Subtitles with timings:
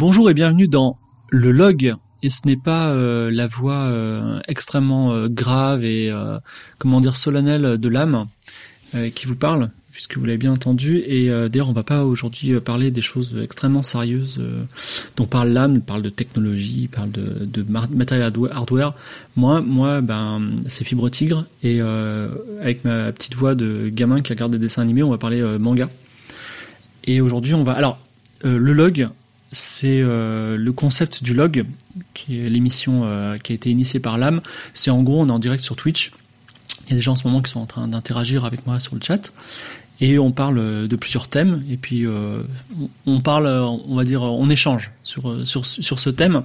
[0.00, 0.96] Bonjour et bienvenue dans
[1.28, 1.94] le log.
[2.22, 6.10] Et ce n'est pas euh, la voix euh, extrêmement euh, grave et
[6.78, 8.24] comment dire solennelle de l'âme
[9.14, 11.02] qui vous parle, puisque vous l'avez bien entendu.
[11.06, 14.40] Et d'ailleurs, on va pas aujourd'hui parler des choses extrêmement sérieuses
[15.18, 17.62] dont parle l'âme, parle de technologie, parle de, de
[17.94, 18.94] matériel hardware.
[19.36, 24.52] Moi, moi, ben, c'est Fibre Tigre et avec ma petite voix de gamin qui regarde
[24.52, 25.90] des dessins animés, on va parler manga.
[27.04, 27.98] Et aujourd'hui, on va alors
[28.42, 29.10] le log
[29.52, 31.64] c'est euh, le concept du log,
[32.14, 34.40] qui est l'émission euh, qui a été initiée par l'âme.
[34.74, 36.12] C'est en gros, on est en direct sur Twitch.
[36.86, 38.80] Il y a des gens en ce moment qui sont en train d'interagir avec moi
[38.80, 39.32] sur le chat.
[40.00, 41.62] Et on parle de plusieurs thèmes.
[41.70, 42.42] Et puis, euh,
[43.06, 46.42] on parle, on va dire, on échange sur, sur, sur ce thème.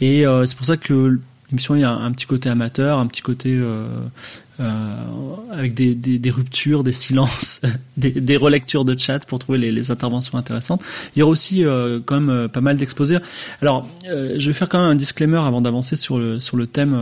[0.00, 3.20] Et c'est pour ça que l'émission, il y a un petit côté amateur, un petit
[3.20, 3.60] côté
[4.60, 4.92] euh,
[5.52, 7.60] avec des, des, des, ruptures, des silences,
[7.96, 10.82] des, des, relectures de chat pour trouver les, les, interventions intéressantes.
[11.14, 13.18] Il y aura aussi euh, quand même euh, pas mal d'exposés.
[13.62, 16.98] Alors, je vais faire quand même un disclaimer avant d'avancer sur le, sur le thème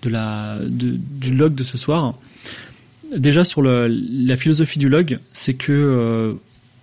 [0.00, 2.14] de la, de, du log de ce soir.
[3.14, 6.38] Déjà sur le, la philosophie du log, c'est que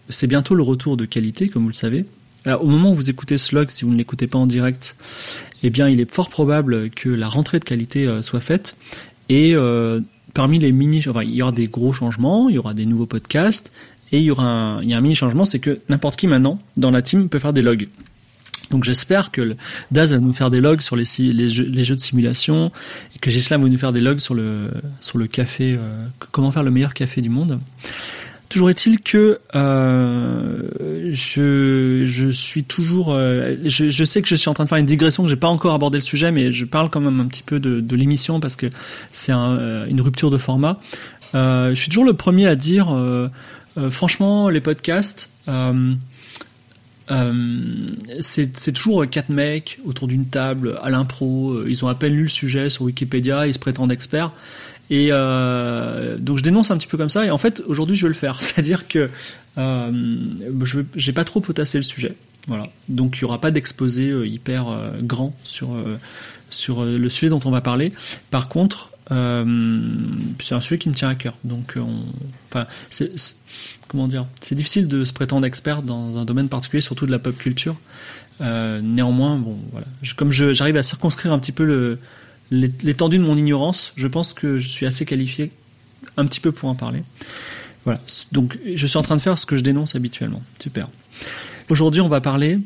[0.10, 2.06] c'est bientôt le retour de qualité, comme vous le savez.
[2.46, 4.98] Alors, au moment où vous écoutez ce log, si vous ne l'écoutez pas en direct,
[5.64, 8.76] eh bien, il est fort probable que la rentrée de qualité soit faite
[9.30, 10.02] et euh,
[10.34, 13.06] parmi les mini, enfin, il y aura des gros changements, il y aura des nouveaux
[13.06, 13.72] podcasts,
[14.12, 16.28] et il y aura un, il y a un mini changement, c'est que n'importe qui
[16.28, 17.88] maintenant dans la team peut faire des logs.
[18.72, 19.56] Donc j'espère que
[19.92, 22.72] Daz va nous faire des logs sur les, les, jeux, les jeux de simulation
[23.16, 24.72] et que Gislam va nous faire des logs sur le
[25.02, 27.60] sur le café, euh, comment faire le meilleur café du monde.
[28.56, 30.62] Toujours est-il que euh,
[31.12, 35.24] je, suis toujours, euh, je, sais que je suis en train de faire une digression,
[35.24, 37.60] que j'ai pas encore abordé le sujet, mais je parle quand même un petit peu
[37.60, 38.68] de, l'émission parce que
[39.12, 40.80] c'est euh, une rupture de format.
[41.34, 42.98] Je suis toujours le premier à dire,
[43.90, 45.30] franchement, les podcasts,
[48.22, 51.66] c'est toujours quatre mecs autour d'une table à l'impro.
[51.68, 54.32] Ils ont à peine lu le sujet sur Wikipédia, ils se prétendent experts.
[54.90, 57.26] Et euh, donc je dénonce un petit peu comme ça.
[57.26, 58.42] Et en fait, aujourd'hui, je vais le faire.
[58.42, 59.10] C'est-à-dire que
[59.58, 59.92] euh,
[60.64, 62.16] je j'ai pas trop potassé le sujet.
[62.48, 62.68] Voilà.
[62.90, 65.98] Donc il y aura pas d'exposé euh, hyper euh, grand sur euh,
[66.50, 67.92] sur le sujet dont on va parler.
[68.32, 71.34] Par contre, c'est un sujet qui me tient à cœur.
[71.44, 72.06] Donc, on,
[72.50, 73.12] enfin, c'est,
[73.90, 77.20] comment dire, c'est difficile de se prétendre expert dans un domaine particulier, surtout de la
[77.20, 77.76] pop culture.
[78.40, 79.86] néanmoins, bon, voilà.
[80.02, 82.00] Je, comme j'arrive à circonscrire un petit peu le
[82.52, 85.52] l'étendue de mon ignorance, je pense que je suis assez qualifié
[86.18, 87.04] un petit peu pour en parler.
[87.84, 88.02] Voilà.
[88.32, 90.42] Donc, je suis en train de faire ce que je dénonce habituellement.
[90.60, 90.88] Super.
[91.70, 92.60] Aujourd'hui, on va parler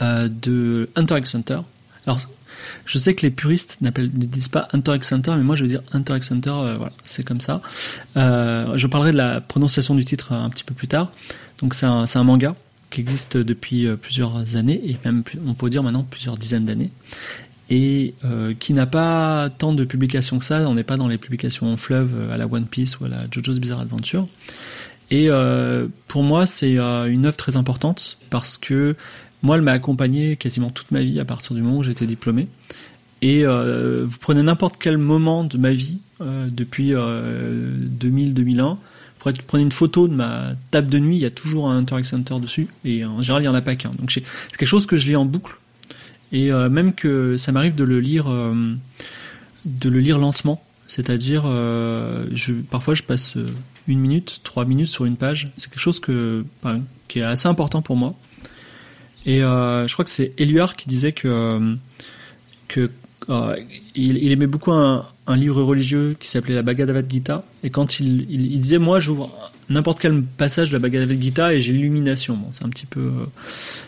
[0.00, 1.60] euh, de Hunter x Hunter.
[2.06, 2.20] Alors,
[2.84, 5.68] je sais que les puristes ne disent pas Hunter x Hunter, mais moi je veux
[5.68, 7.62] dire Hunter x Hunter, euh, voilà, c'est comme ça.
[8.16, 11.12] Euh, je parlerai de la prononciation du titre un petit peu plus tard.
[11.58, 12.56] Donc c'est un, manga
[12.90, 16.90] qui existe depuis plusieurs années, et même on peut dire maintenant plusieurs dizaines d'années,
[17.70, 20.68] et euh, qui n'a pas tant de publications que ça.
[20.68, 23.08] On n'est pas dans les publications en fleuve euh, à la One Piece ou à
[23.08, 24.26] la JoJo's Bizarre Adventure.
[25.10, 28.96] Et euh, pour moi, c'est une œuvre très importante parce que
[29.42, 32.48] moi, elle m'a accompagné quasiment toute ma vie à partir du moment où j'étais diplômé.
[33.20, 38.76] Et vous prenez n'importe quel moment de ma vie depuis 2000-2001,
[39.46, 42.12] prenez une photo de ma table de nuit, il y a toujours un Hunter x
[42.12, 43.90] Hunter dessus, et en général, il n'y en a pas qu'un.
[43.98, 44.22] Donc c'est
[44.58, 45.56] quelque chose que je lis en boucle
[46.34, 48.74] et euh, même que ça m'arrive de le lire, euh,
[49.64, 50.60] de le lire lentement.
[50.88, 52.26] C'est-à-dire, euh,
[52.70, 53.38] parfois je passe
[53.86, 55.52] une minute, trois minutes sur une page.
[55.56, 58.14] C'est quelque chose qui est assez important pour moi.
[59.26, 61.76] Et je crois que c'est Éluard qui disait que,
[62.68, 62.90] que
[63.96, 67.44] aimait beaucoup un, livre religieux qui s'appelait la Bhagavad Gita.
[67.62, 69.30] Et quand il, il disait, moi, j'ouvre
[69.70, 72.36] n'importe quel passage de la Bhagavad Gita et j'ai l'illumination.
[72.36, 73.10] Bon, c'est un petit peu,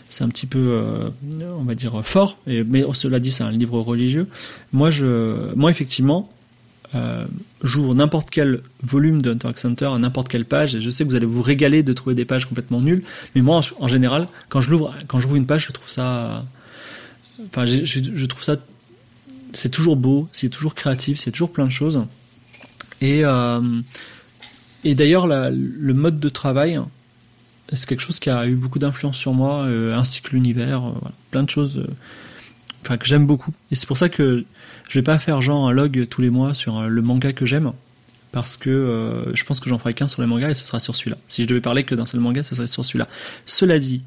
[0.09, 1.09] c'est un petit peu, euh,
[1.57, 2.37] on va dire fort.
[2.47, 4.27] Mais cela dit, c'est un livre religieux.
[4.73, 6.31] Moi, je, moi effectivement,
[6.95, 7.25] euh,
[7.63, 11.03] j'ouvre n'importe quel volume de Hunter x Hunter à n'importe quelle page et je sais
[11.03, 13.03] que vous allez vous régaler de trouver des pages complètement nulles.
[13.35, 16.45] Mais moi, en, général, quand je l'ouvre, quand j'ouvre une page, je trouve ça,
[17.47, 18.55] enfin, je, je trouve ça,
[19.57, 22.05] c'est toujours beau, c'est toujours créatif, c'est toujours plein de choses.
[23.01, 23.59] Et euh,
[24.83, 26.79] d'ailleurs, le mode de travail,
[27.73, 30.93] c'est quelque chose qui a eu beaucoup d'influence sur moi, euh, ainsi que l'univers, euh,
[31.31, 31.85] plein de choses
[32.83, 33.51] que j'aime beaucoup.
[33.71, 34.45] Et c'est pour ça que
[34.87, 37.73] je vais pas faire genre un log tous les mois sur le manga que j'aime,
[38.31, 40.95] parce que je pense que j'en ferai qu'un sur les mangas et ce sera sur
[40.95, 41.17] celui-là.
[41.27, 43.09] Si je devais parler que d'un seul manga, ce serait sur celui-là.
[43.45, 44.03] Cela dit,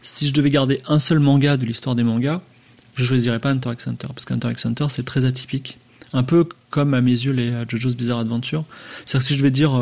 [0.00, 2.40] si je devais garder un seul manga de l'histoire des mangas,
[2.94, 5.78] je choisirais pas Hunter x Hunter, parce qu'Hunter x Hunter c'est très atypique.
[6.12, 8.64] Un peu comme à mes yeux les JoJo's Bizarre Adventure.
[9.06, 9.72] C'est-à-dire que si je vais dire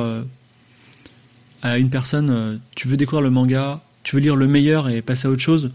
[1.62, 5.02] à une personne, euh, tu veux découvrir le manga, tu veux lire le meilleur et
[5.02, 5.70] passer à autre chose,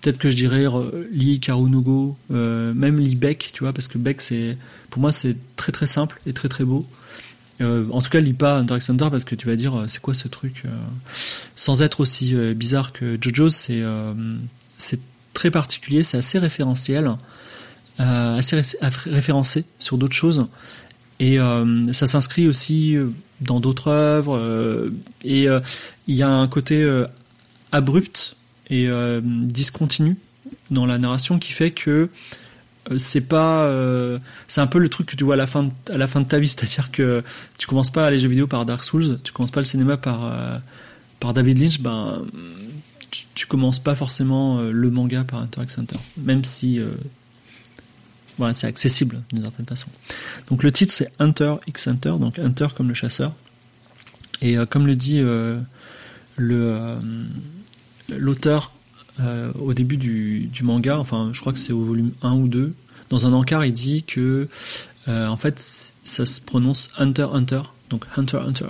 [0.00, 3.98] peut-être que je dirais euh, Lee Karunugo, euh, même Lee Beck, tu vois, parce que
[3.98, 4.56] Beck, c'est,
[4.90, 6.86] pour moi, c'est très très simple et très très beau.
[7.62, 9.84] Euh, en tout cas, lis pas Hunter x Hunter parce que tu vas dire, euh,
[9.88, 10.68] c'est quoi ce truc euh,
[11.56, 13.82] Sans être aussi euh, bizarre que JoJo's, c'est
[14.78, 15.00] c'est
[15.36, 17.12] très particulier, c'est assez référentiel,
[17.98, 20.46] assez ré- référencé sur d'autres choses.
[21.20, 21.38] Et
[21.92, 22.96] ça s'inscrit aussi
[23.40, 24.90] dans d'autres œuvres.
[25.24, 25.46] et
[26.06, 26.86] il y a un côté
[27.72, 28.36] abrupt
[28.68, 28.88] et
[29.22, 30.16] discontinu
[30.70, 32.10] dans la narration qui fait que
[32.98, 34.18] c'est pas euh,
[34.48, 36.90] c'est un peu le truc que tu vois à la fin de, ta vie c'est-à-dire
[36.90, 37.22] que
[37.58, 40.24] tu commences pas les jeux vidéo par Dark Souls tu commences pas le cinéma par
[40.24, 40.58] euh,
[41.20, 42.24] par David Lynch ben
[43.10, 46.90] tu, tu commences pas forcément euh, le manga par Hunter x Hunter même si euh,
[48.52, 49.88] c'est accessible d'une certaine façon.
[50.48, 53.32] Donc le titre c'est Hunter x Hunter donc Hunter comme le chasseur.
[54.42, 55.20] Et euh, comme le dit
[56.36, 56.98] le
[58.08, 58.72] l'auteur
[59.58, 62.74] au début du, manga, enfin je crois que c'est au volume 1 ou 2,
[63.08, 64.46] dans un encart il dit que
[65.08, 65.58] en fait
[66.04, 68.68] ça se prononce Hunter Hunter, donc Hunter Hunter,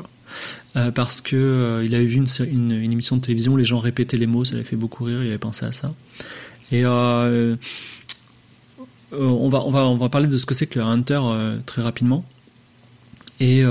[0.76, 3.78] euh, parce que euh, il avait vu une, une, émission de télévision où les gens
[3.78, 5.92] répétaient les mots, ça l'avait fait beaucoup rire, il avait pensé à ça.
[6.72, 7.56] Et euh,
[9.12, 11.20] on va on va on va parler de ce que c'est que Hunter
[11.64, 12.24] très rapidement.
[13.38, 13.62] Et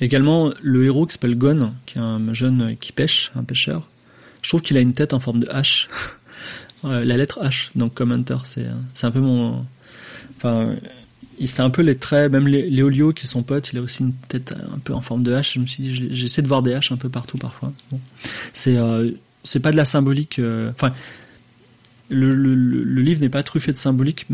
[0.00, 3.86] également le héros qui s'appelle Gon, qui est un jeune qui pêche, un pêcheur
[4.42, 5.86] je trouve qu'il a une tête en forme de H.
[6.84, 9.64] la lettre H, donc comme Hunter, c'est un peu mon.
[11.46, 14.12] C'est un peu les traits, même Léolio qui est son pote, il a aussi une
[14.12, 15.54] tête un peu en forme de H.
[15.54, 17.72] Je me suis dit, j'essaie de voir des H un peu partout parfois.
[17.90, 17.98] Bon.
[18.52, 19.10] C'est euh,
[19.62, 20.38] pas de la symbolique.
[20.38, 20.92] Euh, enfin,
[22.10, 24.26] le, le, livre n'est pas truffé de symbolique.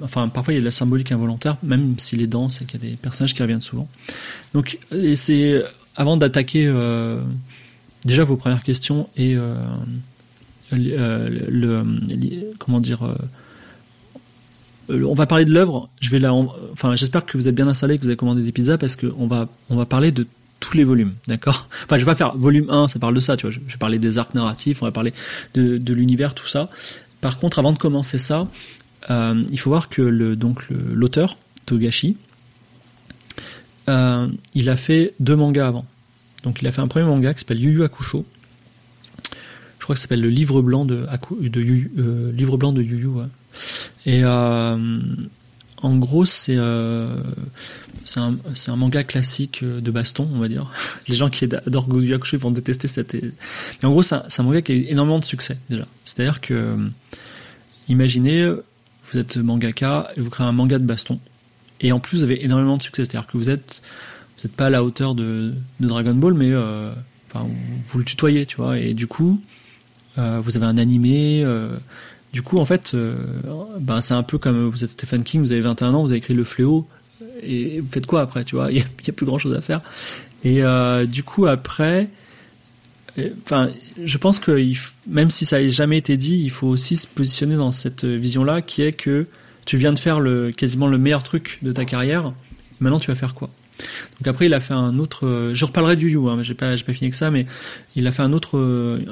[0.00, 2.82] Enfin, parfois il y a de la symbolique involontaire, même s'il est dense et qu'il
[2.82, 3.88] y a des personnages qui reviennent souvent.
[4.54, 4.78] Donc,
[5.16, 5.62] c'est
[5.94, 6.66] avant d'attaquer.
[6.66, 7.20] Euh,
[8.04, 9.36] déjà vos premières questions et
[10.70, 11.84] le,
[12.58, 13.02] comment dire
[14.90, 15.88] euh, on va parler de l'œuvre.
[16.00, 18.52] Je vais là enfin j'espère que vous êtes bien installés que vous avez commandé des
[18.52, 20.26] pizzas parce que on va on va parler de
[20.60, 21.68] tous les volumes d'accord?
[21.84, 23.50] Enfin je vais pas faire volume 1 ça parle de ça tu vois.
[23.50, 25.12] Je, vais parler des arcs narratifs on va parler
[25.54, 26.68] de, l'univers tout ça.
[27.20, 28.48] Par contre avant de commencer ça
[29.10, 31.36] euh, il faut voir que le donc l'auteur
[31.66, 32.16] Togashi
[33.88, 35.86] euh, il a fait deux mangas avant.
[36.42, 38.24] Donc il a fait un premier manga qui s'appelle Yu Yu Hakusho.
[39.78, 41.06] Je crois que ça s'appelle le livre blanc de,
[41.40, 43.08] de Yu, euh, livre blanc de Yu Yu.
[44.06, 44.98] Et euh,
[45.82, 47.08] en gros c'est euh,
[48.04, 50.70] c'est un, manga classique de baston, on va dire.
[51.08, 53.14] Les gens qui adorent Yu Hakusho vont détester cette.
[53.14, 55.86] Mais en gros c'est un, manga qui a eu énormément de succès déjà.
[56.04, 56.76] C'est-à-dire que
[57.88, 61.20] imaginez vous êtes mangaka et vous créez un manga de baston
[61.80, 63.04] et en plus vous avez énormément de succès.
[63.04, 63.82] C'est-à-dire que vous êtes
[64.36, 66.92] vous n'êtes pas à la hauteur de, Dragon Ball, mais euh,
[67.28, 67.46] enfin,
[67.86, 68.78] vous le tutoyez, tu vois.
[68.78, 69.40] Et du coup,
[70.18, 71.42] euh, vous avez un animé.
[71.42, 71.76] Euh,
[72.32, 72.94] du coup, en fait,
[73.80, 76.18] ben, c'est un peu comme vous êtes Stephen King, vous avez 21 ans, vous avez
[76.18, 76.86] écrit Le Fléau,
[77.42, 78.70] et vous faites quoi après, tu vois?
[78.70, 79.80] Il n'y a, plus grand chose à faire.
[80.44, 80.62] Et
[81.06, 82.08] du coup, après,
[83.44, 83.70] enfin,
[84.02, 84.72] je pense que
[85.06, 88.62] même si ça n'a jamais été dit, il faut aussi se positionner dans cette vision-là,
[88.62, 89.26] qui est que
[89.64, 92.32] tu viens de faire le, quasiment le meilleur truc de ta carrière.
[92.80, 93.50] Maintenant, tu vas faire quoi?
[94.18, 95.50] Donc après, il a fait un autre.
[95.52, 97.46] Je reparlerai du You, hein, j'ai pas, pas fini avec ça, mais
[97.94, 98.58] il a fait un autre,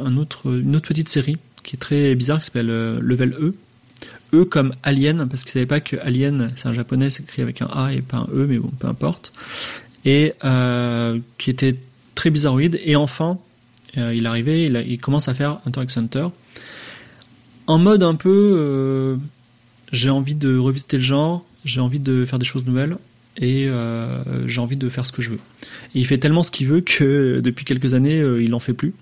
[0.03, 2.69] un autre, une autre petite série qui est très bizarre, qui s'appelle
[3.01, 3.55] Level E.
[4.33, 7.63] E comme Alien, parce qu'il savait pas que Alien, c'est un japonais, c'est écrit avec
[7.63, 9.33] un A et pas un E, mais bon, peu importe.
[10.05, 11.77] Et euh, qui était
[12.15, 12.81] très bizarroïde.
[12.85, 13.39] Et enfin,
[13.97, 16.27] euh, il arrivé, il, il, commence à faire Hunter x Hunter.
[17.67, 19.17] En mode un peu, euh,
[19.93, 22.97] j'ai envie de revisiter le genre, j'ai envie de faire des choses nouvelles
[23.39, 25.41] et euh, j'ai envie de faire ce que je veux.
[25.95, 28.75] Et il fait tellement ce qu'il veut que depuis quelques années, euh, il en fait
[28.75, 28.93] plus.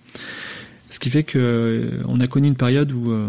[1.02, 3.28] Qui fait que euh, on a connu une période où, euh,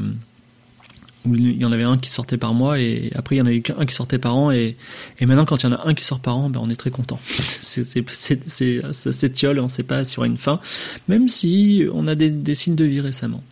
[1.26, 3.48] où il y en avait un qui sortait par mois et après il y en
[3.48, 4.78] a eu qu'un qui sortait par an et,
[5.22, 6.92] maintenant quand il y en a un qui sort par an, ben on est très
[6.92, 7.20] content.
[7.26, 10.60] ça s'étiole, on ne sait pas s'il y aura une fin,
[11.08, 13.44] même si on a des, signes de vie récemment.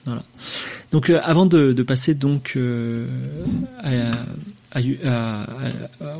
[0.91, 3.05] Donc euh, avant de, passer donc au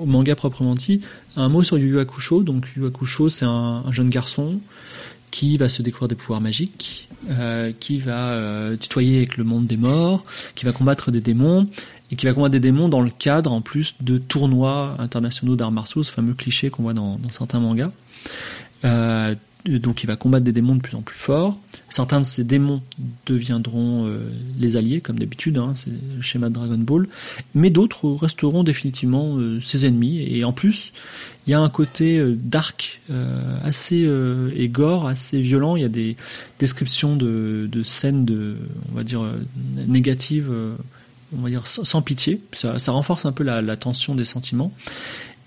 [0.08, 1.02] manga proprement dit,
[1.36, 2.42] un mot sur Yu Yu Hakusho.
[2.42, 4.60] Donc Yu Yu c'est un, jeune garçon
[5.30, 9.68] qui va se découvrir des pouvoirs magiques, euh, qui va euh, tutoyer avec le monde
[9.68, 10.26] des morts,
[10.56, 11.68] qui va combattre des démons
[12.12, 15.72] et qui va combattre des démons dans le cadre en plus de tournois internationaux d'arts
[15.72, 17.92] martiaux, ce fameux cliché qu'on voit dans, dans, certains mangas.
[18.86, 21.58] Euh, donc il va combattre des démons de plus en plus forts.
[21.90, 22.82] Certains de ces démons
[23.26, 27.08] deviendront euh, les alliés, comme d'habitude, hein, c'est le schéma de Dragon Ball.
[27.54, 30.20] Mais d'autres resteront définitivement euh, ses ennemis.
[30.22, 30.94] Et en plus,
[31.46, 33.02] il y a un côté euh, dark,
[33.64, 34.10] assez
[34.56, 35.76] et gore, assez violent.
[35.76, 36.16] Il y a des
[36.60, 38.56] descriptions de, de scènes de,
[38.92, 39.22] on va dire,
[39.88, 40.50] négatives,
[41.38, 42.42] on va dire sans, pitié.
[42.54, 44.72] Ça, ça, renforce un peu la, la tension des sentiments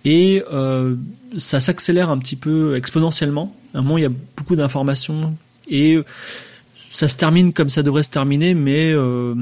[0.05, 0.97] et euh,
[1.39, 3.55] ça s'accélère un petit peu exponentiellement.
[3.75, 5.37] À un moment, il y a beaucoup d'informations
[5.69, 5.99] et
[6.95, 9.35] ça se termine comme ça devrait se terminer, mais euh,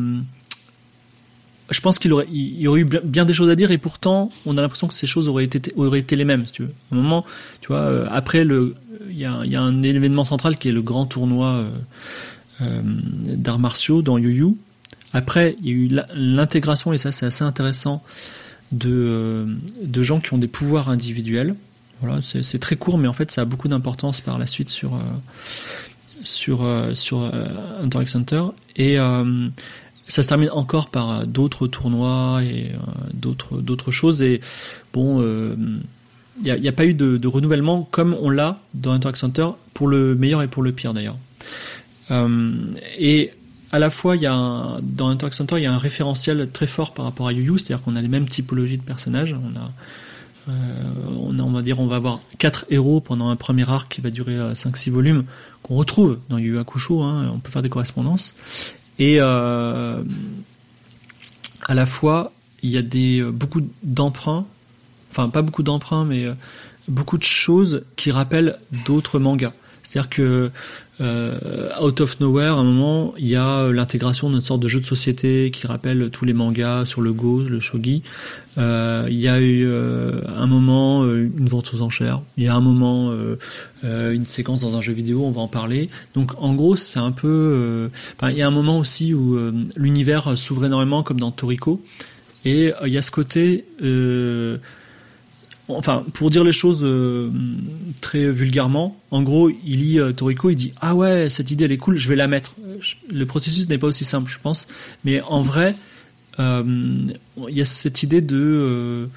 [1.71, 4.31] je pense qu'il aurait, il y aurait eu bien des choses à dire et pourtant,
[4.47, 6.73] on a l'impression que ces choses auraient été, auraient été les mêmes, si tu veux.
[6.91, 7.27] À un moment,
[7.61, 8.75] tu vois, euh, après le,
[9.11, 11.65] il y, a, y, a, un événement central qui est le grand tournoi
[12.63, 14.55] euh, d'arts martiaux dans Yu.
[15.13, 18.03] Après, il y a eu l'intégration et ça, c'est assez intéressant
[18.73, 19.47] de,
[19.83, 21.55] de gens qui ont des pouvoirs individuels.
[22.01, 24.95] Voilà, c'est très court, mais en fait, ça a beaucoup d'importance par la suite sur,
[24.95, 24.99] euh,
[26.25, 28.43] sur, euh, sur euh, Center.
[28.75, 28.97] Et
[30.09, 32.73] ça se termine encore par d'autres tournois et
[33.15, 34.23] d'autres choses.
[34.23, 34.41] Et
[34.93, 35.23] bon,
[36.45, 40.17] il n'y a, pas eu de, renouvellement comme on l'a dans Interact Center, pour le
[40.17, 41.19] meilleur et pour le pire d'ailleurs.
[42.99, 43.31] et
[43.73, 46.49] à la fois, il y a un, dans Interact Center, il y a un référentiel
[46.53, 49.35] très fort par rapport à Yu Yu, c'est-à-dire qu'on a les mêmes typologies de personnages.
[49.35, 49.71] On a,
[50.51, 50.53] euh,
[51.19, 54.03] on, a, on va dire, on va avoir quatre héros pendant un premier arc qui
[54.03, 55.25] va durer 5-6 euh, volumes,
[55.63, 58.35] qu'on retrouve dans Yu Yu Hakusho, hein, on peut faire des correspondances.
[58.99, 60.03] Et euh,
[61.63, 64.45] à la fois, il y a des, beaucoup d'emprunts,
[65.11, 66.27] enfin pas beaucoup d'emprunts, mais
[66.89, 69.55] beaucoup de choses qui rappellent d'autres mangas.
[69.83, 70.51] C'est-à-dire que
[71.01, 74.81] euh, out of nowhere, à un moment, il y a l'intégration d'une sorte de jeu
[74.81, 78.03] de société qui rappelle tous les mangas sur le Go, le shogi.
[78.59, 82.21] Euh, il y a eu euh, un moment une vente aux enchères.
[82.37, 83.13] Il y a un moment
[83.83, 85.25] une séquence dans un jeu vidéo.
[85.25, 85.91] On va en parler.
[86.15, 87.91] Donc en gros, c'est un peu.
[88.23, 89.39] il y a un moment aussi où
[89.77, 91.83] l'univers s'ouvre énormément, comme dans Toriko.
[92.45, 93.65] Et il y a ce côté
[95.69, 97.31] enfin, pour dire les choses euh,
[98.01, 101.73] très vulgairement, en gros, il lit euh, Toriko, il dit ah ouais, cette idée elle
[101.73, 102.55] est cool, je vais la mettre.
[103.11, 104.67] Le processus n'est pas aussi simple, je pense,
[105.05, 105.75] mais en vrai,
[106.41, 106.63] euh,
[107.49, 109.09] il y a cette idée de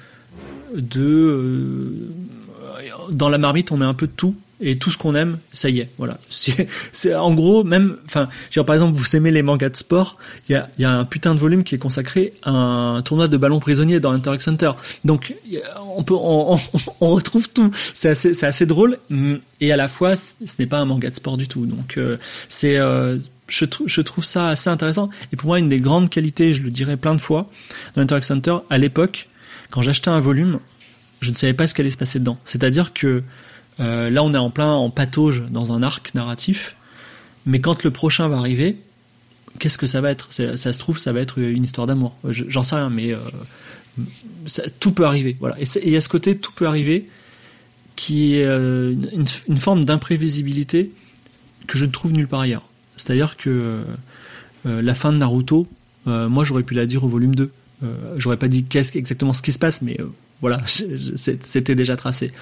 [0.74, 2.10] de
[3.12, 5.68] dans la marmite, on met un peu de tout et tout ce qu'on aime, ça
[5.68, 6.18] y est, voilà.
[6.92, 8.28] C'est en gros même, enfin,
[8.64, 10.16] par exemple, vous aimez les mangas de sport,
[10.48, 13.28] il y a, y a un putain de volume qui est consacré à un tournoi
[13.28, 14.70] de ballon prisonnier dans Interact Center.
[15.04, 15.34] Donc
[15.96, 16.58] on peut, on,
[17.00, 17.70] on, retrouve tout.
[17.94, 18.98] C'est assez, c'est assez drôle
[19.60, 21.66] et à la fois, ce n'est pas un manga de sport du tout.
[21.66, 22.16] Donc euh,
[22.48, 25.10] c'est, euh, je, trouve, je trouve ça assez intéressant.
[25.32, 27.50] Et pour moi, une des grandes qualités, je le dirais plein de fois,
[27.94, 29.28] dans Interact Center, à l'époque,
[29.70, 30.60] quand j'achetais un volume,
[31.20, 32.38] je ne savais pas ce qu'allait se passer dedans.
[32.44, 33.22] C'est-à-dire que
[33.80, 36.76] euh, là, on est en plein en patauge dans un arc narratif.
[37.44, 38.76] Mais quand le prochain va arriver,
[39.58, 40.28] qu'est-ce que ça va être?
[40.32, 42.16] Ça se trouve, ça va être une histoire d'amour.
[42.28, 43.18] J'en sais rien, mais euh,
[44.80, 45.36] tout peut arriver.
[45.38, 45.60] Voilà.
[45.60, 47.08] Et il y a ce côté tout peut arriver
[47.94, 48.94] qui est euh,
[49.48, 50.90] une, forme d'imprévisibilité
[51.66, 52.68] que je ne trouve nulle part ailleurs.
[52.96, 53.82] C'est-à-dire que
[54.64, 55.68] la fin de Naruto,
[56.06, 57.50] moi j'aurais pu la dire au volume 2.
[58.16, 59.98] j'aurais pas dit qu'est-ce exactement ce qui se passe, mais
[60.40, 62.32] voilà, c'était déjà tracé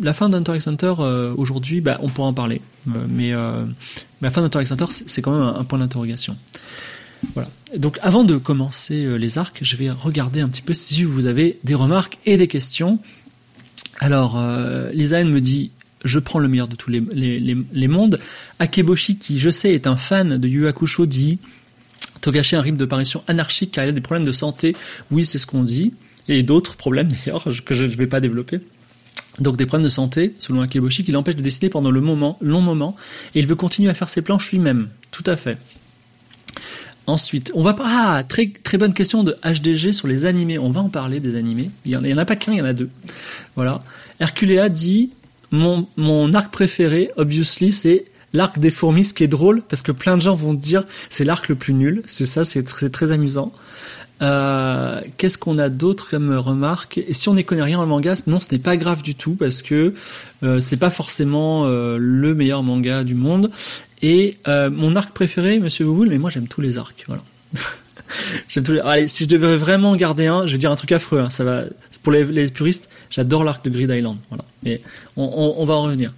[0.00, 3.64] la fin d'Interact Center euh, aujourd'hui, bah, on pourra en parler, euh, mais euh,
[4.20, 6.36] la fin d'Interact Center, c'est quand même un, point d'interrogation.
[7.34, 7.48] Voilà.
[7.76, 11.58] Donc, avant de commencer les arcs, je vais regarder un petit peu si vous avez
[11.64, 12.98] des remarques et des questions.
[13.98, 14.38] Alors,
[14.92, 15.70] Lisa me dit
[16.04, 18.20] je prends le meilleur de tous les, les, les, mondes.
[18.58, 21.38] Akeboshi, qui je sais est un fan de Yu Hakusho, dit
[22.20, 24.76] Togashi a un rythme de parution anarchique car il a des problèmes de santé.
[25.10, 25.94] Oui, c'est ce qu'on dit.
[26.28, 28.60] Et d'autres problèmes d'ailleurs que je ne vais pas développer.
[29.40, 32.60] Donc des problèmes de santé, selon Akeboshi, qui l'empêche de dessiner pendant le moment, long
[32.60, 32.96] moment,
[33.34, 34.88] et il veut continuer à faire ses planches lui-même.
[35.10, 35.58] Tout à fait.
[37.06, 40.58] Ensuite, on va ah très très bonne question de HDG sur les animés.
[40.58, 41.70] On va en parler des animés.
[41.84, 42.88] Il y en, a pas qu'un, il y en a deux.
[43.56, 43.82] Voilà.
[44.20, 45.10] Herculea dit
[45.50, 49.92] mon mon arc préféré, obviously, c'est l'arc des fourmis, ce qui est drôle parce que
[49.92, 52.02] plein de gens vont dire c'est l'arc le plus nul.
[52.06, 53.52] C'est ça, c'est très amusant.
[54.22, 56.98] Euh, qu'est-ce qu'on a d'autre comme remarque?
[56.98, 59.34] Et si on n'y connaît rien en manga, non, ce n'est pas grave du tout
[59.34, 59.94] parce que
[60.42, 63.50] euh, c'est pas forcément euh, le meilleur manga du monde.
[64.02, 67.04] Et mon arc préféré, Monsieur Vouvoul, mais moi j'aime tous les arcs.
[67.06, 67.22] Voilà.
[68.48, 68.80] j'aime tous les.
[68.80, 71.20] Allez, si je devais vraiment garder un, je vais dire un truc affreux.
[71.20, 71.62] Hein, ça va.
[72.02, 74.18] Pour les, puristes, j'adore l'arc de Grid Island.
[74.28, 74.44] Voilà.
[74.62, 74.82] Mais
[75.16, 76.12] on, on va en revenir.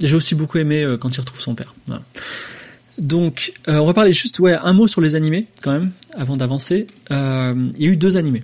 [0.00, 1.74] J'ai aussi beaucoup aimé quand il retrouve son père.
[1.88, 2.02] Voilà.
[2.98, 6.36] Donc, euh, on va parler juste ouais un mot sur les animés quand même avant
[6.36, 6.86] d'avancer.
[7.10, 8.42] Euh, il y a eu deux animés.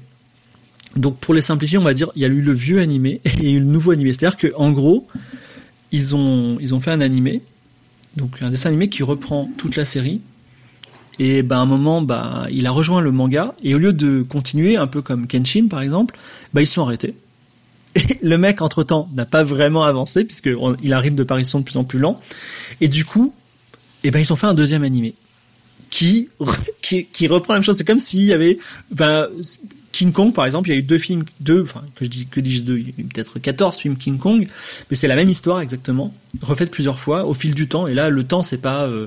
[0.97, 3.31] Donc pour les simplifier, on va dire il y a eu le vieux animé et
[3.39, 4.13] il y a eu le nouveau animé.
[4.13, 5.07] C'est-à-dire que en gros,
[5.91, 7.43] ils ont ils ont fait un animé,
[8.17, 10.21] donc un dessin animé qui reprend toute la série.
[11.19, 14.23] Et ben à un moment, bah il a rejoint le manga et au lieu de
[14.23, 16.17] continuer un peu comme Kenshin par exemple,
[16.53, 17.15] bah ils sont arrêtés.
[17.97, 20.51] Et le mec entre temps n'a pas vraiment avancé puisque
[20.83, 22.21] il arrive de parution de plus en plus lent.
[22.81, 23.33] Et du coup,
[24.05, 25.15] et ben ils ont fait un deuxième animé
[25.91, 26.29] qui
[26.83, 27.77] qui, qui reprend la même chose.
[27.77, 28.59] C'est comme s'il y avait
[28.91, 29.29] ben,
[29.95, 32.27] King Kong, par exemple, il y a eu deux films, deux, enfin, que je dis,
[32.27, 34.49] que dis-je deux, il y a eu peut-être 14 films King Kong,
[34.91, 38.11] mais c'est la même histoire exactement, refaite plusieurs fois, au fil du temps, et là,
[38.11, 39.07] le temps, c'est pas, euh,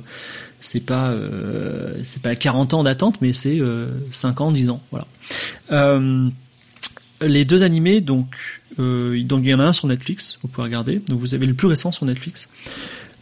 [0.61, 4.81] c'est pas, euh, c'est pas 40 ans d'attente, mais c'est euh, 5 ans, 10 ans,
[4.91, 5.07] voilà.
[5.73, 6.29] Euh,
[7.19, 8.37] les deux animés, donc,
[8.79, 11.47] euh, donc il y en a un sur Netflix, vous pouvez regarder, donc vous avez
[11.47, 12.47] le plus récent sur Netflix.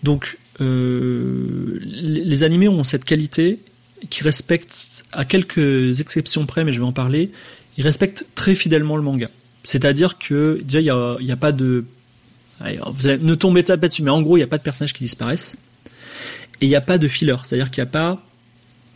[0.03, 3.59] Donc, les, les animés ont cette qualité
[4.09, 7.31] qui respecte à quelques exceptions près, mais je vais en parler,
[7.77, 9.29] il respecte très fidèlement le manga.
[9.63, 11.85] C'est-à-dire que déjà il y a, a, pas de,
[12.59, 12.79] allez,
[13.19, 15.55] ne tombez pas dessus, mais en gros il n'y a pas de personnages qui disparaissent
[16.61, 17.35] et il n'y a pas de filler.
[17.43, 18.21] C'est-à-dire qu'il n'y a pas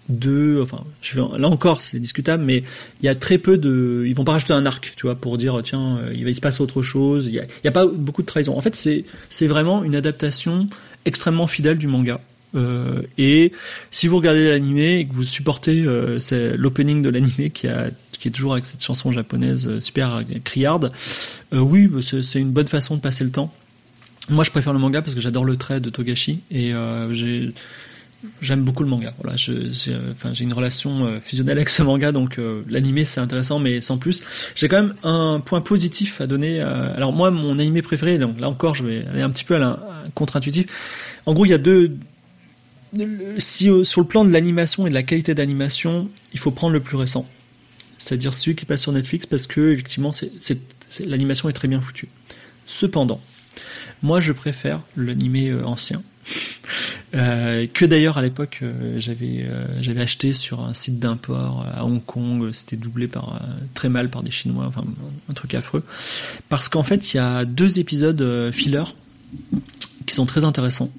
[0.10, 2.64] de, enfin, je vais, là encore c'est discutable, mais
[3.02, 5.38] il y a très peu de, ils vont pas rajouter un arc, tu vois, pour
[5.38, 7.26] dire tiens il va se passer autre chose.
[7.26, 8.56] Il y a, a pas beaucoup de trahison.
[8.56, 10.70] En fait c'est c'est vraiment une adaptation
[11.06, 12.20] extrêmement fidèle du manga.
[12.56, 13.52] Euh, et
[13.92, 17.90] si vous regardez l'animé et que vous supportez euh, c'est l'opening de l'animé qui a
[18.20, 20.92] qui est toujours avec cette chanson japonaise euh, super criarde,
[21.54, 23.54] euh, oui, bah, c'est une bonne façon de passer le temps.
[24.30, 26.74] Moi, je préfère le manga parce que j'adore le trait de Togashi et
[27.12, 27.52] j'ai
[28.42, 29.14] j'aime beaucoup le manga.
[29.22, 29.72] Voilà, j'ai
[30.12, 34.24] enfin j'ai une relation fusionnelle avec ce manga, donc l'animé c'est intéressant, mais sans plus.
[34.56, 36.62] J'ai quand même un point positif à donner.
[36.62, 39.80] alors moi, mon animé préféré, donc là encore, je vais aller un petit peu à
[40.16, 40.68] contre-intuitif.
[41.26, 41.92] En gros, il y a deux
[43.38, 46.74] si euh, sur le plan de l'animation et de la qualité d'animation, il faut prendre
[46.74, 47.26] le plus récent.
[47.98, 50.12] C'est-à-dire celui qui passe sur Netflix parce que effectivement,
[51.06, 52.08] l'animation est très bien foutue.
[52.66, 53.22] Cependant,
[54.02, 56.02] moi je préfère l'animé euh, ancien.
[57.16, 58.62] Euh, que d'ailleurs à l'époque
[58.98, 59.48] j'avais
[59.82, 63.42] j'avais acheté sur un site d'import à Hong Kong, c'était doublé par
[63.74, 64.84] très mal par des Chinois, enfin
[65.30, 65.84] un truc affreux.
[66.50, 68.84] Parce qu'en fait il y a deux épisodes filler
[70.10, 70.90] qui sont très intéressants,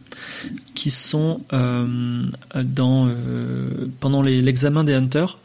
[0.77, 2.23] qui sont euh,
[2.55, 5.39] dans euh, pendant l'examen des hunters.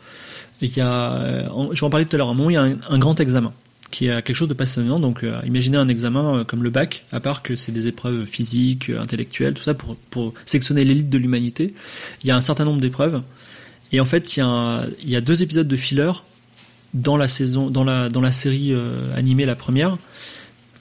[0.62, 2.30] Il y a, euh, je vais en parler tout à l'heure.
[2.30, 3.52] À un moment, il y a un, grand examen
[3.96, 5.00] qui est quelque chose de passionnant.
[5.00, 9.54] Donc, imaginez un examen comme le bac, à part que c'est des épreuves physiques, intellectuelles,
[9.54, 11.74] tout ça pour pour sélectionner l'élite de l'humanité.
[12.24, 13.22] Il y a un certain nombre d'épreuves.
[13.92, 16.12] Et en fait, il y a, a deux épisodes de filler
[16.94, 18.76] dans la saison, dans la dans la série
[19.16, 19.98] animée la première,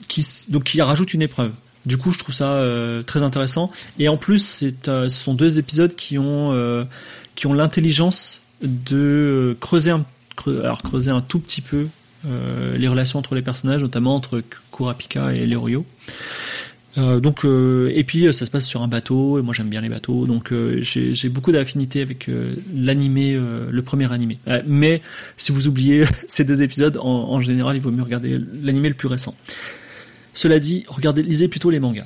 [0.07, 1.51] qui donc qui rajoute une épreuve.
[1.85, 3.71] Du coup, je trouve ça euh, très intéressant.
[3.99, 6.83] Et en plus, c'est, euh, ce sont deux épisodes qui ont euh,
[7.35, 11.87] qui ont l'intelligence de creuser un creuser un tout petit peu
[12.77, 15.85] les relations entre les personnages, notamment entre Kurapika et Leroyo.
[16.97, 20.25] donc et puis ça se passe sur un bateau et moi j'aime bien les bateaux
[20.25, 22.29] donc j'ai beaucoup d'affinité avec
[22.73, 23.37] l'animé
[23.69, 25.01] le premier animé mais
[25.37, 28.95] si vous oubliez ces deux épisodes en, en général il vaut mieux regarder l'animé le
[28.95, 29.35] plus récent
[30.35, 32.05] cela dit, regardez, lisez plutôt les mangas.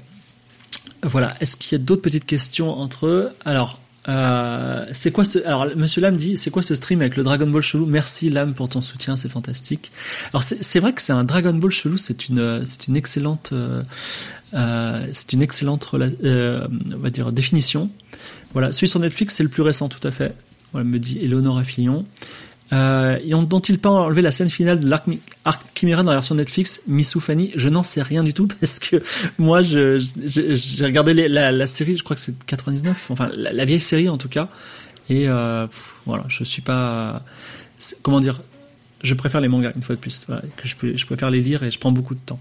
[1.01, 1.35] Voilà.
[1.41, 3.31] Est-ce qu'il y a d'autres petites questions entre eux?
[3.43, 7.23] Alors, euh, c'est quoi ce Alors, Monsieur Lam dit, c'est quoi ce stream avec le
[7.23, 7.85] Dragon Ball chelou?
[7.85, 9.91] Merci Lam pour ton soutien, c'est fantastique.
[10.33, 13.83] Alors, c'est vrai que c'est un Dragon Ball chelou, c'est une, c'est une excellente, euh,
[14.53, 15.89] euh, c'est une excellente,
[16.23, 17.89] euh, on va dire définition.
[18.53, 20.33] Voilà, celui sur Netflix, c'est le plus récent, tout à fait.
[20.71, 22.05] Voilà, me dit Eleonora Fillon.
[22.71, 25.07] Euh, et dont-il pas enlevé la scène finale de l'arc
[25.75, 26.81] Chimera dans la version Netflix,
[27.19, 29.01] Fanny je n'en sais rien du tout parce que
[29.37, 29.97] moi, j'ai
[30.81, 34.49] regardé la, série, je crois que c'est 99, enfin la, vieille série en tout cas,
[35.09, 35.67] et euh,
[36.05, 37.23] voilà, je suis pas,
[38.03, 38.41] comment dire,
[39.01, 41.71] je préfère les mangas une fois de plus, voilà, que je, préfère les lire et
[41.71, 42.39] je prends beaucoup de temps.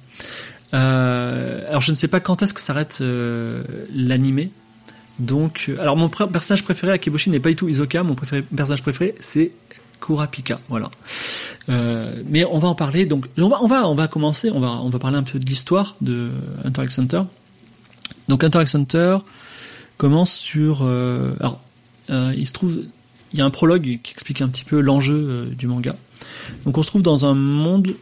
[0.75, 3.63] Euh, alors je ne sais pas quand est-ce que s'arrête euh,
[3.95, 4.51] l'animé.
[5.19, 8.05] Donc, alors mon personnage préféré à Keboshi n'est pas du tout Isoka.
[8.05, 9.51] Mon personnage préféré, c'est
[10.01, 10.91] Kurapika, voilà.
[11.69, 13.07] Euh, mais on va en parler.
[13.07, 14.51] Donc, on va, on va, commencer.
[14.51, 16.31] On va, on va parler un peu de l'histoire de
[16.65, 17.23] Hunter x Hunter.
[18.29, 19.19] Donc, Hunter x Hunter
[19.97, 20.81] commence sur.
[20.83, 21.61] Euh, alors,
[22.11, 22.79] euh, il se trouve,
[23.33, 25.95] il y a un prologue qui explique un petit peu l'enjeu du manga.
[26.65, 27.95] Donc, on se trouve dans un monde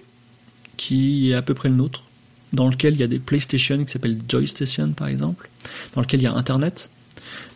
[0.76, 2.04] qui est à peu près le nôtre,
[2.52, 5.48] dans lequel il y a des PlayStation qui s'appellent Joystation, par exemple,
[5.94, 6.90] dans lequel il y a Internet,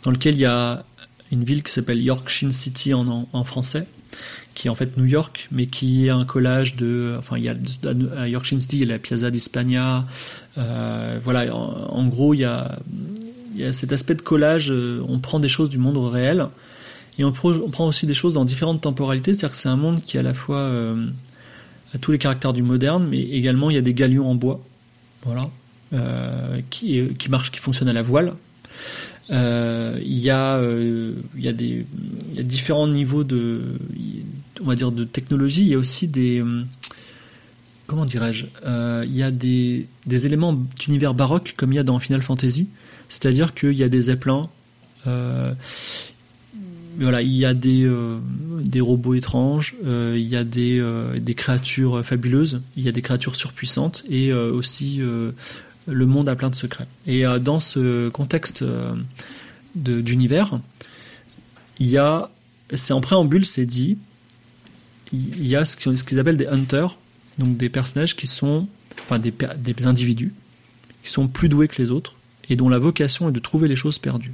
[0.03, 0.85] dans lequel il y a
[1.31, 3.87] une ville qui s'appelle Yorkshire City en français,
[4.61, 7.49] qui est en fait New York, mais qui est un collage de, enfin il y
[7.49, 7.55] a
[8.19, 10.05] à York City, il y a la Piazza d'Hispania,
[10.59, 12.79] euh, voilà, en, gros il y a,
[13.55, 16.47] il y a cet aspect de collage, euh, on prend des choses du monde réel
[17.19, 20.19] et on, prend aussi des choses dans différentes temporalités, c'est-à-dire que c'est un monde qui
[20.19, 21.07] à la fois euh,
[22.01, 24.61] tous les caractères du moderne, mais également il y a des galions en bois,
[25.25, 25.49] voilà,
[26.71, 28.35] qui, qui marchent, qui fonctionnent à la voile.
[29.31, 31.87] Il y a il y a des
[32.31, 33.61] il y a différents niveaux de
[34.61, 35.63] on va dire de technologie.
[35.63, 36.43] Il y a aussi des
[37.87, 38.47] comment dirais-je
[39.05, 42.69] Il y a des des éléments d'univers baroque comme il y a dans Final Fantasy,
[43.09, 44.49] c'est-à-dire qu'il y a des zeppelins.
[45.07, 45.55] Euh,
[46.99, 48.19] voilà, il y a des, euh,
[48.63, 52.93] des robots étranges, euh, il y a des, euh, des créatures fabuleuses, il y a
[52.93, 55.01] des créatures surpuissantes et aussi
[55.87, 56.87] le monde a plein de secrets.
[57.07, 58.65] Et dans ce contexte
[59.75, 60.61] d'univers,
[61.79, 62.31] il y a,
[62.75, 63.99] c'est en préambule, c'est dit,
[65.13, 66.97] il y a ce qu'ils appellent des hunters,
[67.39, 68.69] donc des personnages qui sont,
[69.03, 70.33] enfin des, des individus
[71.03, 72.15] qui sont plus doués que les autres
[72.49, 74.33] et dont la vocation est de trouver les choses perdues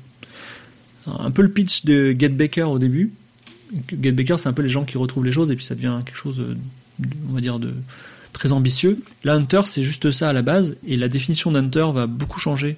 [1.07, 3.13] un peu le pitch de Get Baker au début.
[3.91, 6.01] Get Baker, c'est un peu les gens qui retrouvent les choses et puis ça devient
[6.05, 6.43] quelque chose,
[7.29, 7.75] on va dire, de
[8.37, 9.03] très ambitieux.
[9.25, 12.77] Là, Hunter, c'est juste ça à la base et la définition d'Hunter va beaucoup changer.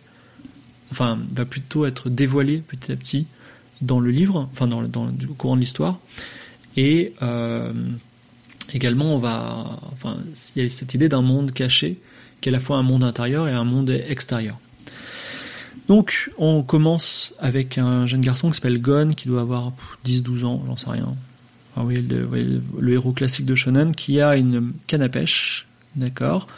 [0.92, 3.27] Enfin, va plutôt être dévoilée petit à petit
[3.81, 4.88] dans le livre, enfin dans, le
[5.37, 5.99] courant de l'histoire.
[6.77, 7.73] Et euh,
[8.73, 10.16] également, on va, enfin,
[10.55, 11.99] il y a cette idée d'un monde caché
[12.40, 14.59] qui est à la fois un monde intérieur et un monde extérieur.
[15.88, 19.73] Donc, on commence avec un jeune garçon qui s'appelle Gon, qui doit avoir
[20.07, 21.14] 10-12 ans, j'en sais rien.
[21.79, 26.49] Ah oui, le, héros classique de Shonen, qui a une canne à pêche, d'accord.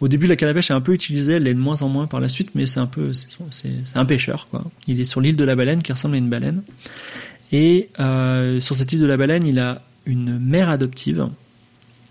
[0.00, 1.90] Au début, la canne à pêche est un peu utilisée, elle est de moins en
[1.90, 4.64] moins par la suite, mais c'est un peu, c'est un pêcheur, quoi.
[4.88, 6.62] Il est sur l'île de la baleine, qui ressemble à une baleine.
[7.52, 11.28] Et euh, sur cette île de la baleine, il a une mère adoptive,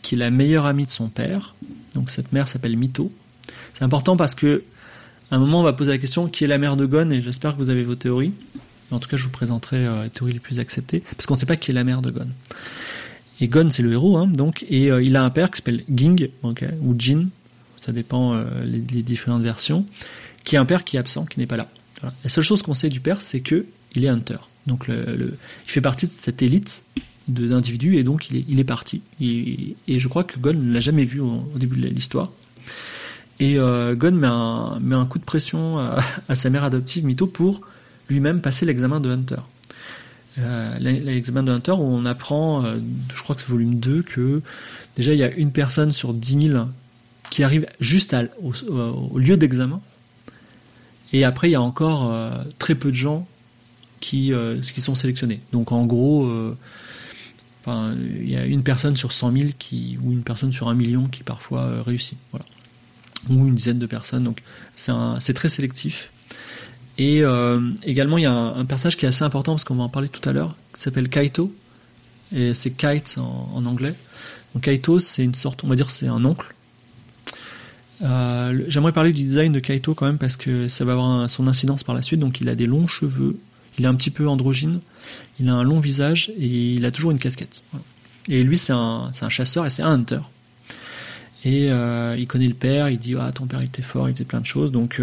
[0.03, 1.55] qui est la meilleure amie de son père.
[1.95, 3.11] Donc cette mère s'appelle Mito.
[3.73, 4.61] C'est important parce que
[5.31, 7.09] à un moment, on va poser la question qui est la mère de Gon?
[7.09, 8.33] Et j'espère que vous avez vos théories.
[8.91, 11.39] En tout cas, je vous présenterai euh, les théories les plus acceptées parce qu'on ne
[11.39, 12.27] sait pas qui est la mère de Gon.
[13.39, 15.83] Et Gon, c'est le héros, hein, donc, et euh, il a un père qui s'appelle
[15.93, 17.27] Ging, ou Jin,
[17.79, 19.85] ça dépend euh, les, différentes versions,
[20.43, 21.67] qui est un père qui est absent, qui n'est pas là.
[22.23, 24.37] La seule chose qu'on sait du père, c'est que il est hunter.
[24.67, 25.31] Donc, il
[25.65, 26.83] fait partie de cette élite
[27.27, 29.01] d'individus et donc il est, parti.
[29.19, 32.31] Et, je crois que Gon ne l'a jamais vu au début de l'histoire.
[33.41, 36.03] Et euh, Gon met un, met un coup de pression à,
[36.35, 37.61] sa mère adoptive, Mito, pour
[38.11, 39.41] lui-même passer l'examen de Hunter.
[40.39, 42.77] Euh, l'examen de Hunter on apprend, euh,
[43.13, 44.41] je crois que c'est volume 2, que
[44.95, 46.65] déjà il y a une personne sur 10 000
[47.29, 49.81] qui arrive juste au, lieu d'examen.
[51.13, 52.13] Et après, il y a encore
[52.57, 53.27] très peu de gens
[53.99, 54.33] qui,
[54.73, 55.41] qui sont sélectionnés.
[55.53, 56.29] Donc en gros,
[57.67, 61.07] il y a une personne sur 100 000 qui, ou une personne sur un million
[61.07, 62.17] qui parfois réussit.
[62.31, 62.45] Voilà
[63.29, 64.23] ou une dizaine de personnes.
[64.23, 64.41] Donc
[64.75, 66.10] c'est très sélectif.
[66.97, 69.83] Et euh, également, il y a un, personnage qui est assez important parce qu'on va
[69.83, 71.53] en parler tout à l'heure, qui s'appelle Kaito.
[72.33, 73.93] Et c'est Kite en, anglais.
[74.53, 76.53] Donc Kaito, c'est une sorte, on va dire, c'est un oncle.
[78.03, 81.47] Euh, j'aimerais parler du design de Kaito quand même parce que ça va avoir son
[81.47, 82.19] incidence par la suite.
[82.19, 83.37] Donc il a des longs cheveux,
[83.77, 84.79] il est un petit peu androgyne,
[85.39, 87.61] il a un long visage et il a toujours une casquette.
[88.27, 90.21] Et lui, c'est un, chasseur et c'est un hunter.
[91.43, 94.25] Et euh, il connaît le père, il dit ah ton père était fort, il faisait
[94.25, 94.71] plein de choses.
[94.71, 95.01] Donc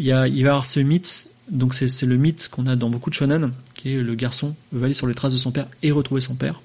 [0.00, 1.26] il, va y avoir ce mythe.
[1.50, 4.84] Donc c'est le mythe qu'on a dans beaucoup de shonen, qui est le garçon veut
[4.84, 6.60] aller sur les traces de son père et retrouver son père.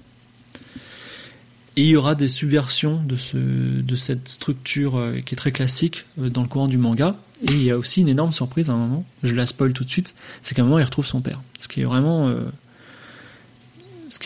[1.78, 5.52] Et il y aura des subversions de, ce, de cette structure euh, qui est très
[5.52, 7.18] classique dans le courant du manga.
[7.42, 9.84] Et il y a aussi une énorme surprise à un moment, je la spoil tout
[9.84, 11.42] de suite, c'est qu'à un moment il retrouve son père.
[11.60, 12.34] Ce qui est vraiment,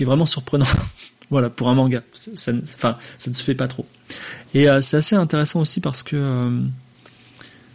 [0.02, 0.68] vraiment surprenant.
[1.30, 2.02] voilà, pour un manga.
[2.14, 3.86] Ça, enfin, ça ne se fait pas trop.
[4.54, 6.62] Et euh, c'est assez intéressant aussi parce que, euh,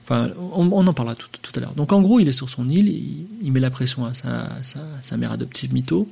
[0.04, 1.74] enfin, on, en parlera tout, à l'heure.
[1.74, 2.88] Donc en gros, il est sur son île,
[3.42, 6.08] il, met la pression à sa, mère adoptive Mito.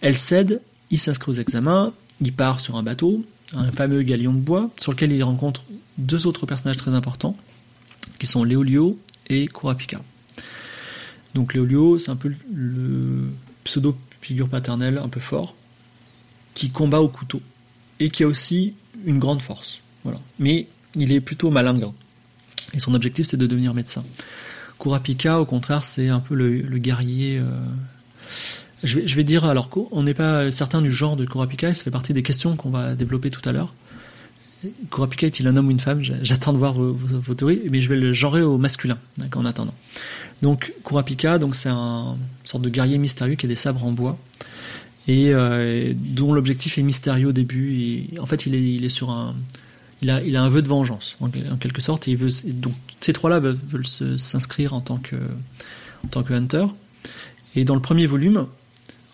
[0.00, 3.24] Elle cède, il s'inscrit aux examens, il part sur un bateau,
[3.54, 5.62] un fameux galion de bois, sur lequel il rencontre
[5.98, 7.36] deux autres personnages très importants,
[8.18, 8.98] qui sont Léolio
[9.28, 10.00] et Kurapika.
[11.34, 13.30] Donc Léolio, c'est un peu le
[13.64, 15.54] pseudo figure paternelle un peu fort,
[16.54, 17.40] qui combat au couteau
[18.00, 18.74] et qui a aussi
[19.04, 19.80] une grande force.
[20.04, 20.18] Voilà.
[20.38, 21.92] Mais il est plutôt malingre.
[22.74, 24.04] Et son objectif, c'est de devenir médecin.
[24.80, 27.38] Kurapika, au contraire, c'est un peu le, guerrier.
[27.38, 27.44] Euh,
[28.82, 31.90] je, vais, dire, alors qu'on n'est pas certain du genre de Kurapika, et ça fait
[31.90, 33.74] partie des questions qu'on va développer tout à l'heure.
[34.90, 36.02] Kurapika est-il un homme ou une femme?
[36.02, 38.98] J'attends de voir vos, théories, mais je vais le genrer au masculin,
[39.34, 39.74] en attendant.
[40.42, 43.92] Donc Kurapika, donc c'est un une sorte de guerrier mystérieux qui a des sabres en
[43.92, 44.18] bois
[45.06, 48.06] et euh, dont l'objectif est mystérieux au début.
[48.20, 49.34] En fait, il est, il est sur un,
[50.02, 52.08] il a, il a un vœu de vengeance en, quelque sorte.
[52.08, 55.16] Et il veut, donc ces trois-là veulent, s'inscrire en tant que,
[56.04, 56.66] en tant que hunter.
[57.56, 58.46] Et dans le premier volume,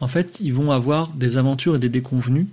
[0.00, 2.46] en fait, ils vont avoir des aventures et des déconvenues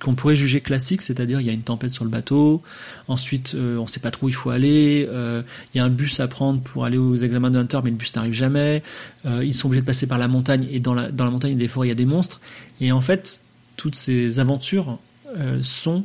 [0.00, 2.62] qu'on pourrait juger classique, c'est-à-dire il y a une tempête sur le bateau,
[3.08, 5.42] ensuite euh, on sait pas trop où il faut aller, euh,
[5.74, 7.96] il y a un bus à prendre pour aller aux examens de Hunter, mais le
[7.96, 8.82] bus n'arrive jamais,
[9.24, 11.56] euh, ils sont obligés de passer par la montagne, et dans la, dans la montagne
[11.56, 12.42] des forêts il y a des monstres,
[12.80, 13.40] et en fait
[13.76, 14.98] toutes ces aventures
[15.62, 16.04] sont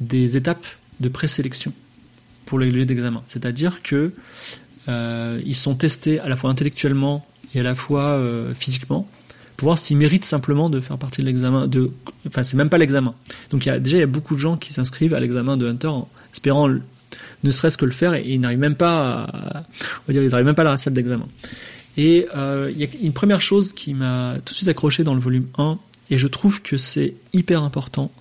[0.00, 0.66] des étapes
[1.00, 1.72] de présélection
[2.46, 4.12] pour les lieux d'examen, c'est-à-dire que
[5.44, 8.18] ils sont testés à la fois intellectuellement et à la fois
[8.54, 9.06] physiquement,
[9.58, 11.66] pour voir s'ils méritent simplement de faire partie de l'examen.
[11.66, 11.90] De,
[12.26, 13.14] enfin, c'est même pas l'examen.
[13.50, 15.68] Donc y a, déjà, il y a beaucoup de gens qui s'inscrivent à l'examen de
[15.68, 16.68] Hunter en espérant
[17.42, 20.28] ne serait-ce que le faire et, ils n'arrivent même pas à, on va dire, ils
[20.28, 21.26] n'arrivent même pas à la salle d'examen.
[21.96, 25.14] Et euh, il y a une première chose qui m'a tout de suite accroché dans
[25.14, 25.76] le volume 1
[26.10, 28.12] et je trouve que c'est hyper important.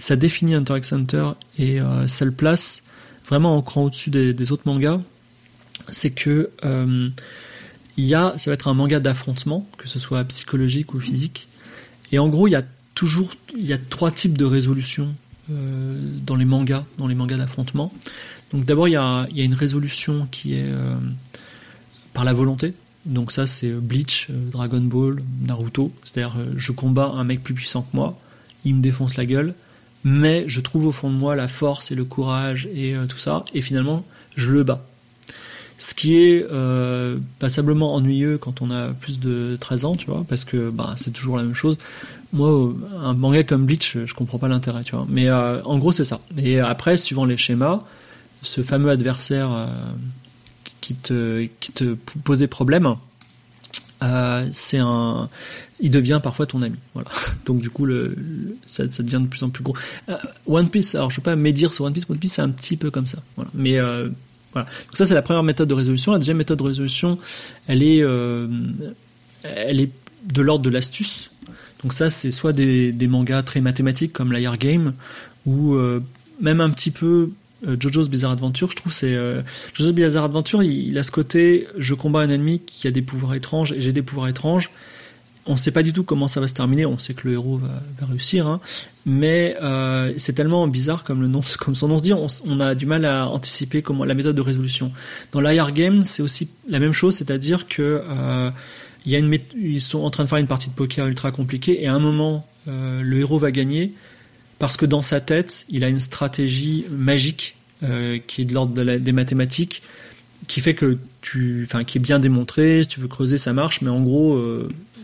[0.00, 2.82] Ça définit Hunter x Hunter et euh, ça le place
[3.26, 5.00] vraiment en cran au-dessus des, autres mangas.
[5.90, 7.10] C'est que euh,
[7.96, 11.48] il y a, ça va être un manga d'affrontement, que ce soit psychologique ou physique.
[12.12, 15.14] Et en gros, il y a toujours, il y a trois types de résolutions
[15.50, 17.92] euh, dans les mangas, dans les mangas d'affrontement.
[18.52, 20.66] Donc d'abord, il y a, une résolution qui est
[22.14, 22.72] par la volonté.
[23.04, 25.92] Donc ça, c'est Bleach, Dragon Ball, Naruto.
[26.04, 28.18] C'est-à-dire, je combats un mec plus puissant que moi,
[28.64, 29.54] il me défonce la gueule,
[30.04, 33.44] mais je trouve au fond de moi la force et le courage et tout ça,
[33.54, 34.04] et finalement,
[34.36, 34.84] je le bats.
[35.80, 40.26] Ce qui est euh, passablement ennuyeux quand on a plus de 13 ans, tu vois,
[40.28, 41.78] parce que bah, c'est toujours la même chose.
[42.34, 45.06] Moi, un manga comme Bleach, je comprends pas l'intérêt, tu vois.
[45.08, 46.20] Mais euh, en gros, c'est ça.
[46.36, 47.82] Et après, suivant les schémas,
[48.42, 49.66] ce fameux adversaire euh,
[50.82, 52.96] qui te qui te posait problème,
[54.52, 55.30] c'est un,
[55.80, 56.76] il devient parfois ton ami.
[56.94, 57.08] Voilà.
[57.46, 58.16] Donc du coup, le,
[58.66, 59.76] ça, devient de plus en plus gros.
[60.46, 62.04] One Piece, alors je peux pas médire sur One Piece.
[62.08, 63.18] One Piece, c'est un petit peu comme ça.
[63.36, 63.50] Voilà.
[63.54, 63.78] Mais
[64.52, 64.66] voilà.
[64.86, 66.12] Donc ça c'est la première méthode de résolution.
[66.12, 67.18] La deuxième méthode de résolution,
[67.66, 68.48] elle est, euh,
[69.44, 69.90] elle est
[70.26, 71.30] de l'ordre de l'astuce.
[71.82, 74.94] Donc ça c'est soit des, mangas très mathématiques comme Liar Game
[75.46, 76.02] ou euh,
[76.40, 77.30] même un petit peu
[77.66, 78.70] euh, JoJo's Bizarre Adventure.
[78.70, 79.42] Je trouve c'est euh,
[79.74, 83.02] JoJo's Bizarre Adventure, il, il, a ce côté je combats un ennemi qui a des
[83.02, 84.70] pouvoirs étranges et j'ai des pouvoirs étranges
[85.46, 86.86] on ne sait pas du tout comment ça va se terminer.
[86.86, 88.60] On sait que le héros va, réussir, hein.
[89.06, 92.74] mais euh, c'est tellement bizarre comme le nom, comme son nom se dit, on, a
[92.74, 94.92] du mal à anticiper comment la méthode de résolution.
[95.32, 98.50] Dans l'IR game, c'est aussi la même chose, c'est-à-dire que euh,
[99.06, 101.82] y a une, ils sont en train de faire une partie de poker ultra compliquée
[101.82, 103.92] et à un moment, euh, le héros va gagner
[104.58, 107.56] parce que dans sa tête, il a une stratégie magique
[108.26, 109.82] qui est de l'ordre des mathématiques
[110.48, 112.82] qui fait que tu, enfin, qui est bien démontré.
[112.82, 114.38] Si tu veux creuser, ça marche, mais en gros,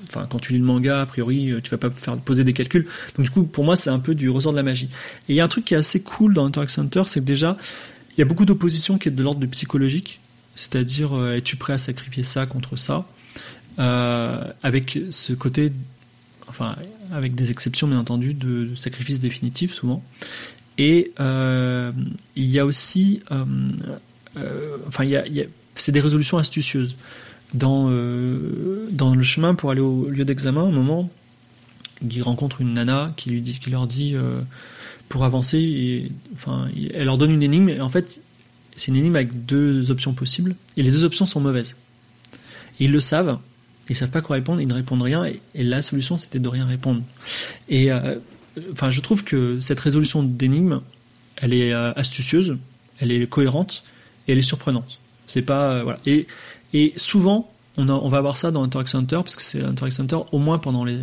[0.08, 2.52] enfin quand tu lis le manga, a priori, euh, tu vas pas faire poser des
[2.52, 2.86] calculs.
[3.16, 4.88] Donc du coup, pour moi, c'est un peu du ressort de la magie.
[5.28, 7.24] Et il y a un truc qui est assez cool dans x Hunter, c'est que
[7.24, 7.56] déjà,
[8.12, 10.20] il y a beaucoup d'opposition qui est de l'ordre du psychologique,
[10.54, 13.06] c'est-à-dire euh, es-tu prêt à sacrifier ça contre ça,
[13.78, 15.72] euh, avec ce côté,
[16.48, 16.76] enfin
[17.12, 20.02] avec des exceptions bien entendu de, sacrifice définitif souvent.
[20.78, 23.22] Et il y a aussi,
[24.88, 25.46] enfin il y a
[25.80, 26.96] c'est des résolutions astucieuses
[27.54, 31.10] dans, euh, dans le chemin pour aller au lieu d'examen, un moment,
[32.08, 34.40] il rencontre une nana qui leur dit euh,
[35.08, 38.20] pour avancer, enfin, elle leur donne une énigme, et en fait,
[38.76, 41.76] c'est une énigme avec deux options possibles, et les deux options sont mauvaises.
[42.78, 43.38] Ils le savent,
[43.88, 46.66] ils savent pas quoi répondre, ils ne répondent rien, et, la solution c'était de rien
[46.66, 47.02] répondre.
[47.68, 48.16] Et euh,
[48.72, 50.80] enfin, je trouve que cette résolution d'énigme,
[51.36, 52.56] elle est astucieuse,
[52.98, 53.84] elle est cohérente,
[54.26, 54.98] et elle est surprenante.
[55.26, 55.98] C'est pas voilà.
[56.06, 56.26] Et
[56.72, 60.00] et souvent, on, va avoir ça dans Hunter x Hunter, parce que c'est Hunter x
[60.00, 60.98] Hunter, au moins pendant les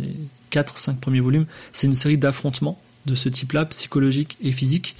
[0.52, 4.96] 4-5 premiers volumes, c'est une série d'affrontements de ce type-là, psychologique et physique.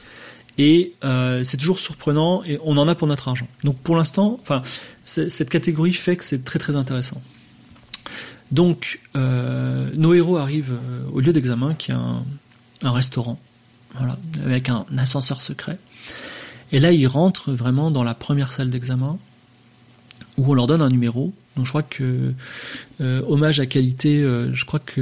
[0.56, 3.48] Et euh, c'est toujours surprenant et on en a pour notre argent.
[3.64, 4.38] Donc pour l'instant,
[5.04, 7.20] cette catégorie fait que c'est très très intéressant.
[8.52, 12.24] Donc euh, nos héros arrivent euh, au lieu d'examen, qui est un,
[12.82, 13.40] un restaurant,
[13.94, 15.78] voilà, avec un ascenseur secret.
[16.70, 19.18] Et là, ils rentrent vraiment dans la première salle d'examen
[20.38, 21.32] où on leur donne un numéro.
[21.56, 22.32] Donc je crois que
[23.00, 25.00] euh, hommage à qualité, euh, je crois que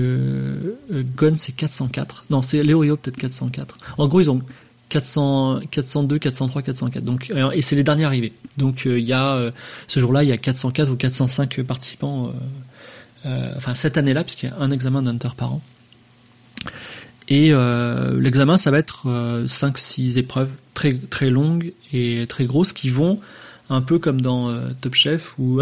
[0.93, 2.27] euh, Gon c'est 404.
[2.31, 3.79] Non, c'est Léorio peut-être 404.
[3.99, 4.43] En gros, ils ont
[4.91, 7.05] 400, 402, 403, 404.
[7.05, 8.33] Donc et c'est les derniers arrivés.
[8.59, 9.53] Donc il y a
[9.89, 12.33] ce jour-là, il y a 404 ou 405 participants.
[13.25, 15.63] enfin cette année-là, puisqu'il y a un examen d'Hunter par an.
[17.29, 17.53] Et
[18.19, 19.07] l'examen, ça va être
[19.47, 23.19] 5-6 épreuves très très longues et très grosses qui vont
[23.73, 25.61] un peu comme dans euh, Top Chef ou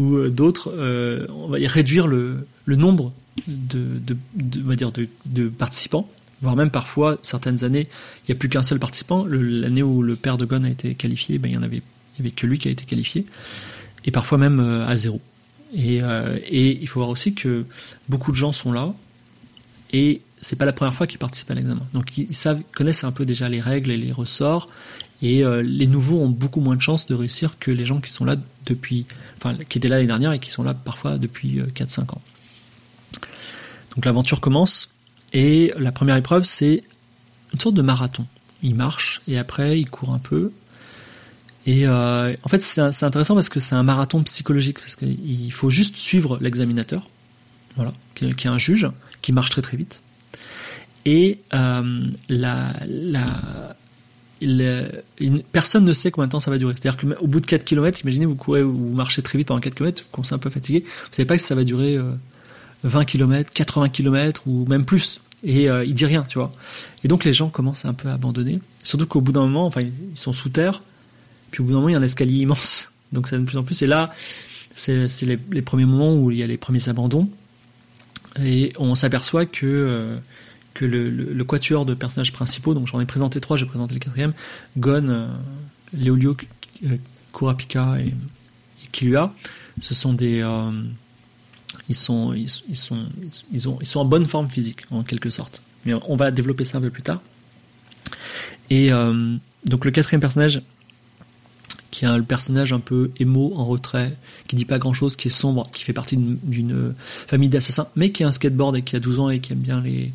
[0.00, 3.12] euh, d'autres, euh, on va dire réduire le, nombre
[3.46, 6.08] de, participants,
[6.42, 7.88] voire même parfois certaines années,
[8.22, 9.24] il n'y a plus qu'un seul participant.
[9.26, 11.82] L'année où le père de Gon a été qualifié, ben, il y en avait,
[12.18, 13.26] il y que lui qui a été qualifié,
[14.04, 15.20] et parfois même à zéro.
[15.72, 17.64] Et, et il faut voir aussi que
[18.08, 18.92] beaucoup de gens sont là,
[19.92, 21.86] et c'est pas la première fois qu'ils participent à l'examen.
[21.92, 24.68] Donc ils savent, connaissent un peu déjà les règles et les ressorts.
[25.22, 28.10] Et euh, les nouveaux ont beaucoup moins de chances de réussir que les gens qui
[28.10, 29.06] sont là depuis,
[29.36, 32.22] enfin, qui étaient là l'année dernière et qui sont là parfois depuis 4-5 ans.
[33.94, 34.90] Donc l'aventure commence
[35.32, 36.82] et la première épreuve c'est
[37.52, 38.26] une sorte de marathon.
[38.62, 40.52] Il marche et après il court un peu.
[41.66, 45.70] Et euh, en fait c'est intéressant parce que c'est un marathon psychologique parce qu'il faut
[45.70, 47.08] juste suivre l'examinateur,
[47.76, 48.88] voilà, qui est un juge
[49.22, 50.00] qui marche très très vite.
[51.04, 53.76] Et euh, la, la,
[54.40, 56.74] une, personne ne sait combien de temps ça va durer.
[56.78, 59.60] C'est-à-dire qu'au bout de 4 km, imaginez vous courez ou vous marchez très vite pendant
[59.60, 62.12] 4 km, vous commencez un peu fatigué, vous savez pas que ça va durer euh,
[62.84, 65.20] 20 km, 80 km ou même plus.
[65.42, 66.52] Et euh, il dit rien, tu vois.
[67.04, 68.60] Et donc les gens commencent un peu à abandonner.
[68.82, 70.82] Surtout qu'au bout d'un moment, enfin, ils sont sous terre.
[71.50, 72.90] Puis au bout d'un moment, il y a un escalier immense.
[73.12, 73.82] Donc ça de plus en plus.
[73.82, 74.10] Et là,
[74.76, 77.28] c'est les, les, premiers moments où il y a les premiers abandons.
[78.40, 80.16] Et on s'aperçoit que euh,
[80.74, 84.00] que le, le, quatuor de personnages principaux, donc j'en ai présenté trois, j'ai présenté le
[84.00, 84.32] quatrième,
[84.76, 85.26] Gon, euh,
[85.92, 86.36] Leolio,
[86.84, 86.96] euh,
[87.32, 88.14] Kurapika et,
[88.92, 89.34] Kilua,
[89.80, 90.70] ce sont des euh,
[91.88, 93.06] ils sont, ils, sont,
[93.52, 95.62] ils, ont, ils sont en bonne forme physique, en quelque sorte.
[95.84, 97.20] Mais on va développer ça un peu plus tard.
[98.68, 98.90] Et
[99.64, 100.62] donc le quatrième personnage,
[102.00, 104.16] qui est le personnage un peu émo, en retrait,
[104.48, 106.94] qui dit pas grand chose, qui est sombre, qui fait partie d'une
[107.26, 109.58] famille d'assassins, mais qui a un skateboard et qui a 12 ans et qui aime
[109.58, 110.10] bien les,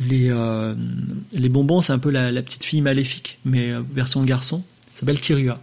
[0.00, 0.74] les, euh,
[1.50, 4.62] bonbons, c'est un peu la, petite fille maléfique, mais euh, version garçon,
[4.98, 5.60] s'appelle Kirua.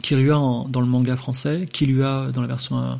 [0.00, 2.98] Kirua dans le manga français, Kirua dans la version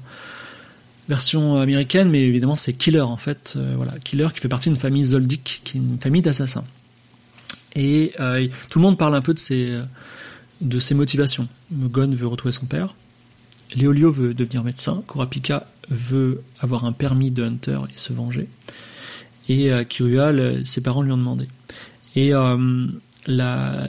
[1.09, 3.55] version américaine, mais évidemment c'est Killer en fait.
[3.57, 6.65] Euh, voilà, Killer qui fait partie d'une famille Zoldyck, qui est une famille d'assassins.
[7.75, 9.79] Et euh, tout le monde parle un peu de ses,
[10.63, 11.49] de ses motivations.
[11.73, 12.95] Gon veut retrouver son père.
[13.75, 15.03] Léolio veut devenir médecin.
[15.09, 18.49] Kurapika veut avoir un permis de hunter et se venger.
[19.49, 20.33] Et euh, Kirua,
[20.65, 21.49] ses parents lui ont demandé.
[22.15, 22.87] Et euh,
[23.27, 23.89] là,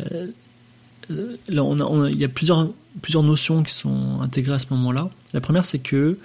[1.09, 2.69] il y a plusieurs,
[3.01, 5.09] plusieurs notions qui sont intégrées à ce moment-là.
[5.33, 6.17] La première, c'est que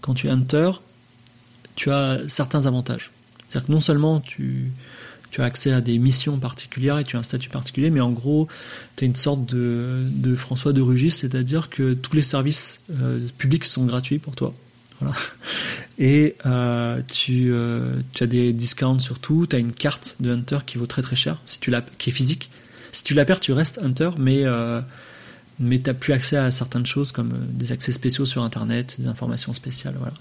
[0.00, 0.72] quand tu es hunter,
[1.76, 3.10] tu as certains avantages.
[3.48, 4.72] C'est-à-dire que non seulement tu,
[5.32, 8.10] tu as accès à des missions particulières et tu as un statut particulier, mais en
[8.10, 8.48] gros,
[8.96, 13.64] tu es une sorte de, François de Rugis, c'est-à-dire que tous les services euh, publics
[13.64, 14.54] sont gratuits pour toi.
[15.00, 15.16] Voilà.
[15.98, 20.32] Et euh, tu, euh, tu as des discounts sur tout, tu as une carte de
[20.32, 22.50] Hunter qui vaut très très cher, si tu qui est physique.
[22.92, 24.44] Si tu la perds, tu restes Hunter, mais
[25.58, 29.06] mais tu n'as plus accès à certaines choses comme des accès spéciaux sur Internet, des
[29.06, 29.94] informations spéciales.
[29.96, 30.14] Voilà.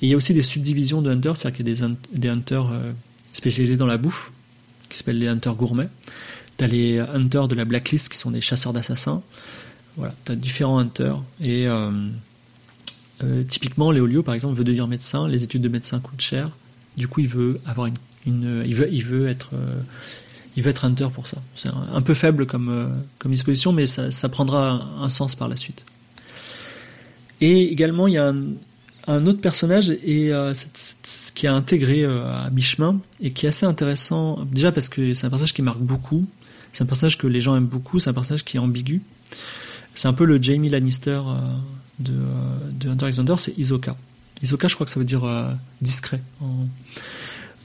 [0.00, 2.28] Et il y a aussi des subdivisions de hunters, c'est-à-dire qu'il y a des, des
[2.28, 2.70] hunters
[3.34, 4.30] spécialisés dans la bouffe,
[4.94, 5.88] qui s'appellent les hunters gourmets.
[6.56, 9.22] Tu as les hunters de la blacklist, qui sont des chasseurs d'assassins.
[9.96, 11.20] Voilà, tu as différents hunters.
[11.40, 11.90] Et euh,
[13.22, 15.28] euh, typiquement, Léolio, par exemple, veut devenir médecin.
[15.28, 16.50] Les études de médecin coûtent cher.
[16.96, 17.88] Du coup, il veut avoir
[18.26, 19.50] une, il veut, il veut être
[20.56, 21.38] il va être hunter pour ça.
[21.54, 22.86] C'est un, peu faible comme, euh,
[23.18, 25.84] comme disposition, mais ça, ça prendra un, sens par la suite.
[27.40, 28.32] Et également, il y a
[29.06, 30.54] un, autre personnage et euh,
[31.34, 34.44] qui a intégré euh, à mi-chemin et qui est assez intéressant.
[34.44, 36.26] Déjà parce que c'est un personnage qui marque beaucoup.
[36.72, 37.98] C'est un personnage que les gens aiment beaucoup.
[37.98, 39.02] C'est un personnage qui est ambigu.
[39.94, 41.20] C'est un peu le Jamie Lannister
[41.98, 42.14] de,
[42.72, 43.20] de Hunter x.
[43.38, 43.96] C'est Isoka.
[44.42, 45.22] Isoka, je crois que ça veut dire
[45.80, 46.66] discret en,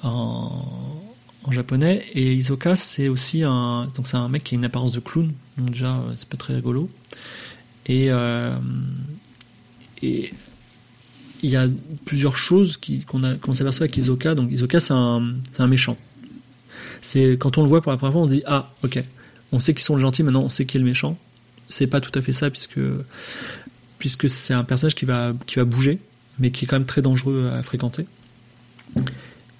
[0.07, 0.99] en
[1.43, 2.05] en japonais.
[2.13, 5.31] Et Isoka, c'est aussi un, donc c'est un mec qui a une apparence de clown.
[5.57, 6.89] Donc déjà, euh, c'est pas très rigolo.
[7.85, 8.55] Et, euh,
[10.01, 10.33] et
[11.43, 11.67] il y a
[12.05, 14.35] plusieurs choses qu'on, s'aperçoit avec Isoka.
[14.35, 15.97] Donc Isoka, c'est un, méchant.
[17.01, 19.03] C'est quand on le voit pour la première fois, on dit ah ok,
[19.51, 20.23] on sait qu'ils sont gentils.
[20.23, 21.17] Maintenant, on sait qui est le méchant.
[21.69, 22.79] C'est pas tout à fait ça puisque
[23.99, 25.99] puisque c'est un personnage qui va qui va bouger,
[26.39, 28.05] mais qui est quand même très dangereux à fréquenter.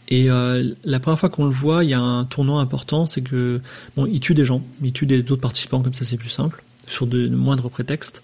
[0.10, 3.22] Et euh, la première fois qu'on le voit, il y a un tournant important, c'est
[3.22, 3.62] que
[3.96, 6.64] bon, il tue des gens, il tue des autres participants comme ça, c'est plus simple,
[6.88, 8.24] sur de, moindres prétextes.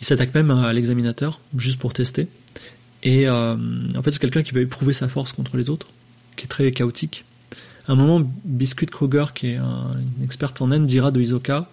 [0.00, 2.28] Il s'attaque même à l'examinateur, juste pour tester.
[3.02, 3.56] Et euh,
[3.96, 5.86] en fait, c'est quelqu'un qui veut éprouver sa force contre les autres,
[6.36, 7.24] qui est très chaotique.
[7.86, 11.68] À un moment, Biscuit Kruger, qui est un, une experte en haine, dira de Isoka,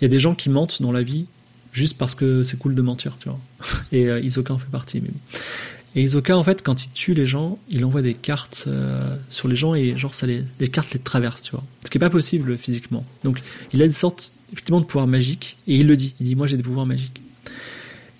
[0.00, 1.26] il y a des gens qui mentent dans la vie
[1.72, 3.38] juste parce que c'est cool de mentir, tu vois.
[3.92, 5.00] Et euh, Isoka en fait partie.
[5.00, 5.10] Mais...
[5.96, 9.54] Et en fait, quand il tue les gens, il envoie des cartes euh, sur les
[9.54, 11.62] gens et genre ça les, les cartes les traversent, tu vois.
[11.84, 13.04] Ce qui est pas possible physiquement.
[13.22, 13.42] Donc,
[13.72, 16.14] il a une sorte effectivement de pouvoir magique et il le dit.
[16.20, 17.20] Il dit moi j'ai des pouvoirs magiques.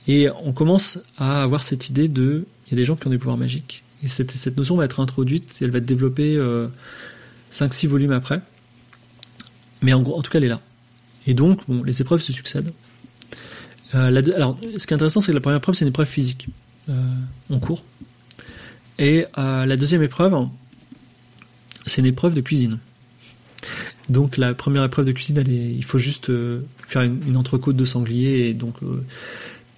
[0.07, 3.11] Et on commence à avoir cette idée de il y a des gens qui ont
[3.11, 3.83] des pouvoirs magiques.
[4.03, 6.69] Et cette, cette notion va être introduite et elle va être développée euh,
[7.53, 8.41] 5-6 volumes après.
[9.83, 10.61] Mais en, gros, en tout cas, elle est là.
[11.27, 12.73] Et donc, bon, les épreuves se succèdent.
[13.95, 16.09] Euh, la, alors, ce qui est intéressant, c'est que la première épreuve, c'est une épreuve
[16.09, 16.49] physique
[16.89, 17.85] euh, cours.
[18.99, 20.49] Et euh, la deuxième épreuve,
[21.87, 22.79] c'est une épreuve de cuisine.
[24.09, 27.77] Donc la première épreuve de cuisine, elle est, il faut juste euh, faire une, entrecôte
[27.77, 29.03] de sanglier et donc euh,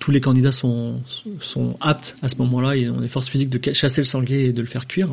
[0.07, 1.01] tous les candidats sont,
[1.81, 4.61] aptes à ce moment-là, ils ont des forces physiques de chasser le sanglier et de
[4.61, 5.09] le faire cuire.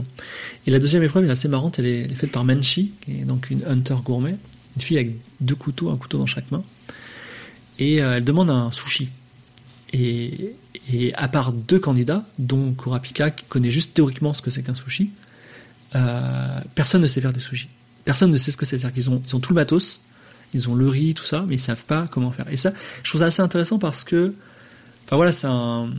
[0.67, 3.49] Et la deuxième épreuve est assez marrante, elle est, faite par Menchi, qui est donc
[3.49, 4.35] une hunter gourmet,
[4.75, 6.63] une fille avec deux couteaux, un couteau dans chaque main.
[7.79, 9.09] Et euh, elle demande un sushi.
[9.93, 10.53] Et,
[10.91, 14.75] et, à part deux candidats, dont Kurapika, qui connaît juste théoriquement ce que c'est qu'un
[14.75, 15.09] sushi,
[16.75, 17.69] personne ne sait faire des sushis
[18.03, 18.77] personne ne sait ce que c'est.
[18.77, 20.01] C'est-à-dire qu'ils ont, ils ont tout le matos,
[20.53, 22.45] ils ont le riz, tout ça, mais ils savent pas comment faire.
[22.51, 22.71] Et ça,
[23.03, 24.33] je trouve ça assez intéressant parce que,
[25.05, 25.89] enfin voilà, c'est un,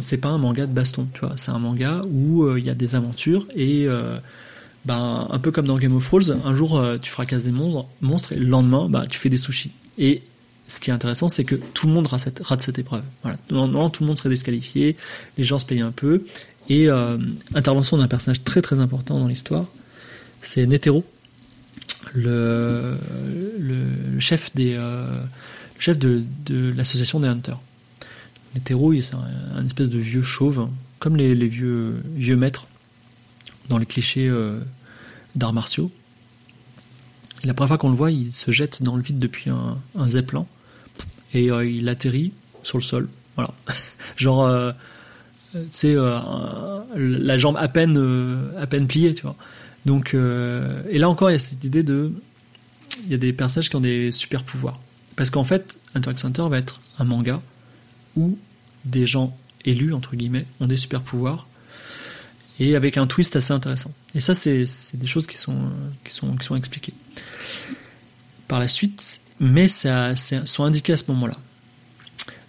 [0.00, 1.34] c'est pas un manga de baston, tu vois.
[1.36, 4.18] C'est un manga où euh, il y a des aventures et, euh,
[4.84, 8.32] ben, un peu comme dans Game of Thrones, un jour euh, tu fracasses des monstres,
[8.32, 9.72] et le lendemain, bah, tu fais des sushis.
[9.98, 10.22] Et
[10.68, 13.02] ce qui est intéressant, c'est que tout le monde rate cette, épreuve.
[13.22, 13.38] Voilà.
[13.50, 14.96] Normalement, tout le monde serait disqualifié,
[15.38, 16.24] les gens se payent un peu.
[16.68, 16.88] Et
[17.54, 19.66] intervention d'un personnage très très important dans l'histoire,
[20.42, 21.04] c'est Netero,
[22.14, 22.96] le,
[24.18, 25.06] chef des euh,
[25.86, 27.58] de l'association des hunters.
[28.56, 32.66] Netero, c'est un, espèce de vieux chauve, comme les, les vieux vieux maîtres
[33.68, 34.58] dans les clichés euh,
[35.34, 35.90] d'arts martiaux.
[37.44, 40.46] La première fois qu'on le voit, il se jette dans le vide depuis un, zeppelin
[41.34, 42.32] et euh, il atterrit
[42.62, 43.08] sur le sol.
[43.36, 43.52] Voilà,
[44.16, 44.72] genre
[45.70, 49.36] c'est la jambe à peine à peine pliée, tu vois.
[49.86, 52.12] Donc, euh, et là encore, il y a cette idée de,
[53.04, 54.80] il y a des personnages qui ont des super pouvoirs.
[55.14, 57.40] Parce qu'en fait, Hunter x Hunter va être un manga
[58.16, 58.38] où
[58.84, 61.46] des gens élus, entre guillemets, ont des super pouvoirs
[62.58, 63.92] et avec un twist assez intéressant.
[64.14, 65.70] Et ça, c'est des choses qui sont,
[66.04, 66.94] qui, sont, expliquées
[68.48, 71.36] par la suite, mais ça, sont indiquées à ce moment-là.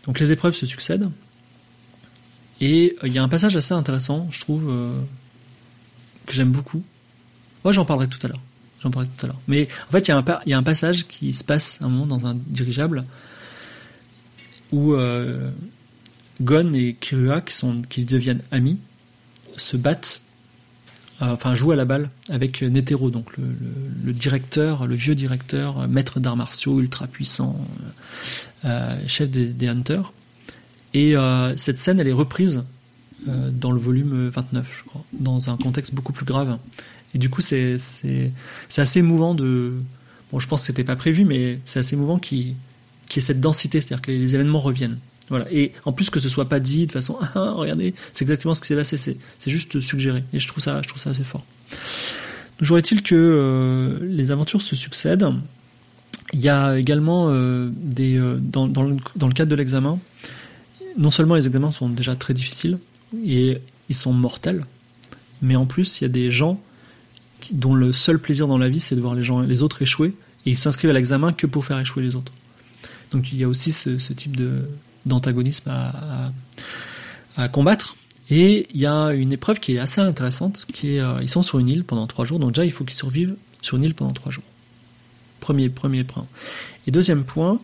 [0.05, 1.09] Donc les épreuves se succèdent,
[2.61, 4.99] et il y a un passage assez intéressant, je trouve, euh,
[6.26, 6.84] que j'aime beaucoup,
[7.68, 8.39] moi, j'en parlerai tout à l'heure.
[8.82, 9.41] J'en parlerai tout à l'heure.
[9.49, 12.34] Mais en fait, il y a un passage qui se passe un moment dans un
[12.34, 13.03] dirigeable
[14.72, 15.49] où euh,
[16.41, 18.80] Gon et Kirua, qui, sont, qui deviennent amis,
[19.55, 20.22] se battent,
[21.22, 26.20] euh, enfin jouent à la balle avec Netero, donc le, directeur, le vieux directeur, maître
[26.20, 27.59] d'arts martiaux, ultra puissant,
[28.65, 30.11] euh, chef des, Hunters.
[30.93, 31.15] Et
[31.57, 32.63] cette scène, elle est reprise
[33.28, 36.57] dans le volume 29, je crois, dans un contexte beaucoup plus grave.
[37.13, 37.76] Et du coup, c'est
[38.78, 39.74] assez émouvant de.
[40.32, 42.18] Bon, je pense que c'était pas prévu, mais c'est assez émouvant
[43.08, 44.97] qu'il y ait cette densité, c'est-à-dire que les, événements reviennent.
[45.30, 45.45] Voilà.
[45.51, 48.62] Et en plus que ce soit pas dit de façon ah, regardez, c'est exactement ce
[48.62, 50.24] qui s'est passé, c'est juste suggéré.
[50.34, 51.45] Et je trouve ça, je trouve ça assez fort.
[52.58, 55.28] Toujours est-il que euh, les aventures se succèdent.
[56.34, 59.99] Il y a également euh, des euh, dans, dans, le, dans le cadre de l'examen,
[60.97, 62.80] non seulement les examens sont déjà très difficiles
[63.26, 64.66] et ils sont mortels,
[65.41, 66.60] mais en plus il y a des gens
[67.51, 70.14] dont le seul plaisir dans la vie, c'est de voir les, gens, les autres échouer,
[70.45, 72.32] et ils s'inscrivent à l'examen que pour faire échouer les autres.
[73.12, 74.70] Donc il y a aussi ce, type de,
[75.05, 76.32] d'antagonisme à,
[77.36, 77.95] à, combattre.
[78.30, 81.43] Et il y a une épreuve qui est assez intéressante, qui est, euh, ils sont
[81.43, 83.95] sur une île pendant trois jours, donc déjà il faut qu'ils survivent sur une île
[83.95, 84.43] pendant trois jours.
[85.39, 86.26] Premier, premier point.
[86.88, 87.60] Et deuxième point,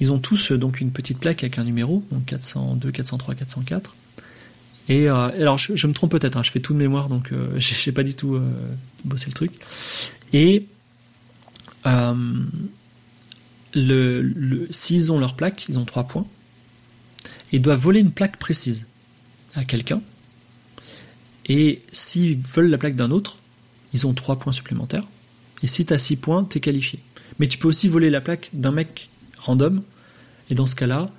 [0.00, 3.94] ils ont tous donc une petite plaque avec un numéro, donc 402, 403, 404.
[4.88, 7.48] Et euh, alors, je, me trompe peut-être, hein, je fais tout de mémoire, donc euh,
[7.58, 8.50] j'ai pas du tout euh,
[9.04, 9.52] bossé le truc.
[10.32, 10.66] Et
[13.74, 16.26] le, s'ils ont leur plaque, ils ont trois points.
[17.52, 18.86] Ils doivent voler une plaque précise
[19.54, 20.00] à quelqu'un.
[21.46, 23.38] Et s'ils veulent la plaque d'un autre,
[23.92, 25.04] ils ont trois points supplémentaires.
[25.62, 27.00] Et si tu as six points, tu es qualifié.
[27.38, 29.08] Mais tu peux aussi voler la plaque d'un mec
[29.38, 29.82] random.
[30.48, 31.10] Et dans ce cas-là,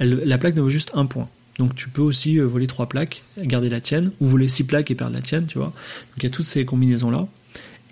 [0.00, 1.28] la plaque ne vaut juste un point.
[1.58, 4.90] Donc tu peux aussi euh, voler trois plaques, garder la tienne, ou voler six plaques
[4.90, 5.68] et perdre la tienne, tu vois.
[5.68, 7.28] Donc il y a toutes ces combinaisons-là.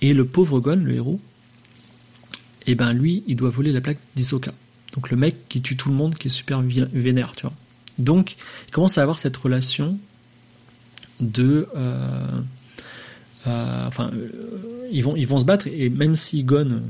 [0.01, 1.21] Et le pauvre Gon, le héros,
[2.67, 4.53] eh ben lui, il doit voler la plaque d'Isoka.
[4.95, 7.55] Donc le mec qui tue tout le monde, qui est super vénère, tu vois.
[7.99, 8.37] Donc
[8.69, 9.99] il commence à avoir cette relation
[11.21, 11.69] de...
[11.77, 12.27] Euh,
[13.47, 14.11] euh, enfin,
[14.93, 16.83] ils, vont, ils vont se battre, et même si Gon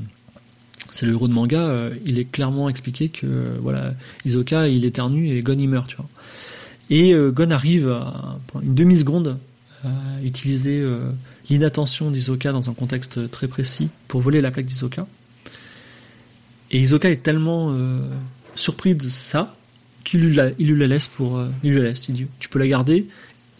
[0.91, 3.95] c'est le héros de manga, il est clairement expliqué que voilà,
[4.25, 6.07] Isoka il éternue et Gon il meurt, tu vois.
[6.89, 9.37] Et euh, Gon arrive à, une demi-seconde
[9.83, 9.89] à
[10.23, 10.99] utiliser euh,
[11.49, 15.07] l'inattention d'Isoka dans un contexte très précis pour voler la plaque d'Isoka.
[16.73, 18.01] Et Isoka est tellement euh,
[18.55, 19.55] surpris de ça
[20.03, 20.49] qu'il lui, la,
[20.87, 21.41] laisse pour.
[21.63, 23.07] il lui la laisse, il dit Tu peux la garder.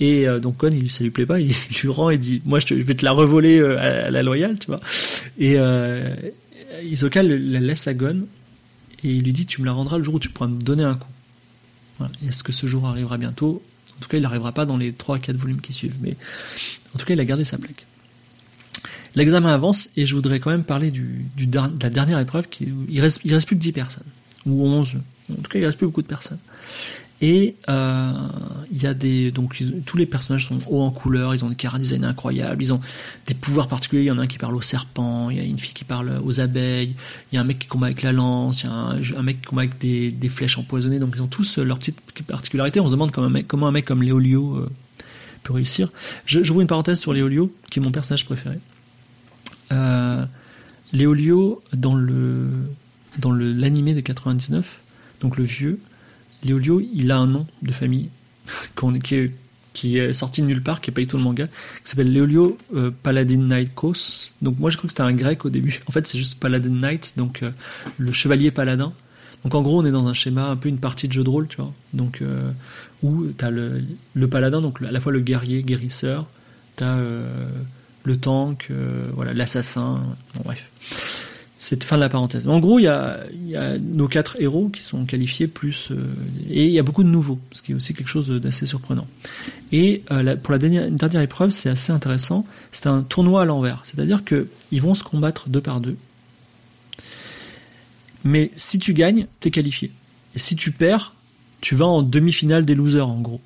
[0.01, 2.73] Et donc Gon, il, ça lui plaît pas, il, lui rend et dit Moi je,
[2.73, 4.81] vais te la revoler à, la loyale, tu vois.
[5.39, 5.55] Et
[6.83, 8.25] Isoka la laisse à Gon
[9.03, 10.83] et il lui dit Tu me la rendras le jour où tu pourras me donner
[10.83, 11.07] un coup.
[12.27, 13.63] Est-ce que ce jour arrivera bientôt?
[13.97, 16.15] En tout cas, il n'arrivera pas dans les 3-4 volumes qui suivent, mais
[16.95, 17.85] en tout cas, il a gardé sa plaque.
[19.15, 21.03] L'examen avance et je voudrais quand même parler de
[21.81, 22.47] la dernière épreuve.
[22.89, 24.03] Il, reste, reste plus que 10 personnes,
[24.45, 24.95] ou 11.
[25.31, 26.39] En tout cas, il reste plus beaucoup de personnes.
[27.21, 28.11] Et euh,
[28.69, 31.55] il y a des donc tous les personnages sont hauts en couleur, ils ont des
[31.57, 32.81] chara design incroyables, ils ont
[33.27, 34.01] des pouvoirs particuliers.
[34.01, 35.85] Il y en a un qui parle aux serpents, il y a une fille qui
[35.85, 36.95] parle aux abeilles,
[37.31, 39.39] il y a un mec qui combat avec la lance, il y a un, mec
[39.39, 40.99] qui combat avec des, flèches empoisonnées.
[40.99, 41.97] Donc ils ont tous leurs petites
[42.27, 42.81] particularités.
[42.81, 44.69] On se demande comment un mec, comme Léolio euh,
[45.43, 45.93] peut réussir.
[46.25, 48.57] Je, je une parenthèse sur Léolio, qui est mon personnage préféré.
[49.73, 50.25] Euh,
[50.93, 52.47] Léolio dans le
[53.17, 54.79] dans l'animé de 99,
[55.21, 55.79] donc le vieux
[56.43, 58.09] Léolio, il a un nom de famille
[59.03, 61.89] qui, est, est, sorti de nulle part, qui n'est pas du tout le manga, qui
[61.89, 64.31] s'appelle Léolio euh, Paladin Knightkos.
[64.41, 65.81] Donc moi je crois que c'était un grec au début.
[65.87, 67.51] En fait c'est juste Paladin Knight, donc euh,
[67.97, 68.93] le chevalier paladin.
[69.43, 71.29] Donc en gros on est dans un schéma, un peu une partie de jeu de
[71.29, 71.73] rôle, tu vois.
[71.93, 72.51] Donc euh,
[73.01, 76.27] où tu as le, le, paladin, donc à la fois le guerrier, guérisseur,
[76.77, 76.97] tu as
[78.03, 78.69] le tank,
[79.13, 80.01] voilà, l'assassin,
[80.35, 80.69] bon bref
[81.63, 82.45] c'est fin de la parenthèse.
[82.45, 86.13] En gros, il y a, nos quatre héros qui sont qualifiés plus euh,
[86.49, 89.07] et il y a beaucoup de nouveaux, ce qui est aussi quelque chose d'assez surprenant.
[89.71, 92.45] Et euh, pour la dernière, dernière épreuve, c'est assez intéressant.
[92.73, 95.95] C'est un tournoi à l'envers, c'est-à-dire que ils vont se combattre deux par deux.
[98.25, 99.89] Mais si tu gagnes, t'es qualifié.
[100.35, 101.13] Et si tu perds,
[101.61, 103.39] tu vas en demi-finale des losers en gros.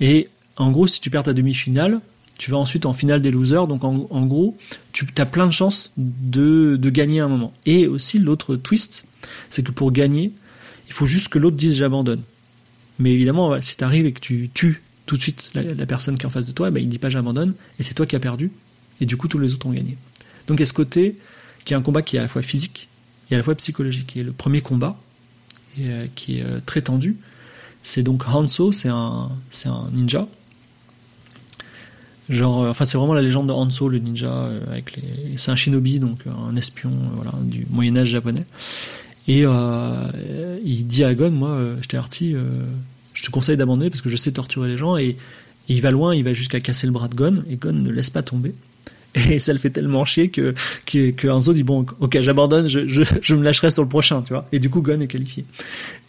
[0.00, 2.00] Et en gros, si tu perds ta demi-finale,
[2.38, 4.56] tu vas ensuite en finale des losers, donc en, gros,
[4.92, 7.52] tu as plein de chances de, de gagner un moment.
[7.64, 9.04] Et aussi l'autre twist,
[9.50, 10.32] c'est que pour gagner,
[10.86, 12.22] il faut juste que l'autre dise j'abandonne.
[12.98, 16.24] Mais évidemment, si tu arrives et que tu tues tout de suite la, personne qui
[16.24, 18.20] est en face de toi, ben, il dit pas j'abandonne, et c'est toi qui as
[18.20, 18.50] perdu,
[19.00, 19.96] et du coup tous les autres ont gagné.
[20.46, 21.16] Donc il y a ce côté
[21.64, 22.88] qui est un combat qui est à la fois physique
[23.30, 24.16] et à la fois psychologique.
[24.16, 24.98] Et le premier combat,
[25.80, 27.16] euh, qui est euh, très tendu,
[27.82, 29.30] c'est donc Hanso, c'est un
[29.92, 30.28] ninja,
[32.28, 35.02] Genre, euh, enfin, c'est vraiment la légende de Hanzo, le ninja, euh, avec les,
[35.36, 38.44] c'est un shinobi, donc euh, un espion, voilà, du Moyen Âge japonais.
[39.28, 42.36] Et il dit à Gon, moi, je t'ai arti,
[43.12, 44.96] je te conseille d'abandonner parce que je sais torturer les gens.
[44.96, 45.16] Et,
[45.68, 48.10] il va loin, il va jusqu'à casser le bras de Gon, et Gon ne laisse
[48.10, 48.54] pas tomber.
[49.16, 50.54] Et ça le fait tellement chier que,
[50.84, 54.22] que, que Hanzo dit bon, ok, j'abandonne, je, je, je, me lâcherai sur le prochain,
[54.22, 54.46] tu vois.
[54.52, 55.44] Et du coup, Gon est qualifié.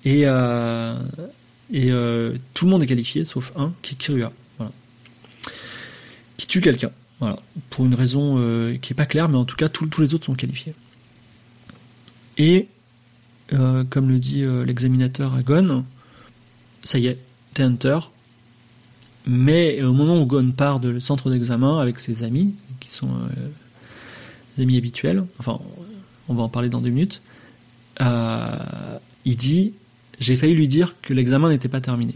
[0.05, 1.91] Et, et
[2.53, 4.31] tout le monde est qualifié, sauf un, qui est Kirua
[6.37, 6.91] qui tue quelqu'un.
[7.19, 7.39] Voilà.
[7.71, 10.25] Pour une raison euh, qui est pas claire, mais en tout cas, tous les autres
[10.25, 10.73] sont qualifiés.
[12.37, 12.67] Et,
[13.53, 15.83] euh, comme le dit euh, l'examinateur à Gon,
[16.83, 17.17] ça y est,
[17.53, 17.99] t'es Hunter.
[19.25, 23.09] Mais au moment où Gon part de centre d'examen avec ses amis, qui sont
[24.55, 25.59] des amis habituels, enfin,
[26.29, 27.21] on va en parler dans deux minutes,
[27.99, 29.73] il dit
[30.19, 32.15] J'ai failli lui dire que l'examen n'était pas terminé.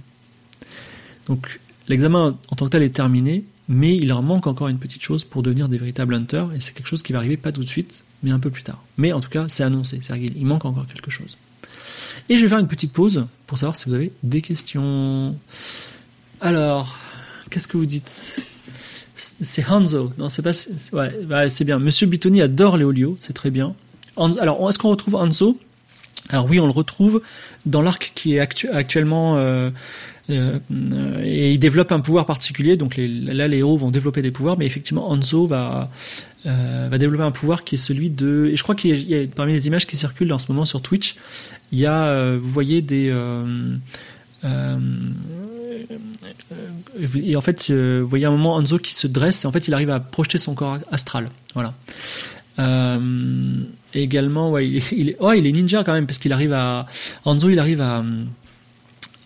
[1.27, 1.59] Donc,
[1.89, 5.23] l'examen en tant que tel est terminé, mais il leur manque encore une petite chose
[5.23, 7.69] pour devenir des véritables hunters, et c'est quelque chose qui va arriver pas tout de
[7.69, 8.83] suite, mais un peu plus tard.
[8.97, 11.37] Mais en tout cas, c'est annoncé, c'est-à-dire qu'il manque encore quelque chose.
[12.27, 15.37] Et je vais faire une petite pause pour savoir si vous avez des questions.
[16.41, 16.99] Alors,
[17.49, 18.41] qu'est-ce que vous dites?
[19.15, 20.11] C'est Hanzo.
[20.17, 20.51] Non, c'est pas.
[20.91, 21.79] Ouais, c'est bien.
[21.79, 23.73] Monsieur Bitoni adore Léolio, c'est très bien.
[24.17, 25.57] Alors, est-ce qu'on retrouve Hanzo?
[26.29, 27.21] Alors oui, on le retrouve
[27.65, 29.69] dans l'arc qui est actuellement euh,
[30.31, 32.77] et il développe un pouvoir particulier.
[32.77, 35.89] Donc là, les héros vont développer des pouvoirs, mais effectivement, Hanzo va
[36.45, 38.49] euh, va développer un pouvoir qui est celui de.
[38.51, 40.81] Et je crois qu'il y, a parmi les images qui circulent en ce moment sur
[40.81, 41.15] Twitch,
[41.71, 43.13] il y a, euh, vous voyez des.
[47.13, 49.73] et en fait, vous voyez un moment Hanzo qui se dresse et en fait, il
[49.73, 51.29] arrive à projeter son corps astral.
[51.53, 51.73] Voilà.
[53.93, 54.81] également, ouais,
[55.19, 56.87] oh, il est ninja quand même parce qu'il arrive à
[57.25, 58.03] Hanzo, il arrive à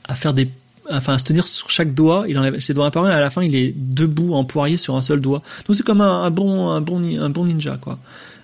[0.08, 0.49] à faire des
[0.91, 3.29] enfin à se tenir sur chaque doigt, il enlève ses doigts un et à la
[3.29, 5.41] fin il est debout empoirier sur un seul doigt.
[5.67, 7.99] Donc c'est comme un, bon un bon un bon ninja quoi.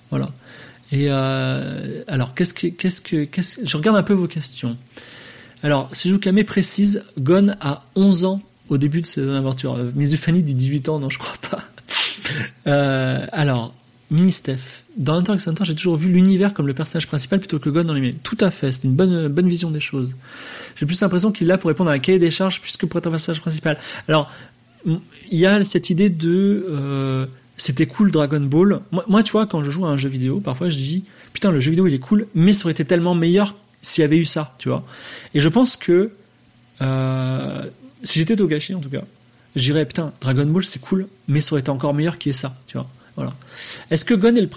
[0.10, 0.30] Voilà.
[0.92, 4.78] Et euh, alors qu'est-ce que qu'est-ce que qu'est-ce je regarde un peu vos questions.
[5.64, 9.76] Alors Sejukame précise Gon a 11 ans au début de ses aventures.
[9.76, 11.64] Euh, Mizufani dit 18 ans, non je crois pas.
[12.68, 13.74] Euh, alors
[14.12, 14.84] Mini-Steph.
[14.98, 17.84] Dans Hunter x Hunter, j'ai toujours vu l'univers comme le personnage principal plutôt que Gon
[17.84, 20.12] dans les Tout à fait, c'est une bonne, bonne vision des choses.
[20.76, 22.98] J'ai plus l'impression qu'il là pour répondre à un cahier des charges plus que pour
[23.00, 23.78] être un personnage principal.
[24.08, 24.32] Alors,
[24.86, 27.26] il y a cette idée de euh,
[27.58, 28.82] c'était cool Dragon Ball.
[29.08, 31.04] Moi, tu vois, quand je joue à un jeu vidéo, parfois je dis
[31.34, 34.06] putain, le jeu vidéo il est cool, mais ça aurait été tellement meilleur s'il y
[34.06, 34.84] avait eu ça, tu vois.
[35.34, 36.12] Et je pense que
[36.82, 37.66] euh,
[38.04, 39.04] si j'étais Togashi en tout cas,
[39.56, 42.36] je dirais putain, Dragon Ball c'est cool, mais ça aurait été encore meilleur qu'il y
[42.36, 42.88] ait ça, tu vois.
[43.16, 43.34] Voilà.
[43.90, 44.50] Est-ce que Gon est le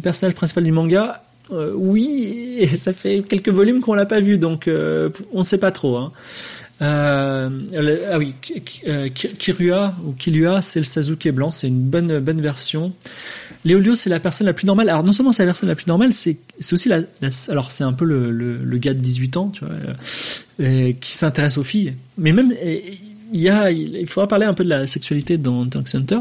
[0.00, 1.24] personnage principal du manga?
[1.50, 5.44] Euh, Oui, et ça fait quelques volumes qu'on l'a pas vu, donc euh, on ne
[5.44, 5.96] sait pas trop.
[5.96, 6.12] Hein.
[6.82, 7.50] Euh,
[8.12, 8.34] ah oui,
[9.38, 12.92] Kirua ou Kilua, c'est le Sasuke blanc, c'est une bonne bonne version.
[13.64, 14.88] Léolio, c'est la personne la plus normale.
[14.90, 17.00] Alors non seulement c'est la personne la plus normale, c'est c'est aussi la,
[17.48, 19.74] alors c'est un peu le, le, le, gars de 18 ans, tu vois,
[20.60, 21.94] euh, qui s'intéresse aux filles.
[22.18, 22.52] Mais même
[23.32, 26.18] il y a, il faudra parler un peu de la sexualité dans Tank Center.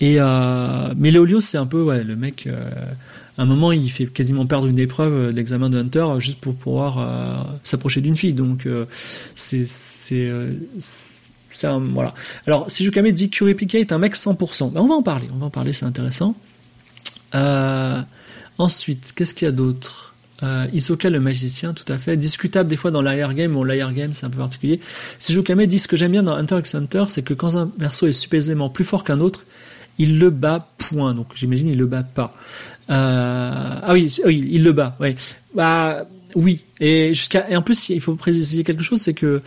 [0.00, 2.48] Et euh, mais Léolio, c'est un peu ouais le mec.
[3.38, 6.54] Euh, à un moment, il fait quasiment perdre une épreuve d'examen de Hunter juste pour
[6.54, 8.32] pouvoir euh, s'approcher d'une fille.
[8.32, 8.86] Donc euh,
[9.34, 10.30] c'est c'est
[11.92, 12.12] voilà.
[12.46, 15.28] Alors si Jukame dit Kuripika est un mec 100%, ben, on va en parler.
[15.34, 16.34] On va en parler, c'est intéressant.
[18.58, 20.06] ensuite, qu'est-ce qu'il y a d'autre?
[20.42, 22.16] Euh, Isoka le magicien, tout à fait.
[22.16, 23.52] Discutable des fois dans l'air game.
[23.52, 24.80] Bon, l'air game, c'est un peu particulier.
[25.18, 27.66] Si Jukame dit ce que j'aime bien dans Hunter x Hunter, c'est que quand un
[27.66, 29.46] perso est supposément plus fort qu'un autre,
[29.98, 31.14] il le bat, point.
[31.14, 32.34] Donc j'imagine il le bat pas.
[32.90, 34.96] Euh, ah oui, oui, il le bat.
[35.00, 35.14] Ouais.
[35.54, 36.64] Bah oui.
[36.80, 39.42] Et jusqu'à et en plus il faut préciser quelque chose, c'est que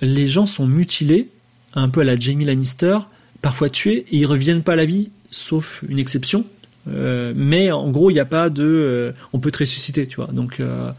[0.00, 1.28] les gens sont mutilés,
[1.74, 2.98] un peu à la Jamie Lannister,
[3.40, 6.44] parfois tués, et ils reviennent pas à la vie, sauf une exception.
[6.88, 10.16] Euh, mais en gros, il n'y a pas de, euh, on peut te ressusciter, tu
[10.16, 10.28] vois.
[10.32, 10.90] Donc euh,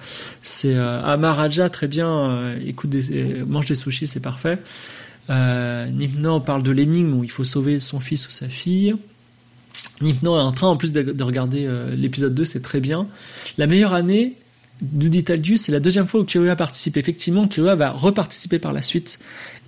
[0.41, 2.55] c'est Amaraja très bien.
[2.65, 4.59] écoute, des, mange des sushis, c'est parfait.
[5.29, 8.95] Euh, parle de l'énigme où il faut sauver son fils ou sa fille.
[10.01, 13.07] Nipno est en train en plus de, regarder l'épisode 2, c'est très bien.
[13.57, 14.35] La meilleure année,
[14.91, 16.97] nous dit Taldius, c'est la deuxième fois où Kirua participe.
[16.97, 19.19] Effectivement, Kirua va reparticiper par la suite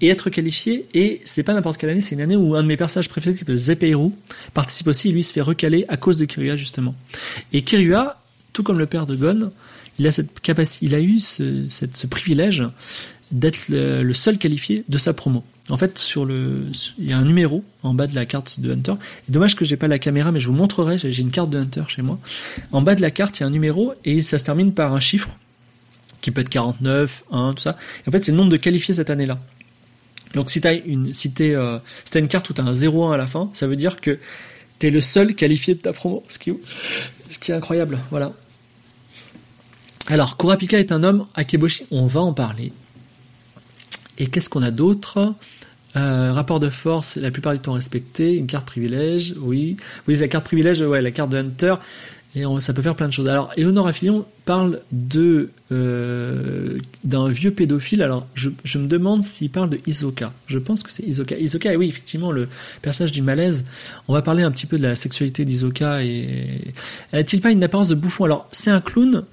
[0.01, 0.88] et être qualifié.
[0.93, 3.34] Et c'est pas n'importe quelle année, c'est une année où un de mes personnages préférés,
[3.34, 4.12] qui s'appelle Zepeiru,
[4.53, 5.10] participe aussi.
[5.10, 6.95] Et lui se fait recaler à cause de Kirua justement.
[7.53, 8.22] Et Kirua,
[8.53, 9.51] tout comme le père de Gon,
[9.99, 12.64] il a cette capacité, il a eu ce privilège
[13.36, 15.44] d'être le, seul qualifié de sa promo.
[15.70, 16.68] En fait, sur le,
[16.98, 18.94] il y a un numéro en bas de la carte de Hunter.
[19.30, 20.98] dommage que j'ai pas la caméra, mais je vous montrerai.
[20.98, 22.18] J'ai une carte de Hunter chez moi.
[22.72, 24.94] En bas de la carte, il y a un numéro et ça se termine par
[24.94, 25.30] un chiffre
[26.22, 27.78] qui peut être 49, 1, tout ça.
[28.08, 29.38] en fait, c'est le nombre de qualifiés cette année-là.
[30.34, 31.78] Donc, si t'as une, si t'es, euh,
[32.16, 34.18] une carte où t'as un 0-1 à la fin, ça veut dire que
[34.80, 36.24] t'es le seul qualifié de ta promo.
[36.28, 36.54] Ce qui,
[37.28, 38.00] ce qui est incroyable.
[38.12, 38.34] Voilà.
[40.08, 42.72] Alors, Kurapika est un homme, Akeboshi, on va en parler.
[44.18, 45.34] Et qu'est-ce qu'on a d'autre?
[45.95, 48.36] Euh, rapport de force, la plupart du temps respecté.
[48.36, 49.78] Une carte privilège, oui.
[50.07, 51.76] Oui, la carte privilège, ouais, la carte de Hunter.
[52.38, 53.30] Et ça peut faire plein de choses.
[53.30, 58.03] Alors, Eleonore Affilion parle de euh, d'un vieux pédophile.
[58.03, 60.34] Alors, je, je me demande s'il parle de Isoka.
[60.47, 61.38] Je pense que c'est Isoka.
[61.38, 62.49] Isoka, oui, effectivement, le
[62.82, 63.63] personnage du malaise.
[64.09, 66.03] On va parler un petit peu de la sexualité d'Isoka.
[66.03, 66.59] Et
[67.13, 68.26] a-t-il pas une apparence de bouffon?
[68.26, 69.24] Alors, c'est un clown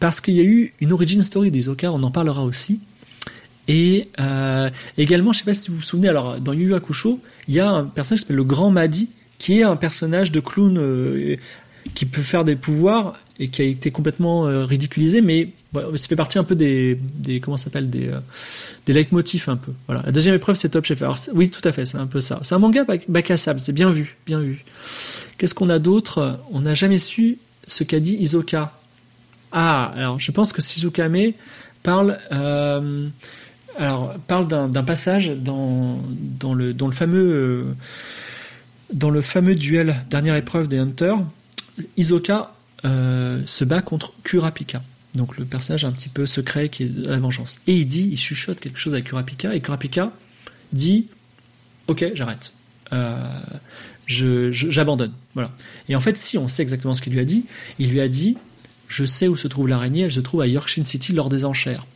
[0.00, 1.92] parce qu'il y a eu une origin story d'Isoka.
[1.92, 2.80] On en parlera aussi.
[3.68, 7.20] Et euh, également, je sais pas si vous vous souvenez, alors dans Yu Yu Hakusho,
[7.48, 10.40] il y a un personnage qui s'appelle le Grand Madi, qui est un personnage de
[10.40, 11.36] clown euh,
[11.94, 16.16] qui peut faire des pouvoirs et qui a été complètement euh, ridiculisé, mais ça fait
[16.16, 18.10] partie un peu des, des comment s'appelle des
[18.86, 19.72] des leitmotifs un peu.
[19.86, 20.02] Voilà.
[20.06, 21.02] La deuxième épreuve, c'est Top Chef.
[21.02, 22.40] Alors oui, tout à fait, c'est un peu ça.
[22.42, 24.64] C'est un manga bac à sable, c'est bien vu, bien vu.
[25.36, 26.40] Qu'est-ce qu'on a d'autre?
[26.50, 28.72] On n'a jamais su ce qu'a dit Isoka.
[29.52, 31.32] Ah, alors je pense que Shizukame
[31.82, 32.18] parle.
[33.78, 37.64] Alors, parle d'un passage euh,
[38.92, 41.18] dans le fameux duel, dernière épreuve des Hunters.
[41.96, 42.52] Isoka
[42.84, 44.82] euh, se bat contre Kurapika.
[45.14, 47.58] Donc le personnage un petit peu secret qui est la vengeance.
[47.66, 50.12] Et il dit, il chuchote quelque chose à Kurapika, et Kurapika
[50.72, 51.06] dit
[51.86, 52.52] Ok, j'arrête.
[52.92, 53.28] Euh,
[54.06, 55.12] j'abandonne.
[55.34, 55.52] Voilà.
[55.88, 57.44] Et en fait, si on sait exactement ce qu'il lui a dit,
[57.78, 58.36] il lui a dit
[58.88, 61.86] je sais où se trouve l'araignée, elle se trouve à Yorkshire City lors des enchères.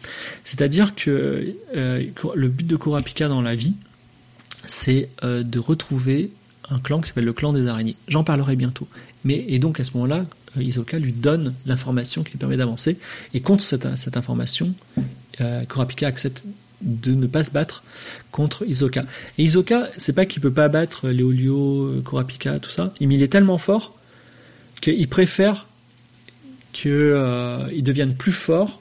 [0.45, 3.73] C'est-à-dire que euh, le but de Kurapika dans la vie,
[4.67, 6.31] c'est euh, de retrouver
[6.71, 7.97] un clan qui s'appelle le clan des araignées.
[8.09, 8.87] J'en parlerai bientôt.
[9.25, 10.27] Mais et donc à ce moment-là,
[10.57, 12.99] euh, Isoka lui donne l'information qui lui permet d'avancer.
[13.33, 14.75] Et contre cette, information,
[15.69, 16.45] Kurapika accepte
[16.83, 17.83] de ne pas se battre
[18.33, 19.05] contre Isoka.
[19.39, 23.33] Et Isoka, c'est pas qu'il peut pas battre Léolio, Kurapika, tout ça, mais il est
[23.33, 23.95] tellement fort
[24.81, 25.67] qu'il préfère
[26.73, 28.81] qu'ils euh, deviennent plus forts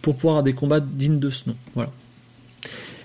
[0.00, 1.56] pour pouvoir avoir des combats dignes de ce nom.
[1.74, 1.90] Voilà.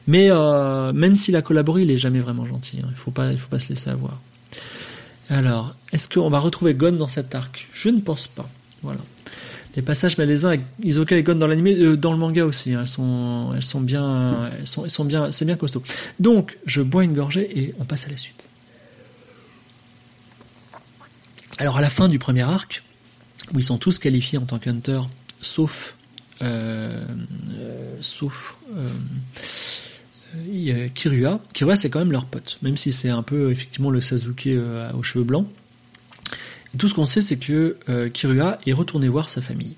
[0.08, 2.80] Mais euh, même s'il a collaboré, il est jamais vraiment gentil.
[2.82, 2.88] Hein.
[2.90, 4.20] Il faut faut pas se laisser avoir.
[5.30, 7.68] Alors, est-ce qu'on va retrouver Gon dans cet arc?
[7.74, 8.50] Je ne pense pas.
[8.82, 9.02] Voilà.
[9.76, 12.80] Les passages malaisants avec Isoka et Gon dans l'animé, euh, dans le manga aussi, hein.
[12.82, 15.84] elles sont, elles sont bien, elles sont, elles sont bien, c'est bien costaud.
[16.20, 18.46] Donc, je bois une gorgée et on passe à la suite.
[21.60, 22.84] Alors, à la fin du premier arc,
[23.54, 25.02] où ils sont tous qualifiés en tant qu'hunter,
[25.42, 25.98] sauf
[26.42, 27.06] euh,
[27.60, 28.88] euh, sauf euh,
[30.94, 31.40] Kirua.
[31.54, 34.50] Kirua, c'est quand même leur pote, même si c'est un peu effectivement le Sasuke
[34.96, 35.48] aux cheveux blancs.
[36.78, 37.78] tout ce qu'on sait, c'est que
[38.14, 39.76] Kirua est retourné voir sa famille.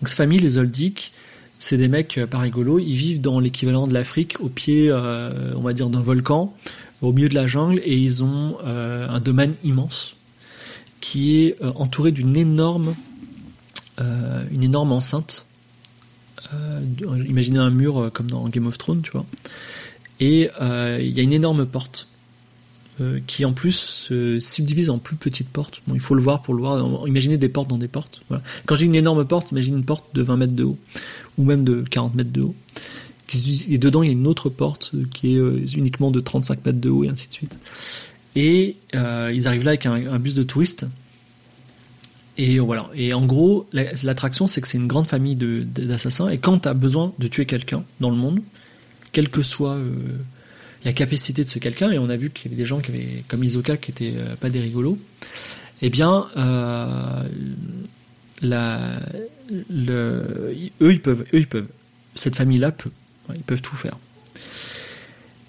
[0.00, 1.12] Donc sa famille, les Oldic,
[1.60, 2.80] c'est des mecs pas rigolos.
[2.80, 6.52] Ils vivent dans l'équivalent de l'Afrique, au pied, on va dire, d'un volcan,
[7.00, 10.16] au milieu de la jungle, et ils ont un domaine immense
[11.00, 12.94] qui est entouré d'une énorme,
[13.98, 15.46] une énorme enceinte.
[17.28, 19.26] imaginez un mur comme dans Game of Thrones, tu vois.
[20.20, 22.08] Et il y a une énorme porte
[23.00, 25.82] euh, qui en plus se subdivise en plus petites portes.
[25.86, 27.06] Bon, il faut le voir pour le voir.
[27.06, 28.22] Imaginez des portes dans des portes.
[28.28, 28.42] Voilà.
[28.66, 30.78] Quand j'ai une énorme porte, imagine une porte de 20 mètres de haut,
[31.36, 32.56] ou même de 40 mètres de haut.
[33.68, 36.80] Et dedans, il y a une autre porte qui est euh, uniquement de 35 mètres
[36.80, 37.56] de haut, et ainsi de suite.
[38.36, 40.86] Et euh, ils arrivent là avec un, bus de touristes.
[42.36, 42.88] Et voilà.
[42.94, 46.28] Et en gros, l'attraction, c'est que c'est une grande famille d'assassins.
[46.28, 48.40] Et quand tu as besoin de tuer quelqu'un dans le monde,
[49.12, 49.78] quel que soit
[50.84, 52.90] la capacité de ce quelqu'un, et on a vu qu'il y avait des gens qui
[52.90, 54.98] avaient, comme Isoka, qui étaient euh, pas des rigolos,
[55.82, 57.22] eh bien, euh,
[58.42, 61.68] eux, ils peuvent, eux, ils peuvent.
[62.14, 62.90] Cette famille-là peut.
[63.34, 63.98] Ils peuvent tout faire.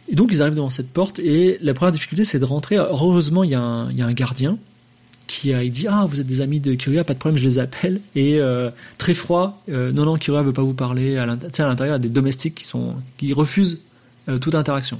[0.09, 2.77] Et donc, ils arrivent devant cette porte, et la première difficulté, c'est de rentrer.
[2.77, 4.57] Heureusement, il y, a un, gardien
[5.27, 7.59] qui il dit Ah, vous êtes des amis de Kyria, pas de problème, je les
[7.59, 8.01] appelle.
[8.15, 11.17] Et euh, très froid, non, non, Kyria veut pas vous parler.
[11.17, 13.79] À l'intérieur, il y a des domestiques qui, sont, qui refusent
[14.29, 14.99] euh, toute interaction.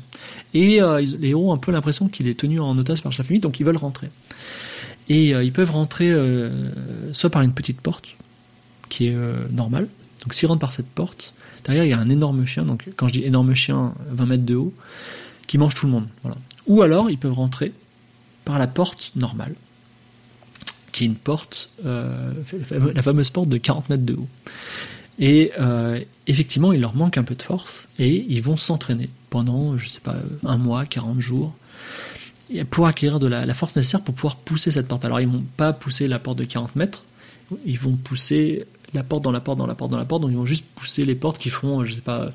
[0.54, 3.24] Et euh, les héros ont un peu l'impression qu'il est tenu en otage par sa
[3.24, 4.10] famille, donc ils veulent rentrer.
[5.08, 6.14] Et euh, ils peuvent rentrer
[7.14, 8.16] soit par une petite porte,
[8.90, 9.18] qui est
[9.52, 9.88] normale.
[10.22, 11.34] Donc s'ils rentrent par cette porte,
[11.70, 14.46] derrière il y a un énorme chien, donc quand je dis énorme chien, 20 mètres
[14.46, 14.74] de haut,
[15.48, 16.08] qui mange tout le monde.
[16.24, 16.38] Voilà.
[16.68, 17.72] Ou alors ils peuvent rentrer
[18.46, 19.56] par la porte normale,
[20.92, 24.28] qui est une porte, la fameuse porte de 40 mètres de haut.
[25.20, 29.78] Et euh, effectivement, il leur manque un peu de force et ils vont s'entraîner pendant,
[29.78, 30.16] je sais pas,
[30.46, 31.54] un mois, 40 jours,
[32.70, 35.06] pour acquérir de la, force nécessaire pour pouvoir pousser cette porte.
[35.06, 37.04] Alors, ils vont pas pousser la porte de 40 mètres,
[37.66, 40.32] ils vont pousser la porte dans la porte, dans la porte, dans la porte, donc
[40.32, 42.32] ils vont juste pousser les portes qui font, je sais pas,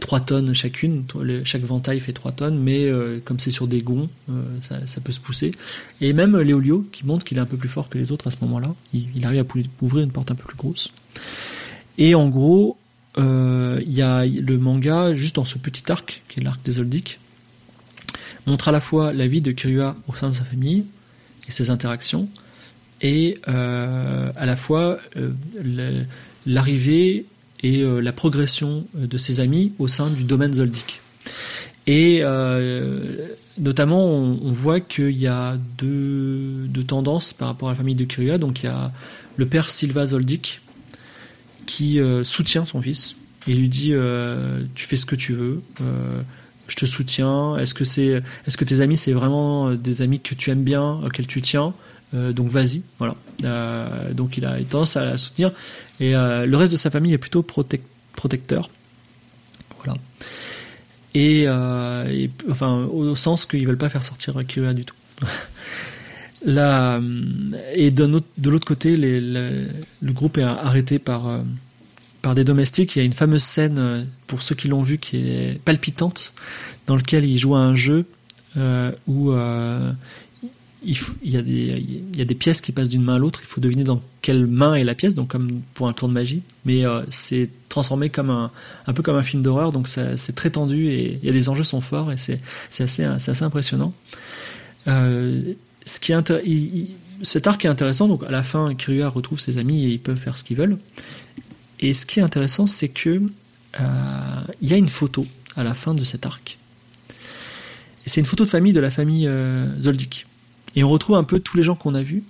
[0.00, 1.04] 3 tonnes chacune,
[1.44, 4.42] chaque ventail fait 3 tonnes, mais euh, comme c'est sur des gonds, euh,
[4.86, 5.52] ça, peut se pousser.
[6.00, 8.30] Et même Léolio, qui montre qu'il est un peu plus fort que les autres à
[8.30, 10.92] ce moment-là, il, arrive à ouvrir une porte un peu plus grosse.
[11.96, 12.76] Et en gros,
[13.18, 16.80] euh, il y a le manga, juste dans ce petit arc, qui est l'arc des
[16.80, 17.20] Oldic,
[18.46, 20.84] montre à la fois la vie de Kirua au sein de sa famille
[21.48, 22.28] et ses interactions,
[23.00, 26.04] et euh, à la fois euh,
[26.46, 27.26] l'arrivée
[27.62, 31.00] et la progression de ses amis au sein du domaine Zoldyck.
[31.86, 32.22] Et
[33.56, 38.04] notamment, on, voit qu'il y a deux, deux, tendances par rapport à la famille de
[38.04, 38.36] Kirua.
[38.36, 38.92] Donc il y a
[39.36, 40.60] le père Silva Zoldyck,
[41.66, 43.16] qui euh, soutient son fils
[43.46, 46.22] et lui dit euh, tu fais ce que tu veux euh,
[46.68, 50.34] je te soutiens est-ce que c'est est-ce que tes amis c'est vraiment des amis que
[50.34, 51.74] tu aimes bien auxquels tu tiens?
[52.14, 53.16] Donc vas-y voilà.
[54.12, 55.52] Donc il a tendance à la soutenir.
[56.00, 58.70] Et le reste de sa famille est plutôt protecteur.
[59.82, 59.98] Voilà.
[61.14, 61.48] Et,
[62.50, 64.96] enfin au sens qu'ils veulent pas faire sortir Kira du tout.
[66.44, 67.00] La,
[67.74, 69.68] et de l'autre côté, le
[70.02, 71.38] groupe est arrêté par, euh,
[72.20, 72.96] par des domestiques.
[72.96, 76.34] Il y a une fameuse scène, euh, pour ceux qui l'ont vu, qui est palpitante,
[76.86, 78.04] dans lequel il joue à un jeu
[78.58, 79.32] euh, où
[80.84, 81.36] il, il, y
[82.20, 83.40] a des, pièces qui passent d'une main à l'autre.
[83.42, 86.14] Il faut deviner dans quelle main est la pièce, donc comme pour un tour de
[86.14, 86.42] magie.
[86.64, 91.18] Mais c'est transformé comme un, peu comme un film d'horreur, donc c'est très tendu et
[91.22, 92.40] il y a des enjeux sont forts et c'est
[92.80, 93.92] assez, impressionnant.
[94.86, 95.54] Euh,
[95.86, 96.16] ce qui est
[97.22, 98.08] cet arc est intéressant.
[98.08, 100.78] Donc à la fin, Kirua retrouve ses amis et ils peuvent faire ce qu'ils veulent.
[101.80, 103.22] Et ce qui est intéressant, c'est que
[103.80, 105.26] euh, il y a une photo
[105.56, 106.58] à la fin de cet arc.
[108.06, 110.26] C'est une photo de famille de la famille euh, Zoldyck.
[110.76, 112.22] Et on retrouve un peu tous les gens qu'on a vus.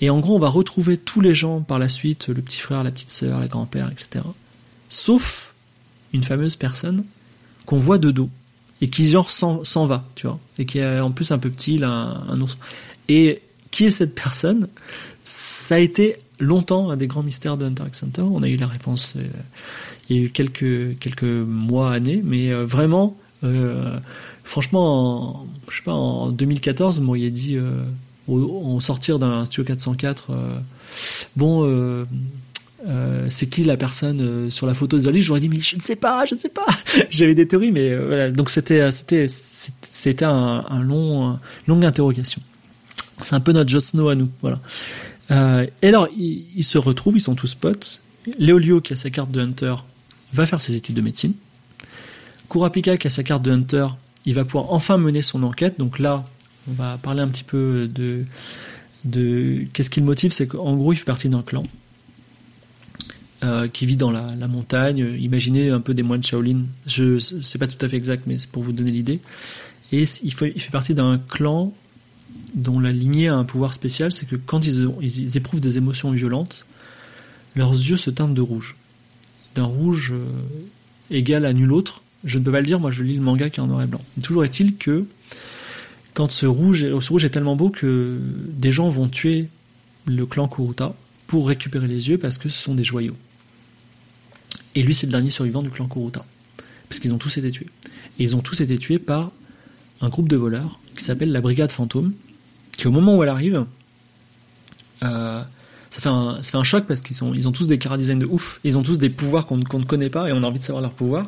[0.00, 2.82] Et en gros, on va retrouver tous les gens par la suite, le petit frère,
[2.82, 4.24] la petite sœur, les grands-pères, etc.
[4.88, 5.54] Sauf
[6.12, 7.04] une fameuse personne
[7.66, 8.30] qu'on voit de dos
[8.80, 11.80] et qui genre s'en, va, tu vois, et qui est en plus un peu petit,
[11.82, 12.56] un, un ours.
[13.08, 14.68] Et qui est cette personne?
[15.24, 18.22] Ça a été longtemps un des grands mystères de Hunter x Hunter.
[18.22, 19.22] On a eu la réponse euh,
[20.08, 23.98] il y a eu quelques quelques mois, années, mais euh, vraiment, euh,
[24.50, 27.56] franchement, en, je sais pas, en 2014, vous m'auriez dit
[28.28, 30.32] au, sortir d'un Studio 404,
[31.36, 32.06] bon
[32.88, 35.76] euh, c'est qui la personne euh, sur la photo de Zoli J'aurais dit mais je
[35.76, 36.66] ne sais pas, je ne sais pas.
[37.10, 38.30] J'avais des théories, mais euh, voilà.
[38.30, 42.40] Donc c'était c'était c'était un, un long longue interrogation.
[43.22, 44.60] C'est un peu notre Jon Snow à nous, voilà.
[45.82, 48.00] et alors ils, se retrouvent, ils sont tous potes.
[48.38, 49.74] Léolio qui a sa carte de Hunter
[50.32, 51.34] va faire ses études de médecine.
[52.48, 53.88] Kurapika qui a sa carte de Hunter,
[54.26, 55.78] il va pouvoir enfin mener son enquête.
[55.78, 56.24] Donc là,
[56.68, 58.24] on va parler un petit peu de
[59.72, 61.64] qu'est-ce qui le motive, c'est qu'en gros il fait partie d'un clan
[63.42, 65.16] euh, qui vit dans la, montagne.
[65.18, 66.64] Imaginez un peu des moines Shaolin.
[66.86, 69.20] Je c'est pas tout à fait exact, mais c'est pour vous donner l'idée.
[69.92, 71.72] Et il fait, il fait partie d'un clan
[72.54, 76.66] dont la lignée a un pouvoir spécial, c'est que quand ils, éprouvent des émotions violentes,
[77.56, 78.76] leurs yeux se teintent de rouge.
[79.54, 80.26] D'un rouge euh,
[81.10, 82.02] égal à nul autre.
[82.24, 83.82] Je ne peux pas le dire, moi je lis le manga qui est en noir
[83.82, 84.00] et blanc.
[84.22, 85.04] toujours est-il que
[86.14, 88.18] quand ce rouge, ce rouge est tellement beau que
[88.48, 89.48] des gens vont tuer
[90.06, 90.94] le clan Kuruta
[91.26, 93.16] pour récupérer les yeux parce que ce sont des joyaux.
[94.74, 96.24] Et lui, c'est le dernier survivant du clan Kuruta.
[96.88, 97.68] Parce qu'ils ont tous été tués.
[98.18, 99.30] Et ils ont tous été tués par
[100.00, 102.12] un groupe de voleurs qui s'appelle la Brigade Fantôme,
[102.76, 103.64] qui au moment où elle arrive,
[105.02, 105.42] euh,
[105.90, 108.98] ça, fait un, choc parce qu'ils ont tous des chara-design de ouf, ils ont tous
[108.98, 111.26] des pouvoirs qu'on ne connaît pas et on a envie de savoir leurs pouvoirs.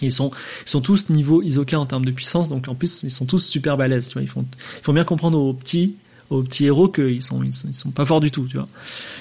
[0.00, 0.30] Ils sont,
[0.66, 3.40] ils sont tous niveau Isoka en termes de puissance, donc en plus ils sont tous
[3.40, 4.08] super balèzes.
[4.08, 4.44] Tu vois, ils font,
[4.78, 5.94] il faut bien comprendre aux petits,
[6.30, 8.46] aux petits héros qu'ils sont, ils sont, ils sont pas forts du tout.
[8.48, 8.68] Tu vois.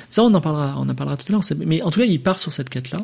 [0.09, 1.43] Ça on en parlera, on en parlera tout à l'heure.
[1.65, 2.99] Mais en tout cas, il part sur cette quête là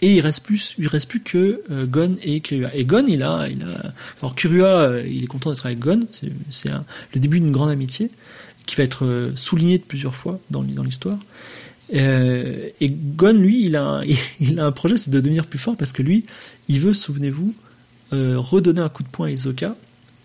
[0.00, 2.74] et il reste plus, il reste plus que euh, Gon et Kirua.
[2.74, 3.92] Et Gon, il a, il a,
[4.22, 6.06] alors Kirua, euh, il est content d'être avec Gon.
[6.50, 8.10] C'est le début d'une grande amitié
[8.66, 11.18] qui va être euh, souligné de plusieurs fois dans l'histoire.
[11.94, 14.02] Euh, et Gon, lui, il a,
[14.58, 16.24] un, projet, c'est de devenir plus fort parce que lui,
[16.68, 17.54] il veut, souvenez-vous,
[18.12, 19.74] euh, redonner un coup de poing à Isoka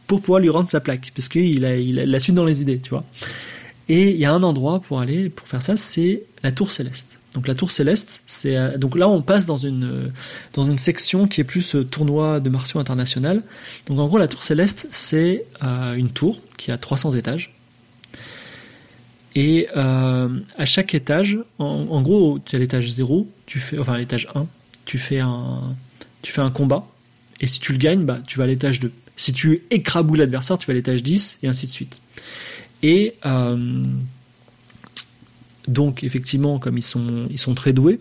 [0.08, 2.80] pour pouvoir lui rendre sa plaque, parce qu'il a, il la suite dans les idées,
[2.80, 3.04] tu vois.
[3.90, 7.20] Et il y a un endroit pour aller, pour faire ça, c'est la tour céleste.
[7.34, 10.12] Donc la tour céleste, c'est euh, donc là on passe dans une
[10.54, 13.42] dans une section qui est plus tournoi de martiaux international.
[13.88, 17.52] Donc en gros la tour céleste c'est une tour qui a 300 étages.
[19.36, 24.46] Et à chaque étage, en, gros, tu as l'étage 0, tu fais enfin l'étage 1,
[24.86, 25.76] tu fais un
[26.22, 26.88] tu fais un combat
[27.42, 28.92] et si tu le gagnes, bah tu vas à l'étage 2.
[29.18, 32.00] Si tu écraboules l'adversaire, tu vas à l'étage 10 et ainsi de suite.
[32.84, 33.16] Et
[35.68, 38.00] donc effectivement, comme ils sont, ils sont très doués,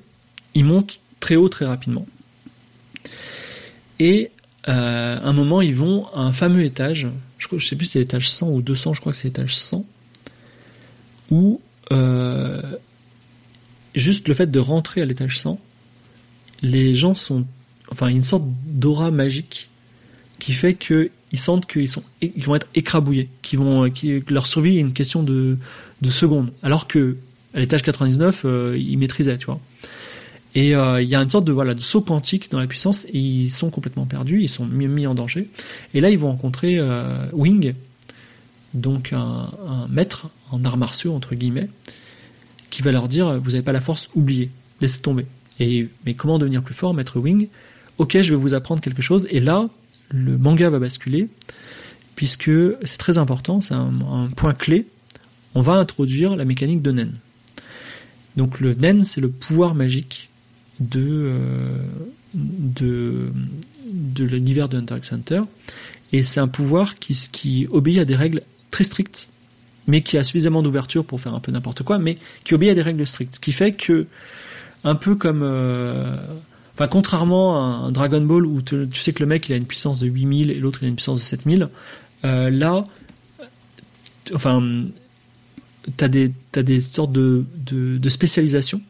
[0.54, 2.06] ils montent très haut très rapidement.
[3.98, 4.30] Et
[4.68, 7.08] euh, à un moment, ils vont à un fameux étage,
[7.38, 9.56] je ne sais plus si c'est l'étage 100 ou 200, je crois que c'est l'étage
[9.56, 9.84] 100,
[11.32, 11.60] où
[11.90, 12.60] euh,
[13.94, 15.58] juste le fait de rentrer à l'étage 100,
[16.62, 17.46] les gens sont...
[17.90, 19.70] Enfin, une sorte d'aura magique
[20.38, 24.92] qui fait qu'ils sentent qu'ils vont être écrabouillés, qu'ils vont, que leur survie est une
[24.92, 25.56] question de,
[26.02, 26.52] de secondes.
[26.62, 27.16] Alors que
[27.54, 29.60] à l'étage 99, euh, ils maîtrisaient, tu vois.
[30.54, 33.06] Et euh, il y a une sorte de voilà de saut quantique dans la puissance
[33.06, 35.48] et ils sont complètement perdus, ils sont mis, en danger.
[35.94, 37.74] Et là, ils vont rencontrer euh, Wing,
[38.74, 39.50] donc un,
[39.88, 41.68] maître en arts martiaux entre guillemets,
[42.70, 44.50] qui va leur dire vous n'avez pas la force, oubliez,
[44.80, 45.26] laissez tomber.
[45.60, 47.48] Et mais comment devenir plus fort, maître Wing?
[47.98, 49.26] Ok, je vais vous apprendre quelque chose.
[49.30, 49.68] Et là,
[50.08, 51.28] le manga va basculer
[52.16, 52.50] puisque
[52.84, 54.86] c'est très important, c'est un, point clé.
[55.54, 57.12] On va introduire la mécanique de Nen.
[58.36, 60.30] Donc le Nen, c'est le pouvoir magique
[60.80, 61.30] de,
[62.80, 63.30] euh,
[64.18, 65.12] l'univers de Hunter x.
[66.12, 68.42] Et c'est un pouvoir qui obéit à des règles
[68.72, 69.28] très strictes,
[69.86, 72.74] mais qui a suffisamment d'ouverture pour faire un peu n'importe quoi, mais qui obéit à
[72.74, 73.36] des règles strictes.
[73.36, 74.06] Ce qui fait que,
[74.82, 75.42] un peu comme...
[75.44, 76.16] Euh,
[76.74, 79.66] enfin, contrairement à un Dragon Ball où tu, sais que le mec il a une
[79.66, 81.68] puissance de 8000 et l'autre il a une puissance de 7000,
[82.24, 82.84] euh, là,
[84.34, 84.82] enfin,
[85.96, 88.80] t'as des, as des sortes de, de, de spécialisations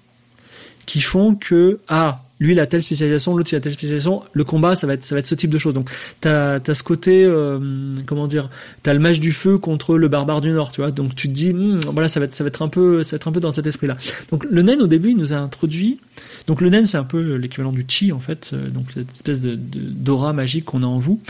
[0.87, 4.45] qui font que, ah, lui il a telle spécialisation, l'autre il a telle spécialisation, le
[4.45, 5.75] combat ça va être ça va être ce type de choses.
[5.75, 5.91] Donc
[6.21, 7.59] t'as as ce côté euh,
[8.07, 8.51] comment dire,
[8.83, 10.91] t'as le mage du feu contre le barbare du nord, tu vois.
[10.91, 13.13] Donc tu te dis hmm, voilà ça va être ça va être un peu ça
[13.13, 13.97] va être un peu dans cet esprit là.
[14.31, 16.01] Donc le nen au début il nous a introduit
[16.47, 19.41] donc le nen c'est un peu l'équivalent du chi en fait, euh, donc cette espèce
[19.41, 21.21] de d'aura magique qu'on a en vous.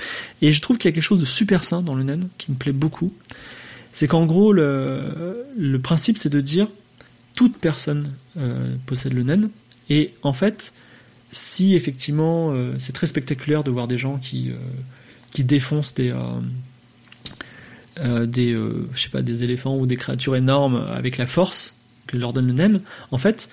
[0.41, 2.51] Et je trouve qu'il y a quelque chose de super sain dans le nen qui
[2.51, 3.13] me plaît beaucoup
[3.93, 6.67] c'est qu'en gros, le, le principe, c'est de dire
[7.35, 9.51] toute personne euh, possède le nen.
[9.91, 10.73] Et en fait,
[11.33, 14.55] si effectivement, euh, c'est très spectaculaire de voir des gens qui, euh,
[15.33, 16.15] qui défoncent des,
[17.99, 21.75] des, je sais pas, des éléphants ou des créatures énormes avec la force
[22.07, 22.81] que leur donne le nen,
[23.11, 23.49] en fait,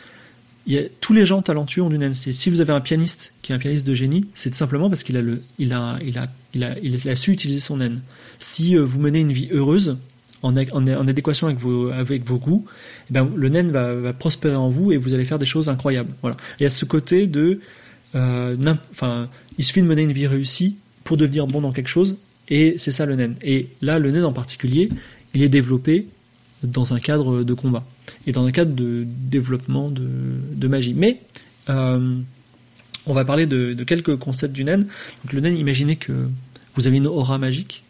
[1.01, 2.13] tous les gens talentueux ont du nen.
[2.13, 5.17] Si vous avez un pianiste qui est un pianiste de génie, c'est simplement parce qu'il
[5.17, 8.01] a, le, il a, il a, il a, il a su utiliser son nen.
[8.39, 9.97] Si vous menez une vie heureuse,
[10.41, 12.65] en, adéquation avec vos, goûts,
[13.09, 16.13] eh ben, le naine va, prospérer en vous et vous allez faire des choses incroyables.
[16.21, 16.37] Voilà.
[16.59, 17.59] Il y a ce côté de,
[18.15, 18.55] euh,
[18.91, 19.27] enfin,
[19.57, 22.17] il suffit de mener une vie réussie pour devenir bon dans quelque chose,
[22.49, 23.35] et c'est ça le naine.
[23.41, 24.89] Et là, le naine en particulier,
[25.33, 26.07] il est développé
[26.63, 27.85] dans un cadre de combat
[28.27, 30.93] et dans un cadre de développement de, magie.
[30.93, 31.21] Mais
[31.69, 32.15] euh,
[33.05, 34.87] on va parler de, quelques concepts du naine.
[35.31, 36.13] Le naine, imaginez que
[36.75, 37.83] vous avez une aura magique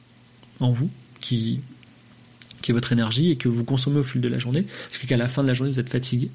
[0.60, 0.89] en vous
[1.22, 1.62] qui
[2.62, 5.07] qui est votre énergie et que vous consommez au fil de la journée, ce qui
[5.07, 6.30] qu'à la fin de la journée vous êtes fatigué.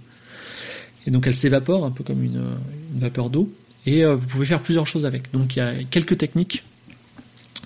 [1.07, 2.43] Et donc elle s'évapore un peu comme une,
[2.97, 3.53] vapeur d'eau.
[3.87, 5.31] Et vous pouvez faire plusieurs choses avec.
[5.33, 6.65] Donc il y a quelques techniques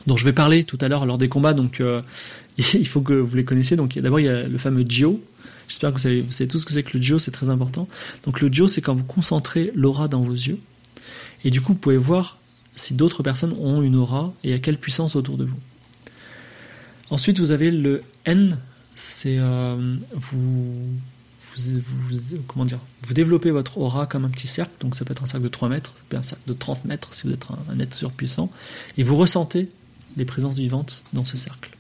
[0.06, 1.54] dont je vais parler tout à l'heure lors des combats.
[1.54, 1.80] Donc
[2.58, 3.76] il faut que vous les connaissiez.
[3.76, 5.22] Donc d'abord il y a le fameux Gio.
[5.68, 7.50] J'espère que vous savez, vous savez tout ce que c'est que le Gio, c'est très
[7.50, 7.86] important.
[8.24, 10.58] Donc le Gio, c'est quand vous concentrez l'aura dans vos yeux.
[11.44, 12.38] Et du coup, vous pouvez voir
[12.74, 15.58] si d'autres personnes ont une aura et à quelle puissance autour de vous.
[17.10, 18.58] Ensuite, vous avez le N,
[18.94, 20.74] c'est euh, vous,
[21.56, 25.22] vous, comment dire, vous développez votre aura comme un petit cercle, donc ça peut être
[25.22, 27.32] un cercle de 3 mètres, ça peut être un cercle de 30 mètres si vous
[27.32, 28.50] êtes un, être surpuissant,
[28.96, 29.68] et vous ressentez
[30.16, 31.70] les présences vivantes dans ce cercle.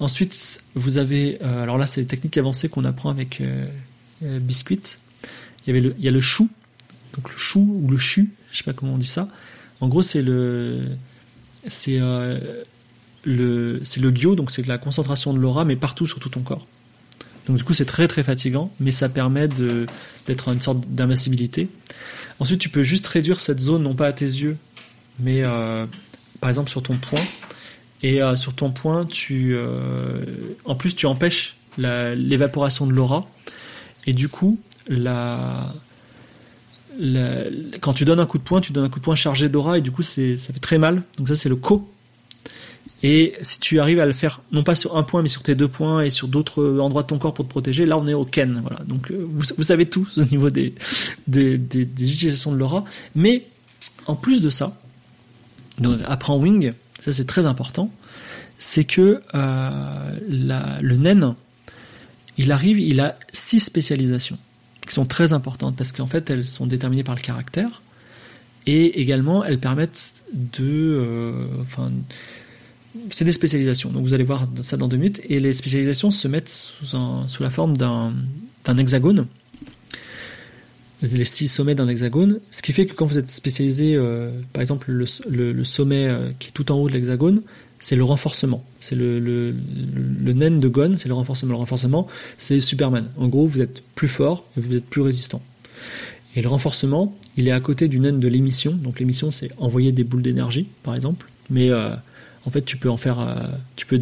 [0.00, 3.66] Ensuite, vous avez, euh, alors là c'est des techniques avancées qu'on apprend avec euh,
[4.22, 4.98] Biscuit.
[5.66, 6.48] Il y, avait le, il y a le chou,
[7.14, 9.28] donc le chou ou le chu, je sais pas comment on dit ça.
[9.80, 10.88] En gros, c'est le,
[11.68, 12.00] c'est
[13.24, 16.66] c'est le gyo, donc c'est la concentration de l'aura, mais partout sur tout ton corps.
[17.46, 19.86] Donc du coup, c'est très très fatigant, mais ça permet de,
[20.26, 21.68] d'être une sorte d'invincibilité.
[22.38, 24.56] Ensuite, tu peux juste réduire cette zone, non pas à tes yeux,
[25.18, 25.86] mais euh,
[26.40, 27.20] par exemple sur ton poing.
[28.02, 30.24] Et euh, sur ton poing, tu, euh,
[30.64, 33.28] en plus, tu empêches l'évaporation de l'aura.
[34.06, 34.58] Et du coup,
[34.88, 35.72] quand
[37.94, 39.80] tu donnes un coup de poing, tu donnes un coup de poing chargé d'aura et
[39.80, 41.02] du coup, ça fait très mal.
[41.18, 41.90] Donc ça, c'est le ko
[43.02, 45.54] et si tu arrives à le faire, non pas sur un point, mais sur tes
[45.54, 48.14] deux points et sur d'autres endroits de ton corps pour te protéger, là on est
[48.14, 48.60] au Ken.
[48.62, 48.84] Voilà.
[48.84, 50.74] Donc euh, vous, savez tout au niveau des,
[51.26, 52.84] des, des, utilisations de l'aura.
[53.14, 53.46] Mais
[54.06, 54.76] en plus de ça,
[55.78, 56.72] donc après en Wing,
[57.02, 57.90] ça c'est très important,
[58.58, 61.34] c'est que euh, le naine,
[62.36, 64.38] il arrive, il a six spécialisations
[64.86, 67.80] qui sont très importantes parce qu'en fait elles sont déterminées par le caractère
[68.66, 71.90] et également elles permettent de, euh, enfin
[73.10, 73.90] c'est des spécialisations.
[73.90, 75.20] Donc vous allez voir ça dans deux minutes.
[75.28, 78.12] Et les spécialisations se mettent sous, la forme d'un
[78.78, 79.26] hexagone.
[81.02, 82.40] Les six sommets d'un hexagone.
[82.50, 85.06] Ce qui fait que quand vous êtes spécialisé, euh, par exemple, le,
[85.52, 87.42] le, sommet euh, qui est tout en haut de l'hexagone,
[87.78, 88.62] c'est le renforcement.
[88.80, 89.54] C'est le, le,
[90.22, 91.52] le, naine de Gon, c'est le renforcement.
[91.52, 93.06] Le renforcement, c'est Superman.
[93.16, 95.40] En gros, vous êtes plus fort et vous êtes plus résistant.
[96.36, 98.72] Et le renforcement, il est à côté du naine de l'émission.
[98.72, 101.28] Donc l'émission, c'est envoyer des boules d'énergie, par exemple.
[101.48, 101.94] Mais euh,
[102.46, 103.34] en fait, tu peux en faire, euh,
[103.76, 104.00] tu peux,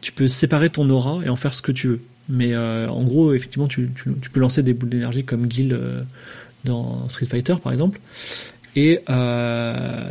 [0.00, 2.00] tu peux séparer ton aura et en faire ce que tu veux.
[2.28, 3.90] Mais euh, en gros, effectivement, tu,
[4.32, 6.02] peux lancer des boules d'énergie comme Gil euh,
[6.64, 8.00] dans Street Fighter, par exemple.
[8.76, 9.00] Et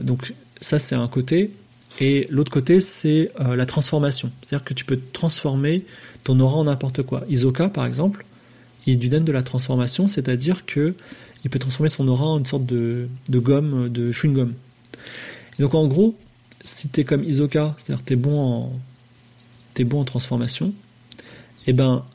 [0.03, 1.51] donc ça, c'est un côté.
[1.99, 4.31] Et l'autre côté, c'est la transformation.
[4.41, 5.83] C'est-à-dire que tu peux transformer
[6.23, 7.25] ton aura en n'importe quoi.
[7.29, 8.23] Isoka, par exemple,
[8.85, 10.95] il est du de la transformation, c'est-à-dire que
[11.43, 14.53] il peut transformer son aura en une sorte de, de gomme, de chewing-gum.
[15.59, 16.15] donc en gros,
[16.63, 18.79] si tu es comme Isoka, c'est-à-dire tu es bon en
[19.77, 20.67] es bon en transformation,
[21.65, 22.05] et eh ben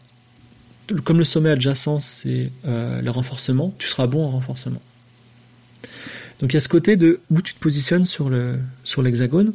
[1.04, 4.80] comme le sommet adjacent c'est euh, le renforcement, tu seras bon en renforcement.
[6.40, 9.52] Donc il y a ce côté de où tu te positionnes sur le sur l'hexagone,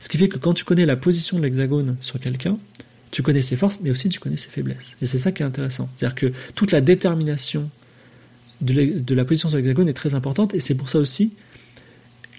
[0.00, 2.56] ce qui fait que quand tu connais la position de l'hexagone sur quelqu'un,
[3.10, 4.96] tu connais ses forces, mais aussi tu connais ses faiblesses.
[5.02, 5.88] Et c'est ça qui est intéressant.
[5.96, 7.70] C'est-à-dire que toute la détermination
[8.62, 11.34] de la position sur l'hexagone est très importante, et c'est pour ça aussi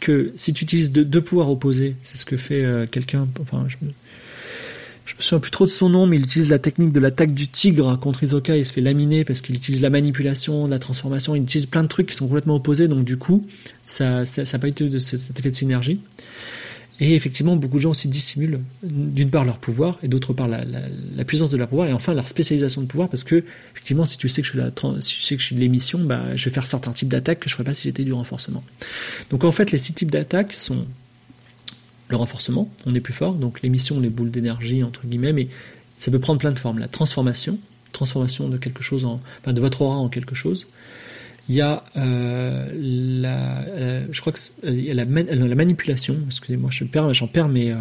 [0.04, 3.78] que si tu utilises deux, pouvoirs opposés, c'est ce que fait euh, quelqu'un, enfin, je
[3.86, 3.92] me,
[5.06, 7.34] je me souviens plus trop de son nom, mais il utilise la technique de l'attaque
[7.34, 11.36] du tigre contre Isoka, il se fait laminer parce qu'il utilise la manipulation, la transformation,
[11.36, 13.48] il utilise plein de trucs qui sont complètement opposés, donc du coup,
[13.86, 16.02] ça n'a ça, pas été de cet effet de synergie.
[17.00, 21.26] Et effectivement, beaucoup de gens aussi dissimulent d'une part leur pouvoir et d'autre part la,
[21.26, 24.30] puissance de leur pouvoir et enfin leur spécialisation de pouvoir parce que effectivement, si tu
[24.30, 26.52] sais que je suis, si tu sais que je suis de l'émission, bah, je vais
[26.52, 28.64] faire certains types d'attaques que je ferais pas si j'étais du renforcement.
[29.32, 30.86] Donc en fait, les six types d'attaques sont
[32.10, 35.48] le renforcement, on est plus fort, donc l'émission, les boules d'énergie entre guillemets, mais
[35.98, 36.78] ça peut prendre plein de formes.
[36.78, 37.58] La transformation,
[37.92, 40.68] transformation de quelque chose en, enfin de votre aura en quelque chose.
[41.50, 42.70] Il y a euh,
[43.22, 43.66] la,
[44.10, 46.16] je crois que il y a la, la manipulation.
[46.28, 47.78] Excusez-moi, je perds, j'en perds mes, euh,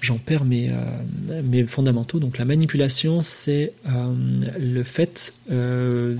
[0.00, 2.18] j'en perds mes, euh, mes fondamentaux.
[2.18, 4.14] Donc la manipulation, c'est euh,
[4.58, 6.16] le fait euh,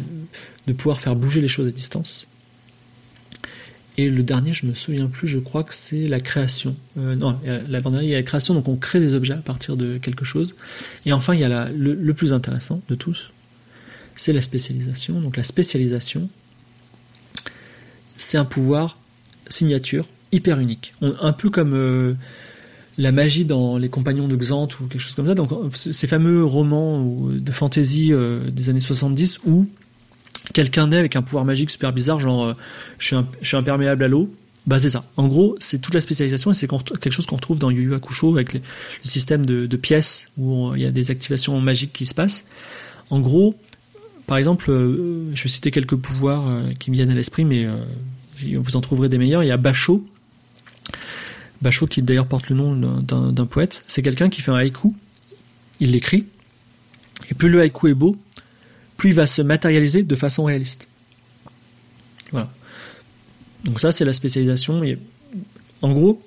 [0.66, 2.26] de pouvoir faire bouger les choses à distance.
[3.96, 6.76] Et le dernier, je me souviens plus, je crois que c'est la création.
[6.94, 9.76] non, la dernière, il y a la création, donc on crée des objets à partir
[9.76, 10.54] de quelque chose.
[11.04, 13.32] Et enfin, il y a la, le plus intéressant de tous,
[14.18, 15.20] c'est la spécialisation.
[15.20, 16.28] Donc la spécialisation,
[18.18, 18.98] c'est un pouvoir
[19.48, 20.92] signature hyper unique.
[21.00, 22.14] un peu comme euh,
[22.98, 25.34] la magie dans Les Compagnons de Xanth ou quelque chose comme ça.
[25.34, 29.66] Donc ces fameux romans de fantasy euh, des années 70 où
[30.52, 32.54] quelqu'un naît avec un pouvoir magique super bizarre, genre euh,
[32.98, 34.34] je, suis imperméable à l'eau.
[34.66, 35.04] Bah c'est ça.
[35.16, 37.94] En gros, c'est toute la spécialisation et c'est quelque chose qu'on retrouve dans Yu Yu
[37.94, 38.60] Hakusho avec le
[39.04, 42.44] système de, pièces où il y a des activations magiques qui se passent.
[43.08, 43.54] En gros,
[44.28, 46.44] Par exemple, je vais citer quelques pouvoirs
[46.78, 47.66] qui me viennent à l'esprit, mais
[48.54, 49.42] vous en trouverez des meilleurs.
[49.42, 50.06] Il y a Bachot.
[51.62, 53.82] Bachot, qui d'ailleurs porte le nom d'un poète.
[53.88, 54.94] C'est quelqu'un qui fait un haïku.
[55.80, 56.26] Il l'écrit.
[57.30, 58.16] Et plus le haïku est beau,
[58.96, 60.88] plus il va se matérialiser de façon réaliste.
[62.30, 62.50] Voilà.
[63.64, 64.82] Donc ça, c'est la spécialisation.
[64.84, 64.98] Et
[65.82, 66.22] en gros,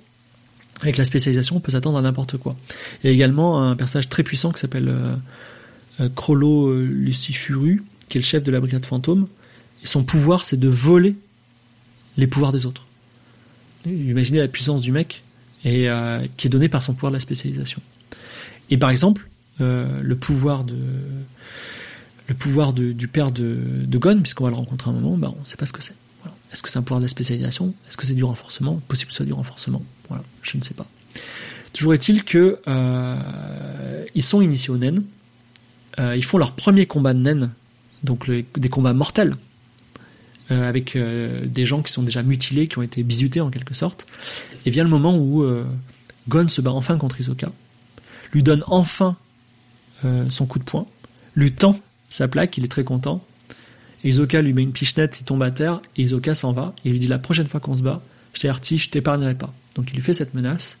[0.80, 2.56] avec la spécialisation, on peut s'attendre à n'importe quoi.
[3.02, 5.14] Il y a également un personnage très puissant qui s'appelle euh,
[6.00, 7.82] euh Crollo euh, Lucifuru,
[8.12, 9.26] qui est le chef de la brigade fantôme.
[9.82, 11.16] Et son pouvoir, c'est de voler
[12.18, 12.84] les pouvoirs des autres.
[13.86, 15.22] Imaginez la puissance du mec,
[15.64, 17.80] et euh, qui est donnée par son pouvoir de la spécialisation.
[18.70, 20.76] Et par exemple, le pouvoir de
[22.28, 25.40] le pouvoir du père de, de Gon, puisqu'on va le rencontrer un moment, bah, on
[25.40, 25.94] ne sait pas ce que c'est.
[26.52, 27.74] Est-ce que c'est un pouvoir de spécialisation?
[27.88, 28.80] Est-ce que c'est du renforcement?
[28.88, 29.82] Possible que ce soit du renforcement.
[30.08, 30.86] Voilà, je ne sais pas.
[31.72, 35.02] Toujours est-il que euh, ils sont initiés au naine.
[35.98, 37.50] Euh, ils font leur premier combat de naine,
[38.04, 39.36] donc des combats mortels,
[40.50, 44.06] euh, avec des gens qui sont déjà mutilés, qui ont été bisutés en quelque sorte.
[44.66, 45.44] Et vient le moment où
[46.28, 47.50] Gon se bat enfin contre Isoka,
[48.32, 49.16] lui donne enfin
[50.30, 50.86] son coup de poing,
[51.34, 51.78] lui tend
[52.08, 53.24] sa plaque, il est très content,
[54.04, 56.92] Isoka lui met une pichenette, il tombe à terre, et Isoka s'en va, et il
[56.92, 58.02] lui dit la prochaine fois qu'on se bat,
[58.34, 59.54] je t'ai je t'épargnerai pas.
[59.76, 60.78] Donc il lui fait cette menace,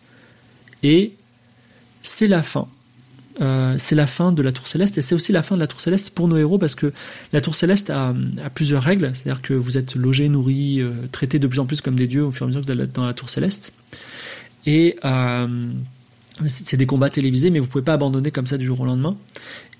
[0.82, 1.14] et
[2.02, 2.68] c'est la fin.
[3.40, 5.66] Euh, c'est la fin de la Tour Céleste, et c'est aussi la fin de la
[5.66, 6.92] Tour Céleste pour nos héros, parce que
[7.32, 8.14] la Tour Céleste a,
[8.54, 11.94] plusieurs règles, c'est-à-dire que vous êtes logés, nourris, euh, traités de plus en plus comme
[11.94, 13.72] des dieux au fur et à mesure que vous êtes dans la Tour Céleste.
[14.66, 15.48] Et euh,
[16.46, 19.16] c'est des combats télévisés, mais vous pouvez pas abandonner comme ça du jour au lendemain.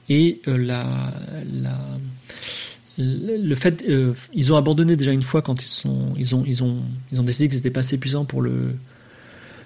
[0.08, 1.12] Et la,
[1.52, 1.78] la
[2.98, 7.20] le fait, euh, ils ont abandonné déjà une fois quand ils ont, ils ont, ils
[7.20, 8.74] ont décidé qu'ils étaient pas assez puissants pour le,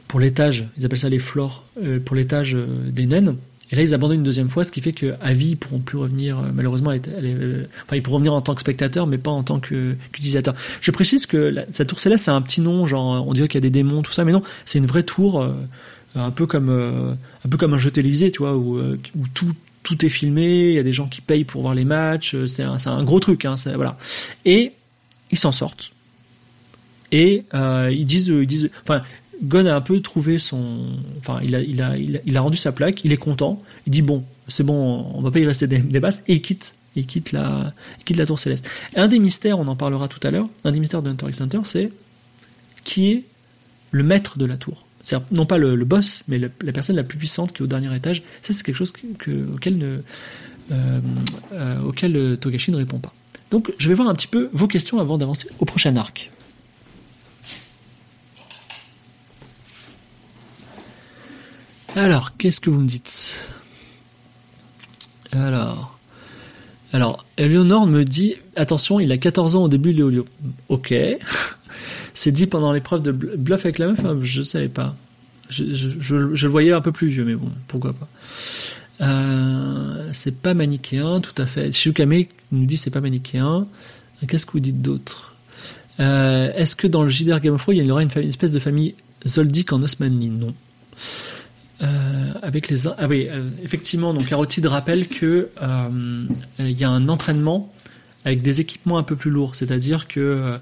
[0.09, 0.69] pour l'étage.
[0.79, 3.37] Ils appellent ça les floors euh, pour l'étage euh, des naines.
[3.71, 5.99] Et là, ils abandonnent une deuxième fois, ce qui fait qu'à vie, ils pourront plus
[5.99, 6.39] revenir.
[6.55, 10.55] malheureusement, enfin, ils pourront revenir en tant que spectateurs, mais pas en tant qu'utilisateurs.
[10.81, 13.59] Je précise que la, cette tour céleste, c'est un petit nom, genre, on dirait qu'il
[13.59, 15.45] y a des démons, tout ça, mais non, c'est une vraie tour,
[16.15, 18.79] un peu comme, un peu comme un jeu télévisé, tu vois, où,
[19.35, 22.49] tout, est filmé, il y a des gens qui payent pour voir les matchs, euh,
[22.49, 23.97] c'est un, gros truc, hein, voilà.
[24.45, 24.73] Et
[25.31, 25.93] ils s'en sortent.
[27.13, 29.03] Et euh, ils disent, ils disent, enfin,
[29.43, 30.87] Gon a un peu trouvé son,
[31.19, 34.03] enfin, il a, il a, il a, rendu sa plaque, il est content, il dit
[34.03, 37.33] bon, c'est bon, on va pas y rester des, basses, et il quitte, il quitte
[37.33, 37.73] la,
[38.05, 38.71] quitte la tour céleste.
[38.95, 41.41] un des mystères, on en parlera tout à l'heure, un des mystères de Hunter x
[41.41, 41.93] Hunter, c'est
[42.85, 43.25] qui est
[43.91, 47.17] le maître de la tour cest non pas le, boss, mais la personne la plus
[47.17, 48.23] puissante qui est au dernier étage.
[48.43, 48.93] Ça, c'est quelque chose
[49.55, 49.99] auquel, ne,
[50.73, 51.01] euh,
[51.53, 53.15] euh, auquel euh, Togashi ne répond pas.
[53.53, 56.31] Donc, je vais voir un petit peu vos questions avant d'avancer au prochain arc.
[61.97, 63.43] Alors, qu'est-ce que vous me dites?
[65.33, 65.99] Alors,
[66.93, 70.27] alors, Eleonore me dit attention, il a 14 ans au début, Léolio.
[70.69, 70.95] Ok.
[72.15, 74.95] C'est dit pendant l'épreuve de bluff avec la meuf, hein, je savais pas.
[75.49, 75.65] Je,
[76.15, 78.09] le voyais un peu plus vieux, mais bon, pourquoi pas.
[79.03, 81.73] Euh, c'est pas manichéen, tout à fait.
[81.73, 83.67] Shukame nous dit c'est pas manichéen.
[84.27, 85.35] Qu'est-ce que vous dites d'autre?
[86.01, 88.95] Euh, Est-ce que dans le JDR Game il y aura une, espèce de famille
[89.27, 90.29] Zoldyck en Osmanli?
[90.31, 90.55] Non.
[91.83, 93.29] Euh, avec les ah oui
[93.63, 95.51] effectivement donc Arotide rappelle que
[96.59, 97.71] il y a un entraînement
[98.25, 100.59] avec des équipements un peu plus lourds c'est-à-dire que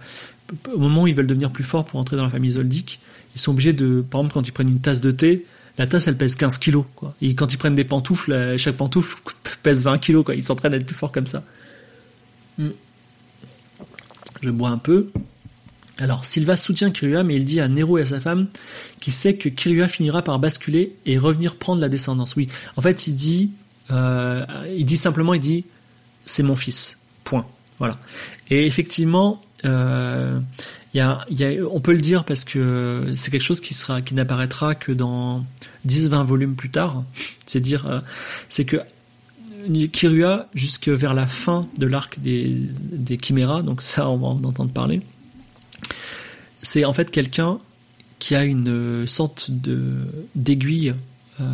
[0.73, 3.01] au moment où ils veulent devenir plus forts pour entrer dans la famille Zoldyck,
[3.35, 5.47] ils sont obligés de, par exemple, quand ils prennent une tasse de thé,
[5.79, 7.15] la tasse elle pèse 15 kilos, quoi.
[7.21, 9.19] Et quand ils prennent des pantoufles, chaque pantoufle
[9.63, 10.35] pèse 20 kilos, quoi.
[10.35, 11.45] Ils s'entraînent à être plus forts comme ça.
[12.59, 12.69] Hmm.
[14.43, 15.11] Je bois un peu.
[15.99, 18.49] Alors, Silva soutient Kirua, mais il dit à Nero et à sa femme
[19.01, 22.35] qu'il sait que Kirua finira par basculer et revenir prendre la descendance.
[22.37, 23.51] Oui, en fait, il dit,
[23.91, 24.45] euh,
[24.77, 25.65] il dit simplement, il dit,
[26.27, 26.99] c'est mon fils.
[27.23, 27.47] Point.
[27.79, 27.99] Voilà.
[28.51, 30.39] Et effectivement, euh,
[30.95, 35.45] on peut le dire parce que c'est quelque chose qui sera, qui n'apparaîtra que dans
[35.87, 37.05] 10-20 volumes plus tard.
[37.47, 38.01] C'est dire, euh,
[38.49, 38.79] c'est que
[39.93, 44.45] Kirua, jusque vers la fin de l'arc des, des chiméras, donc ça on va en
[44.45, 45.01] entendre parler,
[46.65, 47.59] c'est en fait quelqu'un
[48.19, 49.81] qui a une sorte de
[50.35, 50.95] d'aiguille
[51.41, 51.45] euh,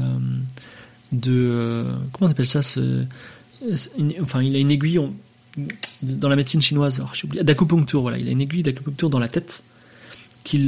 [1.13, 2.61] de euh, comment on appelle ça
[4.21, 5.01] enfin il a une aiguille
[6.03, 7.03] dans la médecine chinoise,
[7.43, 9.63] d'acupuncture, voilà, il a une aiguille d'acupuncture dans la tête
[10.45, 10.59] qui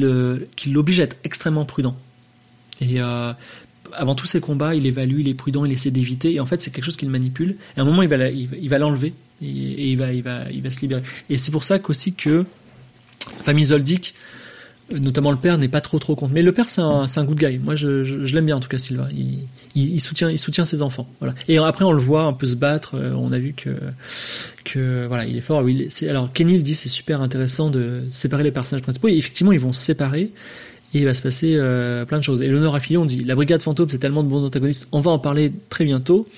[0.66, 1.96] l'oblige à être extrêmement prudent.
[2.80, 3.32] Et euh,
[3.92, 6.60] avant tous ses combats, il évalue, il est prudent, il essaie d'éviter, et en fait
[6.60, 9.46] c'est quelque chose qu'il manipule, et à un moment il va, il, va l'enlever, et,
[9.92, 11.02] il, va, il, va, il va se libérer.
[11.30, 12.44] Et c'est pour ça qu'aussi que
[13.42, 14.14] famille Zoldyck,
[15.00, 16.32] notamment le père n'est pas trop trop contre.
[16.32, 17.58] Mais le père c'est un, un good guy.
[17.58, 19.08] Moi je, je, l'aime bien en tout cas Silva.
[19.12, 19.40] Il,
[19.74, 21.08] il, soutient il soutient ses enfants.
[21.20, 21.34] Voilà.
[21.48, 22.96] Et après on le voit un peu se battre.
[22.96, 23.70] Euh, on a vu que
[24.64, 25.62] que voilà il est fort.
[25.62, 29.08] Oui, c'est, alors Kenny le dit c'est super intéressant de séparer les personnages principaux.
[29.08, 30.30] Et effectivement ils vont se séparer.
[30.94, 32.42] Et il va se passer euh, plein de choses.
[32.42, 34.88] Et l'honneur Fillon dit la brigade fantôme c'est tellement de bons antagonistes.
[34.92, 36.28] On va en parler très bientôt.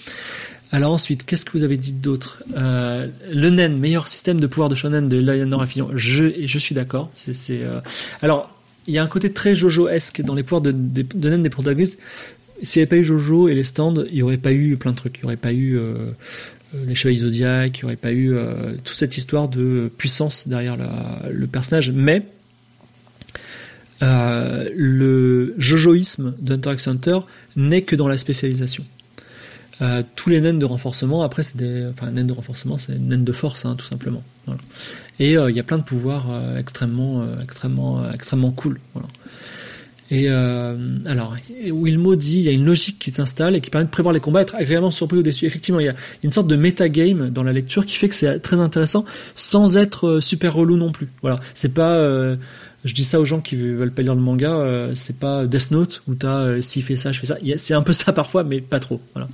[0.75, 2.43] Alors ensuite, qu'est-ce que vous avez dit d'autre?
[2.57, 5.91] Euh, Le NEN, meilleur système de pouvoir de shonen de Lionel Fillon.
[5.95, 7.13] Je, suis d'accord.
[7.29, 7.81] Euh...
[8.23, 8.51] Alors,
[8.89, 11.49] il y a un côté très Jojo-esque dans les pouvoirs de, de, de NEN des
[11.49, 12.01] protagonistes.
[12.61, 14.91] S'il n'y avait pas eu Jojo et les stands, il n'y aurait pas eu plein
[14.91, 15.19] de trucs.
[15.19, 16.11] Il n'y aurait pas eu euh,
[16.89, 18.35] les chevaliers zodiaques, il n'y aurait pas eu
[18.83, 20.77] toute cette histoire de puissance derrière
[21.31, 21.93] le personnage.
[21.93, 22.27] Mais
[24.01, 27.19] le jojoïsme d'Hunter x Hunter
[27.55, 28.85] n'est que dans la spécialisation.
[29.83, 33.25] Euh, tous les naines de renforcement, après c'est des, enfin naines de renforcement, c'est naines
[33.25, 34.23] de force, hein, tout simplement.
[34.47, 34.61] Voilà.
[35.21, 38.81] Et euh, il y a plein de pouvoirs euh, extrêmement, euh, extrêmement, extrêmement cool.
[38.95, 39.09] Voilà.
[40.11, 41.35] Et alors,
[41.73, 44.21] Wilmo dit, il y a une logique qui s'installe et qui permet de prévoir les
[44.21, 45.47] combats, être agréablement surpris ou déçu.
[45.47, 48.39] Effectivement, il y a une sorte de metagame dans la lecture qui fait que c'est
[48.39, 51.09] très intéressant, sans être super relou non plus.
[51.21, 52.37] Voilà, c'est pas
[52.85, 55.71] je dis ça aux gens qui veulent pas lire le manga, euh, c'est pas Death
[55.71, 57.39] Note où t'as euh, s'il fait ça, je fais ça.
[57.57, 59.01] C'est un peu ça parfois, mais pas trop.
[59.15, 59.29] Voilà.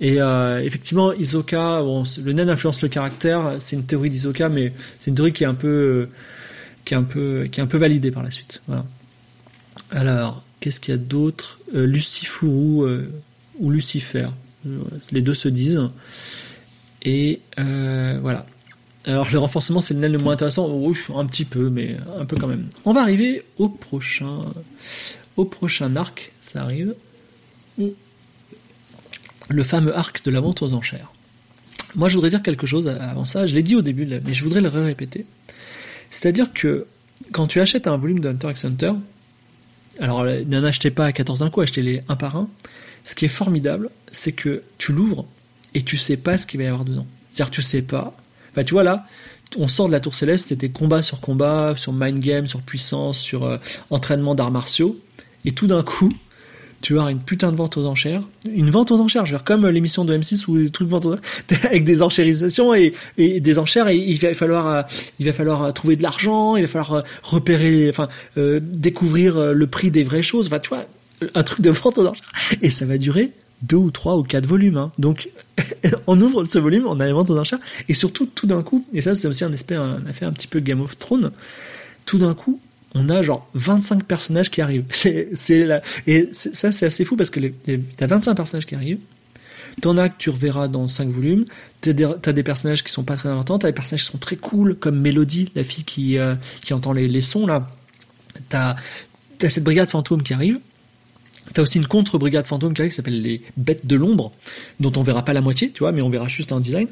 [0.00, 3.56] Et euh, effectivement, Isoka, le nen influence le caractère.
[3.60, 6.08] C'est une théorie d'Isoka, mais c'est une théorie qui est un peu, euh,
[6.84, 8.60] qui est un peu, qui est un peu validée par la suite.
[8.66, 8.84] Voilà.
[9.92, 11.60] Alors, qu'est-ce qu'il y a d'autre?
[11.72, 13.06] Lucifuru
[13.60, 14.26] ou Lucifer,
[15.12, 15.88] les deux se disent.
[17.02, 18.46] Et voilà.
[19.06, 22.24] Alors le renforcement c'est le nain le moins intéressant, Ouf, un petit peu, mais un
[22.24, 22.68] peu quand même.
[22.84, 24.40] On va arriver au prochain,
[25.36, 26.94] au prochain arc, ça arrive.
[29.48, 31.12] Le fameux arc de la vente aux enchères.
[31.96, 34.44] Moi je voudrais dire quelque chose avant ça, je l'ai dit au début, mais je
[34.44, 35.24] voudrais le répéter.
[36.10, 36.86] C'est-à-dire que
[37.32, 38.92] quand tu achètes un volume de Hunter x Hunter,
[39.98, 42.48] alors n'en achetez pas à 14 d'un coup, achetez-les un par un.
[43.04, 45.26] Ce qui est formidable, c'est que tu l'ouvres
[45.74, 47.06] et tu sais pas ce qu'il va y avoir dedans.
[47.32, 48.16] C'est-à-dire tu sais pas
[48.52, 49.06] Enfin, tu vois là,
[49.58, 53.18] on sort de la Tour Céleste, c'était combat sur combat, sur mind game, sur puissance,
[53.18, 53.56] sur euh,
[53.90, 54.98] entraînement d'arts martiaux,
[55.44, 56.12] et tout d'un coup,
[56.82, 59.44] tu as une putain de vente aux enchères, une vente aux enchères, je veux dire,
[59.44, 61.16] comme l'émission de M6 ou des trucs vente aux...
[61.64, 64.82] avec des enchérisations et, et, des enchères, et il va falloir, euh,
[65.18, 69.90] il va falloir euh, trouver de l'argent, il va falloir repérer, enfin, découvrir le prix
[69.90, 70.84] des vraies choses, enfin, tu vois,
[71.34, 72.30] un truc de vente aux enchères,
[72.62, 73.32] et ça va durer
[73.62, 74.78] deux ou trois ou quatre volumes.
[74.78, 74.92] Hein.
[74.98, 75.28] Donc,
[76.06, 78.86] on ouvre ce volume, on a les ventes aux enchères, et surtout, tout d'un coup,
[78.92, 81.30] et ça c'est aussi un aspect, un effet un petit peu Game of Thrones,
[82.06, 82.60] tout d'un coup,
[82.94, 84.84] on a genre 25 personnages qui arrivent.
[84.90, 85.68] C'est, c'est.
[86.06, 87.54] Et ça, c'est assez fou parce que les,
[87.96, 88.98] t'as 25 personnages qui arrivent.
[89.80, 91.44] T'en as que tu reverras dans 5 volumes.
[91.80, 93.58] T'as des, t'as des personnages qui sont pas très importants.
[93.58, 96.92] T'as des personnages qui sont très cool, comme Mélodie, la fille qui, euh, qui entend
[96.92, 97.70] les, les sons, là.
[98.48, 98.76] T'as,
[99.38, 100.58] t'as cette brigade fantôme qui arrive.
[101.52, 104.32] T'as aussi une contre-brigade fantôme qui s'appelle les Bêtes de l'ombre,
[104.78, 106.88] dont on verra pas la moitié, tu vois, mais on verra juste un design.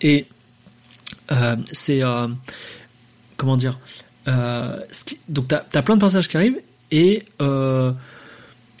[0.00, 0.26] Et
[1.32, 2.28] euh, c'est euh,
[3.36, 3.78] comment dire
[4.28, 4.80] euh,
[5.28, 7.24] Donc t'as as plein de passages qui arrivent et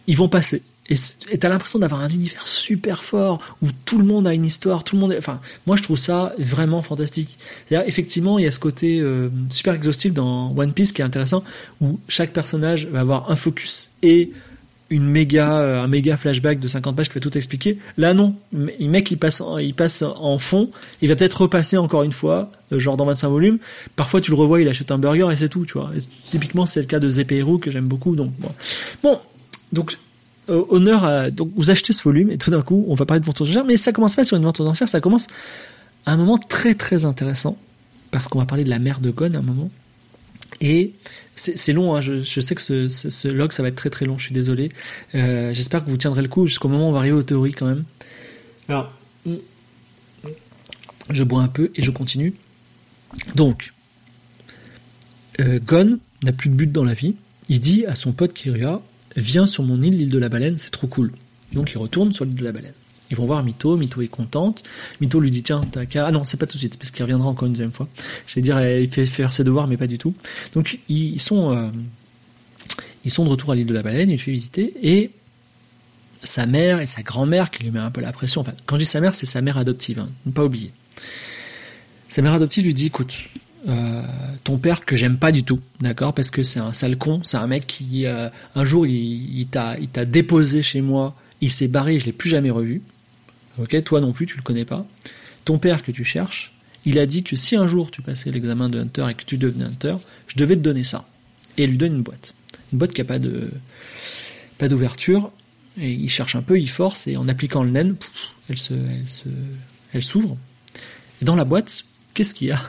[0.06, 0.62] ils vont passer.
[0.90, 4.84] Et t'as l'impression d'avoir un univers super fort où tout le monde a une histoire,
[4.84, 5.12] tout le monde.
[5.12, 5.18] Est...
[5.18, 7.38] Enfin, moi je trouve ça vraiment fantastique.
[7.70, 11.42] Effectivement, il y a ce côté euh, super exhaustif dans One Piece qui est intéressant,
[11.80, 14.30] où chaque personnage va avoir un focus et
[14.90, 17.78] une méga, euh, un méga flashback de 50 pages qui va tout expliquer.
[17.96, 20.70] Là non, le mec il passe, il passe en fond,
[21.00, 23.58] il va peut-être repasser encore une fois, euh, genre dans 25 volumes.
[23.96, 25.90] Parfois tu le revois, il achète un burger et c'est tout, tu vois.
[26.24, 28.16] typiquement c'est le cas de Zepero que j'aime beaucoup.
[28.16, 28.32] Donc
[29.02, 29.18] bon,
[29.72, 29.96] donc
[30.48, 33.24] honneur à donc vous achetez ce volume et tout d'un coup on va parler de
[33.24, 35.26] vente aux enchères mais ça commence pas sur une vente aux enchères ça commence
[36.06, 37.58] à un moment très très intéressant
[38.14, 39.70] parce qu'on va parler de la mère de Gon à un moment.
[40.60, 40.92] Et
[41.34, 43.90] c'est long hein, je, je, sais que ce, ce, ce, log ça va être très
[43.90, 44.70] très long je suis désolé.
[45.16, 47.54] Euh, j'espère que vous tiendrez le coup jusqu'au moment où on va arriver aux théories
[47.54, 47.84] quand même.
[48.68, 48.92] Alors
[51.10, 52.34] je bois un peu et je continue.
[53.34, 53.72] Donc
[55.40, 57.16] euh, Gon n'a plus de but dans la vie.
[57.48, 58.80] Il dit à son pote Kiria
[59.16, 61.12] viens sur mon île, l'île de la baleine, c'est trop cool.
[61.52, 62.74] Donc il retourne sur l'île de la baleine.
[63.10, 64.62] Ils vont voir Mito, Mito est contente.
[65.00, 66.06] Mito lui dit tiens, t'as qu'à...
[66.06, 67.88] Ah non, c'est pas tout de suite, parce qu'il reviendra encore une deuxième fois.
[68.26, 70.14] Je vais dire, il fait faire ses devoirs, mais pas du tout.
[70.54, 71.68] Donc ils sont, euh,
[73.04, 75.10] ils sont de retour à l'île de la baleine, il fait visiter, et
[76.22, 78.40] sa mère et sa grand-mère qui lui met un peu la pression.
[78.40, 80.72] Enfin, quand je dis sa mère, c'est sa mère adoptive, hein, ne pas oublier.
[82.08, 83.12] Sa mère adoptive lui dit écoute,
[83.66, 84.02] euh,
[84.44, 87.38] ton père que j'aime pas du tout, d'accord, parce que c'est un sale con, c'est
[87.38, 91.68] un mec qui euh, un jour il, il t'a il déposé chez moi, il s'est
[91.68, 92.82] barré, je l'ai plus jamais revu.
[93.58, 94.84] Ok, toi non plus, tu le connais pas.
[95.44, 96.52] Ton père que tu cherches,
[96.84, 99.38] il a dit que si un jour tu passais l'examen de Hunter et que tu
[99.38, 99.96] devenais Hunter,
[100.26, 101.06] je devais te donner ça.
[101.56, 102.34] et elle lui donne une boîte.
[102.72, 103.50] Une boîte qui a pas de
[104.58, 105.32] pas d'ouverture,
[105.80, 107.96] et il cherche un peu, il force, et en appliquant le naine,
[108.48, 109.28] elle se, elle se,
[109.92, 110.36] elle s'ouvre.
[111.20, 111.84] Et dans la boîte,
[112.14, 112.60] qu'est-ce qu'il y a?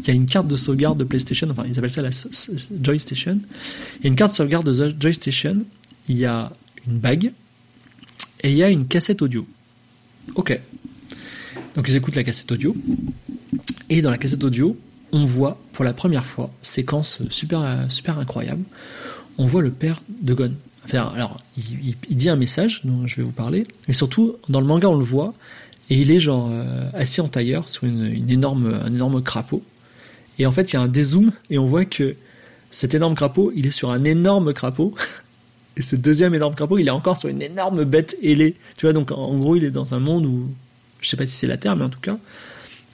[0.00, 2.10] Il y a une carte de sauvegarde de PlayStation, enfin ils appellent ça la
[2.82, 3.38] Joystation.
[4.00, 5.64] Il y a une carte de sauvegarde de Joystation,
[6.08, 6.52] il y a
[6.86, 7.32] une bague,
[8.42, 9.46] et il y a une cassette audio.
[10.34, 10.58] Ok.
[11.76, 12.76] Donc ils écoutent la cassette audio,
[13.88, 14.76] et dans la cassette audio,
[15.12, 18.64] on voit pour la première fois, séquence super, super incroyable,
[19.38, 20.54] on voit le père de Gon
[20.92, 24.88] alors, il, dit un message dont je vais vous parler, mais surtout, dans le manga,
[24.88, 25.34] on le voit,
[25.90, 29.62] et il est genre euh, assis en tailleur sur une, énorme, un énorme crapaud.
[30.38, 32.16] Et en fait, il y a un dézoom, et on voit que
[32.70, 34.94] cet énorme crapaud, il est sur un énorme crapaud.
[35.76, 38.54] Et ce deuxième énorme crapaud, il est encore sur une énorme bête ailée.
[38.76, 40.48] Tu vois, donc en gros, il est dans un monde où,
[41.00, 42.16] je sais pas si c'est la Terre, mais en tout cas,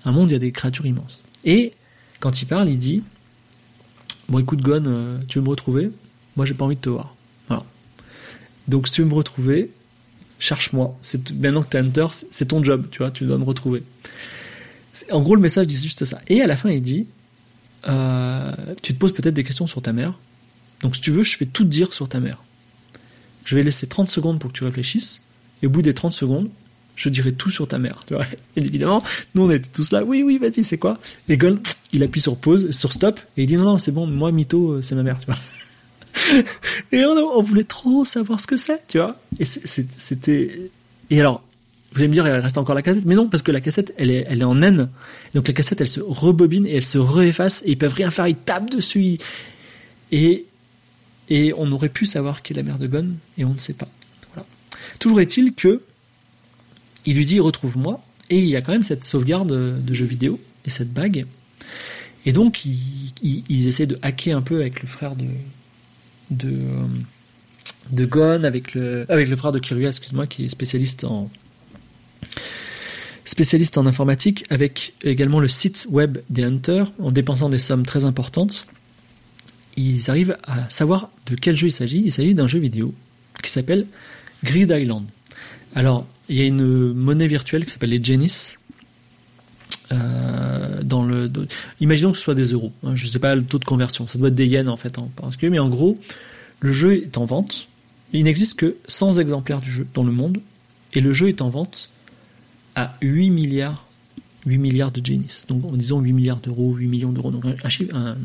[0.07, 1.19] un monde où il y a des créatures immenses.
[1.45, 1.75] Et
[2.21, 3.03] quand il parle, il dit
[4.31, 5.91] Bon, écoute, Gon, euh, tu veux me retrouver?
[6.37, 7.15] Moi, j'ai pas envie de te voir.
[8.71, 9.71] Donc si tu veux me retrouver,
[10.39, 10.97] cherche-moi.
[11.35, 13.83] Maintenant que tu es hunter, c'est ton job, tu vois, tu dois me retrouver.
[15.11, 16.21] En gros, le message dit juste ça.
[16.29, 17.07] Et à la fin, il dit,
[17.89, 18.53] euh,
[18.83, 20.15] tu te poses peut-être des questions sur ta mère.
[20.83, 22.43] Donc si tu veux, je vais tout dire sur ta mère.
[23.45, 25.23] Je vais laisser 30 secondes pour que tu réfléchisses.
[25.63, 26.49] Et au bout des 30 secondes,
[26.97, 28.05] je dirai tout sur ta mère.
[28.07, 29.03] Tu vois et évidemment,
[29.35, 30.99] nous on était tous là, oui, oui, vas-y, c'est quoi?
[31.29, 31.59] Et Gon,
[31.93, 34.73] il appuie sur pause, sur stop, et il dit non, non, c'est bon, moi, Mito,
[34.73, 35.39] euh, c'est ma mère, tu vois.
[36.93, 39.19] et on, voulait trop savoir ce que c'est, tu vois.
[39.39, 40.71] Et c'était.
[41.09, 41.43] Et alors,
[41.93, 43.93] vous allez me dire, il reste encore la cassette, mais non, parce que la cassette,
[43.97, 44.89] elle est, elle est en N.
[45.35, 48.29] Donc la cassette, elle se rebobine et elle se réefface, et ils peuvent rien faire,
[48.29, 49.19] ils tapent dessus.
[50.13, 50.47] Et,
[51.29, 53.09] et on aurait pu savoir qui est la mère de Gon,
[53.39, 53.89] et on ne sait pas.
[54.99, 55.81] Toujours est-il que
[57.07, 60.39] il lui dit retrouve-moi, et il y a quand même cette sauvegarde de jeu vidéo
[60.67, 61.27] et cette bague.
[62.27, 65.25] Et donc, ils, ils essaient de hacker un peu avec le frère de,
[66.31, 66.87] de, euh,
[67.91, 71.31] de Gon, avec le, avec le frère de Kirua, excuse-moi, qui est spécialiste en,
[73.25, 78.05] spécialiste en informatique, avec également le site web des Hunters, en dépensant des sommes très
[78.05, 78.67] importantes,
[79.77, 82.03] ils arrivent à savoir de quel jeu il s'agit.
[82.05, 82.93] Il s'agit d'un jeu vidéo
[83.43, 83.87] qui s'appelle
[84.45, 85.05] Grid Island.
[85.75, 88.57] Alors, il y a une monnaie virtuelle qui s'appelle les Genis.
[89.93, 91.31] Euh, dans le,
[91.81, 92.73] imaginons que ce soit des euros.
[92.85, 94.07] Hein, je ne sais pas le taux de conversion.
[94.09, 95.99] Ça doit être des yens en fait en particulier, mais en gros,
[96.61, 97.69] le jeu est en vente.
[98.13, 100.39] Il n'existe que 100 exemplaires du jeu dans le monde,
[100.95, 101.91] et le jeu est en vente
[102.75, 103.87] à 8 milliards,
[104.47, 105.45] 8 milliards de Genis.
[105.49, 108.17] Donc en disant 8 milliards d'euros, 8 millions d'euros, donc un, chiffre, un,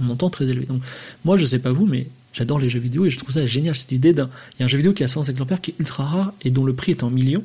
[0.00, 0.66] montant très élevé.
[0.66, 0.82] Donc
[1.24, 3.74] moi je sais pas vous, mais j'adore les jeux vidéo et je trouve ça génial
[3.74, 5.74] cette idée d'un, il y a un jeu vidéo qui a 100 exemplaires qui est
[5.78, 7.44] ultra rare et dont le prix est en millions,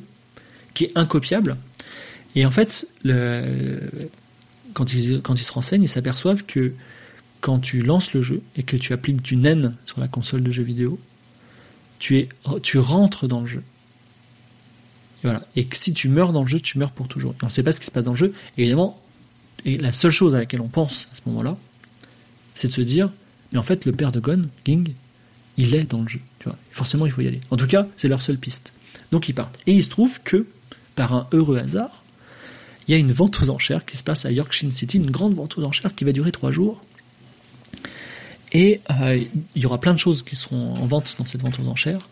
[0.74, 1.56] qui est incopiable.
[2.34, 2.86] Et en fait,
[4.74, 6.72] quand ils, se renseignent, ils s'aperçoivent que
[7.40, 10.50] quand tu lances le jeu et que tu appliques du NEN sur la console de
[10.50, 10.98] jeu vidéo,
[11.98, 12.28] tu, es,
[12.62, 13.62] tu rentres dans le jeu.
[15.24, 15.42] Et voilà.
[15.56, 17.32] Et que si tu meurs dans le jeu, tu meurs pour toujours.
[17.32, 18.32] Et on ne sait pas ce qui se passe dans le jeu.
[18.56, 19.00] Et évidemment,
[19.64, 21.56] et la seule chose à laquelle on pense à ce moment-là,
[22.54, 23.10] c'est de se dire,
[23.52, 24.92] mais en fait, le père de Gon, Ging,
[25.56, 26.20] il est dans le jeu.
[26.38, 26.56] Tu vois.
[26.70, 27.40] Forcément, il faut y aller.
[27.50, 28.72] En tout cas, c'est leur seule piste.
[29.10, 29.58] Donc ils partent.
[29.66, 30.46] Et il se trouve que,
[30.94, 32.02] par un heureux hasard,
[32.86, 35.34] il y a une vente aux enchères qui se passe à Yorkshire City, une grande
[35.34, 36.82] vente aux enchères qui va durer trois jours,
[38.54, 39.20] et euh,
[39.56, 42.08] il y aura plein de choses qui seront en vente dans cette vente aux enchères.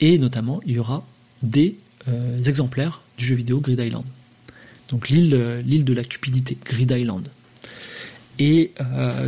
[0.00, 1.04] Et notamment, il y aura
[1.42, 1.76] des
[2.46, 4.04] exemplaires du jeu vidéo Grid Island.
[4.90, 7.28] Donc l'île, euh, l'île de la cupidité, Grid Island.
[8.38, 8.72] Et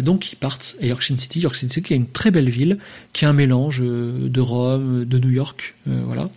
[0.03, 1.39] donc ils partent à York City.
[1.39, 2.79] York City qui est une très belle ville,
[3.13, 6.31] qui est un mélange de Rome, de New York, voilà.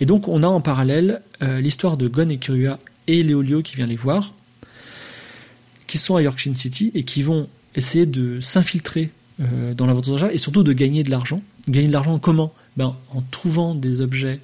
[0.00, 3.86] Et donc on a en parallèle l'histoire de Gon et Kirua et Léolio qui vient
[3.86, 4.34] les voir,
[5.88, 9.10] qui sont à York City et qui vont essayer de s'infiltrer
[9.40, 11.42] euh, dans la vente aux enchères et surtout de gagner de l'argent.
[11.68, 12.52] Gagner de l'argent comment?
[12.76, 14.40] Ben, En trouvant des objets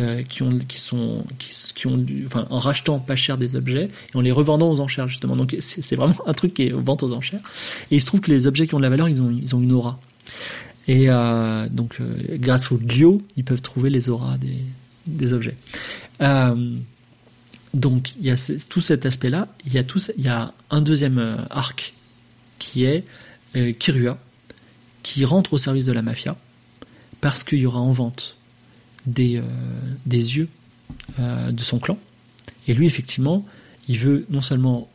[0.00, 2.04] euh, qui ont, qui sont, qui, ont,
[2.50, 5.36] en rachetant pas cher des objets et en les revendant aux enchères justement.
[5.36, 7.40] Donc c'est vraiment un truc qui est vente aux enchères.
[7.90, 9.54] Et il se trouve que les objets qui ont de la valeur, ils ont, ils
[9.54, 10.00] ont une aura.
[10.86, 11.98] Et euh, donc
[12.34, 14.56] grâce au Gyo, ils peuvent trouver les auras des,
[15.06, 15.56] des objets.
[17.74, 18.36] donc il y a
[18.68, 19.48] tout cet aspect-là.
[19.66, 21.92] Il y a tout, il y a un deuxième arc
[22.58, 23.04] qui est
[23.56, 24.18] euh, Kirua,
[25.02, 26.36] qui rentre au service de la mafia,
[27.20, 28.36] parce qu'il y aura en vente
[29.06, 29.42] des, euh,
[30.06, 30.48] des yeux
[31.18, 31.98] euh, de son clan.
[32.66, 33.44] Et lui, effectivement,
[33.88, 34.88] il veut non seulement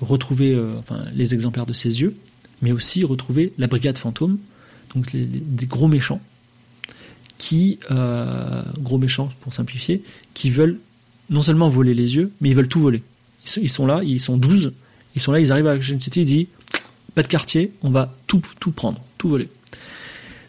[0.00, 2.16] retrouver enfin, les exemplaires de ses yeux,
[2.62, 4.38] mais aussi retrouver la brigade fantôme,
[4.92, 6.20] donc des gros méchants,
[7.38, 7.78] qui,
[8.80, 10.02] gros méchants pour simplifier,
[10.34, 10.80] qui veulent
[11.30, 13.02] non seulement voler les yeux, mais ils veulent tout voler.
[13.56, 14.72] Ils sont, là, ils sont 12,
[15.14, 16.46] ils sont là, ils arrivent à Gen City, ils disent
[17.14, 19.48] pas de quartier, on va tout, tout prendre, tout voler.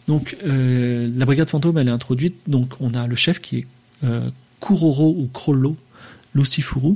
[0.08, 2.36] Donc euh, la brigade fantôme, elle est introduite.
[2.46, 3.66] Donc on a le chef qui est
[4.04, 4.28] euh,
[4.60, 5.76] Kuroro ou Krollo
[6.34, 6.94] Lucifuru,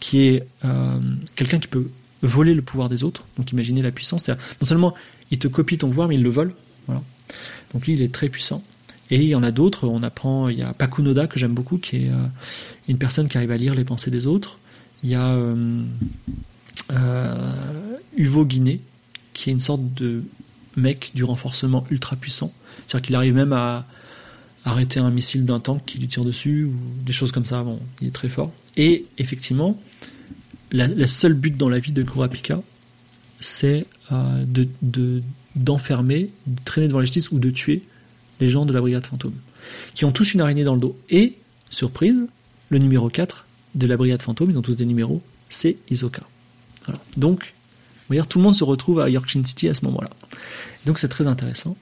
[0.00, 1.00] qui est euh,
[1.34, 1.88] quelqu'un qui peut
[2.22, 3.26] voler le pouvoir des autres.
[3.38, 4.28] Donc imaginez la puissance.
[4.28, 4.94] Non seulement
[5.30, 6.52] il te copie ton pouvoir, mais il le vole.
[7.72, 8.62] Donc lui, il est très puissant.
[9.10, 9.88] Et il y en a d'autres.
[9.88, 10.48] On apprend.
[10.48, 12.26] Il y a Pakunoda que j'aime beaucoup, qui est euh,
[12.88, 14.58] une personne qui arrive à lire les pensées des autres.
[15.02, 15.36] Il y a
[18.16, 18.80] Uvo Guinée,
[19.32, 20.24] qui est une sorte de
[20.76, 22.52] mec du renforcement ultra puissant.
[22.86, 23.86] C'est-à-dire qu'il arrive même à
[24.64, 26.74] arrêter un missile d'un tank qui lui tire dessus ou
[27.04, 27.62] des choses comme ça.
[27.62, 28.52] Bon, il est très fort.
[28.76, 29.80] Et effectivement,
[30.72, 32.60] la, seule but dans la vie de Kurapika,
[33.40, 35.22] c'est euh, de,
[35.54, 37.82] d'enfermer, de, traîner devant la justice ou de tuer
[38.40, 39.34] les gens de la brigade fantôme,
[39.94, 40.98] qui ont tous une araignée dans le dos.
[41.08, 41.34] Et,
[41.70, 42.26] surprise,
[42.68, 46.22] le numéro 4 de la brigade fantôme, ils ont tous des numéros, c'est Isoka.
[47.16, 47.54] Donc,
[48.28, 50.10] tout le monde se retrouve à Yorkshire City à ce moment-là.
[50.84, 51.76] Donc c'est très intéressant.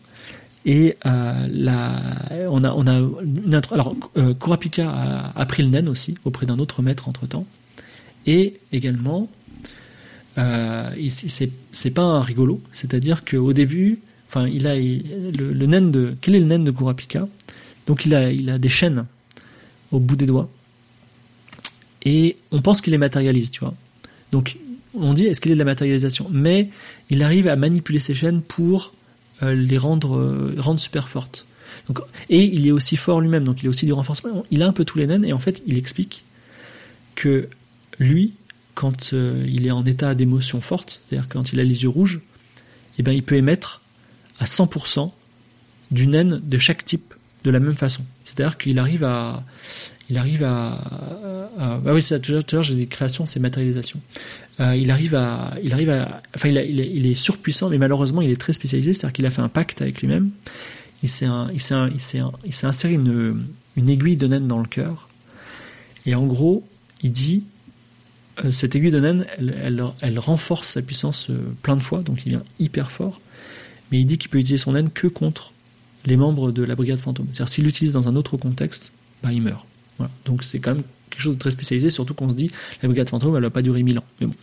[0.66, 6.46] Et euh, on a, on a alors euh, Kurapika a, pris le nen aussi auprès
[6.46, 7.46] d'un autre maître entre temps.
[8.26, 9.28] Et également,
[10.38, 16.40] euh, c'est pas un rigolo, c'est-à-dire qu'au début, enfin, il a le, de quel est
[16.40, 17.28] le nen de Kurapika?
[17.86, 19.04] Donc il a, il a des chaînes
[19.92, 20.48] au bout des doigts
[22.04, 23.74] et on pense qu'il les matérialise, tu vois.
[24.32, 24.56] Donc
[24.98, 26.70] on dit est-ce qu'il est de la matérialisation, mais
[27.10, 28.92] il arrive à manipuler ces chaînes pour
[29.42, 31.46] euh, les rendre, euh, rendre super fortes.
[31.88, 31.98] Donc,
[32.30, 34.44] et il est aussi fort lui-même, donc il est aussi du renforcement.
[34.50, 36.24] Il a un peu tous les nains et en fait il explique
[37.14, 37.48] que
[37.98, 38.34] lui,
[38.74, 42.20] quand euh, il est en état d'émotion forte, c'est-à-dire quand il a les yeux rouges,
[42.98, 43.82] eh ben, il peut émettre
[44.38, 45.10] à 100%
[45.90, 47.14] du naine de chaque type
[47.44, 48.02] de la même façon.
[48.24, 49.44] C'est-à-dire qu'il arrive à,
[50.10, 50.80] il arrive à,
[51.58, 54.00] ah oui, tout à l'heure j'ai des créations, c'est matérialisation.
[54.60, 58.40] Euh, il arrive à, il arrive à, enfin il, est, surpuissant, mais malheureusement il est
[58.40, 60.30] très spécialisé, c'est-à-dire qu'il a fait un pacte avec lui-même.
[61.02, 63.44] Il s'est, il s'est, il s'est, il s'est inséré une,
[63.76, 65.08] une aiguille de naine dans le cœur,
[66.06, 66.66] et en gros,
[67.02, 67.44] il dit
[68.44, 72.32] euh, cette aiguille de naine, elle, renforce sa puissance euh, plein de fois, donc il
[72.32, 73.20] devient hyper fort.
[73.90, 75.52] Mais il dit qu'il peut utiliser son naine que contre
[76.04, 77.26] les membres de la brigade fantôme.
[77.32, 79.64] C'est-à-dire s'il l'utilise dans un autre contexte, bah, il meurt.
[79.98, 80.10] Voilà.
[80.24, 82.50] Donc c'est quand même quelque chose de très spécialisé, surtout qu'on se dit
[82.82, 84.04] la brigade fantôme, elle va pas durer mille ans.
[84.20, 84.34] Mais bon.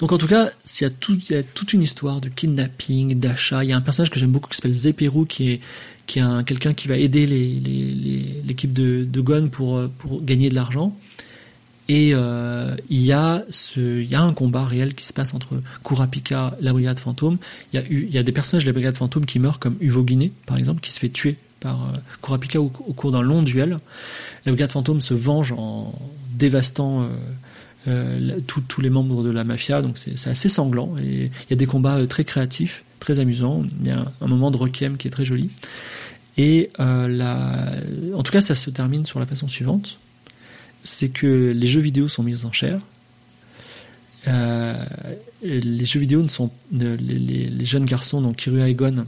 [0.00, 0.50] Donc en tout cas,
[0.80, 0.86] il y,
[1.34, 3.64] a toute une histoire de kidnapping, d'achat.
[3.64, 5.60] Il y a un personnage que j'aime beaucoup qui s'appelle Zeperu, qui est
[6.06, 10.48] qui est quelqu'un qui va aider l'équipe les, les, de, de Gon pour, pour gagner
[10.48, 10.96] de l'argent.
[11.88, 15.32] Et euh, il, y a ce, il y a un combat réel qui se passe
[15.32, 17.38] entre Kurapika la Brigade Fantôme.
[17.72, 19.76] Il y, a il y a des personnages de la Brigade Fantôme qui meurent, comme
[19.80, 23.42] Uvo Guinée, par exemple, qui se fait tuer par euh, Kurapika au, cours d'un long
[23.42, 23.78] duel.
[24.46, 25.92] La Brigade Fantôme se venge en
[26.34, 27.06] dévastant euh,
[27.88, 30.94] euh tous les membres de la mafia, donc c'est assez sanglant.
[31.02, 33.64] Et il y a des combats très créatifs, très amusants.
[33.80, 35.50] Il y a un, moment de requiem qui est très joli.
[36.36, 39.98] Et en tout cas, ça se termine sur la façon suivante
[40.88, 42.80] c'est que les jeux vidéo sont mis en chair.
[44.26, 44.84] Euh,
[45.42, 49.04] les jeux vidéo ne sont les, jeunes garçons donc Kirua et Gon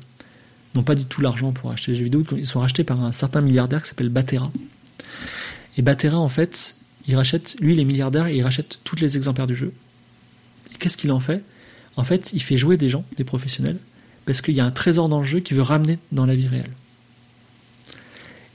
[0.75, 2.25] n'ont pas du tout l'argent pour acheter les jeux vidéo.
[2.37, 4.51] Ils sont rachetés par un certain milliardaire qui s'appelle Batera.
[5.77, 6.77] Et Batera en fait
[7.07, 9.73] il rachète lui il est milliardaire et il rachète tous les exemplaires du jeu.
[10.79, 11.43] Qu'est-ce qu'il en fait?
[11.97, 13.79] En fait il fait jouer des gens des professionnels
[14.27, 16.47] parce qu'il y a un trésor dans le jeu qu'il veut ramener dans la vie
[16.47, 16.71] réelle.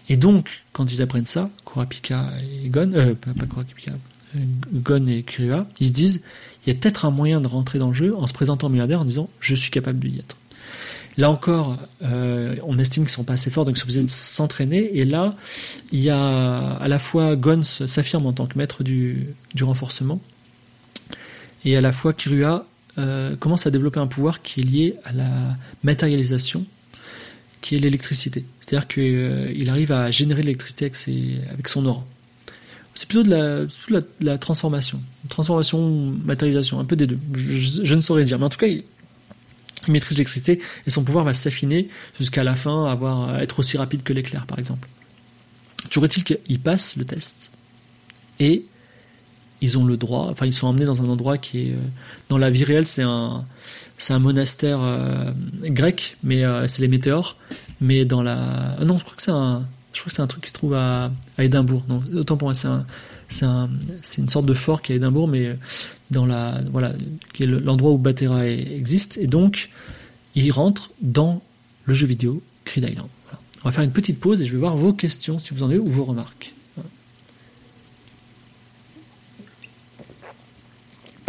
[0.08, 2.32] Et donc, quand ils apprennent ça, Kurapika
[2.64, 3.92] et Gon, euh, pas, Kurapika,
[4.36, 4.40] euh,
[4.74, 6.22] Gon et Kirua, ils se disent,
[6.66, 9.02] il y a peut-être un moyen de rentrer dans le jeu en se présentant milliardaire
[9.02, 10.38] en disant, je suis capable d'y être.
[11.18, 14.10] Là encore, euh, on estime qu'ils sont pas assez forts, donc ils sont obligés de
[14.10, 14.98] s'entraîner.
[14.98, 15.36] Et là,
[15.92, 20.20] il y a à la fois Gon s'affirme en tant que maître du, du renforcement,
[21.64, 22.66] et à la fois Kirua
[22.98, 25.30] euh, commence à développer un pouvoir qui est lié à la
[25.84, 26.66] matérialisation
[27.62, 28.46] qui est l'électricité.
[28.62, 32.06] C'est-à-dire qu'il euh, arrive à générer l'électricité avec, son aura.
[32.94, 35.02] C'est plutôt de la, de la, transformation.
[35.28, 37.18] Transformation, matérialisation, un peu des deux.
[37.34, 38.40] Je, ne saurais dire.
[38.40, 38.68] Mais en tout cas,
[39.92, 44.14] maîtrise l'électricité et son pouvoir va s'affiner jusqu'à la fin, avoir, être aussi rapide que
[44.14, 44.88] l'éclair, par exemple.
[45.90, 47.52] Toujours est-il qu'il passe le test
[48.40, 48.66] et
[49.62, 51.78] ils ont le droit, enfin ils sont emmenés dans un endroit qui est, euh,
[52.30, 53.46] dans la vie réelle, c'est un,
[53.98, 55.32] c'est un monastère euh,
[55.64, 57.38] grec, mais euh, c'est les météores.
[57.82, 60.44] Mais dans la, non, je crois que c'est un, je crois que c'est un truc
[60.44, 61.84] qui se trouve à, à Édimbourg.
[61.88, 62.86] Non, autant pour moi, c'est un,
[63.30, 63.70] c'est un,
[64.02, 65.56] c'est une sorte de fort qui est à Édimbourg, mais
[66.12, 66.94] dans la, voilà,
[67.34, 69.18] qui est l'endroit où Batera existe.
[69.18, 69.70] Et donc,
[70.36, 71.42] il rentre dans
[71.86, 73.10] le jeu vidéo Creed Island.
[73.64, 75.70] On va faire une petite pause et je vais voir vos questions si vous en
[75.70, 76.54] avez ou vos remarques.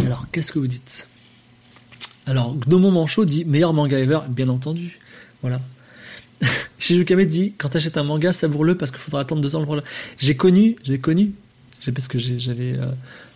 [0.05, 1.09] Alors, qu'est-ce que vous dites?
[2.27, 5.01] Alors, Gnomon Manchot dit meilleur manga ever, bien entendu.
[5.41, 5.61] Voilà.
[6.79, 9.83] Shizukame dit quand t'achètes un manga, savoure-le parce qu'il faudra attendre deux ans le
[10.19, 11.35] J'ai connu, j'ai connu,
[11.93, 12.87] parce que j'avais, euh,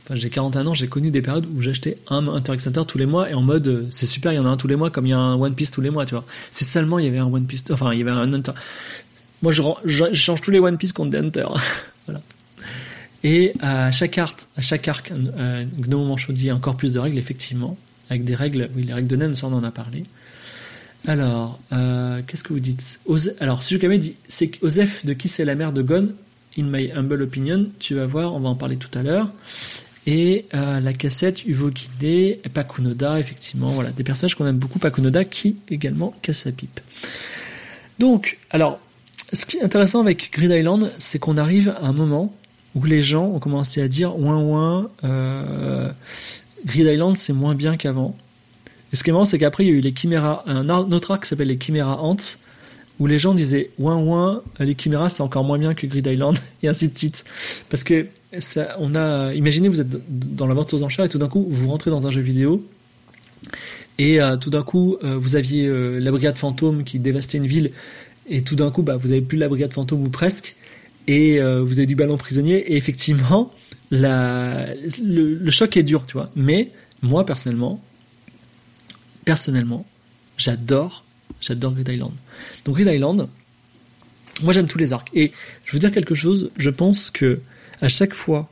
[0.04, 2.98] enfin, j'ai 41 ans, j'ai connu des périodes où j'achetais un Hunter x Hunter tous
[2.98, 4.76] les mois et en mode euh, c'est super, il y en a un tous les
[4.76, 6.24] mois comme il y a un One Piece tous les mois, tu vois.
[6.50, 8.52] C'est seulement il y avait un One Piece, enfin il y avait un Hunter.
[9.42, 9.62] Moi je,
[10.14, 11.46] change tous les One Piece contre des Hunter.
[12.06, 12.20] voilà.
[13.22, 16.16] Et à chaque art, à chaque arc, euh, Gnome
[16.52, 17.76] encore plus de règles, effectivement,
[18.08, 20.04] avec des règles, oui, les règles de Nen, ça on en a parlé.
[21.06, 23.00] Alors, euh, qu'est-ce que vous dites?
[23.40, 26.12] Alors, si je dit, c'est Osef de qui c'est la mère de Gon,
[26.58, 29.30] in my humble opinion, tu vas voir, on va en parler tout à l'heure.
[30.06, 35.24] Et euh, la cassette Uvo Guidé, Pakunoda, effectivement, voilà, des personnages qu'on aime beaucoup, Pakunoda
[35.24, 36.80] qui également casse sa pipe.
[37.98, 38.80] Donc, alors,
[39.32, 42.34] ce qui est intéressant avec Grid Island, c'est qu'on arrive à un moment
[42.74, 45.90] où les gens ont commencé à dire ouin ouin, euh,
[46.64, 48.16] Grid Island c'est moins bien qu'avant.
[48.92, 51.12] Et ce qui est marrant, c'est qu'après il y a eu les Chimera, un autre
[51.12, 52.16] arc qui s'appelle les Chimera Ants,
[53.00, 56.38] où les gens disaient ouin ouin, les Chimera c'est encore moins bien que Grid Island,
[56.62, 57.24] et ainsi de suite.
[57.70, 58.06] Parce que
[58.78, 59.88] on a, imaginez vous êtes
[60.36, 62.64] dans la vente aux enchères et tout d'un coup vous rentrez dans un jeu vidéo
[63.98, 67.46] et euh, tout d'un coup euh, vous aviez euh, la brigade fantôme qui dévastait une
[67.46, 67.72] ville
[68.28, 70.56] et tout d'un coup bah vous avez plus la brigade fantôme ou presque
[71.08, 73.52] et vous avez du ballon prisonnier et effectivement
[73.90, 74.66] la,
[75.02, 76.70] le, choc est dur tu vois mais
[77.02, 77.82] moi personnellement
[79.24, 79.84] personnellement
[80.36, 81.04] j'adore
[81.40, 82.12] j'adore Grid Island.
[82.64, 83.28] Donc Grid Island
[84.42, 85.10] moi j'aime tous les arcs.
[85.14, 85.32] Et
[85.64, 87.40] je veux dire quelque chose je pense que
[87.80, 88.48] à chaque fois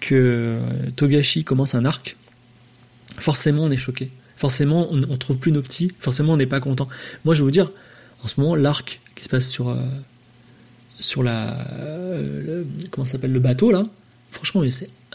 [0.00, 0.58] que
[0.96, 2.16] Togashi commence un arc
[3.18, 4.10] forcément on est choqué.
[4.36, 5.92] Forcément on, on trouve plus nos petits.
[5.98, 6.88] Forcément on n'est pas content.
[7.24, 7.70] Moi je vais vous dire
[8.22, 9.76] en ce moment l'arc qui se passe sur euh,
[10.98, 13.84] sur la euh, comment s'appelle le bateau là
[14.30, 14.62] franchement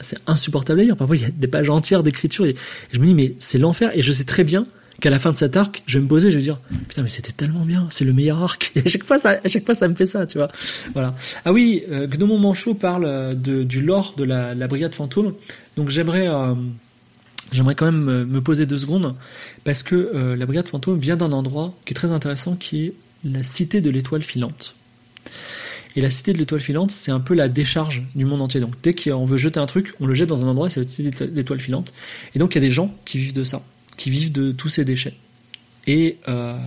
[0.02, 0.98] c'est insupportable à lire.
[0.98, 2.46] Parfois il y a des pages entières d'écriture
[2.92, 3.92] je me dis mais c'est l'enfer.
[3.94, 4.66] Et je sais très bien
[5.00, 7.10] qu'à la fin de cet arc je vais me poser je vais dire putain mais
[7.10, 9.76] c'était tellement bien c'est le meilleur arc et à chaque fois ça à chaque fois
[9.76, 10.50] ça me fait ça tu vois
[10.94, 11.16] voilà
[11.46, 15.34] ah oui euh, Gnomon Manchot parle euh, du lore de la, la brigade fantôme
[15.78, 16.54] donc j'aimerais euh,
[17.52, 19.16] J'aimerais quand même me poser deux secondes
[19.64, 22.94] parce que la brigade fantôme vient d'un endroit qui est très intéressant qui est
[23.24, 24.76] la cité de l'étoile filante.
[25.96, 28.62] Et la cité de l'étoile filante, c'est un peu la décharge du monde entier.
[28.62, 30.88] Donc dès qu'on veut jeter un truc, on le jette dans un endroit, c'est la
[30.88, 31.92] cité de l'étoile filante.
[32.36, 33.64] Et donc il y a des gens qui vivent de ça,
[34.00, 35.14] qui vivent de tous ces déchets.
[35.86, 36.58] Et euh,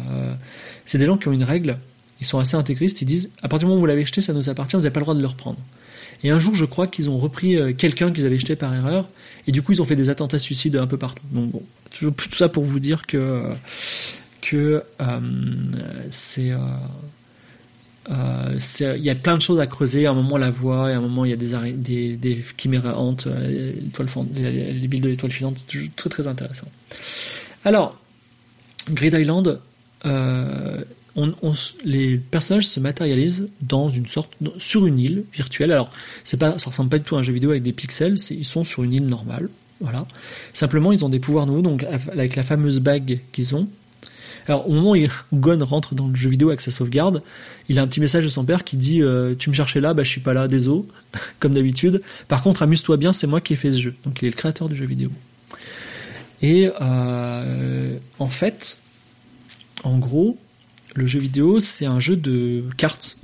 [0.85, 1.79] c'est des gens qui ont une règle,
[2.21, 4.35] ils sont assez intégristes, ils disent, à partir du moment où vous l'avez jeté, ça
[4.35, 5.59] nous appartient, vous n'avez pas le droit de le reprendre.
[6.23, 9.09] Et un jour, je crois qu'ils ont repris euh, quelqu'un qu'ils avaient jeté par erreur,
[9.47, 11.25] et du coup, ils ont fait des attentats suicides un peu partout.
[11.33, 13.43] Donc bon, tout ça pour vous dire que
[14.43, 15.21] que euh,
[16.11, 16.51] c'est
[18.09, 20.07] il y a plein de choses à creuser.
[20.07, 22.97] À un moment, la voie, et à un moment, il y a des, des, chiméras
[22.97, 23.73] hantes, euh,
[24.35, 25.57] les, les villes de l'étoile filante.
[25.97, 26.69] Très, très intéressant.
[27.65, 27.99] Alors,
[28.91, 29.61] Grid Island,
[30.07, 30.83] euh,
[31.85, 35.73] les personnages se matérialisent dans une sorte, sur une île virtuelle.
[35.73, 35.91] Alors,
[36.25, 38.17] c'est pas, ça ressemble pas du tout à un jeu vidéo avec des pixels.
[38.31, 39.49] Ils sont sur une île normale.
[39.81, 40.07] Voilà.
[40.53, 41.63] Simplement, ils ont des pouvoirs nouveaux.
[41.63, 43.69] Donc, avec la fameuse bague qu'ils ont,
[44.47, 47.23] alors au moment où Gon rentre dans le jeu vidéo avec sa sauvegarde,
[47.69, 49.95] il a un petit message de son père qui dit euh, tu me cherchais là,
[49.95, 50.83] bah je suis pas là, désolé,
[51.41, 52.03] comme d'habitude.
[52.29, 53.95] Par contre, amuse-toi bien, c'est moi qui ai fait ce jeu.
[54.05, 55.11] Donc il est le créateur du jeu vidéo.
[56.41, 58.79] Et euh, en fait,
[59.85, 60.37] en gros,
[60.95, 63.19] le jeu vidéo c'est un jeu de cartes.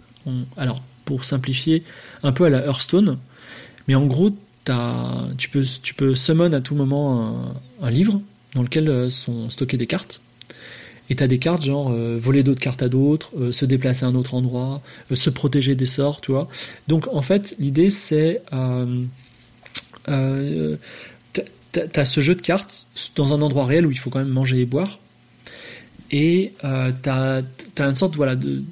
[0.56, 1.84] alors pour simplifier,
[2.22, 3.18] un peu à la Hearthstone,
[3.86, 4.30] mais en gros
[5.38, 8.20] tu peux tu peux summon à tout moment un, livre
[8.54, 10.20] dans lequel euh, sont stockées des cartes
[11.10, 14.08] et t'as des cartes genre euh, voler d'autres cartes à d'autres, euh, se déplacer à
[14.08, 16.48] un autre endroit, euh, se protéger des sorts, tu vois.
[16.86, 18.42] Donc en fait, l'idée c'est
[21.72, 24.60] t'as ce jeu de cartes dans un endroit réel où il faut quand même manger
[24.60, 24.98] et boire,
[26.10, 26.52] et
[27.02, 27.42] t'as
[27.78, 28.62] as une sorte voilà de,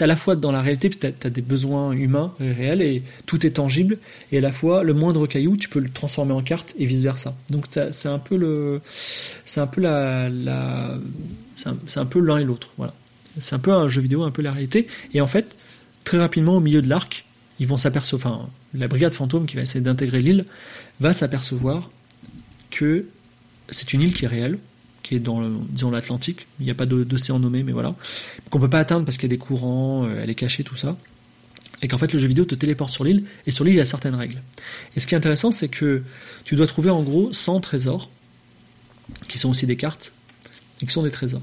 [0.00, 3.52] à la fois dans la réalité, tu as, des besoins humains réels et tout est
[3.52, 3.98] tangible,
[4.32, 7.02] et à la fois le moindre caillou, tu peux le transformer en carte et vice
[7.02, 7.36] versa.
[7.50, 8.80] Donc c'est un peu le,
[9.44, 10.28] c'est un peu la,
[11.56, 12.70] c'est un, peu l'un et l'autre.
[12.76, 12.94] Voilà,
[13.40, 14.86] c'est un peu un jeu vidéo, un peu la réalité.
[15.14, 15.56] Et en fait,
[16.04, 17.24] très rapidement au milieu de l'arc,
[17.58, 20.46] ils vont s'apercevoir, enfin la brigade fantôme qui va essayer d'intégrer l'île
[21.00, 21.90] va s'apercevoir
[22.70, 23.06] que
[23.70, 24.58] c'est une île qui est réelle,
[25.02, 26.46] qui est dans disons l'Atlantique.
[26.58, 27.94] Il n'y a pas d'océan nommé, mais voilà.
[28.50, 30.76] Qu'on peut pas atteindre parce qu'il y a des courants, euh, elle est cachée, tout
[30.76, 30.96] ça.
[31.82, 33.82] Et qu'en fait le jeu vidéo te téléporte sur l'île, et sur l'île il y
[33.82, 34.42] a certaines règles.
[34.96, 36.02] Et ce qui est intéressant, c'est que
[36.44, 38.10] tu dois trouver en gros 100 trésors,
[39.28, 40.12] qui sont aussi des cartes,
[40.82, 41.42] et qui sont des trésors.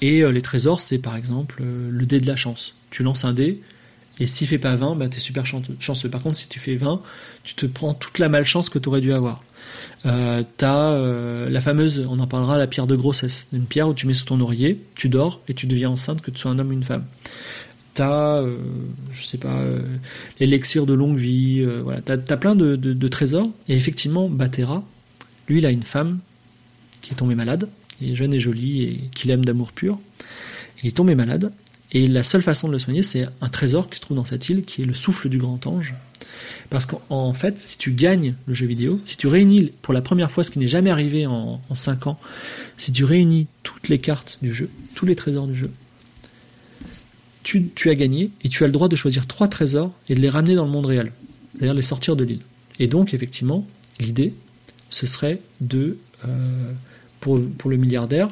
[0.00, 2.74] Et euh, les trésors, c'est par exemple euh, le dé de la chance.
[2.90, 3.60] Tu lances un dé,
[4.20, 6.10] et s'il fait pas 20, bah, tu es super chanceux.
[6.10, 7.02] Par contre, si tu fais 20,
[7.42, 9.42] tu te prends toute la malchance que tu aurais dû avoir.
[10.06, 13.94] Euh, t'as euh, la fameuse, on en parlera, la pierre de grossesse, une pierre où
[13.94, 16.58] tu mets sous ton oreiller, tu dors et tu deviens enceinte que tu sois un
[16.58, 17.04] homme ou une femme.
[17.92, 18.56] T'as, euh,
[19.12, 19.80] je sais pas, euh,
[20.38, 23.50] l'élixir de longue vie, voilà, t'as as plein de, trésors.
[23.68, 24.82] Et effectivement, Batera,
[25.48, 26.20] lui, il a une femme
[27.02, 27.68] qui est tombée malade,
[27.98, 29.98] qui est jeune et jolie et qu'il aime d'amour pur.
[30.82, 31.52] Il est tombé malade
[31.92, 34.48] et la seule façon de le soigner, c'est un trésor qui se trouve dans cette
[34.48, 35.94] île, qui est le souffle du grand ange.
[36.68, 40.30] Parce qu'en fait, si tu gagnes le jeu vidéo, si tu réunis pour la première
[40.30, 42.20] fois, ce qui n'est jamais arrivé en, en 5 ans,
[42.76, 45.70] si tu réunis toutes les cartes du jeu, tous les trésors du jeu,
[47.42, 50.20] tu, tu, as gagné et tu as le droit de choisir trois trésors et de
[50.20, 51.10] les ramener dans le monde réel,
[51.54, 52.42] c'est-à-dire les sortir de l'île.
[52.78, 53.66] Et donc, effectivement,
[53.98, 54.34] l'idée,
[54.90, 56.72] ce serait de, euh,
[57.18, 58.30] pour, pour le milliardaire,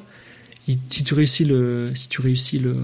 [0.91, 2.77] si tu réussis le, si tu réussis le,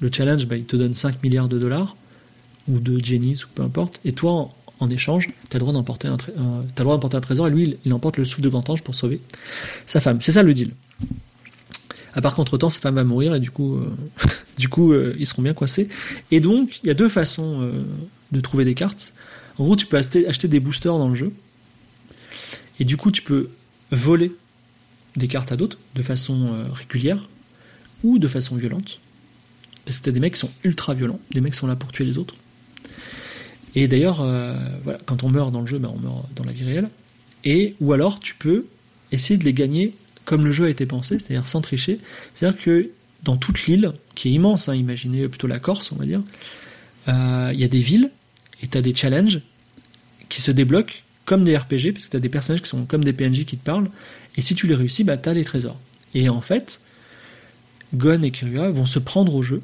[0.00, 1.96] le challenge, bah, il te donne 5 milliards de dollars,
[2.68, 4.50] ou de Jenny's, ou peu importe, et toi,
[4.80, 8.16] en, échange, tu as le droit d'emporter un, un trésor, et lui, il, il emporte
[8.16, 9.20] le souffle de grand ange pour sauver
[9.86, 10.20] sa femme.
[10.20, 10.72] C'est ça le deal.
[12.16, 13.94] À part qu'entre-temps, sa femme va mourir, et du coup, euh,
[14.58, 15.88] du coup euh, ils seront bien coincés.
[16.30, 17.82] Et donc, il y a deux façons euh,
[18.32, 19.12] de trouver des cartes.
[19.58, 21.32] En gros, tu peux acheter, acheter des boosters dans le jeu,
[22.80, 23.50] et du coup, tu peux
[23.90, 24.32] voler
[25.16, 27.26] des cartes à d'autres de façon régulière
[28.02, 28.98] ou de façon violente.
[29.86, 31.92] Parce que t'as des mecs qui sont ultra violents, des mecs qui sont là pour
[31.92, 32.34] tuer les autres.
[33.74, 34.54] Et d'ailleurs, euh,
[34.84, 36.90] voilà, quand on meurt dans le jeu, ben on meurt dans la vie réelle.
[37.44, 38.66] Et ou alors tu peux
[39.12, 39.94] essayer de les gagner
[40.24, 42.00] comme le jeu a été pensé, c'est-à-dire sans tricher.
[42.34, 42.90] C'est-à-dire que
[43.22, 46.22] dans toute l'île, qui est immense, hein, imaginez plutôt la Corse, on va dire,
[47.06, 48.10] il euh, y a des villes
[48.62, 49.40] et tu as des challenges
[50.28, 50.94] qui se débloquent
[51.24, 53.56] comme des RPG, parce que tu as des personnages qui sont comme des PNJ qui
[53.56, 53.90] te parlent,
[54.36, 55.78] et si tu les réussis, bah, tu as les trésors.
[56.14, 56.80] Et en fait,
[57.94, 59.60] Gon et Kirua vont se prendre au jeu,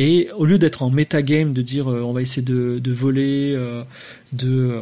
[0.00, 3.82] et au lieu d'être en metagame, de dire euh, on va essayer de, voler, euh,
[4.32, 4.80] de,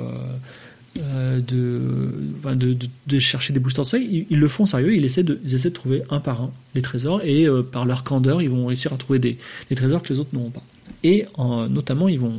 [0.97, 6.05] euh, de, chercher des boosters de ça, ils, le font sérieux, ils essaient, de, trouver
[6.11, 9.39] un par un les trésors, et par leur candeur, ils vont réussir à trouver des,
[9.74, 10.62] trésors que les autres n'auront pas.
[11.03, 12.39] Et en, notamment, ils vont,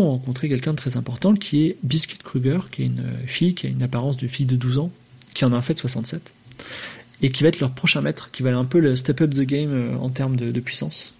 [0.00, 3.68] rencontrer quelqu'un de très important qui est Biscuit Kruger, qui est une fille qui a
[3.68, 4.90] une apparence de fille de 12 ans,
[5.34, 6.32] qui en a en fait 67,
[7.20, 9.42] et qui va être leur prochain maître, qui va un peu le step up the
[9.42, 11.13] game en termes de puissance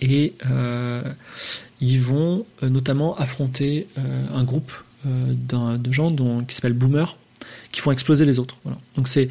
[0.00, 1.02] et euh,
[1.80, 4.02] ils vont euh, notamment affronter euh,
[4.34, 4.72] un groupe
[5.06, 7.18] de gens dont, qui s'appelle Boomer,
[7.72, 8.56] qui font exploser les autres.
[8.64, 8.78] Voilà.
[8.96, 9.28] Donc c'est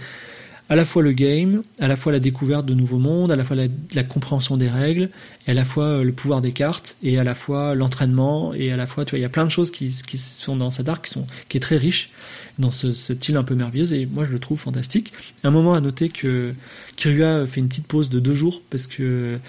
[0.69, 3.43] à la fois le game, à la fois la découverte de nouveaux mondes, à la
[3.43, 3.65] fois la,
[3.95, 5.09] la, compréhension des règles,
[5.47, 8.77] et à la fois le pouvoir des cartes, et à la fois l'entraînement, et à
[8.77, 10.89] la fois, tu vois, il y a plein de choses qui, qui sont dans cet
[10.89, 12.11] arc qui sont qui est très riche
[12.59, 15.11] dans ce, ce style un peu merveilleux, et moi je le trouve fantastique.
[15.43, 16.53] Un moment à noter que
[16.95, 19.39] Kirua fait une petite pause de deux jours parce que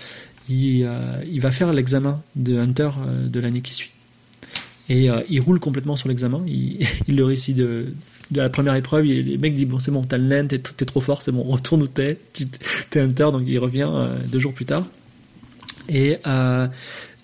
[0.48, 3.90] il, euh, il va faire l'examen de Hunter euh, de l'année qui suit.
[4.88, 6.42] Et euh, il roule complètement sur l'examen.
[6.46, 7.94] Il, le réussit de,
[8.32, 9.06] la première épreuve.
[9.06, 11.42] Il, les mecs disent Bon, c'est bon, t'as le nain, t'es, trop fort, c'est bon,
[11.48, 12.18] retourne où t'es.
[12.90, 13.90] T'es Hunter, donc il revient
[14.30, 14.84] deux jours plus tard.
[15.88, 16.70] Et la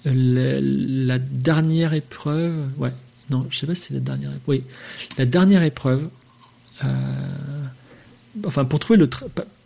[0.04, 2.92] dernière épreuve, ouais,
[3.30, 4.42] non, je sais pas si c'est la dernière épreuve.
[4.48, 4.64] Oui,
[5.18, 6.08] la dernière épreuve,
[8.44, 9.08] enfin, pour trouver, le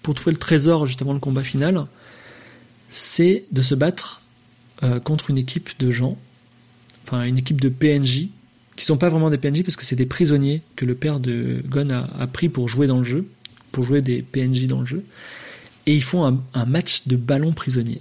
[0.02, 1.86] pour trouver le trésor, justement, le combat final,
[2.97, 4.23] c'est de se battre
[4.85, 6.16] euh, contre une équipe de gens,
[7.05, 8.29] enfin une équipe de PNJ,
[8.77, 11.61] qui sont pas vraiment des PNJ parce que c'est des prisonniers que le père de
[11.66, 13.27] Gon a, pris pour jouer dans le jeu,
[13.73, 15.05] pour jouer des PNJ dans le jeu,
[15.87, 18.01] et ils font un match de ballon prisonnier.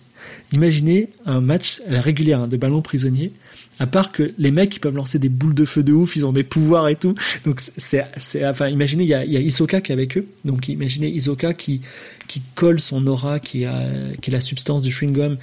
[0.51, 3.31] Imaginez un match à hein, de ballon prisonnier,
[3.79, 6.25] à part que les mecs ils peuvent lancer des boules de feu de ouf, ils
[6.25, 7.15] ont des pouvoirs et tout.
[7.45, 10.25] Donc c'est, c'est enfin imaginez il y a, Isoka qui est avec eux.
[10.45, 11.81] Donc imaginez Isoka qui
[12.27, 13.85] qui colle son aura, qui, a,
[14.21, 15.37] qui est la substance du chewing-gum,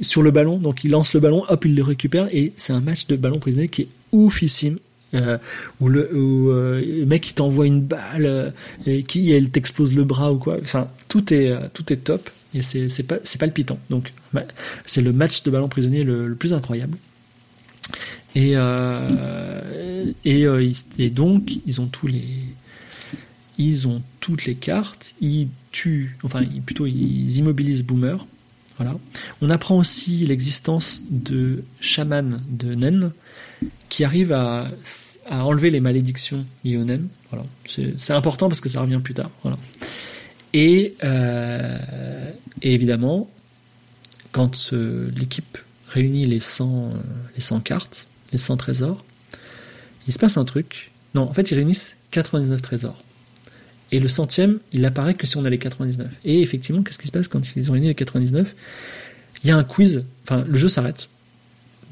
[0.00, 0.58] sur le ballon.
[0.58, 3.38] Donc il lance le ballon, hop, il le récupère, et c'est un match de ballon
[3.38, 4.78] prisonnier qui est oufissime.
[5.14, 5.38] Euh,
[5.80, 8.50] où euh, le mec il t'envoie une balle euh,
[8.84, 12.62] et qui elle t'explose le bras ou quoi enfin tout est tout est top et
[12.62, 14.12] c'est palpitant donc
[14.86, 16.96] c'est le match de ballon prisonnier le, plus incroyable
[18.34, 20.46] et euh, et,
[20.98, 22.24] et donc ils ont tous les
[23.58, 28.26] ils ont toutes les cartes, ils tuent, enfin plutôt ils immobilisent Boomer.
[28.76, 28.96] Voilà.
[29.40, 33.12] On apprend aussi l'existence de chaman de Nen
[33.88, 34.68] qui arrive à,
[35.30, 37.06] à enlever les malédictions liées Nen.
[37.66, 39.30] C'est important parce que ça revient plus tard.
[39.42, 39.58] Voilà.
[40.54, 41.76] Et, euh,
[42.62, 43.28] et évidemment,
[44.30, 45.58] quand euh, l'équipe
[45.88, 46.98] réunit les 100, euh,
[47.34, 49.04] les 100 cartes, les 100 trésors,
[50.06, 50.92] il se passe un truc.
[51.14, 53.02] Non, en fait, ils réunissent 99 trésors.
[53.90, 56.08] Et le centième, il apparaît que si on a les 99.
[56.24, 58.54] Et effectivement, qu'est-ce qui se passe quand ils ont réuni les 99
[59.42, 61.08] Il y a un quiz, enfin, le jeu s'arrête.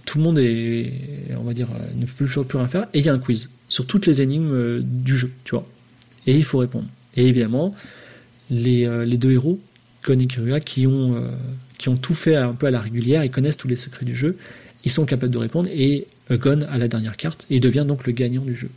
[0.04, 0.92] Tout le monde est,
[1.36, 2.86] on va dire, ne peut plus, plus rien faire.
[2.94, 5.66] Et il y a un quiz sur toutes les énigmes du jeu, tu vois.
[6.26, 6.86] Et il faut répondre.
[7.16, 7.74] Et évidemment,
[8.52, 9.58] les, les deux héros,
[10.04, 11.16] Gon et Kiruya, qui ont,
[11.78, 14.14] qui ont tout fait un peu à la régulière, ils connaissent tous les secrets du
[14.14, 14.36] jeu,
[14.84, 18.06] ils sont capables de répondre, et Gon a la dernière carte, et il devient donc
[18.06, 18.70] le gagnant du jeu.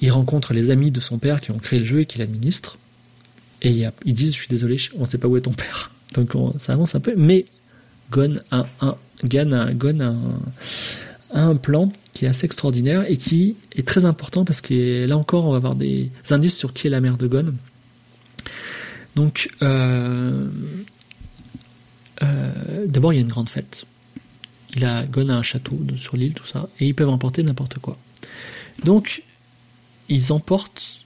[0.00, 2.78] Il rencontre les amis de son père qui ont créé le jeu et qui l'administrent.
[3.62, 5.92] Et ils disent Je suis désolé, on ne sait pas où est ton père.
[6.14, 7.14] Donc ça avance un peu.
[7.16, 7.46] Mais
[8.10, 8.96] Gon a un,
[11.32, 15.46] un, plan qui est assez extraordinaire et qui est très important parce que là encore,
[15.46, 17.54] on va avoir des indices sur qui est la mère de Gon.
[19.16, 20.48] Donc, euh,
[22.22, 23.84] euh, d'abord, il y a une grande fête.
[24.76, 27.78] Il a, Gon a un château sur l'île, tout ça, et ils peuvent emporter n'importe
[27.78, 27.96] quoi.
[28.84, 29.22] Donc,
[30.08, 31.00] ils emportent.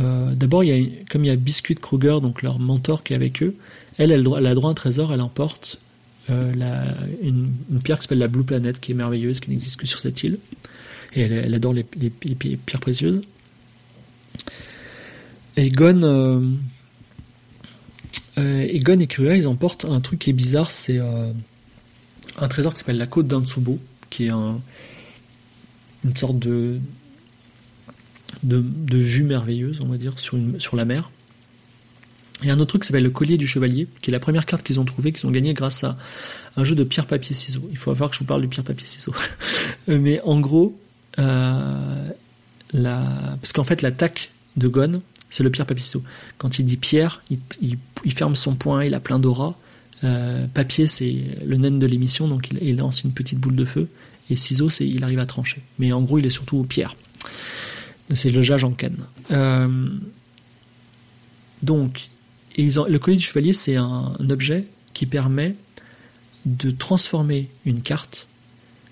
[0.00, 0.62] Euh, d'abord,
[1.10, 3.56] comme il y a Biscuit Kruger, donc leur mentor qui est avec eux,
[3.98, 5.78] elle, elle, a droit à un trésor, elle emporte
[6.28, 7.52] une,
[7.82, 10.38] pierre qui s'appelle la Blue Planet, qui est merveilleuse, qui n'existe que sur cette île.
[11.14, 13.20] Et elle, adore les, pierres précieuses.
[15.58, 16.56] Et Gon,
[18.36, 20.98] et Gon et Kuria, ils emportent un truc qui est bizarre, c'est
[22.38, 23.78] un trésor qui s'appelle la côte d'Antsubo,
[24.10, 26.78] qui est une sorte de,
[28.42, 31.10] vue merveilleuse, on va dire, sur, la mer.
[32.44, 34.64] A un autre truc qui s'appelle le collier du chevalier, qui est la première carte
[34.64, 35.96] qu'ils ont trouvée, qu'ils ont gagnée grâce à
[36.56, 37.68] un jeu de pierre, papier, ciseaux.
[37.70, 39.14] Il faut avoir que je vous parle du pierre, papier, ciseaux.
[39.86, 40.76] Mais en gros,
[41.18, 42.10] euh,
[42.72, 45.02] parce qu'en fait, l'attaque de Gon,
[45.32, 46.02] c'est le pierre, ciseaux.
[46.36, 49.58] Quand il dit pierre, il, ferme son poing, il a plein d'aura.
[50.04, 53.88] Euh, papier, c'est le naine de l'émission, donc il, lance une petite boule de feu.
[54.28, 55.62] Et ciseaux, c'est il arrive à trancher.
[55.78, 56.94] Mais en gros, il est surtout pierre.
[58.14, 58.94] C'est le Jajanken.
[59.30, 59.88] Euh,
[61.62, 62.10] donc,
[62.58, 65.56] le collier du chevalier, c'est un, objet qui permet
[66.44, 68.28] de transformer une carte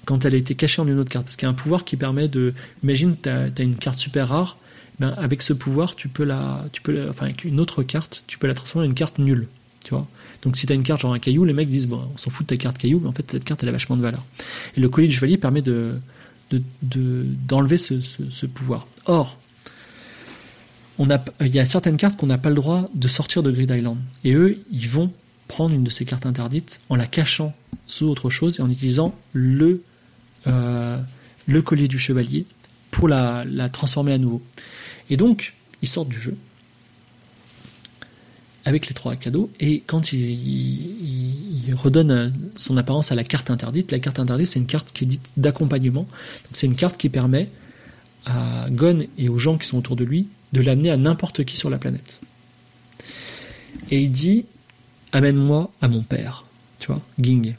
[0.07, 1.27] quand elle a été cachée en une autre carte.
[1.27, 2.55] Parce qu'il y a un pouvoir qui permet de.
[2.83, 4.57] Imagine, tu as, une carte super rare.
[5.01, 8.39] Ben, avec ce pouvoir, tu peux la, tu peux, enfin avec une autre carte, tu
[8.39, 9.49] peux la transformer en une carte nulle,
[9.83, 10.07] tu vois.
[10.43, 12.29] Donc si tu as une carte genre un caillou, les mecs disent bon, on s'en
[12.29, 14.23] fout de ta carte caillou, mais en fait cette carte elle a vachement de valeur.
[14.77, 15.95] Et le collier du chevalier permet de,
[16.83, 18.87] d'enlever de, ce, pouvoir.
[19.07, 19.39] Or,
[20.99, 23.51] on a, il y a certaines cartes qu'on n'a pas le droit de sortir de
[23.51, 23.97] Grid Island.
[24.25, 25.11] Et eux, ils vont
[25.49, 27.55] prendre une de ces cartes interdites en la cachant
[27.87, 29.83] sous autre chose et en utilisant le,
[30.47, 30.99] euh,
[31.47, 32.45] le collier du chevalier
[32.91, 34.43] pour la, la transformer à nouveau.
[35.11, 36.37] Et donc, ils sortent du jeu
[38.65, 39.51] avec les trois cadeaux.
[39.59, 44.67] Et quand il, redonne son apparence à la carte interdite, la carte interdite, c'est une
[44.67, 46.07] carte qui est dite d'accompagnement.
[46.53, 47.49] C'est une carte qui permet
[48.27, 51.57] à Gon et aux gens qui sont autour de lui de l'amener à n'importe qui
[51.57, 52.19] sur la planète.
[53.91, 54.47] Et il dit
[55.13, 56.45] Amène-moi à mon père.
[56.81, 57.55] Tu vois, Ging.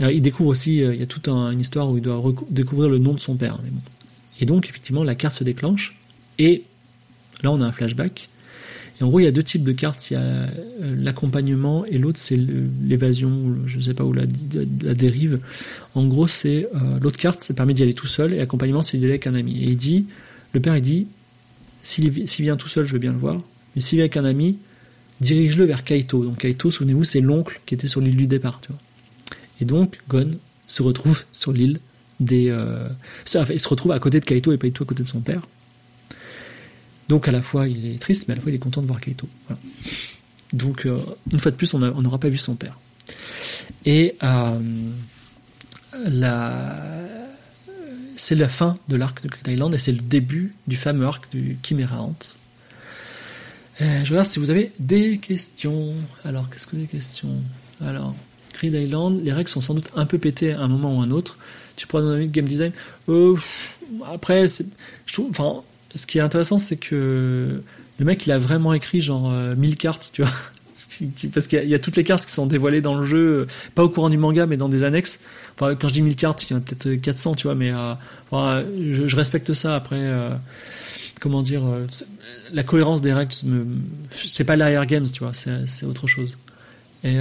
[0.00, 2.98] il découvre aussi, euh, il y a toute une histoire où il doit découvrir le
[2.98, 3.58] nom de son père.
[4.40, 5.96] Et donc, effectivement, la carte se déclenche.
[6.38, 6.64] Et
[7.42, 8.28] là, on a un flashback
[9.00, 10.10] et en gros, il y a deux types de cartes.
[10.10, 10.46] Il y a euh,
[10.98, 12.38] l'accompagnement et l'autre, c'est
[12.82, 15.40] l'évasion, je ne sais pas où la, dérive.
[15.94, 18.32] En gros, c'est euh, l'autre carte, ça permet d'y aller tout seul.
[18.32, 19.62] Et l'accompagnement, c'est d'y aller avec un ami.
[19.62, 20.06] Et il dit,
[20.52, 21.06] le père, il dit,
[21.82, 23.40] s'il vient tout seul, je veux bien le voir.
[23.74, 24.56] Mais s'il vient avec un ami,
[25.20, 26.24] dirige-le vers Kaito.
[26.24, 28.60] Donc Kaito, souvenez-vous, c'est l'oncle qui était sur l'île du départ.
[29.60, 30.30] Et donc, Gon
[30.66, 31.80] se retrouve sur l'île
[32.18, 32.48] des...
[32.48, 32.88] Euh,
[33.50, 35.42] il se retrouve à côté de Kaito et Kaito à côté de son père.
[37.08, 38.86] Donc à la fois il est triste, mais à la fois il est content de
[38.86, 39.28] voir Kaito.
[40.52, 40.98] Donc euh,
[41.30, 42.78] une fois de plus, on n'aura pas vu son père.
[43.84, 44.58] Et euh,
[48.16, 51.58] c'est la fin de l'arc de Island et c'est le début du fameux arc du
[51.62, 52.16] Chimera Ant.
[53.80, 55.94] je regarde si vous avez des questions.
[56.24, 57.42] Alors, qu'est-ce que des questions?
[57.84, 58.14] Alors,
[58.54, 61.04] Grid Island, les règles sont sans doute un peu pétées à un moment ou à
[61.04, 61.38] un autre.
[61.76, 62.72] Tu pourras donner game design.
[63.08, 63.36] Euh,
[64.12, 65.62] après, je trouve, enfin,
[65.96, 67.60] ce qui est intéressant, c'est que
[67.98, 70.30] le mec, il a vraiment écrit genre 1000 euh, cartes, tu vois.
[71.32, 73.82] Parce qu'il y, a toutes les cartes qui sont dévoilées dans le jeu, euh, pas
[73.82, 75.20] au courant du manga, mais dans des annexes.
[75.54, 77.72] Enfin, quand je dis 1000 cartes, il y en a peut-être 400, tu vois, mais
[77.72, 77.94] euh,
[78.92, 79.74] je, respecte ça.
[79.74, 80.12] Après,
[81.18, 81.62] comment dire,
[82.52, 83.32] la cohérence des règles,
[84.10, 86.36] c'est pas l'AR Games, tu vois, c'est autre chose.
[87.04, 87.16] Et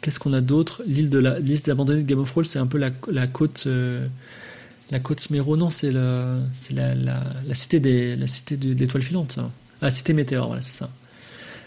[0.00, 0.82] qu'est-ce qu'on a d'autre?
[0.88, 3.68] L'île de la liste abandonnée de Game of Thrones, c'est un peu la côte
[4.92, 6.36] la côte Sméro, non, c'est la,
[6.70, 9.38] la, cité des, la cité de, l'étoile filante.
[9.80, 10.90] La cité météore, voilà, c'est ça.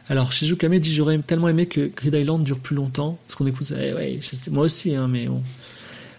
[0.09, 3.17] Alors, Shizu Kame dit J'aurais tellement aimé que Grid Island dure plus longtemps.
[3.25, 3.73] Parce qu'on écoute.
[3.75, 4.19] Eh ouais,
[4.51, 5.27] moi aussi, hein, mais.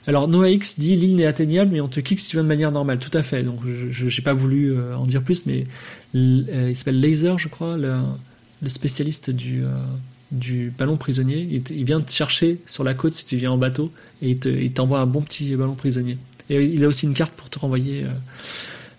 [0.09, 2.49] Alors, Noah X dit L'île n'est atteignable, mais on te kick si tu viens de
[2.49, 2.99] manière normale.
[2.99, 3.45] Tout à fait.
[3.45, 5.69] Donc, je n'ai pas voulu euh, en dire plus, mais
[6.17, 7.95] euh, il s'appelle Laser, je crois, le,
[8.69, 9.77] spécialiste euh,
[10.33, 11.63] du ballon prisonnier.
[11.71, 13.93] Il, vient te chercher sur la côte si tu viens en bateau
[14.23, 16.19] et il t'envoie un bon petit ballon prisonnier.
[16.51, 18.07] Et il a aussi une carte pour te renvoyer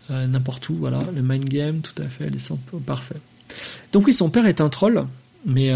[0.10, 0.76] n'importe où.
[0.76, 3.16] Voilà, le mind game, tout à fait, les centres, parfait.
[3.94, 5.06] Donc oui, son père est un troll,
[5.46, 5.72] mais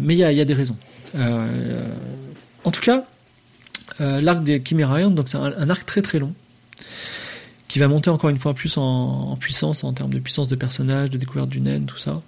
[0.00, 0.76] mais il y a, des raisons.
[1.14, 3.04] en tout cas,
[3.98, 6.34] l'arc des Chimera donc c'est un, arc très très long
[7.68, 11.10] qui va monter encore une fois plus en, puissance en termes de puissance de personnage,
[11.10, 12.22] de découverte du naine, tout ça.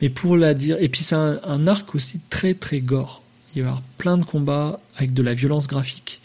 [0.00, 3.22] Mais pour la dire, et puis c'est un, arc aussi très très gore.
[3.54, 6.20] Il va y avoir plein de combats avec de la violence graphique,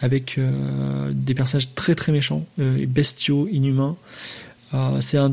[0.00, 3.96] avec euh, des personnages très très méchants, euh, bestiaux, inhumains.
[4.74, 5.32] Euh, c'est un,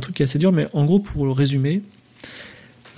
[0.00, 1.82] truc qui est assez dur, mais en gros pour le résumer,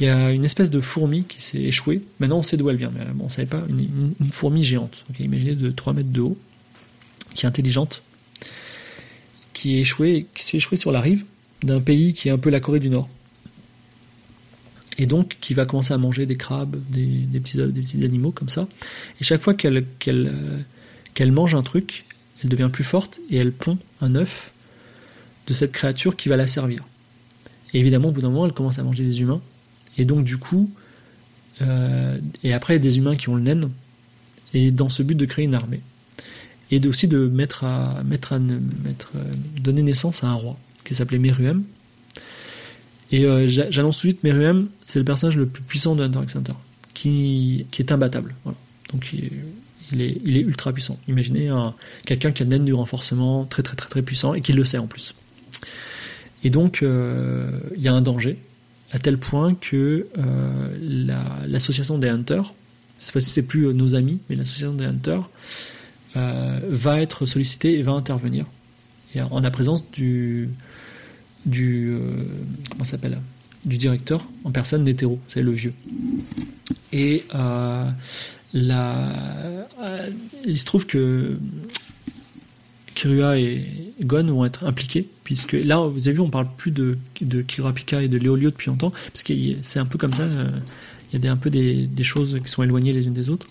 [0.01, 2.02] il y a une espèce de fourmi qui s'est échouée.
[2.20, 3.62] Maintenant on sait d'où elle vient, mais bon, on savait pas.
[3.68, 5.05] Une, fourmi géante.
[5.18, 6.39] imaginez de 3 mètres de haut,
[7.34, 8.02] qui est intelligente,
[9.52, 11.24] qui est échoué, qui s'est échoué sur la rive
[11.62, 13.09] d'un pays qui est un peu la Corée du Nord.
[14.98, 18.48] Et donc qui va commencer à manger des crabes, des, petits, des petits, animaux comme
[18.48, 18.69] ça.
[19.20, 20.32] Et chaque fois qu'elle qu'elle
[21.14, 22.05] qu'elle mange un truc,
[22.43, 24.52] elle devient plus forte et elle pond un œuf
[25.47, 26.85] de cette créature qui va la servir.
[27.73, 29.40] Et évidemment, au bout d'un moment, elle commence à manger des humains.
[29.97, 30.70] Et donc, du coup,
[31.62, 33.70] euh, et après, des humains qui ont le naine.
[34.55, 35.81] Et dans ce but de créer une armée
[36.73, 39.24] et aussi de mettre à, mettre à mettre, euh,
[39.60, 41.62] donner naissance à un roi qui s'appelait Meruem.
[43.12, 46.20] Et euh, j'annonce tout de suite, Meruem, c'est le personnage le plus puissant de Hunter
[46.22, 46.55] x Hunter,
[46.94, 48.34] qui, est imbattable.
[48.90, 49.12] Donc
[49.93, 50.98] il est, ultra puissant.
[51.09, 51.51] Imaginez
[52.06, 54.78] quelqu'un qui a naine du renforcement, très très très très puissant, et qui le sait
[54.78, 55.14] en plus.
[56.43, 58.39] Et donc euh, il y a un danger,
[58.93, 60.09] à tel point que
[61.47, 62.55] l'association des Hunters,
[62.98, 65.28] cette fois-ci c'est plus nos amis, mais l'association des Hunters,
[66.16, 68.44] euh, va être sollicité et va intervenir.
[69.14, 70.51] Et en la présence du,
[71.47, 72.24] du euh,
[72.70, 73.19] comment s'appelle
[73.64, 75.73] du directeur en personne d'hétéro, c'est le vieux.
[76.93, 77.85] Et euh,
[78.52, 79.12] la,
[80.44, 81.39] il se trouve que
[82.94, 83.64] Kirua et
[84.02, 88.02] Gon vont être impliqués, puisque là, vous avez vu, on parle plus de, de Kirapika
[88.02, 89.32] et de Léolio depuis longtemps, parce que
[89.62, 92.51] c'est un peu comme ça, il y a des, un peu des, des, choses qui
[92.51, 93.47] sont éloignées les unes des autres.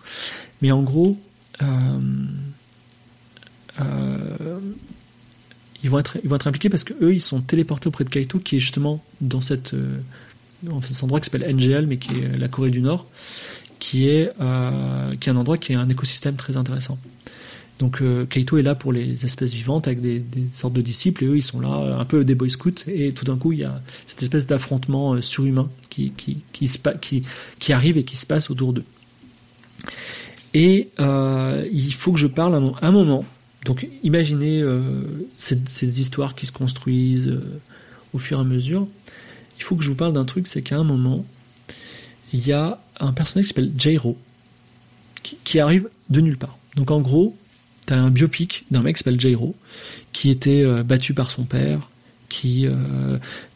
[0.61, 1.17] Mais en gros,
[1.61, 1.99] euh,
[3.79, 4.59] euh,
[5.83, 8.59] ils vont être impliqués parce que eux ils sont téléportés auprès de Kaito qui est
[8.59, 9.99] justement dans euh,
[10.81, 13.05] cet endroit qui s'appelle NGL mais qui est la Corée du Nord
[13.79, 14.31] qui est
[15.19, 16.97] qui est un endroit qui est un écosystème très intéressant
[17.79, 21.37] donc Kaito est là pour les espèces vivantes avec des, sortes de disciples et eux
[21.37, 23.81] ils sont là un peu des boy scouts et tout d'un coup il y a
[24.05, 26.13] cette espèce d'affrontement surhumain qui
[27.69, 28.85] arrive et qui se passe autour d'eux
[30.53, 33.23] et euh, il faut que je parle à un moment.
[33.65, 34.81] Donc imaginez euh,
[35.37, 37.59] ces, histoires qui se construisent euh,
[38.13, 38.87] au fur et à mesure.
[39.57, 41.25] Il faut que je vous parle d'un truc, c'est qu'à un moment,
[42.33, 44.17] il y a un personnage qui s'appelle Jairo,
[45.21, 46.57] qui, qui, arrive de nulle part.
[46.75, 47.37] Donc en gros,
[47.85, 49.55] tu as un biopic d'un mec qui s'appelle Jairo,
[50.11, 51.87] qui était euh, battu par son père,
[52.29, 52.65] qui,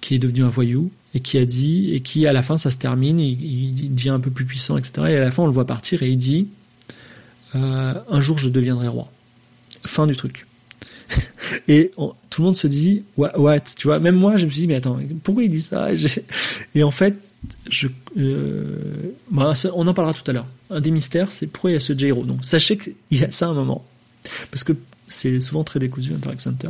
[0.02, 2.70] qui est devenu un voyou, et qui a dit, et qui à la fin ça
[2.70, 4.92] se termine, il, il devient un peu plus puissant, etc.
[5.08, 6.50] Et à la fin on le voit partir et il dit
[7.56, 9.10] euh, un jour je deviendrai roi.
[9.86, 10.46] Fin du truc.
[11.68, 11.92] et
[12.30, 14.76] tout le monde se dit what, tu vois même moi je me suis dit mais
[14.76, 15.90] attends pourquoi il dit ça?
[16.76, 17.16] Et en fait
[18.18, 20.48] euh, bah, on en parlera tout à l'heure.
[20.70, 23.32] Un des mystères c'est pourquoi il y a ce Jairo donc sachez qu'il y a
[23.32, 23.86] ça un moment.
[24.52, 24.74] Parce que
[25.08, 26.70] c'est souvent très décousu Interact Center.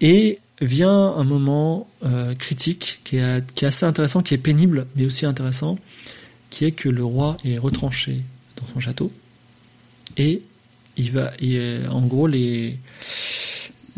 [0.00, 4.86] Et vient un moment euh, critique qui est, qui est assez intéressant qui est pénible
[4.96, 5.78] mais aussi intéressant
[6.50, 8.22] qui est que le roi est retranché
[8.56, 9.12] dans son château
[10.16, 10.42] et
[10.98, 12.28] il en gros,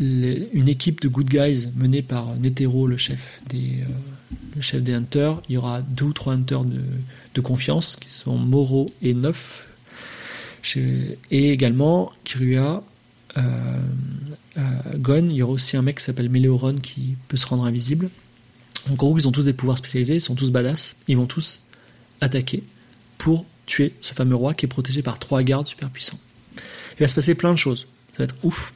[0.01, 4.93] une équipe de good guys menée par Netero, le chef des, euh, le chef des
[4.93, 5.41] hunters.
[5.49, 6.81] Il y aura deux ou trois hunters de,
[7.35, 9.67] de confiance qui sont Moro et Neuf.
[10.75, 12.83] Et également Kirua,
[13.37, 13.41] euh,
[14.57, 14.61] euh,
[14.97, 15.27] Gon.
[15.29, 18.09] Il y aura aussi un mec qui s'appelle Meleoron qui peut se rendre invisible.
[18.89, 20.95] En gros, ils ont tous des pouvoirs spécialisés, ils sont tous badass.
[21.07, 21.61] Ils vont tous
[22.21, 22.63] attaquer
[23.17, 26.19] pour tuer ce fameux roi qui est protégé par trois gardes super puissants.
[27.01, 27.87] Va se passer plein de choses.
[28.11, 28.73] Ça va être ouf.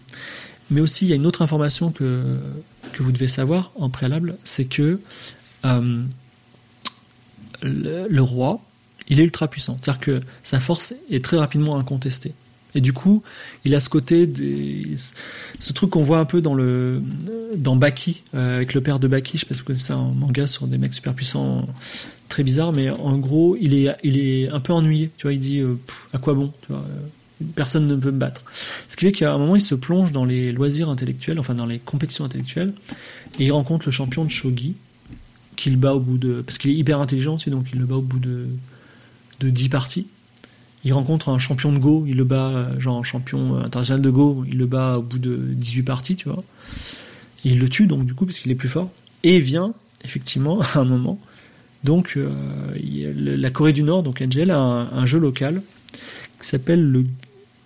[0.71, 2.39] Mais aussi, il y a une autre information que,
[2.91, 4.99] que vous devez savoir en préalable, c'est que
[5.63, 6.01] euh,
[7.61, 8.61] le, roi,
[9.09, 9.77] il est ultra puissant.
[9.79, 12.33] C'est-à-dire que sa force est très rapidement incontestée.
[12.73, 13.21] Et du coup,
[13.63, 14.27] il a ce côté,
[15.59, 17.01] ce truc qu'on voit un peu dans le
[17.55, 20.11] dans Baki, euh, avec le père de Baki, je sais pas si vous connaissez un
[20.13, 21.69] manga sur des mecs super puissants
[22.27, 25.11] très bizarre, mais en gros, il est, il est un peu ennuyé.
[25.15, 25.79] Tu vois, il dit euh,
[26.11, 26.83] à quoi bon tu vois,
[27.55, 28.43] Personne ne peut me battre.
[28.87, 31.65] Ce qui fait qu'à un moment, il se plonge dans les loisirs intellectuels, enfin dans
[31.65, 32.73] les compétitions intellectuelles,
[33.39, 34.75] et il rencontre le champion de shogi,
[35.55, 36.41] qu'il bat au bout de.
[36.41, 38.47] Parce qu'il est hyper intelligent aussi, donc il le bat au bout de,
[39.39, 40.07] de 10 parties.
[40.83, 44.45] il rencontre un champion de Go, il le bat, genre un champion international de Go,
[44.47, 46.43] il le bat au bout de 18 parties, tu vois.
[47.43, 48.89] Il le tue donc du coup parce qu'il est plus fort.
[49.23, 51.19] Et vient effectivement à un moment.
[51.83, 52.17] Donc
[52.97, 55.61] la Corée du Nord, donc Angel a un, jeu local
[56.45, 57.05] s'appelle le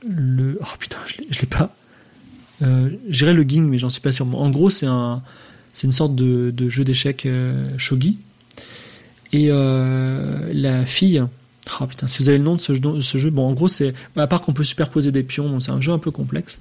[0.08, 1.76] le oh putain je l'ai pas.
[2.62, 4.28] Euh, J'irais le Ging mais j'en suis pas sûr.
[4.36, 5.22] En gros c'est un
[5.74, 7.28] c'est une sorte de, de jeu d'échecs
[7.78, 8.18] shogi
[9.32, 13.18] et euh, la fille, oh putain, si vous avez le nom de ce, jeu, ce
[13.18, 15.92] jeu bon, en gros, c'est à part qu'on peut superposer des pions, c'est un jeu
[15.92, 16.60] un peu complexe.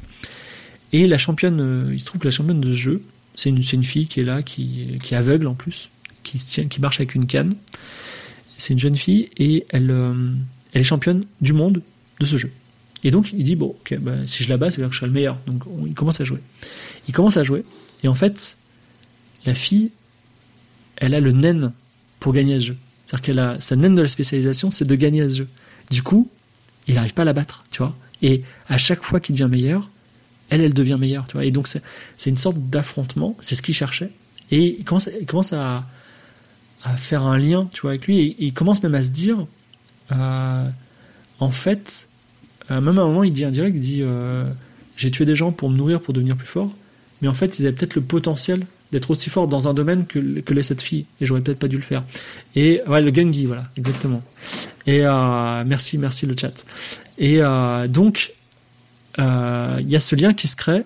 [0.92, 3.02] Et la championne, euh, il se trouve que la championne de ce jeu,
[3.34, 5.88] c'est une, une fille qui est là, qui, qui est aveugle en plus,
[6.24, 7.54] qui tient, qui marche avec une canne.
[8.56, 10.32] C'est une jeune fille et elle, euh,
[10.72, 11.80] elle est championne du monde
[12.20, 12.50] de ce jeu.
[13.04, 14.94] Et donc il dit bon, ok, bah, si je la bats, ça veut dire que
[14.94, 15.38] je serai le meilleur.
[15.46, 16.40] Donc il commence à jouer.
[17.06, 17.64] Il commence à jouer
[18.02, 18.56] et en fait,
[19.46, 19.90] la fille,
[20.96, 21.72] elle a le naine
[22.20, 22.76] pour gagner à ce jeu.
[23.06, 25.48] C'est-à-dire qu'elle a sa naine de la spécialisation, c'est de gagner à ce jeu.
[25.90, 26.28] Du coup,
[26.86, 27.96] il n'arrive pas à la battre, tu vois.
[28.22, 29.88] Et à chaque fois qu'il devient meilleur,
[30.50, 31.44] elle, elle devient meilleure, tu vois.
[31.44, 34.10] Et donc c'est une sorte d'affrontement, c'est ce qu'il cherchait.
[34.50, 35.86] Et il commence, il commence à,
[36.82, 38.20] à faire un lien, tu vois, avec lui.
[38.20, 39.46] Et, il commence même à se dire,
[40.12, 40.68] euh,
[41.40, 42.07] en fait,
[42.70, 44.44] même à un moment, il dit indirect, il dit, euh,
[44.96, 46.70] j'ai tué des gens pour me nourrir, pour devenir plus fort.
[47.22, 50.40] Mais en fait, ils avaient peut-être le potentiel d'être aussi fort dans un domaine que,
[50.40, 51.04] que l'est cette fille.
[51.20, 52.04] Et j'aurais peut-être pas dû le faire.
[52.54, 54.22] Et ouais, le Gungi, voilà, exactement.
[54.86, 56.64] Et euh, merci, merci le chat.
[57.18, 58.32] Et euh, donc,
[59.18, 60.84] euh, il y a ce lien qui se crée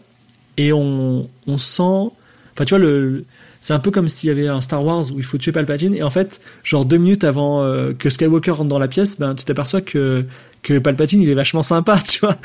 [0.57, 2.11] et on, on sent.
[2.55, 3.25] Enfin, tu vois, le,
[3.63, 5.95] c'est un peu comme s'il y avait un Star Wars où il faut tuer Palpatine
[5.95, 9.37] et en fait, genre deux minutes avant euh, que Skywalker rentre dans la pièce, ben
[9.37, 10.27] tu t'aperçois que
[10.63, 12.39] que Palpatine il est vachement sympa, tu vois.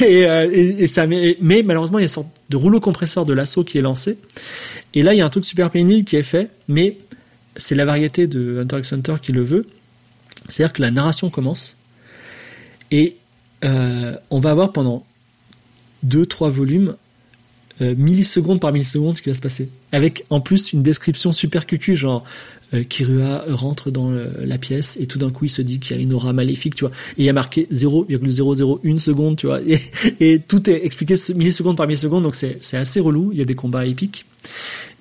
[0.00, 3.34] et, euh, ça, mais, mais, malheureusement il y a une sorte de rouleau compresseur de
[3.34, 4.18] l'assaut qui est lancé.
[4.94, 6.96] Et là il y a un truc super pénible qui est fait, mais
[7.56, 9.66] c'est la variété de Hunter x Hunter qui le veut.
[10.48, 11.76] C'est-à-dire que la narration commence
[12.90, 13.18] et
[13.64, 15.04] euh, on va avoir pendant
[16.02, 16.96] deux trois volumes
[17.80, 19.68] euh, millisecondes par milliseconde ce qui va se passer.
[19.92, 22.24] Avec en plus une description super cucu, genre
[22.74, 25.98] euh, Kirua rentre dans la pièce et tout d'un coup il se dit qu'il y
[25.98, 26.92] a une aura maléfique, tu vois.
[27.18, 29.60] Et il y a marqué 0,001 seconde, tu vois.
[30.20, 33.30] Et, tout est expliqué milliseconde par milliseconde, donc c'est, c'est assez relou.
[33.32, 34.26] Il y a des combats épiques.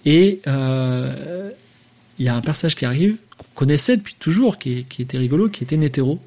[0.06, 1.50] Et euh,
[2.20, 5.50] il y a un personnage qui arrive, qu'on connaissait depuis toujours, qui, qui était rigolo,
[5.50, 6.20] qui était Netero.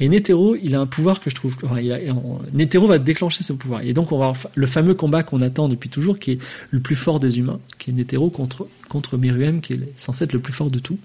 [0.00, 1.56] Et Netero, il a un pouvoir que je trouve.
[1.64, 2.14] Enfin, il
[2.52, 3.82] Netero va déclencher ce pouvoir.
[3.82, 6.38] Et donc, on va avoir le fameux combat qu'on attend depuis toujours, qui est
[6.70, 10.32] le plus fort des humains, qui est Netero contre, contre Meruem, qui est censé être
[10.32, 10.98] le plus fort de tout.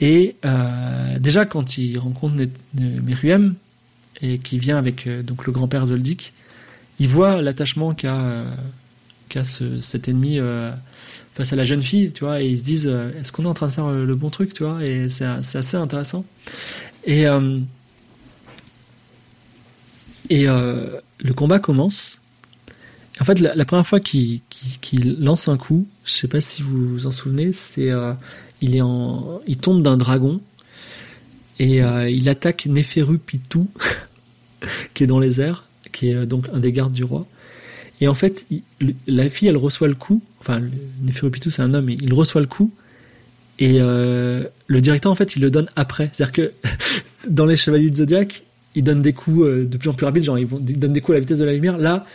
[0.00, 2.36] Et euh, déjà, quand il rencontre
[2.74, 3.54] Meruem,
[4.20, 6.32] et qui vient avec euh, donc le grand-père Zoldyck,
[6.98, 8.44] il voit l'attachement qu'a euh,
[9.44, 10.72] ce, cet ennemi euh,
[11.34, 13.48] face à la jeune fille, tu vois, et ils se disent euh, est-ce qu'on est
[13.48, 16.24] en train de faire le bon truc, tu vois, et c'est assez intéressant.
[17.04, 17.26] Et
[20.30, 22.20] et euh, le combat commence.
[23.20, 24.40] En fait, la, première fois qu'il
[25.18, 28.12] lance un coup, je sais pas si vous vous en souvenez, c'est euh,
[28.60, 30.40] il est en, il tombe d'un dragon
[31.58, 33.68] et euh, il attaque Neferu Pitou,
[34.94, 37.26] qui est dans les airs, qui est donc un des gardes du roi.
[38.00, 38.46] Et en fait,
[39.08, 40.22] la fille, elle reçoit le coup.
[40.38, 40.62] Enfin,
[41.02, 42.72] Neferu Pitou, c'est un homme, et il reçoit le coup.
[43.58, 46.10] Et le directeur, en fait, il le donne après.
[46.12, 46.52] C'est-à-dire que
[47.28, 48.44] dans les Chevaliers de Zodiac,
[48.78, 51.14] il donne des coups euh, de plus en plus rapides, genre ils, donnent des coups
[51.14, 51.78] à la vitesse de la lumière.
[51.78, 52.06] Là,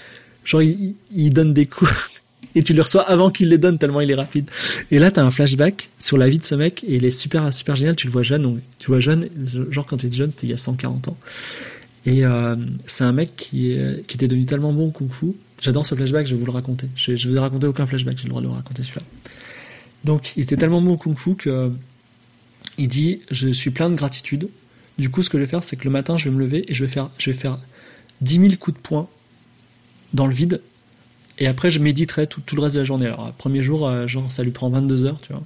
[0.45, 1.91] genre il, donne des coups
[2.55, 4.49] et tu le reçois avant qu'il les donne tellement il est rapide.
[4.89, 7.53] Et là, t'as un flashback sur la vie de ce mec et il est super
[7.53, 7.97] super génial.
[7.97, 9.27] Tu le vois jeune, tu vois jeune,
[9.71, 11.17] genre quand tu étais jeune, c'était il y a 140 ans.
[12.05, 13.77] Et euh, c'est un mec qui,
[14.07, 15.33] qui était devenu tellement bon au kung-fu.
[15.61, 16.87] J'adore ce flashback, je vais vous le raconter.
[16.95, 19.03] Je, je vous ai raconté aucun flashback, j'ai le droit de le raconter celui-là.
[20.03, 21.71] Donc, il était tellement bon au kung-fu que
[22.77, 24.47] il dit je suis plein de gratitude
[24.97, 26.65] du coup, ce que je vais faire, c'est que le matin, je vais me lever
[26.67, 27.57] et je vais faire, je vais faire
[28.21, 29.07] 10 000 coups de poing
[30.13, 30.61] dans le vide.
[31.39, 33.07] Et après, je méditerai tout, le reste de la journée.
[33.07, 35.43] Alors, premier jour, euh, genre, ça lui prend 22 heures, tu vois.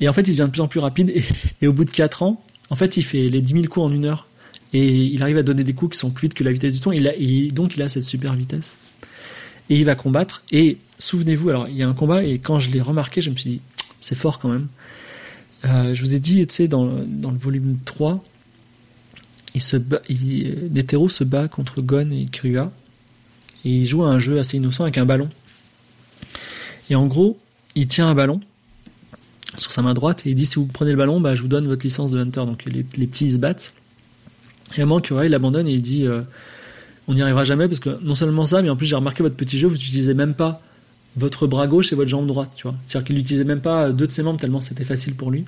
[0.00, 1.12] Et en fait, il devient de plus en plus rapide.
[1.62, 3.92] Et, au bout de 4 ans, en fait, il fait les 10 000 coups en
[3.92, 4.26] une heure.
[4.72, 6.80] Et il arrive à donner des coups qui sont plus vite que la vitesse du
[6.80, 6.92] ton.
[6.92, 8.76] Et, donc, il a cette super vitesse.
[9.70, 10.42] Et il va combattre.
[10.50, 12.24] Et souvenez-vous, alors, il y a un combat.
[12.24, 13.60] Et quand je l'ai remarqué, je me suis dit,
[14.00, 14.66] c'est fort quand même.
[15.64, 18.22] Euh, je vous ai dit, tu sais, dans, dans le volume 3,
[19.58, 22.70] il se bat, Netero se bat contre Gon et Krua
[23.64, 25.28] et il joue à un jeu assez innocent avec un ballon.
[26.90, 27.38] Et en gros,
[27.74, 28.38] il tient un ballon
[29.56, 31.48] sur sa main droite et il dit si vous prenez le ballon, bah, je vous
[31.48, 32.46] donne votre licence de hunter.
[32.46, 33.74] Donc les, petits se battent.
[34.76, 36.20] Et à un moment, Krua il abandonne et il dit euh,
[37.08, 39.34] on n'y arrivera jamais parce que non seulement ça, mais en plus j'ai remarqué votre
[39.34, 40.62] petit jeu, vous n'utilisez même pas
[41.16, 42.52] votre bras gauche et votre jambe droite.
[42.86, 45.46] C'est-à-dire qu'il n'utilisait même pas deux de ses membres tellement c'était facile pour lui.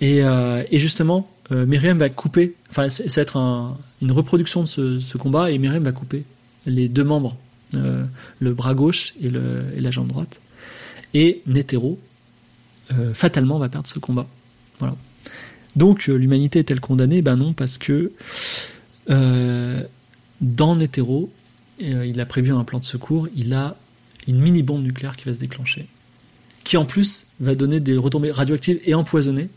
[0.00, 4.62] Et, euh, et justement, euh, Myriam va couper, enfin, ça va être un, une reproduction
[4.62, 6.24] de ce, ce, combat, et Myriam va couper
[6.66, 7.36] les deux membres,
[7.74, 8.04] euh,
[8.38, 10.40] le bras gauche et, le, et, la jambe droite.
[11.14, 11.98] Et Netero,
[12.92, 14.26] euh, fatalement, va perdre ce combat.
[14.78, 14.94] Voilà.
[15.74, 17.22] Donc, l'humanité est-elle condamnée?
[17.22, 18.12] Ben non, parce que
[19.08, 21.32] dans Netero,
[21.80, 23.76] il a prévu un plan de secours, il a
[24.26, 25.86] une mini bombe nucléaire qui va se déclencher,
[26.64, 29.48] qui en plus va donner des retombées radioactives et empoisonnées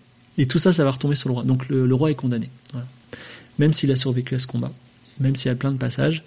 [0.41, 1.43] et tout ça, ça va retomber sur le roi.
[1.43, 2.49] Donc le, roi est condamné.
[3.59, 4.72] Même s'il a survécu à ce combat,
[5.19, 6.23] même s'il y a plein de passages.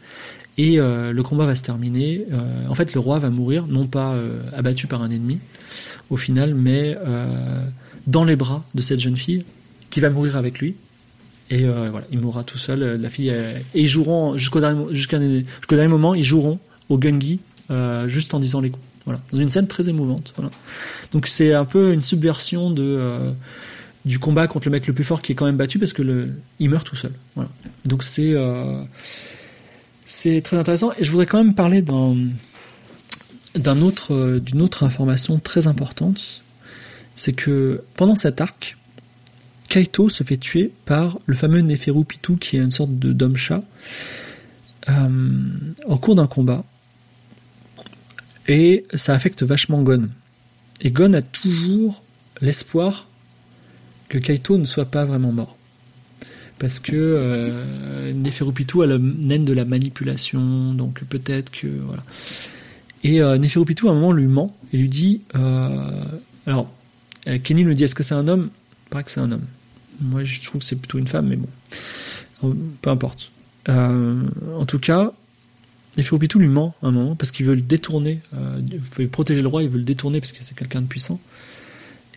[0.56, 2.24] Et euh, le combat va se terminer.
[2.32, 5.38] Euh, en fait, le roi va mourir, non pas euh, abattu par un ennemi,
[6.10, 6.96] au final, mais
[8.06, 9.44] dans les bras de cette jeune fille,
[9.90, 10.76] qui va mourir avec lui.
[11.50, 13.00] Et voilà, il mourra tout seul.
[13.00, 15.18] La fille et ils joueront jusqu'au dernier, jusqu'au
[15.74, 17.40] dernier moment, ils joueront au gungi
[18.06, 18.84] juste en disant les coups.
[19.06, 20.32] Voilà, dans une scène très émouvante.
[20.36, 20.52] Voilà.
[21.10, 23.34] Donc c'est un peu une subversion de
[24.04, 26.28] du combat contre le mec le plus fort qui est quand même battu parce que
[26.58, 27.12] il meurt tout seul.
[27.84, 28.82] Donc c'est euh,
[30.06, 32.30] c'est très intéressant et je voudrais quand même parler euh,
[34.40, 36.42] d'une autre information très importante,
[37.16, 38.76] c'est que pendant cet arc,
[39.68, 43.36] Kaito se fait tuer par le fameux Neferu Pitou qui est une sorte de d'homme
[43.36, 43.62] chat
[44.90, 45.08] euh,
[45.86, 46.62] au cours d'un combat
[48.48, 50.10] et ça affecte vachement Gon.
[50.82, 52.02] Et Gon a toujours
[52.42, 53.08] l'espoir
[54.14, 55.56] que Kaito ne soit pas vraiment mort.
[56.60, 61.66] Parce que euh, Neferupitu a le naine de la manipulation, donc peut-être que.
[61.66, 62.04] Voilà.
[63.02, 65.22] Et euh, Neferupitu, à un moment, lui ment et lui dit.
[65.34, 66.04] Euh,
[66.46, 66.70] alors,
[67.26, 68.50] euh, Kenny lui dit est-ce que c'est un homme?
[68.86, 69.46] Il paraît que c'est un homme.
[70.00, 71.48] Moi, je trouve que c'est plutôt une femme, mais bon.
[72.82, 73.32] Peu importe.
[73.68, 75.12] en tout cas,
[75.96, 78.20] Neferupitu lui ment à un moment parce qu'il veut le détourner.
[78.70, 81.18] il veut protéger le roi, il veut le détourner parce que c'est quelqu'un de puissant.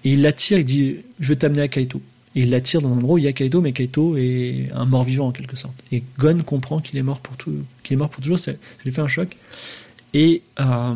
[0.07, 2.01] Et il l'attire, il dit Je vais t'amener à Kaito.
[2.33, 4.85] Et il l'attire dans un endroit où il y a Kaito, mais Kaito est un
[4.85, 5.75] mort-vivant en quelque sorte.
[5.91, 7.35] Et Gon comprend qu'il est mort pour
[7.91, 8.53] est mort pour toujours, ça,
[8.85, 9.35] lui fait un choc.
[10.13, 10.95] Et euh,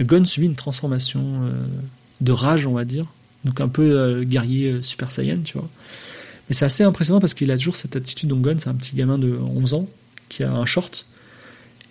[0.00, 1.52] Gon subit une transformation euh,
[2.22, 3.06] de rage, on va dire.
[3.44, 5.68] Donc un peu euh, guerrier euh, super saiyan, tu vois.
[6.48, 8.30] Mais c'est assez impressionnant parce qu'il a toujours cette attitude.
[8.30, 9.88] Donc Gon, c'est un petit gamin de 11 ans
[10.28, 11.06] qui a un short.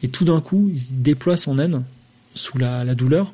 [0.01, 1.85] Et tout d'un coup, il déploie son haine
[2.35, 3.33] sous la, la douleur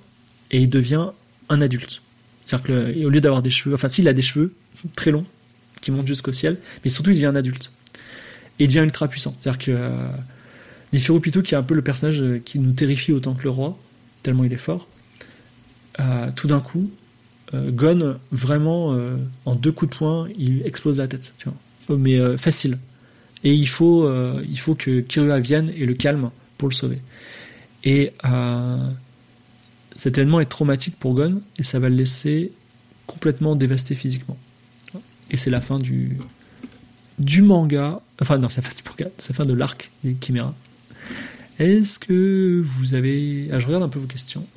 [0.51, 1.07] et il devient
[1.49, 2.03] un adulte.
[2.49, 2.65] C'est-à-dire
[3.03, 4.53] qu'au lieu d'avoir des cheveux, enfin s'il a des cheveux
[4.95, 5.25] très longs
[5.81, 7.71] qui montent jusqu'au ciel, mais surtout il devient un adulte.
[8.59, 9.35] Et il devient ultra puissant.
[9.39, 10.07] C'est-à-dire que euh,
[10.91, 13.77] Neferupitu, qui est un peu le personnage euh, qui nous terrifie autant que le roi,
[14.23, 14.87] tellement il est fort,
[15.99, 16.89] euh, tout d'un coup,
[17.53, 21.33] euh, Gon, vraiment, euh, en deux coups de poing, il explose la tête.
[21.37, 21.97] Tu vois.
[21.97, 22.77] Mais facile.
[23.43, 24.07] Et il faut,
[24.43, 26.99] il faut que Kirua vienne et le calme pour le sauver.
[27.83, 28.13] Et
[29.99, 32.53] cet événement est traumatique pour Gon et ça va le laisser
[33.05, 34.37] complètement dévasté physiquement.
[35.29, 36.17] Et c'est la fin du,
[37.41, 37.99] manga.
[38.21, 40.55] Enfin, non, c'est la fin du manga, c'est la fin de l'arc des Chiméras.
[41.59, 43.49] Est-ce que vous avez.
[43.51, 44.47] Ah, je regarde un peu vos questions.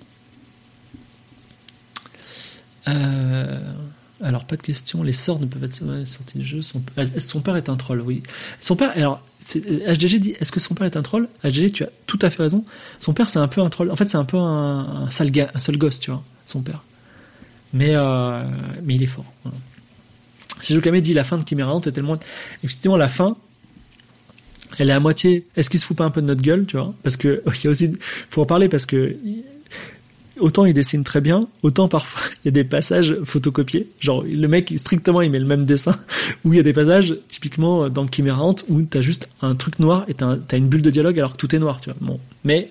[2.86, 3.59] Euh,
[4.23, 5.02] alors, pas de questions.
[5.02, 6.62] Les sorts ne peuvent être sortis du jeu.
[6.62, 6.81] Son,
[7.19, 8.23] son père est un troll, oui.
[8.60, 9.20] Son père, alors,
[9.51, 11.28] HDG dit est-ce que son père est un troll?
[11.44, 12.64] HDG, tu as tout à fait raison.
[13.01, 13.90] Son père, c'est un peu un troll.
[13.90, 16.82] En fait, c'est un peu un, sale gars, un seul gosse, tu vois, son père.
[17.73, 18.44] Mais, euh,
[18.82, 19.24] mais il est fort.
[19.43, 19.56] Voilà.
[20.60, 22.19] Si Jokame dit la fin de Chimera est tellement.
[22.62, 23.36] Effectivement, la fin,
[24.78, 25.47] elle est à moitié.
[25.56, 26.94] Est-ce qu'il se fout pas un peu de notre gueule, tu vois?
[27.02, 27.93] Parce que, il y a aussi.
[28.31, 29.16] Faut en parler parce que
[30.38, 33.88] autant il dessine très bien, autant parfois il y a des passages photocopiés.
[34.00, 35.96] Genre le mec strictement il met le même dessin.
[36.44, 39.78] Ou il y a des passages typiquement dans Chimera Ant où t'as juste un truc
[39.78, 41.98] noir et t'as, as une bulle de dialogue alors que tout est noir, tu vois.
[42.00, 42.70] Bon, mais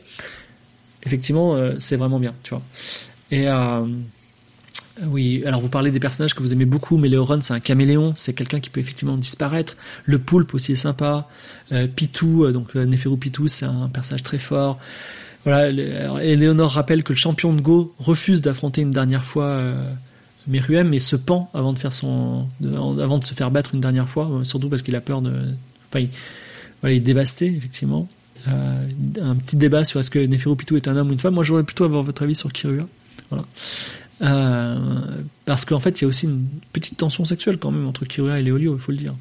[1.03, 2.63] effectivement euh, c'est vraiment bien, tu vois.
[3.31, 3.85] Et euh,
[5.03, 8.13] oui, alors vous parlez des personnages que vous aimez beaucoup, mais Léoron c'est un caméléon,
[8.17, 9.77] c'est quelqu'un qui peut effectivement disparaître.
[10.05, 11.27] Le poulpe aussi est sympa.
[11.71, 14.79] Euh, Pitou, euh, donc Neferu Pitou, c'est un personnage très fort.
[15.43, 15.69] Voilà,
[16.23, 19.91] Eleonore rappelle que le champion de Go refuse d'affronter une dernière fois euh,
[20.47, 24.81] Meruem, mais se pend avant de se faire battre une dernière fois, euh, surtout parce
[24.81, 25.31] qu'il a peur de,
[25.89, 26.05] enfin,
[26.83, 28.07] il, est dévasté effectivement.
[28.47, 28.87] Euh,
[29.21, 31.35] un petit débat sur est-ce que Neferupitu est un homme ou une femme.
[31.35, 32.87] Moi, j'aurais plutôt avoir votre avis sur Kirua.
[33.29, 33.45] Voilà.
[34.23, 34.77] Euh,
[35.45, 38.39] parce qu'en fait, il y a aussi une petite tension sexuelle quand même entre Kirua
[38.39, 39.13] et Léolio, il faut le dire.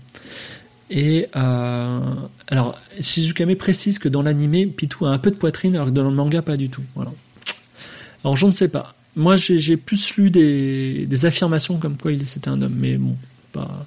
[0.91, 2.01] Et euh,
[2.49, 6.05] alors, Shizukame précise que dans l'animé, Pitou a un peu de poitrine, alors que dans
[6.05, 6.83] le manga, pas du tout.
[6.95, 7.13] Voilà.
[8.25, 8.95] Alors, je ne sais pas.
[9.17, 13.17] Moi, j'ai plus lu des, des, affirmations comme quoi il c'était un homme, mais bon,
[13.53, 13.87] pas.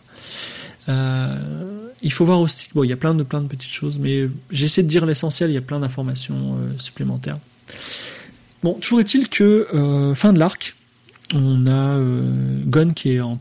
[0.90, 2.68] Euh, il faut voir aussi.
[2.76, 5.50] Bon, il y a plein de plein de petites choses, mais j'essaie de dire l'essentiel.
[5.50, 7.38] Il y a plein d'informations euh, supplémentaires.
[8.62, 10.76] Bon, toujours est-il que euh, fin de l'arc,
[11.34, 13.40] on a euh, Gon qui est en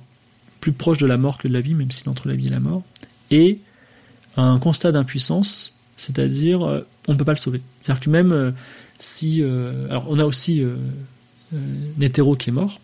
[0.61, 2.47] plus proche de la mort que de la vie, même s'il est entre la vie
[2.47, 2.83] et la mort,
[3.33, 3.59] et
[4.37, 7.61] un constat d'impuissance, c'est-à-dire euh, on ne peut pas le sauver.
[7.83, 8.53] C'est-à-dire que même euh,
[8.99, 9.43] si...
[9.43, 10.65] Euh, alors on a aussi
[11.99, 12.81] Netero qui est mort,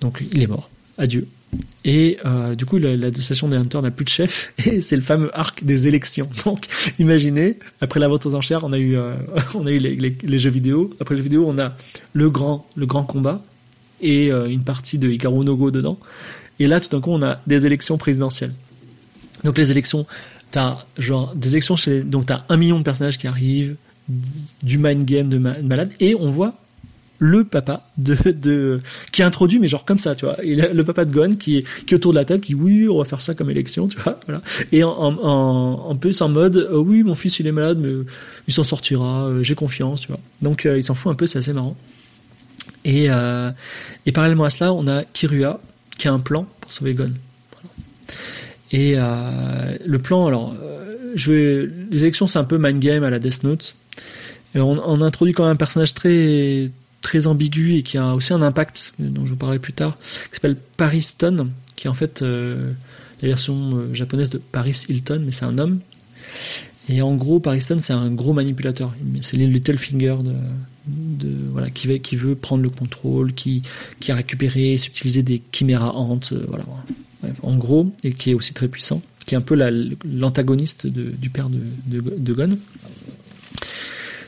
[0.00, 0.68] donc il est mort,
[0.98, 1.28] adieu.
[1.84, 2.18] Et
[2.58, 5.64] du coup, la, station des Hunters n'a plus de chef, et c'est le fameux arc
[5.64, 6.28] des élections.
[6.44, 6.66] Donc,
[6.98, 8.98] imaginez, après la vente aux enchères, on a eu,
[9.54, 10.90] on a eu les, jeux vidéo.
[11.00, 11.74] Après les jeux vidéo, on a
[12.12, 13.42] le grand, le grand combat
[14.02, 15.98] et une partie de Hikaru no dedans.
[16.58, 18.52] Et là, tout d'un coup, on a des élections présidentielles.
[19.44, 20.06] Donc les élections,
[20.50, 23.76] t'as genre des élections chez, donc t'as un million de personnages qui arrivent,
[24.62, 26.54] du mind game de, malade, et on voit
[27.18, 28.80] le papa de, de
[29.10, 30.36] qui est introduit mais genre comme ça tu vois.
[30.42, 32.98] Le papa de Gon qui est qui autour de la table qui dit oui on
[32.98, 34.42] va faire ça comme élection tu vois voilà.
[34.70, 38.04] Et en en, en plus en mode euh, oui mon fils il est malade mais
[38.46, 40.20] il s'en sortira euh, j'ai confiance tu vois.
[40.42, 41.76] Donc euh, il s'en fout un peu c'est assez marrant.
[42.84, 45.60] Et et parallèlement à cela on a Kirua
[45.98, 47.12] qui a un plan pour sauver Gon
[48.72, 53.10] et euh, le plan, alors, euh, je les élections, c'est un peu mind game à
[53.10, 53.74] la Death Note.
[54.54, 56.70] Et on, introduit quand même un personnage très
[57.02, 59.98] très ambigu et qui a aussi un impact, dont je vous parlerai plus tard,
[60.30, 62.72] qui s'appelle Paris Stone, qui est en fait euh,
[63.22, 65.80] la version euh, japonaise de Paris Hilton, mais c'est un homme.
[66.88, 68.94] Et en gros, Paris Stone, c'est un gros manipulateur.
[69.20, 70.32] C'est les Littlefinger de,
[70.86, 71.86] de, voilà, qui,
[72.16, 73.62] veut, prendre le contrôle, qui,
[74.08, 76.64] a récupéré, s'utiliser des chiméras hantes, voilà
[77.42, 79.56] en gros, et qui est aussi très puissant, qui est un peu
[80.04, 81.60] l'antagoniste du père de,
[82.00, 82.58] de, Gon.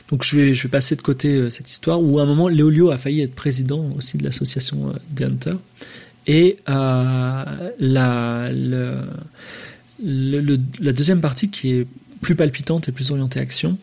[0.09, 2.97] Donc je vais, passer de côté euh, cette histoire où à un moment Léolio a
[2.97, 5.59] failli être président aussi de l'association euh, des Hunters.
[6.25, 8.49] Et euh, la,
[10.01, 11.87] la deuxième partie qui est
[12.21, 13.77] plus palpitante et plus orientée action,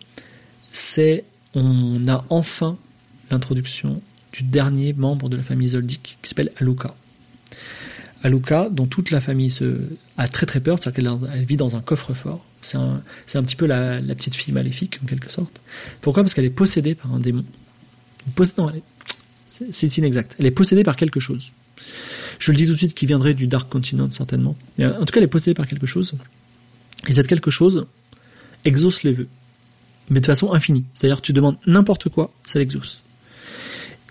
[0.73, 1.24] c'est
[1.55, 2.77] on a enfin
[3.31, 4.03] l'introduction
[4.33, 6.95] du dernier membre de la famille Zoldyck qui s'appelle Aluka.
[8.27, 9.57] Aluka, dont toute la famille
[10.19, 12.44] a très très peur, c'est-à-dire qu'elle vit dans un coffre-fort.
[12.61, 15.61] C'est un, petit peu la, petite fille maléfique, en quelque sorte.
[16.01, 16.24] Pourquoi?
[16.24, 17.44] Parce qu'elle est possédée par un démon.
[19.70, 20.35] c'est inexact.
[20.40, 21.53] Elle est possédée par quelque chose.
[22.40, 24.57] Je le dis tout de suite, qui viendrait du Dark Continent, certainement.
[24.77, 26.15] Mais en tout cas, elle est possédée par quelque chose.
[27.07, 27.86] Et cette quelque chose
[28.65, 29.28] exauce les vœux.
[30.11, 30.85] Mais de façon infinie.
[30.94, 33.01] C'est-à-dire, tu demandes n'importe quoi, ça l'exauce.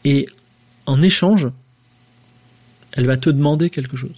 [0.06, 0.28] Et
[0.86, 1.50] en échange,
[2.96, 4.16] elle va te demander quelque chose.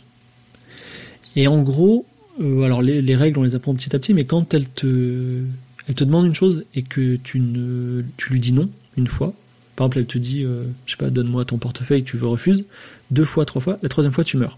[1.36, 2.06] Et en gros,
[2.42, 5.42] euh, alors les, règles on les apprend petit à petit, mais quand elle te,
[5.88, 9.34] demande une chose et que tu lui dis non une fois,
[9.76, 12.66] par exemple elle te dit, euh, je sais pas, donne-moi ton portefeuille, tu veux refuses,
[13.12, 14.58] deux fois, trois fois, la troisième fois tu meurs.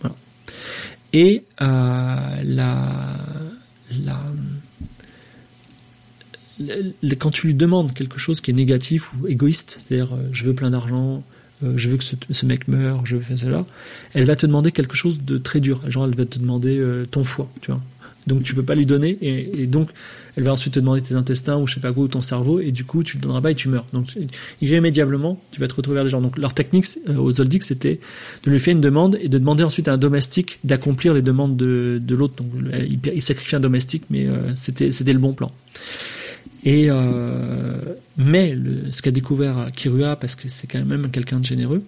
[0.00, 0.16] Voilà.
[1.12, 3.16] Et euh, la,
[4.04, 4.22] la,
[7.18, 10.70] quand tu lui demandes quelque chose qui est négatif ou égoïste, c'est-à-dire je veux plein
[10.70, 11.22] d'argent,
[11.64, 13.66] euh, je veux que ce, mec meure, je veux faire cela,
[14.14, 15.80] elle va te demander quelque chose de très dur.
[15.88, 17.80] Genre, elle va te demander euh, ton foie, tu vois.
[18.26, 19.88] Donc, tu peux pas lui donner, et, donc,
[20.36, 22.60] elle va ensuite te demander tes intestins ou je sais pas quoi, ou ton cerveau,
[22.60, 23.86] et du coup, tu le donneras pas et tu meurs.
[23.94, 24.08] Donc,
[24.60, 26.20] irrémédiablement, tu vas te retrouver vers les gens.
[26.20, 28.00] Donc, leur technique euh, aux Zoldyck, c'était
[28.44, 31.56] de lui faire une demande et de demander ensuite à un domestique d'accomplir les demandes
[31.56, 32.34] de, de l'autre.
[32.36, 32.48] Donc,
[32.78, 34.26] il, il, sacrifie un domestique, mais
[34.56, 35.50] c'était c'était le bon plan.
[36.68, 38.56] Euh, mais
[38.92, 41.82] ce qu'a découvert Kirua, parce que c'est quand même quelqu'un de généreux,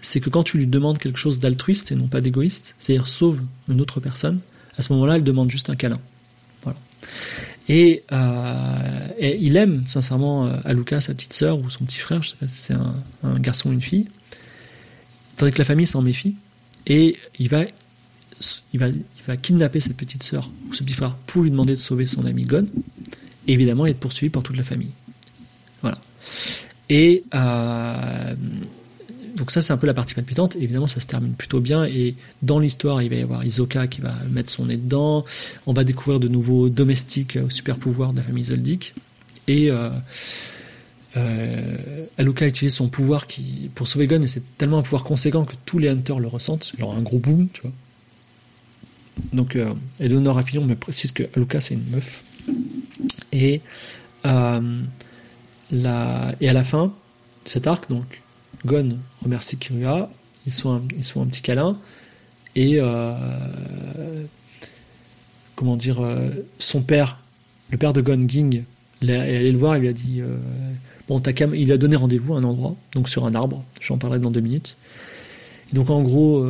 [0.00, 3.40] c'est que quand tu lui demandes quelque chose d'altruiste et non pas d'égoïste, c'est-à-dire sauve
[3.68, 4.40] une autre personne,
[4.76, 6.00] à ce moment-là, elle demande juste un câlin.
[6.62, 6.78] Voilà.
[7.68, 12.74] Et, euh, il aime sincèrement euh, Aluka, sa petite sœur ou son petit frère, c'est
[12.74, 14.08] un, un, garçon ou une fille,
[15.36, 16.34] tandis que la famille s'en méfie.
[16.86, 17.62] Et il va
[18.72, 18.86] il va,
[19.22, 22.06] il va kidnapper cette petite sœur ou ce petit frère pour lui demander de sauver
[22.06, 22.66] son ami Gon.
[23.46, 24.90] Et évidemment, il être poursuivi par toute la famille.
[25.80, 25.98] Voilà.
[26.88, 28.34] Et euh,
[29.36, 30.56] donc ça, c'est un peu la partie palpitante.
[30.56, 31.84] évidemment, ça se termine plutôt bien.
[31.84, 35.24] Et dans l'histoire, il va y avoir Isoka qui va mettre son nez dedans.
[35.66, 38.94] On va découvrir de nouveaux domestiques au super pouvoir de la famille Zoldyck.
[39.48, 39.90] Et euh,
[41.16, 43.26] euh, Aluka utilise son pouvoir
[43.74, 46.72] pour sauver Gon, et c'est tellement un pouvoir conséquent que tous les hunters le ressentent.
[46.78, 47.72] Genre un gros boom, tu vois.
[49.32, 52.22] Donc, euh, Eleonore Affillon me précise que Aluka, c'est une meuf.
[53.32, 53.60] Et,
[54.26, 54.82] euh,
[55.72, 56.92] à la fin
[57.44, 58.20] cet arc, donc,
[58.64, 60.10] Gon remercie Kirua,
[60.46, 61.76] ils sont un, ils sont un petit câlin,
[62.54, 64.24] et euh,
[65.56, 66.28] comment dire, euh,
[66.58, 67.18] son père,
[67.70, 68.62] le père de Gon Ging,
[69.02, 70.22] est allé le voir, il lui a dit
[71.08, 74.20] bon, il lui a donné rendez-vous à un endroit, donc sur un arbre, j'en parlerai
[74.20, 74.76] dans deux minutes.
[75.72, 76.46] Donc en gros,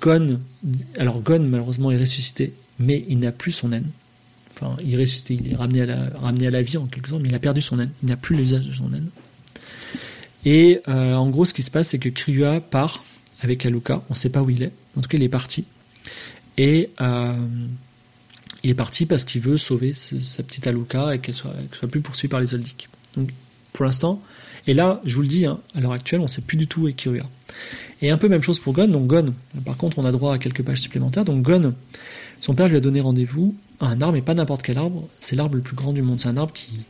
[0.00, 0.40] Gon,
[0.98, 3.90] alors Gon malheureusement est ressuscité, mais il n'a plus son haine.
[4.54, 7.08] Enfin, il est ressuscité, il est ramené à la, ramené à la vie en quelque
[7.08, 7.90] sorte, mais il a perdu son haine.
[8.02, 9.08] Il n'a plus l'usage de son haine.
[10.44, 13.04] Et en gros, ce qui se passe, c'est que Kryua part
[13.40, 14.02] avec Aluka.
[14.10, 14.72] On ne sait pas où il est.
[14.96, 15.64] En tout cas, il est parti.
[16.58, 16.90] Et
[18.62, 22.00] il est parti parce qu'il veut sauver sa petite Aluka et qu'elle soit, soit plus
[22.00, 22.88] poursuivie par les Zoldyck.
[23.16, 23.30] Donc,
[23.72, 24.22] pour l'instant,
[24.66, 26.66] et là, je vous le dis, hein, à l'heure actuelle, on ne sait plus du
[26.66, 27.24] tout où est Kiruya.
[28.02, 28.88] Et un peu même chose pour Gon.
[28.88, 29.32] Donc Gon,
[29.64, 31.24] par contre, on a droit à quelques pages supplémentaires.
[31.24, 31.72] Donc Gon,
[32.40, 35.08] son père lui a donné rendez-vous à un arbre, et pas n'importe quel arbre.
[35.20, 36.20] C'est l'arbre le plus grand du monde.
[36.20, 36.80] C'est un arbre qui,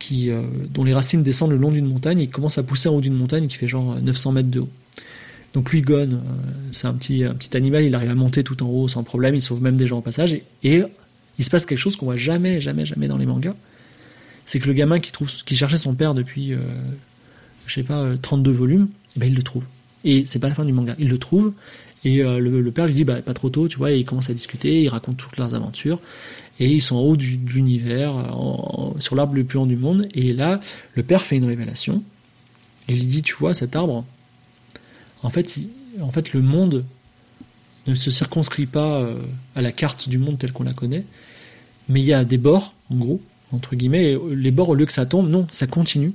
[0.00, 2.18] qui, euh, dont les racines descendent le long d'une montagne.
[2.18, 4.68] Et commence à pousser en haut d'une montagne qui fait genre 900 mètres de haut.
[5.54, 6.18] Donc lui, Gon, euh,
[6.72, 7.84] c'est un petit, un petit animal.
[7.84, 9.36] Il arrive à monter tout en haut sans problème.
[9.36, 10.36] Il sauve même des gens au passage.
[10.64, 10.82] Et,
[11.38, 13.54] il se passe quelque chose qu'on voit jamais, jamais, jamais dans les mangas.
[14.44, 16.58] C'est que le gamin qui, trouve, qui cherchait son père depuis, euh,
[17.66, 19.64] je sais pas, 32 volumes, ben il le trouve.
[20.04, 20.94] Et c'est pas la fin du manga.
[20.98, 21.52] Il le trouve,
[22.04, 24.30] et euh, le, père lui dit bah pas trop tôt, tu vois, et ils commencent
[24.30, 26.00] à discuter, ils racontent toutes leurs aventures,
[26.58, 28.12] et ils sont en haut de l'univers,
[28.98, 30.58] sur l'arbre le plus haut du monde, et là,
[30.94, 32.02] le père fait une révélation,
[32.88, 34.04] et il dit, tu vois, cet arbre,
[35.22, 35.56] en fait,
[36.00, 36.84] en fait, le monde
[37.86, 39.18] ne se circonscrit pas euh,
[39.54, 41.04] à la carte du monde telle qu'on la connaît,
[41.88, 43.20] mais il y a des bords, en gros,
[43.52, 46.12] entre guillemets, les bords, au lieu que ça tombe, non, ça continue,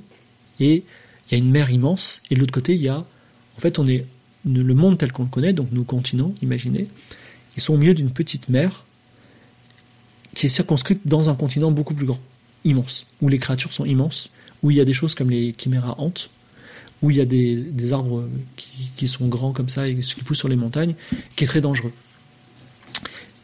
[0.59, 0.83] et
[1.29, 3.05] il y a une mer immense, et de l'autre côté, il y a
[3.57, 4.05] en fait, on est
[4.45, 6.87] le monde tel qu'on le connaît, donc nos continents, imaginez,
[7.55, 8.85] ils sont au milieu d'une petite mer
[10.35, 12.19] qui est circonscrite dans un continent beaucoup plus grand,
[12.63, 14.29] immense, où les créatures sont immenses,
[14.61, 16.29] où il y a des choses comme les chiméras hantes,
[17.01, 18.27] où il y a des, arbres
[18.95, 20.93] qui, sont grands comme ça et qui poussent sur les montagnes,
[21.35, 21.93] qui est très dangereux.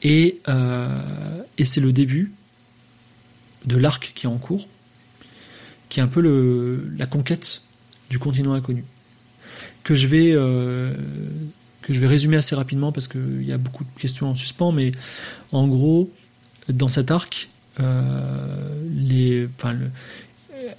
[0.03, 2.31] Et, euh, et c'est le début
[3.65, 4.67] de l'arc qui est en cours,
[5.89, 7.61] qui est un peu la conquête
[8.09, 8.83] du continent inconnu
[9.83, 10.93] que je vais euh,
[11.81, 14.71] que je vais résumer assez rapidement parce qu'il y a beaucoup de questions en suspens,
[14.71, 14.91] mais
[15.51, 16.09] en gros,
[16.69, 17.49] dans cet arc,
[17.79, 18.41] euh,
[18.95, 19.75] les, enfin,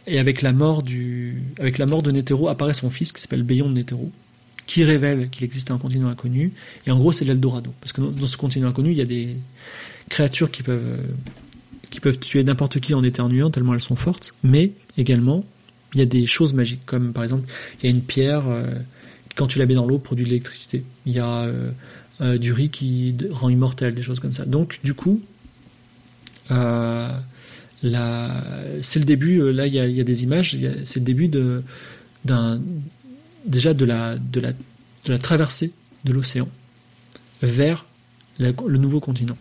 [0.06, 3.42] et avec la mort du, avec la mort de Netero apparaît son fils qui s'appelle
[3.42, 4.10] Bayon de Netero,
[4.66, 6.52] qui révèle qu'il existe un continent inconnu.
[6.86, 9.36] Et en gros, c'est l'Eldorado, parce que dans ce continent inconnu, il y a des
[10.08, 11.00] créatures qui peuvent
[11.90, 15.44] qui peuvent tuer n'importe qui en éternuant tellement elles sont fortes, mais également
[15.92, 17.48] il y a des choses magiques, comme par exemple,
[17.78, 18.66] il y a une pierre euh,
[19.34, 20.84] quand tu la mets dans l'eau, produit de l'électricité.
[21.06, 21.70] Il y a euh,
[22.20, 24.44] euh, du riz qui rend immortel, des choses comme ça.
[24.44, 25.20] Donc, du coup,
[26.50, 27.08] euh,
[27.82, 29.52] c'est le début.
[29.52, 30.56] Là, il y a, des images.
[30.84, 31.62] C'est le début de,
[33.44, 35.72] déjà de la traversée
[36.04, 36.48] de l'océan
[37.42, 37.84] vers
[38.38, 39.36] le nouveau continent.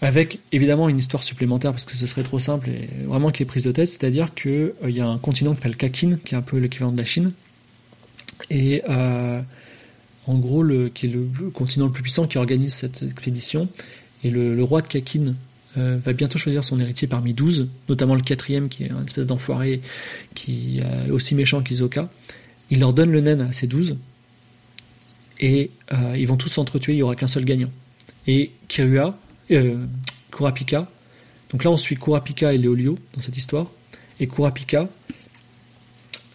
[0.00, 3.46] Avec évidemment une histoire supplémentaire parce que ce serait trop simple et vraiment qui est
[3.46, 6.42] prise de tête, c'est-à-dire qu'il y a un continent qui s'appelle Kakin, qui est un
[6.42, 7.32] peu l'équivalent de la Chine,
[8.50, 9.40] et euh,
[10.26, 13.68] en gros, qui est le continent le plus puissant qui organise cette expédition.
[14.24, 15.34] Et le, roi de Kakin
[15.76, 19.26] euh, va bientôt choisir son héritier parmi 12, notamment le quatrième qui est un espèce
[19.26, 19.80] d'enfoiré
[20.34, 22.10] qui est aussi méchant qu'Isoka.
[22.70, 23.96] Il leur donne le naine à ces 12
[25.40, 27.70] et euh, ils vont tous s'entretuer, il n'y aura qu'un seul gagnant.
[28.26, 29.18] Et Kirua,
[30.30, 30.90] Kurapika,
[31.50, 33.66] donc là on suit Kurapika et Léolio dans cette histoire,
[34.20, 34.86] et Kurapika euh,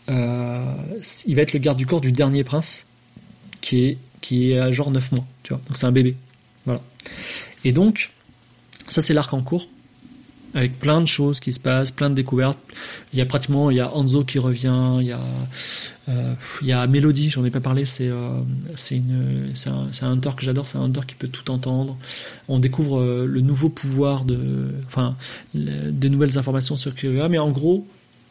[0.08, 2.86] il va être le garde du corps du dernier prince,
[3.62, 5.62] qui est, qui est à genre 9 mois, tu vois.
[5.68, 6.16] Donc c'est un bébé.
[6.66, 6.82] Voilà.
[7.66, 8.12] Et donc,
[8.90, 9.68] ça c'est l'arc en cours,
[10.54, 12.60] avec plein de choses qui se passent, plein de découvertes.
[13.12, 15.20] Il y a pratiquement, il y a Anzo qui revient, il y a,
[16.10, 18.40] euh, il y a Mélodie, j'en ai pas parlé, c'est euh,
[18.76, 19.02] c'est
[19.68, 21.98] un, un, hunter que j'adore, c'est un hunter qui peut tout entendre.
[22.48, 25.16] On découvre euh, le nouveau pouvoir de, enfin,
[25.54, 27.88] des nouvelles informations sur Kyria, mais en gros,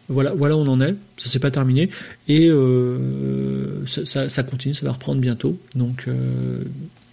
[0.08, 0.94] voilà, voilà on en est.
[1.16, 1.88] Ça s'est pas terminé
[2.28, 5.58] et euh, ça, continue, ça va reprendre bientôt.
[5.74, 6.64] Donc euh,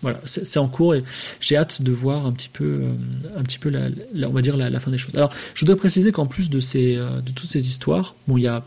[0.02, 1.04] voilà, c'est en cours et
[1.40, 4.58] j'ai hâte de voir un petit peu, euh, un petit peu la, on va dire
[4.58, 5.16] la, fin des choses.
[5.16, 8.48] Alors, je voudrais préciser qu'en plus de ces, de toutes ces histoires, bon, il y
[8.48, 8.66] a,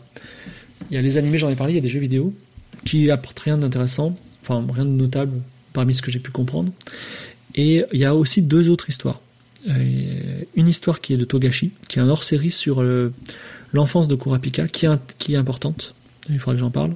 [0.89, 2.33] il y a les animés, j'en ai parlé, il y a des jeux vidéo
[2.85, 5.39] qui apportent rien d'intéressant, enfin rien de notable
[5.73, 6.71] parmi ce que j'ai pu comprendre.
[7.55, 9.19] Et il y a aussi deux autres histoires.
[9.67, 12.83] une histoire qui est de Togashi, qui est un hors-série sur
[13.73, 15.93] l'enfance de Kurapika, qui est, importante,
[16.29, 16.93] il faudra que j'en parle.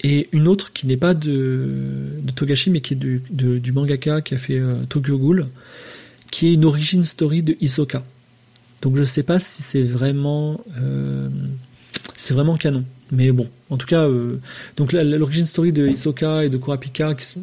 [0.00, 4.38] Et une autre qui n'est pas de, Togashi, mais qui est du, mangaka qui a
[4.38, 5.48] fait euh, Tokyo Ghoul,
[6.30, 8.04] qui est une origin story de Isoka.
[8.80, 11.28] Donc je ne sais pas si c'est vraiment, euh,
[12.30, 12.84] vraiment canon.
[13.10, 14.38] Mais bon, en tout cas, euh,
[14.76, 17.42] donc l'origin story de Isoka et de Kurapika qui sont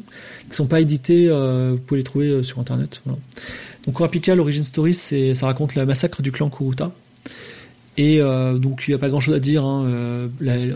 [0.50, 3.02] qui sont pas édités, vous pouvez les trouver sur internet.
[3.86, 6.94] Donc Kurapika, l'origin story, ça raconte le massacre du clan Kuruta
[7.98, 9.64] et euh, donc il n'y a pas grand-chose à dire.
[9.64, 9.86] Hein.
[9.86, 10.28] Euh,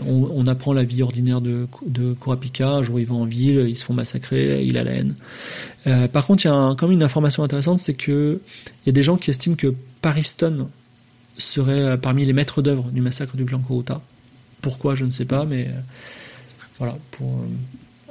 [0.06, 2.68] on, apprend la vie ordinaire de, de Kurapika.
[2.68, 5.14] Un jour il va en ville, ils se font massacrer, il a la haine.
[5.86, 8.40] Euh, par contre, il y a quand même une information intéressante, c'est que
[8.84, 10.68] il y a des gens qui estiment que Pariston
[11.36, 14.00] serait parmi les maîtres d'œuvre du massacre du clan Kuruta.
[14.62, 15.68] pourquoi, je ne sais pas, mais
[16.78, 16.96] voilà.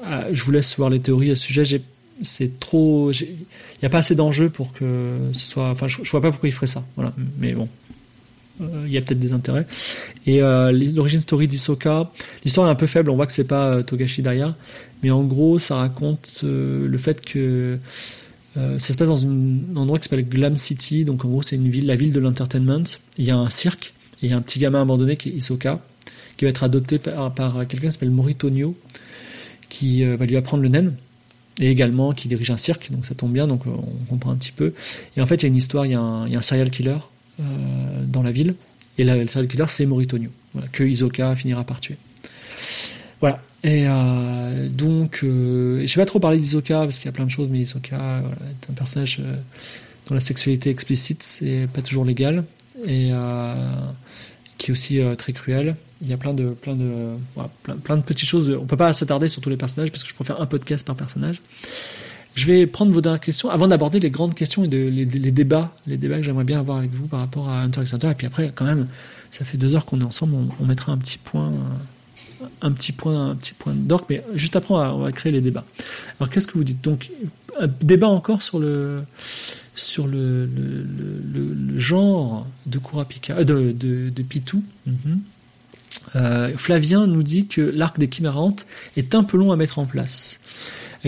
[0.04, 1.82] Ah, je vous laisse voir les théories à ce sujet.
[2.22, 3.12] C'est trop.
[3.12, 3.28] Il
[3.82, 5.70] n'y a pas assez d'enjeux pour que ce soit.
[5.70, 6.84] Enfin, je, ne vois pas pourquoi il ferait ça.
[6.96, 7.14] Voilà.
[7.40, 7.68] Mais bon,
[8.60, 9.66] il y a peut-être des intérêts.
[10.28, 12.12] Et l'origine story d'Isoka,
[12.44, 13.10] l'histoire est un peu faible.
[13.10, 14.54] On voit que c'est pas Togashi derrière,
[15.02, 17.80] mais en gros, ça raconte le fait que
[18.58, 21.56] euh, ça se passe dans un endroit qui s'appelle Glam City, donc en gros c'est
[21.56, 22.84] une ville, la ville de l'entertainment.
[23.18, 25.34] Il y a un cirque, et il y a un petit gamin abandonné qui est
[25.34, 25.80] Isoka,
[26.38, 27.34] qui va être adopté par,
[27.68, 28.76] quelqu'un qui s'appelle Moritonio,
[29.70, 30.96] qui euh, va lui apprendre le nen,
[31.60, 34.36] et également qui dirige un cirque, donc ça tombe bien, donc euh, on comprend un
[34.36, 34.74] petit peu.
[35.16, 36.98] Et en fait il y a une histoire, il y a un, serial killer
[38.06, 38.56] dans la ville,
[38.98, 40.30] et le serial killer c'est Moritonio,
[40.72, 41.98] que Isoka finira par tuer.
[43.22, 43.42] Voilà.
[43.64, 47.26] Et euh, donc, euh, je vais pas trop parler d'Isoka parce qu'il y a plein
[47.26, 49.36] de choses, mais Isoka est un personnage euh,
[50.08, 52.46] dont la sexualité explicite c'est pas toujours légal
[52.86, 53.54] et euh,
[54.58, 55.76] qui est aussi euh, très cruel.
[56.02, 57.16] Il y a plein de plein de
[57.84, 58.50] plein, de petites choses.
[58.52, 60.96] On peut pas s'attarder sur tous les personnages parce que je préfère un podcast par
[60.96, 61.42] personnage.
[62.40, 65.98] Je vais prendre vos dernières questions avant d'aborder les grandes questions et les, débats, les
[65.98, 68.12] débats que j'aimerais bien avoir avec vous par rapport à Hunter x Hunter.
[68.12, 68.88] Et puis après, quand même,
[69.30, 71.52] ça fait deux heures qu'on est ensemble, on, mettra un petit point
[72.62, 75.66] un petit point, un petit point d'orgue, mais juste après, on va, créer les débats.
[76.18, 76.82] Alors, qu'est-ce que vous dites?
[76.82, 77.12] Donc,
[77.60, 79.02] un débat encore sur le
[79.76, 80.48] sur le,
[81.76, 84.64] genre de Kurapika, euh, de, de, de, Pitou.
[84.86, 85.20] Mhm.
[86.16, 89.86] Euh, Flavien nous dit que l'arc des chimérantes est un peu long à mettre en
[89.86, 90.40] place.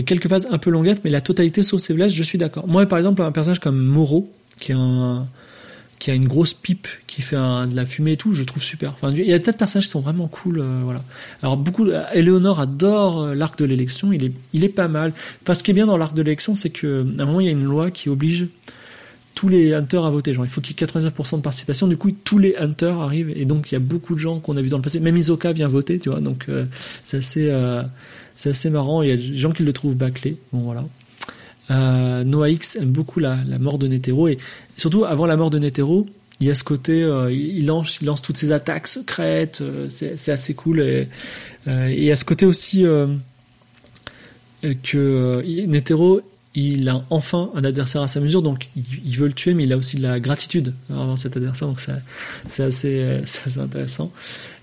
[0.06, 2.66] Quelques phases un peu longuettes, mais la totalité sauf ses blesses, je suis d'accord.
[2.66, 7.76] Moi, par exemple, un personnage comme Moro, qui a une grosse pipe qui fait de
[7.76, 8.94] la fumée et tout, je trouve super.
[9.10, 11.02] Il y a tas de personnages qui sont vraiment cool, euh, voilà.
[11.42, 15.12] Alors beaucoup, Eleonore adore euh, l'arc de l'élection, il est, il est pas mal.
[15.42, 17.46] Enfin, ce qui est bien dans l'arc de l'élection, c'est que à un moment il
[17.46, 18.46] y a une loi qui oblige
[19.34, 20.34] tous les hunters à voter.
[20.34, 21.86] Genre, il faut qu'il y ait 99% de participation.
[21.86, 24.56] Du coup, tous les hunters arrivent et donc il y a beaucoup de gens qu'on
[24.56, 25.00] a vu dans le passé.
[25.00, 26.20] Même Isoka vient voter, tu vois.
[26.20, 26.64] Donc euh,
[27.04, 27.50] c'est assez,
[28.36, 29.02] c'est assez marrant.
[29.02, 30.36] Il y a des gens qui le trouvent bâclé.
[30.52, 30.84] Bon voilà.
[31.70, 34.38] Euh, Noah X aime beaucoup la, la, mort de Netero et
[34.76, 36.06] surtout avant la mort de Netero,
[36.40, 39.88] il y a ce côté, euh, il, lance, il lance toutes ses attaques secrètes, euh,
[39.88, 41.08] c'est assez cool et,
[41.66, 42.84] il y a ce côté aussi
[44.82, 46.20] que Netero
[46.54, 49.72] il a enfin un adversaire à sa mesure, donc il, veut le tuer, mais il
[49.72, 51.80] a aussi de la gratitude envers cet adversaire, donc
[52.48, 54.12] c'est assez, assez, intéressant.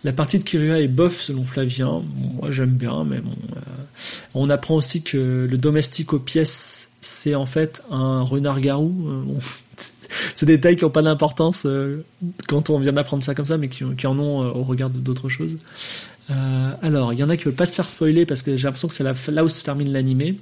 [0.04, 2.04] La partie de Kirua est bof selon Flavien,
[2.36, 3.36] moi j'aime bien, mais bon.
[4.34, 8.94] on apprend aussi que le domestique aux pièces c'est en fait un renard-garou.
[9.08, 9.24] Euh,
[10.36, 12.04] c'est des détails qui n'ont pas d'importance euh,
[12.48, 15.30] quand on vient d'apprendre ça comme ça, mais qui, en ont euh, au regard d'autres
[15.30, 15.58] choses.
[16.82, 18.88] alors, il y en a qui veulent pas se faire spoiler parce que j'ai l'impression
[18.88, 20.36] que c'est là où se termine l'animé.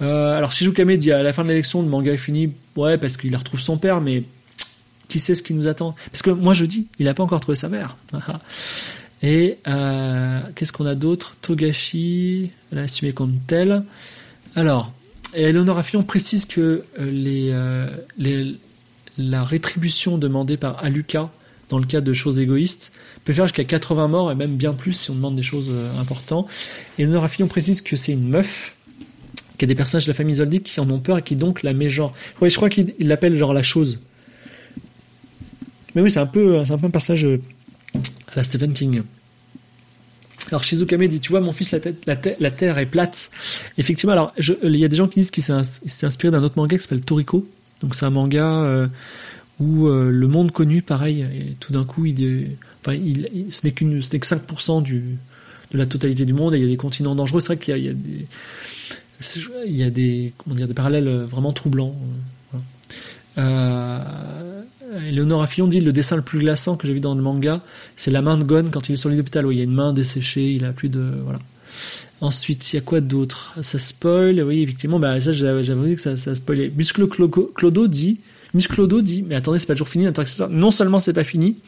[0.00, 2.52] Alors, Shizukame dit à la fin de l'élection, le manga est fini.
[2.76, 4.22] Ouais, parce qu'il retrouve son père, mais
[5.08, 5.94] qui sait ce qui nous attend?
[6.12, 7.96] Parce que moi, je dis, il n'a pas encore trouvé sa mère.
[9.22, 9.58] Et
[10.54, 11.36] qu'est-ce qu'on a d'autre?
[11.42, 13.82] Togashi, l'a comme tel.
[14.54, 14.92] Alors,
[15.34, 18.52] et Eleonore Affillon précise que euh, euh,
[19.18, 21.30] la rétribution demandée par Aluka
[21.68, 22.92] dans le cas de choses égoïstes
[23.24, 26.00] peut faire jusqu'à 80 morts et même bien plus si on demande des choses euh,
[26.00, 26.48] importantes.
[26.98, 28.74] Et Eleonore Affillon précise que c'est une meuf,
[29.58, 31.36] qu'il y a des personnages de la famille Zoldyck qui en ont peur et qui
[31.36, 32.14] donc la met genre.
[32.40, 33.98] Ouais, je crois qu'il l'appelle genre la chose.
[35.94, 39.02] Mais oui, c'est un peu, un peu un personnage à la Stephen King.
[40.50, 43.30] Alors Shizukame dit, tu vois, mon fils, la, tête, la, Terre est plate.
[43.76, 44.32] Effectivement, alors
[44.62, 47.02] il y a des gens qui disent qu'il s'est inspiré d'un autre manga qui s'appelle
[47.02, 47.46] Toriko.
[47.82, 48.86] Donc c'est un manga euh,
[49.60, 52.56] où euh, le monde connu, pareil, et tout d'un coup, il,
[52.86, 55.18] ce n'est que 5% du,
[55.72, 57.40] de la totalité du monde et il y a des continents dangereux.
[57.40, 58.26] C'est vrai qu'il y y a des,
[59.66, 61.94] il y a des, comment dire, des parallèles vraiment troublants.
[63.38, 63.98] Euh,
[65.10, 67.60] Léonore Affillon dit le dessin le plus glaçant que j'ai vu dans le manga,
[67.96, 69.74] c'est la main de Gon quand il est sur l'hôpital où il y a une
[69.74, 71.38] main desséchée, il a plus de voilà.
[72.20, 73.56] Ensuite, il y a quoi d'autre?
[73.62, 76.72] Ça spoil, oui, effectivement, bah ça j'avais dit que ça, ça spoilait.
[76.74, 78.18] Musclo Clodo dit
[78.54, 80.06] Musclodo dit, mais attendez, c'est pas toujours fini,
[80.50, 81.58] non seulement c'est pas fini,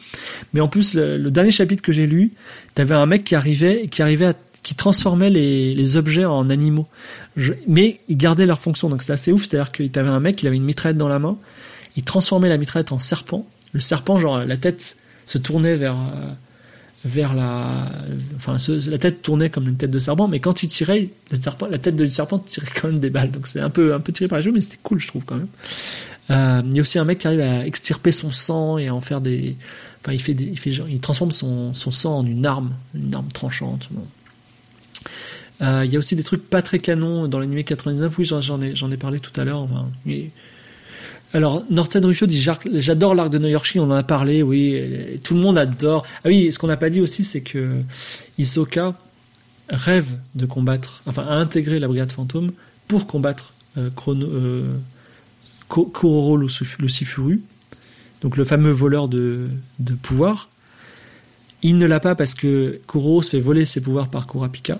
[0.53, 2.33] mais en plus, le, dernier chapitre que j'ai lu,
[2.73, 6.87] t'avais un mec qui arrivait, qui arrivait à, qui transformait les, objets en animaux.
[7.67, 10.47] mais il gardait leur fonction, donc c'est assez ouf, c'est-à-dire qu'il avait un mec, il
[10.47, 11.37] avait une mitraillette dans la main,
[11.97, 13.47] il transformait la mitraillette en serpent.
[13.73, 16.31] Le serpent, genre, la tête se tournait vers, euh,
[17.05, 17.89] vers la,
[18.35, 18.57] enfin,
[18.87, 22.11] la tête tournait comme une tête de serpent, mais quand il tirait, la tête du
[22.11, 23.31] serpent tirait quand même des balles.
[23.31, 25.23] Donc c'est un peu, un peu tiré par les jeux, mais c'était cool, je trouve,
[25.25, 25.47] quand même.
[26.29, 28.95] Euh, il y a aussi un mec qui arrive à extirper son sang et à
[28.95, 29.57] en faire des,
[30.01, 33.27] enfin, il fait il fait il transforme son, son sang en une arme, une arme
[33.33, 33.89] tranchante.
[33.91, 33.99] Euh,
[35.61, 38.17] il y a aussi des trucs pas très canons dans l'anime 99.
[38.17, 39.67] Oui, j'en ai, j'en ai parlé tout à l'heure.
[41.33, 42.41] Alors, Norton Rufio dit
[42.73, 44.81] J'adore l'arc de Noyorshi, on en a parlé, oui,
[45.23, 46.05] tout le monde adore.
[46.25, 47.77] Ah oui, ce qu'on n'a pas dit aussi, c'est que
[48.37, 48.95] Isoka
[49.69, 52.51] rêve de combattre, enfin, a intégré la brigade fantôme
[52.87, 54.65] pour combattre euh, Chrono, euh,
[55.69, 57.41] Kuroro Lucifuru,
[58.21, 59.47] donc le fameux voleur de,
[59.79, 60.49] de pouvoir.
[61.63, 64.79] Il ne l'a pas parce que Kuroro se fait voler ses pouvoirs par Kurapika.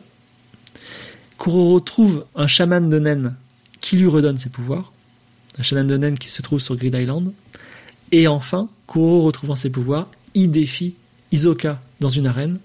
[1.41, 3.33] Kuroro trouve un chaman de naine
[3.79, 4.93] qui lui redonne ses pouvoirs.
[5.57, 7.31] Un chaman de naine qui se trouve sur Grid Island.
[8.11, 10.93] Et enfin, Kuroro retrouvant ses pouvoirs, il défie
[11.31, 12.59] Isoka dans une arène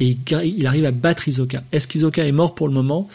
[0.00, 1.62] et il arrive à battre Isoka.
[1.70, 3.08] Est-ce qu'Isoka est mort pour le moment?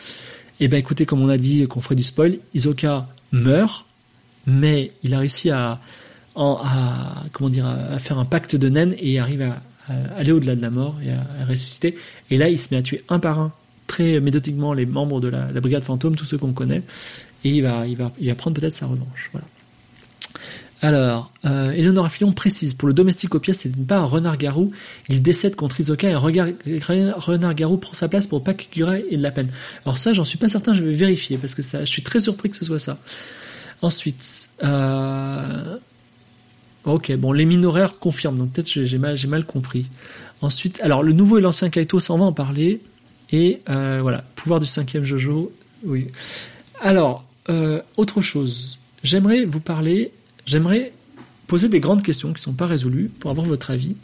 [0.61, 3.85] Eh bien écoutez, comme on a dit qu'on ferait du spoil, Isoka meurt,
[4.45, 5.81] mais il a réussi à,
[7.99, 9.61] faire un pacte de naine et arrive à,
[10.15, 11.97] aller au-delà de la mort et à, ressusciter.
[12.29, 13.51] Et là, il se met à tuer un par un,
[13.87, 16.83] très méthodiquement, les membres de la, brigade fantôme, tous ceux qu'on connaît,
[17.43, 19.29] et il va, il va, il va prendre peut-être sa revanche.
[19.31, 19.47] Voilà.
[20.81, 24.71] Alors, euh, Eleonora Fillon précise, pour le domestique aux pièces, c'est pas un renard-garou,
[25.09, 29.31] il décède contre Isoka et renard-garou prend sa place pour pas qu'il ait de la
[29.31, 29.49] peine.
[29.85, 32.19] Alors ça, j'en suis pas certain, je vais vérifier, parce que ça, je suis très
[32.19, 32.99] surpris que ce soit ça.
[33.81, 35.77] Ensuite, euh,
[36.85, 39.87] ok, bon, les minoraires confirment, donc peut-être j'ai mal, mal compris.
[40.41, 42.81] Ensuite, alors le nouveau et l'ancien Kaito, ça on va en parler.
[43.31, 45.51] Et euh, voilà, pouvoir du cinquième Jojo,
[45.83, 46.07] oui.
[46.79, 50.11] Alors, euh, autre chose, j'aimerais vous parler
[50.47, 50.93] j'aimerais
[51.45, 53.95] poser des grandes questions qui ne sont pas résolues pour avoir votre avis.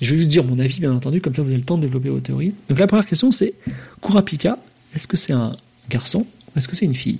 [0.00, 1.82] je vais vous dire mon avis, bien entendu, comme ça vous avez le temps de
[1.82, 2.54] développer vos théories.
[2.68, 3.54] Donc la première question, c'est
[4.00, 4.58] Kurapika,
[4.94, 5.54] est-ce que c'est un
[5.90, 7.18] garçon ou est-ce que c'est une fille?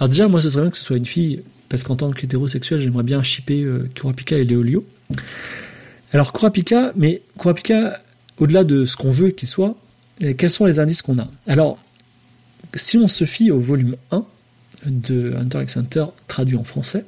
[0.00, 2.80] Alors déjà, moi, ce serait bien que ce soit une fille, parce qu'en tant qu'hétérosexuel,
[2.80, 4.84] j'aimerais bien shipper euh, Kurapika et Léolio.
[6.12, 8.00] Alors Kurapika, mais Kurapika,
[8.38, 9.76] au-delà de ce qu'on veut qu'il soit,
[10.20, 11.28] quels sont les indices qu'on a?
[11.46, 11.78] Alors,
[12.74, 14.24] si on se fie au volume 1
[14.86, 17.04] de Hunter x Hunter traduit en français,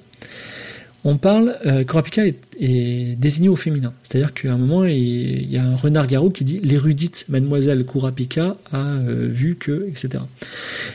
[1.09, 3.93] on parle, euh, Kurapika est, désigné au féminin.
[4.03, 8.57] C'est-à-dire qu'à un moment, il, y a un renard garou qui dit l'érudite mademoiselle Kurapika
[8.73, 10.25] a euh, vu que, etc.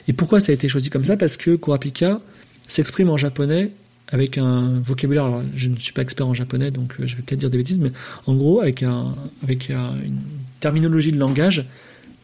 [0.09, 1.15] Et pourquoi ça a été choisi comme ça?
[1.15, 2.19] Parce que Kurapika
[2.67, 3.71] s'exprime en japonais
[4.09, 7.21] avec un vocabulaire, alors je ne suis pas expert en japonais, donc euh, je vais
[7.21, 7.93] peut-être dire des bêtises, mais
[8.27, 10.19] en gros, avec une
[10.59, 11.65] terminologie de langage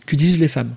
[0.07, 0.73] qu'utilisent les femmes.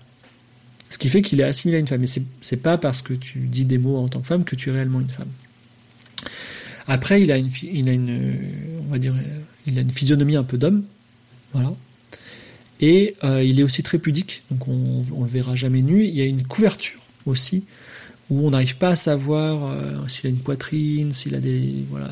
[0.91, 2.05] Ce qui fait qu'il est assimilé à une femme.
[2.05, 2.09] Et
[2.43, 4.73] c'est pas parce que tu dis des mots en tant que femme que tu es
[4.73, 5.31] réellement une femme.
[6.87, 8.37] Après, il a une, il a une,
[8.87, 9.15] on va dire,
[9.67, 10.83] il a une physionomie un peu d'homme,
[11.53, 11.73] voilà.
[12.81, 16.05] Et euh, il est aussi très pudique, donc on, on le verra jamais nu.
[16.05, 17.65] Il y a une couverture aussi
[18.31, 22.11] où on n'arrive pas à savoir euh, s'il a une poitrine, s'il a des, voilà,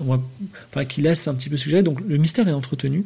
[0.00, 1.82] enfin qui laisse un petit peu sujet.
[1.82, 3.04] Donc le mystère est entretenu.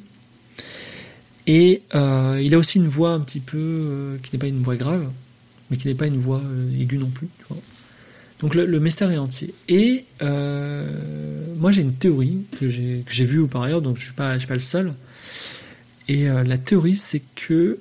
[1.48, 4.76] Et euh, il a aussi une voix un petit peu qui n'est pas une voix
[4.76, 5.08] grave,
[5.70, 6.42] mais qui n'est pas une voix
[6.78, 7.28] aiguë non plus.
[8.40, 9.52] Donc le, mystère est entier.
[9.68, 10.86] Et euh,
[11.56, 14.60] moi j'ai une théorie que j'ai vue par ailleurs, donc je suis suis pas le
[14.60, 14.92] seul.
[16.06, 17.78] Et euh, la théorie c'est que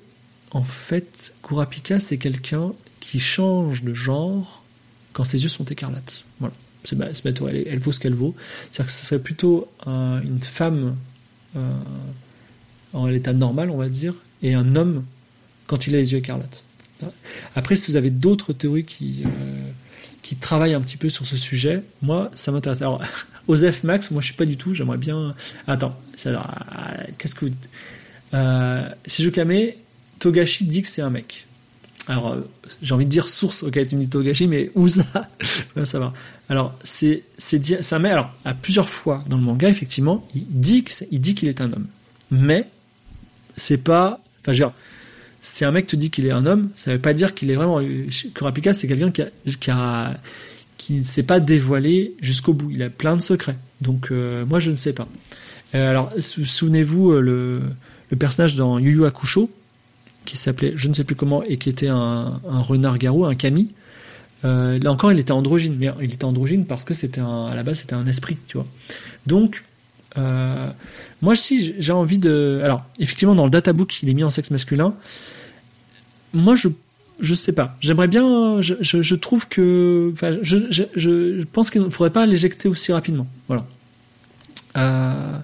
[0.52, 2.72] en fait Kurapika c'est quelqu'un
[3.02, 4.64] qui change de genre
[5.12, 6.24] quand ses yeux sont écarlates.
[6.40, 7.08] Voilà, c'est ma.
[7.52, 8.34] Elle, vaut ce qu'elle vaut.
[8.72, 10.96] C'est-à-dire que ce serait plutôt une femme
[11.56, 11.72] euh,
[12.94, 15.04] en l'état normal, on va dire, et un homme
[15.66, 16.64] quand il a les yeux écarlates.
[17.56, 19.24] Après, si vous avez d'autres théories qui
[20.28, 22.82] qui travaille un petit peu sur ce sujet, moi, ça m'intéresse.
[22.82, 23.02] Alors,
[23.48, 24.74] Osef Max, moi, je suis pas du tout.
[24.74, 25.34] J'aimerais bien.
[25.68, 26.38] Attends, euh,
[27.18, 27.46] qu'est-ce que.
[28.34, 28.90] Euh,
[29.34, 29.70] Kame,
[30.20, 31.48] Togashi dit que c'est un mec.
[32.10, 32.42] Alors, euh,
[32.82, 35.06] j'ai envie de dire source, ok, tu me dis Togashi, mais où ça?
[35.78, 36.14] Va savoir.
[36.50, 38.04] Alors, c'est c'est un.
[38.04, 41.88] Alors, à plusieurs fois dans le manga, effectivement, il dit qu'il est un homme,
[42.32, 42.68] mais
[43.58, 44.22] c'est pas.
[44.42, 44.64] Enfin, je
[45.66, 47.82] un mec te dit qu'il est un homme, ça veut pas dire qu'il est vraiment.
[48.34, 49.30] Kurapika, c'est quelqu'un qui a,
[49.60, 50.18] qui a
[50.78, 52.70] qui ne s'est pas dévoilé jusqu'au bout.
[52.72, 53.58] Il a plein de secrets.
[53.82, 55.08] Donc euh, moi, je ne sais pas.
[55.76, 57.62] Euh, alors, souvenez-vous euh, le,
[58.10, 59.50] le, personnage dans Yu Yu Hakusho
[60.26, 63.36] qui s'appelait, je ne sais plus comment, et qui était un, un renard garou, un
[63.36, 63.72] kami.
[64.44, 67.80] là encore, il était androgyne, mais il était androgyne parce que c'était à la base
[67.80, 68.68] c'était un esprit, tu vois.
[69.26, 69.64] Donc
[71.22, 72.62] moi, si j'ai envie de.
[72.64, 74.94] Alors, effectivement, dans le databook, il est mis en sexe masculin.
[76.34, 76.70] Moi, je
[77.20, 77.76] je sais pas.
[77.80, 78.62] J'aimerais bien.
[78.62, 80.12] Je, je, trouve que.
[80.14, 83.28] Enfin, je, je, pense qu'il ne faudrait pas l'éjecter aussi rapidement.
[83.48, 83.66] Voilà.
[84.78, 85.38] Euh,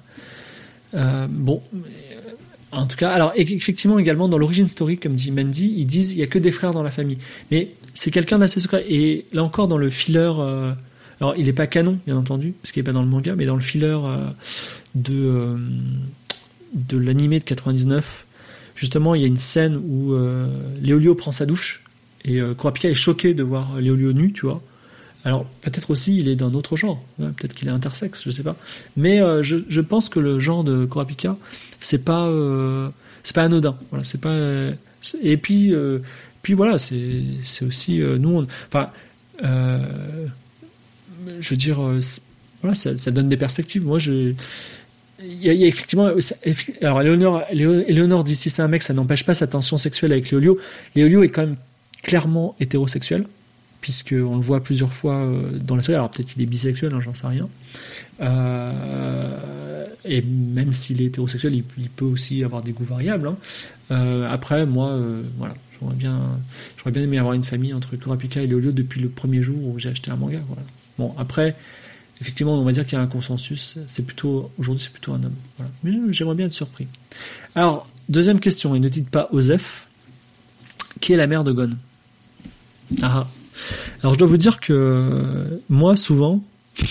[0.95, 1.61] euh, bon.
[2.71, 6.17] En tout cas, alors effectivement également dans l'origine story, comme dit Mandy, ils disent il
[6.17, 7.19] y a que des frères dans la famille.
[7.51, 8.83] Mais c'est quelqu'un d'assez secret.
[8.89, 10.73] Et là encore dans le filler, euh,
[11.23, 13.45] alors il n'est pas canon bien entendu, parce qu'il n'est pas dans le manga, mais
[13.45, 13.97] dans le filler
[14.93, 15.57] de, euh,
[16.73, 18.25] de l'animé de 99,
[18.75, 20.47] justement, il y a une scène où euh,
[20.81, 21.85] Léolio prend sa douche
[22.25, 24.61] et euh, est choqué de voir Léolio nu, tu vois.
[25.23, 28.57] Alors peut-être aussi il est d'un autre genre, peut-être qu'il est intersexe, je sais pas.
[28.97, 31.37] Mais euh, je, je, pense que le genre de Kurapika,
[31.79, 32.89] c'est pas euh,
[33.23, 33.77] c'est pas anodin.
[33.91, 34.27] Voilà, c'est pas.
[34.27, 34.73] Euh,
[35.21, 35.73] et puis
[36.41, 38.89] puis voilà, c'est c'est aussi nous, on, enfin,
[41.39, 41.79] je veux dire,
[42.61, 43.85] voilà, ça, donne des perspectives.
[43.85, 44.33] Moi, je
[45.25, 46.09] il y, a, effectivement
[46.81, 50.29] alors Léonore Léonore dit si c'est un mec ça n'empêche pas sa tension sexuelle avec
[50.31, 50.57] Léolio
[50.95, 51.55] Léolio est quand même
[52.01, 53.25] clairement hétérosexuel
[53.83, 55.95] puisqu'on le voit plusieurs fois euh, dans la série.
[55.95, 57.49] Alors peut-être qu'il est bisexuel, hein, j'en sais rien.
[58.21, 63.27] Euh, et même s'il est hétérosexuel, il, peut aussi avoir des goûts variables.
[63.27, 63.35] Hein.
[63.91, 64.97] Euh, après, moi,
[65.37, 66.17] voilà, j'aurais bien,
[66.85, 69.89] bien aimé avoir une famille entre Kurapika et Léolio depuis le premier jour où j'ai
[69.89, 70.39] acheté un manga.
[70.47, 70.63] Voilà.
[70.97, 71.55] Bon, après,
[72.21, 73.77] effectivement, on va dire qu'il y a un consensus.
[73.87, 75.35] C'est plutôt aujourd'hui, c'est plutôt un homme.
[75.83, 76.87] Mais j'aimerais bien être surpris.
[77.55, 79.87] Alors, deuxième question, et ne dites pas Osef.
[80.99, 81.71] Qui est la mère de Gon?
[83.01, 83.27] Ah, ah.
[84.01, 86.43] Alors je dois vous dire que moi souvent,
[86.77, 86.83] je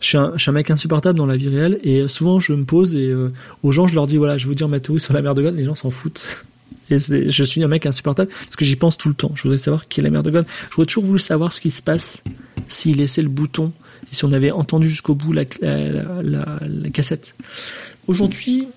[0.00, 2.64] suis, un, je suis un mec insupportable dans la vie réelle et souvent je me
[2.64, 3.32] pose et euh,
[3.62, 5.34] aux gens je leur dis voilà je vais vous dire ma théorie sur la mère
[5.34, 6.44] de God, les gens s'en foutent.
[6.88, 9.32] Et je suis un mec insupportable parce que j'y pense tout le temps.
[9.34, 10.46] Je voudrais savoir qui est la mère de God.
[10.70, 12.22] J'aurais toujours voulu savoir ce qui se passe
[12.68, 13.72] s'il laissait le bouton
[14.10, 15.44] et si on avait entendu jusqu'au bout la,
[16.92, 17.34] cassette.
[18.06, 18.68] Aujourd'hui,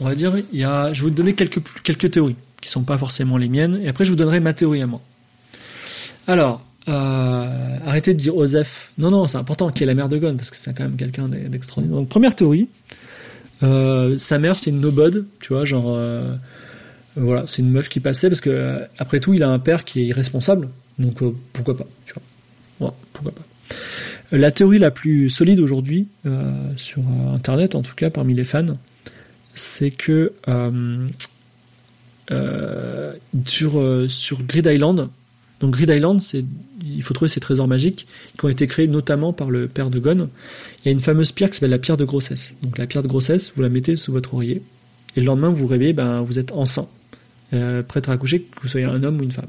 [0.00, 2.82] on va dire, il y a, je vais vous donner quelques, quelques théories qui sont
[2.82, 5.00] pas forcément les miennes et après je vous donnerai ma théorie à moi.
[6.26, 8.92] Alors, euh, arrêtez de dire Osef.
[8.98, 10.96] Non, non, c'est important qui est la mère de Gon, parce que c'est quand même
[10.96, 11.98] quelqu'un d'extraordinaire.
[11.98, 12.68] Donc, première théorie,
[13.62, 16.34] euh, sa mère, c'est une nobode, tu vois, genre, euh,
[17.16, 20.00] voilà, c'est une meuf qui passait, parce que, après tout, il a un père qui
[20.00, 20.68] est irresponsable,
[20.98, 21.22] donc
[21.52, 22.22] pourquoi pas, tu vois.
[22.78, 23.42] Pourquoi pas.
[24.32, 26.08] La théorie la plus solide aujourd'hui,
[26.76, 28.76] sur Internet, en tout cas, parmi les fans,
[29.54, 30.32] c'est que
[33.44, 35.08] sur, sur Grid Island,
[35.60, 36.20] donc Grid Island,
[36.82, 38.06] il faut trouver ces trésors magiques
[38.38, 40.28] qui ont été créés notamment par le père de Gon.
[40.84, 42.54] Il y a une fameuse pierre qui s'appelle la pierre de grossesse.
[42.62, 44.62] Donc la pierre de grossesse, vous la mettez sous votre oreiller.
[45.16, 46.88] Et le lendemain, vous vous réveillez, ben, vous êtes enceint,
[47.54, 49.48] euh, prêt à accoucher, que vous soyez un homme ou une femme.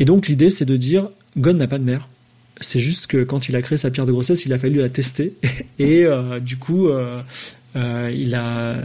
[0.00, 2.08] Et donc l'idée, c'est de dire, Gon n'a pas de mère.
[2.60, 4.90] C'est juste que quand il a créé sa pierre de grossesse, il a fallu la
[4.90, 5.34] tester.
[5.78, 7.20] Et euh, du coup, euh,
[7.76, 8.76] euh il a...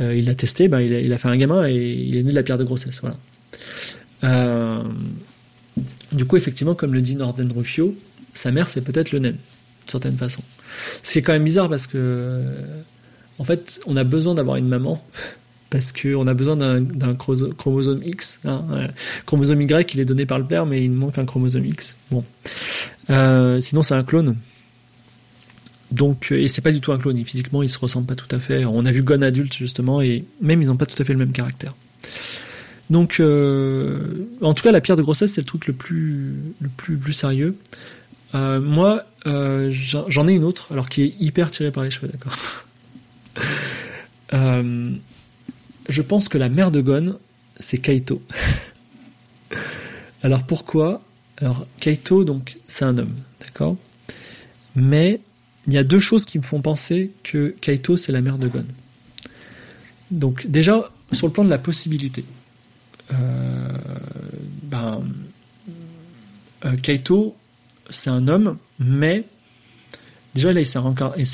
[0.00, 2.34] Euh, il a testé, ben, il, a, fait un gamin et il est né de
[2.34, 3.02] la pierre de grossesse.
[3.02, 4.82] Voilà.
[6.12, 7.94] Du coup, effectivement, comme le dit Norden Rufio,
[8.32, 10.40] sa mère, c'est peut-être le naine, d'une certaine façon.
[11.02, 12.42] C'est quand même bizarre parce que,
[13.38, 15.04] en fait, on a besoin d'avoir une maman
[15.70, 18.40] parce qu'on a besoin d'un chromosome X.
[18.44, 18.64] Hein,
[19.24, 21.96] Chromosome Y, il est donné par le père, mais il manque un chromosome X.
[22.10, 22.24] Bon.
[23.08, 24.36] Euh, sinon, c'est un clone.
[25.92, 27.24] Donc, et c'est pas du tout un clone.
[27.24, 28.64] Physiquement, ils se ressemblent pas tout à fait.
[28.64, 31.18] On a vu Gon adulte, justement, et même ils n'ont pas tout à fait le
[31.18, 31.74] même caractère.
[32.90, 36.68] Donc, euh, en tout cas, la pierre de grossesse, c'est le truc le plus, le
[36.68, 37.56] plus, plus sérieux.
[38.34, 42.08] Euh, moi, euh, j'en ai une autre, alors qui est hyper tirée par les cheveux,
[42.08, 42.36] d'accord.
[45.90, 47.18] je pense que la mère de Gon,
[47.58, 48.22] c'est Kaito.
[50.22, 51.02] alors pourquoi
[51.38, 53.76] Alors Kaito, donc, c'est un homme, d'accord?
[54.76, 55.20] Mais
[55.66, 58.48] il y a deux choses qui me font penser que Kaito, c'est la mère de
[58.48, 58.64] Gon.
[60.10, 62.24] Donc déjà, sur le plan de la possibilité.
[63.12, 63.78] Euh,
[64.64, 65.02] ben,
[66.64, 67.36] euh, Kaito,
[67.90, 69.24] c'est un homme, mais
[70.34, 70.78] déjà là, il s'est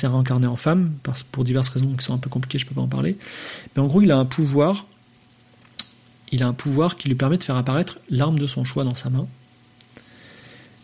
[0.07, 0.93] réincarné, en femme
[1.31, 3.17] pour diverses raisons qui sont un peu compliquées, je peux pas en parler.
[3.75, 4.85] Mais en gros, il a un pouvoir.
[6.31, 8.95] Il a un pouvoir qui lui permet de faire apparaître l'arme de son choix dans
[8.95, 9.27] sa main.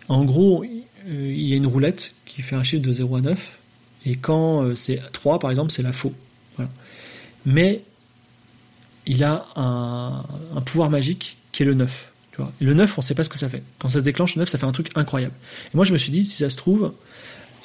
[0.07, 3.21] En gros, euh, il y a une roulette qui fait un chiffre de 0 à
[3.21, 3.59] 9.
[4.05, 6.13] Et quand c'est 3, par exemple, c'est la faux.
[7.45, 7.83] Mais
[9.05, 10.23] il a un,
[10.65, 12.09] pouvoir magique qui est le 9.
[12.31, 12.51] Tu vois.
[12.59, 13.61] le 9, on ne sait pas ce que ça fait.
[13.77, 15.35] Quand ça se déclenche, le 9, ça fait un truc incroyable.
[15.73, 16.93] Et moi, je me suis dit, si ça se trouve,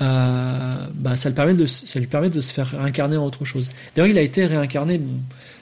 [0.00, 3.44] euh, bah, ça, le permet de, ça lui permet de se faire réincarner en autre
[3.44, 3.68] chose.
[3.94, 5.00] D'ailleurs, il a été réincarné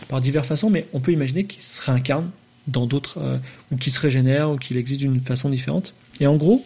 [0.08, 2.30] par diverses façons, mais on peut imaginer qu'il se réincarne
[2.66, 3.38] dans d'autres, euh,
[3.70, 5.94] ou qu'il se régénère, ou qu'il existe d'une façon différente.
[6.20, 6.64] Et en gros,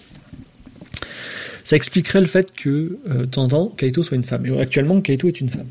[1.65, 4.47] ça expliquerait le fait que, euh, Kaito soit une femme.
[4.47, 5.69] Et actuellement, Kaito est une femme.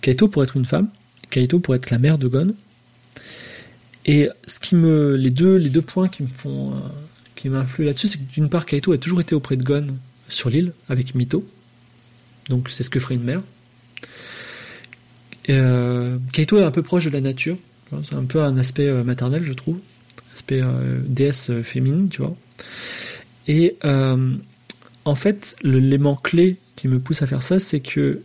[0.00, 0.88] Kaito pourrait être une femme,
[1.30, 2.54] Kaito pourrait être la mère de Gon.
[4.06, 6.74] Et ce qui me, les deux, les deux points qui me font, euh,
[7.44, 9.98] qui m'influent là-dessus, c'est que d'une part, Kaito a toujours été auprès de Gon
[10.30, 11.46] sur l'île avec Mito.
[12.48, 13.42] Donc c'est ce que ferait une mère.
[15.50, 17.58] Euh, Kaito est un peu proche de la nature.
[18.08, 19.78] C'est un peu un aspect euh, maternel, je trouve.
[20.34, 20.62] Aspect
[21.06, 22.34] déesse féminine, tu vois.
[23.46, 28.22] Et en fait, l'élément clé qui me pousse à faire ça, c'est que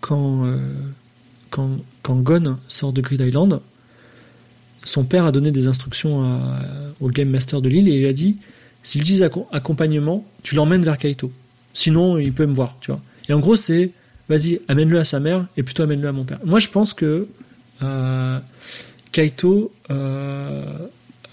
[0.00, 0.44] quand
[1.50, 1.70] quand,
[2.04, 3.60] Gon sort de Grid Island,
[4.82, 6.40] son père a donné des instructions
[7.00, 8.38] au Game Master de l'île et il a dit
[8.86, 11.32] s'il utilise accompagnement, tu l'emmènes vers Kaito.
[11.74, 13.00] Sinon, il peut me voir, tu vois.
[13.28, 13.90] Et en gros, c'est
[14.28, 16.38] vas-y, amène-le à sa mère et plutôt amène-le à mon père.
[16.44, 17.26] Moi, je pense que
[17.82, 18.38] euh,
[19.10, 20.78] Kaito, euh,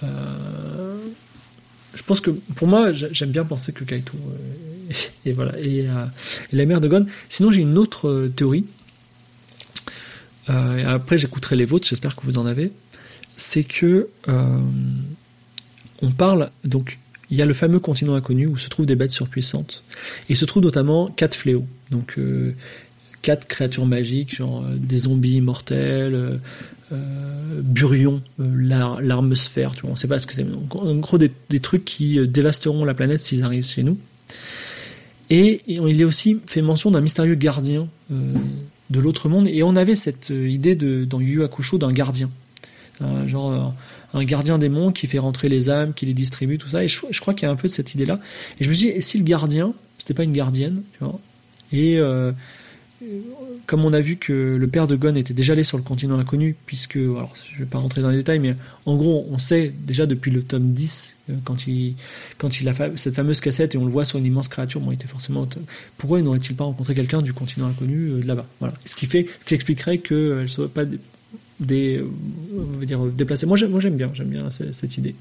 [0.01, 0.97] euh,
[1.93, 4.17] je pense que pour moi, j'aime bien penser que Kaito
[5.25, 5.85] et voilà et,
[6.51, 7.05] la mère de Gon.
[7.29, 8.65] Sinon, j'ai une autre théorie.
[10.47, 11.87] après, j'écouterai les vôtres.
[11.87, 12.71] J'espère que vous en avez.
[13.37, 14.09] C'est que
[16.01, 16.97] on parle donc
[17.33, 19.83] il y a le fameux continent inconnu où se trouvent des bêtes surpuissantes.
[20.29, 21.65] Et il se trouve notamment quatre fléaux.
[21.91, 22.17] Donc
[23.23, 26.37] quatre créatures magiques, genre euh, des zombies immortels, euh,
[26.91, 30.45] euh Burion, euh, l'arme sphère, tu vois, on sait pas ce que c'est.
[30.71, 33.97] En gros, des, trucs qui dévasteront la planète s'ils arrivent chez nous.
[35.29, 39.47] Et, il est aussi fait mention d'un mystérieux gardien de l'autre monde.
[39.47, 42.29] Et on avait cette idée dans Yu Hakusho d'un gardien.
[43.27, 43.73] genre
[44.13, 46.83] un gardien mondes qui fait rentrer les âmes, qui les distribue, tout ça.
[46.83, 48.19] Et je, crois qu'il y a un peu de cette idée-là.
[48.59, 51.19] Et je me dis, et si le gardien, c'était pas une gardienne, tu vois,
[51.71, 51.99] et
[53.65, 56.17] comme on a vu que le père de Gon était déjà allé sur le continent
[56.19, 59.73] inconnu, puisque, alors je vais pas rentrer dans les détails, mais en gros, on sait
[59.85, 61.95] déjà depuis le tome 10, euh, quand il,
[62.37, 64.91] quand il a cette fameuse cassette et on le voit sur une immense créature, bon,
[64.91, 65.47] il était forcément.
[65.97, 68.45] Pourquoi n'aurait-il pas rencontré quelqu'un du continent inconnu euh, là-bas?
[68.59, 68.73] Voilà.
[68.85, 70.83] Ce qui fait, qui expliquerait qu'elle soit pas
[71.65, 72.03] des,
[72.55, 73.45] on va dire, déplacés.
[73.45, 75.15] Moi, j'aime bien, j'aime bien cette, idée.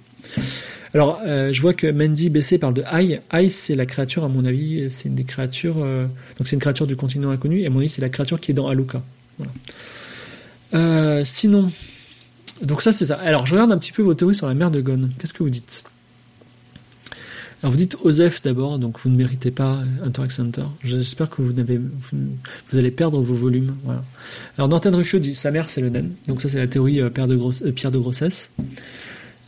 [0.95, 3.21] Alors, euh, je vois que Mandy BC parle de Ai.
[3.33, 5.77] Ai, c'est la créature, à mon avis, c'est une des créatures.
[5.79, 6.07] Euh,
[6.39, 7.61] donc, c'est une créature du continent inconnu.
[7.61, 9.03] Et à mon avis, c'est la créature qui est dans Aluka.
[9.39, 9.53] Voilà.
[10.75, 11.71] Euh, sinon,
[12.63, 13.17] donc ça, c'est ça.
[13.17, 15.11] Alors, je regarde un petit peu vos théories sur la mer de Gon.
[15.19, 15.85] Qu'est-ce que vous dites?
[17.63, 20.65] Alors vous dites Osef d'abord, donc vous ne méritez pas Hunter x Hunter.
[20.83, 23.77] J'espère que vous, vous, allez perdre vos volumes.
[23.85, 24.03] Voilà.
[24.59, 27.09] Alors Norton Ruffio dit sa mère c'est le naine, donc ça c'est la théorie euh,
[27.09, 28.51] euh, pierre de grossesse.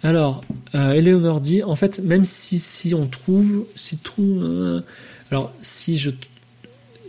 [0.04, 0.44] Alors
[0.76, 4.80] euh, Eleonore dit en fait même si, si on trouve, si trouve, euh,
[5.32, 6.10] alors si je,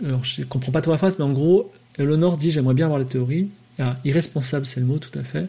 [0.03, 3.00] alors je comprends pas trop la phrase, mais en gros Eleonore dit j'aimerais bien avoir
[3.00, 3.50] la théorie.
[3.78, 5.48] Ah, irresponsable, c'est le mot, tout à fait.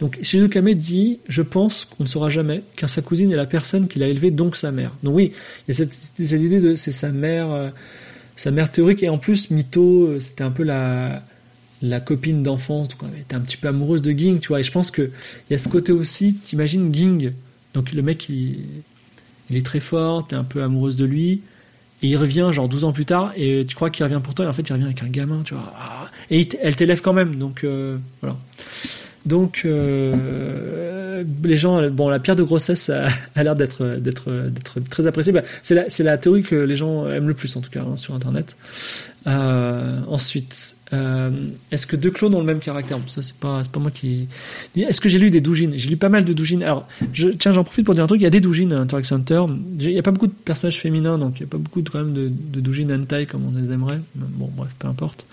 [0.00, 3.88] Donc, Shizukame dit, je pense qu'on ne saura jamais, car sa cousine est la personne
[3.88, 4.96] qui l'a élevé, donc sa mère.
[5.02, 5.32] Donc oui,
[5.66, 7.68] il y a cette, idée de, c'est sa mère, euh,
[8.36, 11.22] sa mère théorique, et en plus, Mito, euh, c'était un peu la,
[11.82, 14.72] la copine d'enfance, elle était un petit peu amoureuse de Ging, tu vois, et je
[14.72, 17.32] pense que il y a ce côté aussi, t'imagines Ging,
[17.74, 18.60] donc le mec, il,
[19.50, 21.42] il est très fort, t'es un peu amoureuse de lui,
[22.02, 24.44] et il revient genre 12 ans plus tard, et tu crois qu'il revient pour toi,
[24.44, 25.72] et en fait, il revient avec un gamin, tu vois.
[25.76, 28.36] Ah, et elle t'élève quand même, donc euh, voilà.
[29.26, 35.06] Donc euh, les gens, bon, la pierre de grossesse a, l'air d'être d'être d'être très
[35.06, 35.32] appréciée.
[35.32, 37.80] Bah, c'est la c'est la théorie que les gens aiment le plus en tout cas
[37.82, 38.56] hein, sur internet.
[39.26, 41.30] Euh, ensuite, euh,
[41.70, 42.98] est-ce que deux clones ont le même caractère?
[43.08, 44.28] Ça, c'est pas, c'est pas moi qui.
[44.76, 45.72] Est-ce que j'ai lu des doujines?
[45.76, 46.62] J'ai lu pas mal de doujines.
[46.62, 48.20] Alors, je, tiens, j'en profite pour dire un truc.
[48.20, 49.42] Il y a des doujines à Interact Center.
[49.80, 51.90] Il n'y a pas beaucoup de personnages féminins, donc il n'y a pas beaucoup de,
[51.90, 54.00] quand même de, de doujines hentai comme on les aimerait.
[54.14, 55.26] Bon, bref, peu importe.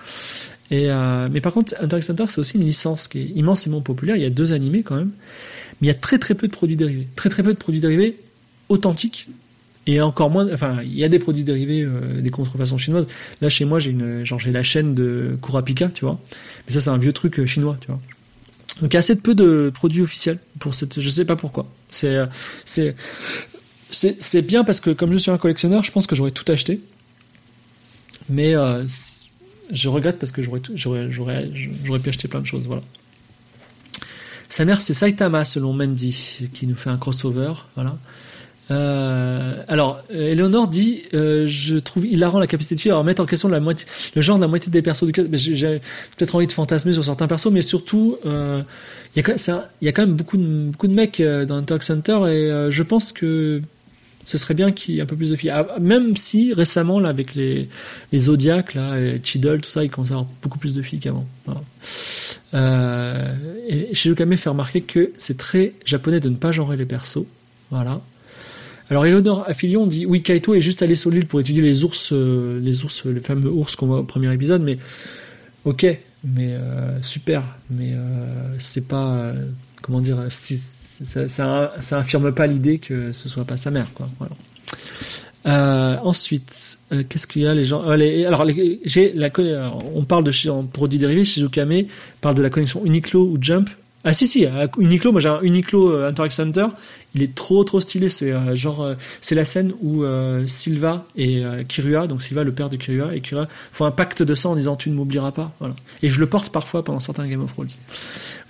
[0.72, 4.16] Euh, mais par contre, Interact Center, c'est aussi une licence qui est immensément populaire.
[4.16, 5.12] Il y a deux animés quand même,
[5.80, 7.08] mais il y a très très peu de produits dérivés.
[7.16, 8.18] Très très peu de produits dérivés
[8.70, 9.28] authentiques
[9.88, 13.06] et encore moins, enfin, il y a des produits dérivés, euh, des contrefaçons chinoises.
[13.42, 16.20] Là, chez moi, j'ai genre, j'ai la chaîne de Kurapika, tu vois.
[16.68, 18.00] Mais ça, c'est un vieux truc euh, chinois, tu vois.
[18.82, 21.68] Donc, il y a assez peu de produits officiels pour cette, je sais pas pourquoi.
[21.90, 22.18] C'est,
[22.66, 22.96] c'est,
[23.92, 26.82] c'est bien parce que comme je suis un collectionneur, je pense que j'aurais tout acheté.
[28.28, 28.54] Mais,
[29.72, 31.02] je regrette parce que j'aurais,
[32.00, 32.82] pu acheter plein de choses, voilà.
[34.48, 37.98] Sa mère, c'est Saitama, selon Mendy, qui nous fait un crossover, voilà.
[38.72, 43.26] Euh, alors, Eleonore dit, euh, je trouve hilarant la capacité de fille à remettre en
[43.26, 43.86] question la moitié,
[44.16, 45.82] le genre de la moitié des persos du J'ai
[46.18, 48.64] peut-être envie de fantasmer sur certains persos, mais surtout, euh,
[49.16, 52.18] il y, y, a quand même beaucoup de, beaucoup de mecs euh, dans Talk Center
[52.28, 53.62] et euh, je pense que
[54.26, 55.52] ce serait bien qu'il y ait un peu plus de filles.
[55.52, 57.70] Ah, même si récemment, là, avec les,
[58.12, 61.00] les Zodiacs, là, et Chidol, tout ça, il commence à avoir beaucoup plus de filles
[61.00, 61.26] qu'avant.
[61.46, 61.62] Voilà.
[62.54, 63.34] Euh,
[63.70, 67.26] et fait remarquer que c'est très japonais de ne pas genrer les persos.
[67.72, 68.02] Voilà.
[68.90, 72.12] Alors Eleonore Affilion dit oui Kaito est juste allé sur l'île pour étudier les ours,
[72.12, 74.78] euh, les ours, les fameux ours qu'on voit au premier épisode, mais
[75.64, 75.86] ok,
[76.24, 79.34] mais euh, super, mais euh, c'est pas
[79.86, 84.10] comment dire, ça, ça, ça, pas l'idée que ce soit pas sa mère quoi.
[84.18, 86.02] Voilà.
[86.04, 88.48] ensuite, qu'est-ce qu'il y a les gens Alors,
[88.84, 89.30] j'ai la
[89.94, 91.24] on parle de en produits dérivés.
[91.24, 91.84] Shizukame
[92.20, 93.70] parle de la connexion Uniqlo ou Jump
[94.04, 94.48] Ah si si,
[94.80, 96.66] Uniqlo, moi j'ai un Uniqlo Interact Center,
[97.14, 98.10] il est trop trop stylé.
[98.10, 98.90] C'est genre
[99.22, 100.04] c'est la scène où
[100.48, 104.34] Silva et Kirua, donc Silva le père de Kirua et Kirua font un pacte de
[104.34, 105.54] sang en disant tu ne m'oublieras pas.
[105.60, 105.76] Voilà.
[106.02, 107.70] Et je le porte parfois pendant certains Game of Thrones.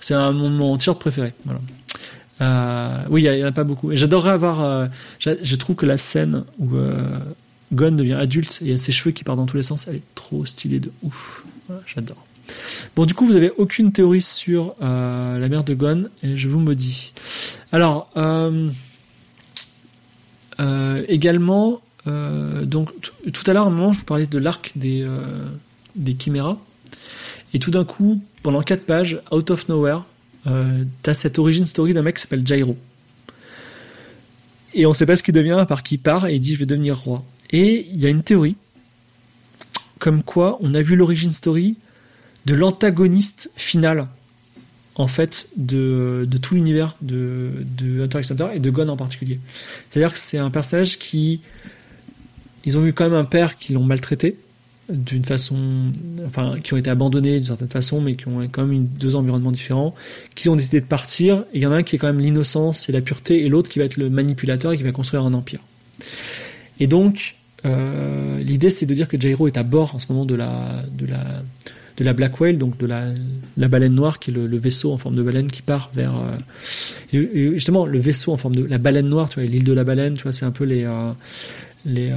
[0.00, 1.32] C'est mon, mon t-shirt préféré.
[1.44, 1.60] Voilà.
[2.40, 3.92] Euh, oui, il n'y en a pas beaucoup.
[3.92, 4.62] Et j'adorerais avoir.
[4.62, 4.86] Euh,
[5.20, 7.18] je trouve que la scène où euh,
[7.72, 10.14] Gon devient adulte et a ses cheveux qui partent dans tous les sens, elle est
[10.14, 11.44] trop stylée de ouf.
[11.86, 12.24] j'adore.
[12.94, 16.60] Bon, du coup, vous avez aucune théorie sur la mère de Gon et je vous
[16.60, 17.12] maudis.
[17.72, 18.08] Alors,
[21.08, 22.92] également, donc
[23.32, 25.04] tout à l'heure, un je vous parlais de l'arc des
[25.96, 26.58] des chiméras.
[27.56, 30.04] Et tout d'un coup, pendant quatre pages, out of nowhere,
[30.46, 32.76] euh, t'as cette origin story d'un mec qui s'appelle Jairo.
[34.74, 36.58] Et on sait pas ce qu'il devient à part qu'il part et il dit je
[36.58, 37.24] vais devenir roi.
[37.52, 38.56] Et il y a une théorie
[39.98, 41.76] comme quoi on a vu l'origin story
[42.44, 44.06] de l'antagoniste final
[44.96, 48.98] en fait de, de tout l'univers de, de Hunter x Hunter et de Gon en
[48.98, 49.40] particulier.
[49.88, 51.40] C'est-à-dire que c'est un personnage qui
[52.66, 54.36] ils ont eu quand même un père qui l'ont maltraité
[54.88, 55.56] d'une façon,
[56.26, 59.50] enfin, qui ont été abandonnés d'une certaine façon, mais qui ont quand même deux environnements
[59.50, 59.94] différents,
[60.34, 61.44] qui ont décidé de partir.
[61.52, 63.48] Et il y en a un qui est quand même l'innocence et la pureté, et
[63.48, 65.60] l'autre qui va être le manipulateur et qui va construire un empire.
[66.78, 70.24] Et donc, euh, l'idée c'est de dire que Jairo est à bord en ce moment
[70.24, 71.24] de la, de la,
[71.96, 73.06] de la Black Whale, donc de la,
[73.56, 76.14] la baleine noire, qui est le, vaisseau en forme de baleine qui part vers.
[76.14, 79.84] Euh, justement, le vaisseau en forme de la baleine noire, tu vois, l'île de la
[79.84, 81.10] baleine, tu vois, c'est un peu les, euh,
[81.86, 82.12] les,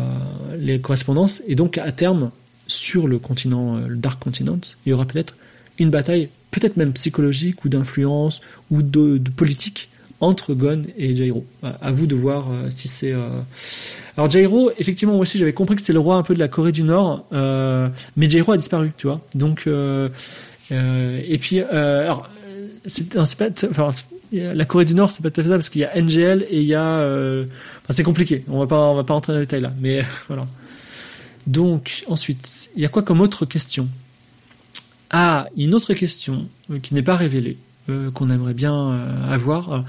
[0.58, 1.42] les correspondances.
[1.48, 2.32] Et donc, à terme,
[2.70, 5.36] sur le continent, euh, le Dark Continent, il y aura peut-être
[5.80, 8.42] une bataille, peut-être même psychologique ou d'influence
[8.72, 9.90] ou de, politique
[10.22, 11.46] entre Gon et Jairo.
[11.64, 13.12] À, vous de voir euh, si c'est.
[13.12, 13.40] Euh,
[14.18, 16.48] alors Jairo, effectivement, moi aussi j'avais compris que c'était le roi un peu de la
[16.48, 19.22] Corée du Nord, mais Jairo a disparu, tu vois.
[19.34, 19.68] Donc
[20.72, 22.30] et puis alors
[22.86, 23.92] c'est pas, enfin
[24.32, 26.46] la Corée du Nord c'est pas tout à fait ça parce qu'il y a NGL
[26.50, 28.44] et il y a, enfin c'est compliqué.
[28.50, 30.46] On va pas on va pas rentrer dans les détails là, mais voilà.
[31.50, 33.90] Donc, ensuite, il y a quoi comme autre question?
[35.10, 37.58] Ah, une autre question euh, qui n'est pas révélée,
[37.90, 39.84] euh, qu'on aimerait bien euh, avoir,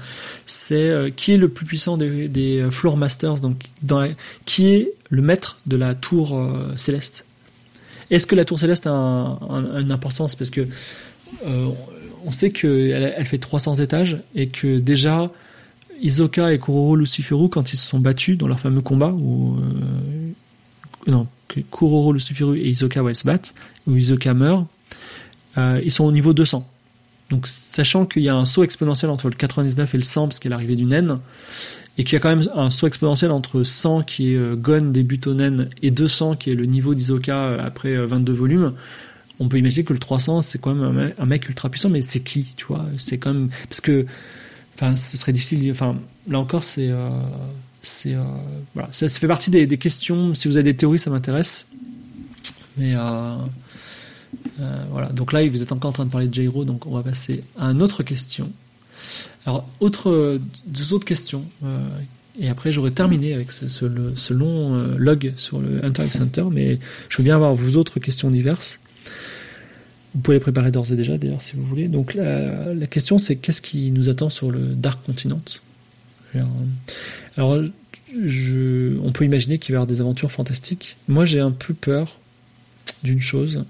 [0.47, 3.61] c'est qui est le plus puissant des, Floor Masters, donc
[4.45, 6.35] qui est le maître de la tour
[6.77, 7.25] céleste?
[8.09, 9.39] Est-ce que la tour céleste a
[9.79, 10.33] une importance?
[10.33, 10.67] Parce que
[11.45, 15.29] on sait qu'elle elle fait 300 étages et que déjà
[16.01, 19.57] Isoka et Kuroro Luciferu, quand ils se sont battus dans leur fameux combat, où
[21.07, 21.27] non,
[21.71, 23.53] Kuroro, Luciferu et Isoka se battent,
[23.87, 24.65] ou Isoka meurt,
[25.57, 26.67] euh, ils sont au niveau 200.
[27.29, 30.39] Donc, sachant qu'il y a un saut exponentiel entre le 99 et le 100, parce
[30.39, 31.19] qu'il est arrivé du naine,
[31.97, 34.91] et qu'il y a quand même un saut exponentiel entre 100 qui est euh, Gon
[34.91, 38.73] début au naine et 200 qui est le niveau d'Isoka euh, après 22 volumes,
[39.39, 42.21] on peut imaginer que le 300 c'est quand même un mec, ultra puissant, mais c'est
[42.21, 42.85] qui, tu vois?
[42.97, 44.05] C'est quand même parce que,
[44.75, 45.69] enfin, ce serait difficile.
[45.71, 45.97] Enfin,
[46.29, 46.89] là encore, c'est
[47.81, 48.23] c'est euh,
[48.73, 50.35] voilà, ça, fait partie des, questions.
[50.35, 51.65] Si vous avez des théories, ça m'intéresse.
[52.77, 52.99] Mais euh,
[54.59, 55.09] euh, voilà.
[55.09, 57.41] Donc là, vous êtes encore en train de parler de Jairo, donc on va passer
[57.59, 58.51] à une autre question.
[59.45, 61.43] Alors, autre, deux autres questions.
[62.39, 66.77] et après, j'aurai terminé avec ce, long log sur le Interact Center, mais
[67.09, 68.79] je veux bien avoir vos autres questions diverses.
[70.13, 71.87] Vous pouvez les préparer d'ores et déjà, d'ailleurs, si vous voulez.
[71.87, 75.41] Donc, la, la question, c'est qu'est-ce qui nous attend sur le Dark Continent?
[77.37, 77.57] Alors,
[78.13, 80.97] on peut imaginer qu'il va y avoir des aventures fantastiques.
[81.07, 82.17] Moi, j'ai un peu peur
[83.03, 83.63] d'une chose,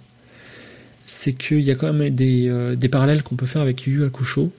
[1.06, 4.52] c'est qu'il y a quand même des, euh, parallèles qu'on peut faire avec Yu Hakusho.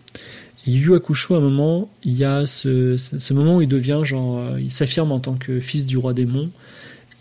[0.67, 4.61] Yu Hakusho, à un moment, il y a ce, moment où il devient genre, euh,
[4.61, 6.51] il s'affirme en tant que fils du roi démon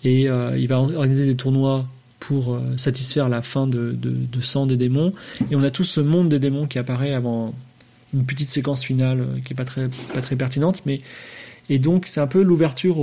[0.04, 1.88] et euh, il va organiser des tournois
[2.20, 3.98] pour satisfaire la fin de
[4.42, 5.12] sang des démons.
[5.50, 7.56] Et on a tout ce monde des démons qui apparaît avant
[8.14, 11.02] une petite séquence finale qui est pas très, pas très pertinente, mais
[11.72, 12.98] et donc, c'est un peu l'ouverture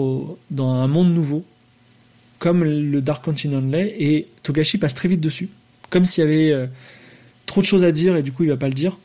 [0.50, 1.42] dans un monde nouveau,
[2.38, 5.48] comme le Dark Continent l'est, et Togashi passe très vite dessus,
[5.88, 6.66] comme s'il y avait euh,
[7.46, 8.98] trop de choses à dire et du coup il va pas le dire.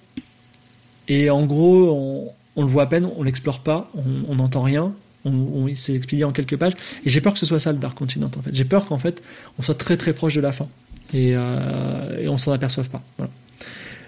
[1.07, 3.89] Et en gros, on, le voit à peine, on l'explore pas,
[4.27, 4.93] on n'entend rien,
[5.23, 6.73] on, on s'est expédié en quelques pages.
[7.05, 8.53] Et j'ai peur que ce soit ça le Dark Continent en fait.
[8.53, 9.23] J'ai peur qu'en fait
[9.57, 10.67] on soit très très proche de la fin
[11.13, 13.01] et, euh, et on s'en aperçoive pas.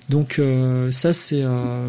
[0.09, 1.87] Donc euh, ça c'est euh,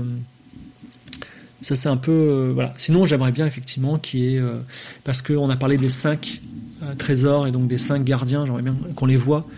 [1.66, 2.72] ça c'est un peu euh, voilà.
[2.78, 4.58] Sinon j'aimerais bien effectivement qu'il y ait euh,
[5.02, 6.40] parce qu'on a parlé des cinq
[6.84, 8.46] euh, trésors et donc des cinq gardiens.
[8.46, 9.48] J'aimerais bien qu'on les voit.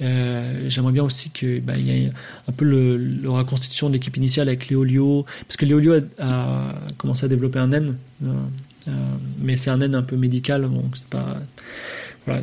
[0.00, 2.10] j'aimerais bien aussi qu'il bah, y ait
[2.48, 7.26] un peu le, la reconstitution de l'équipe initiale avec Léolio, parce que Léolio a, commencé
[7.26, 7.94] à développer un N,
[9.40, 11.36] mais c'est un N un peu médical, donc c'est pas
[12.26, 12.42] voilà.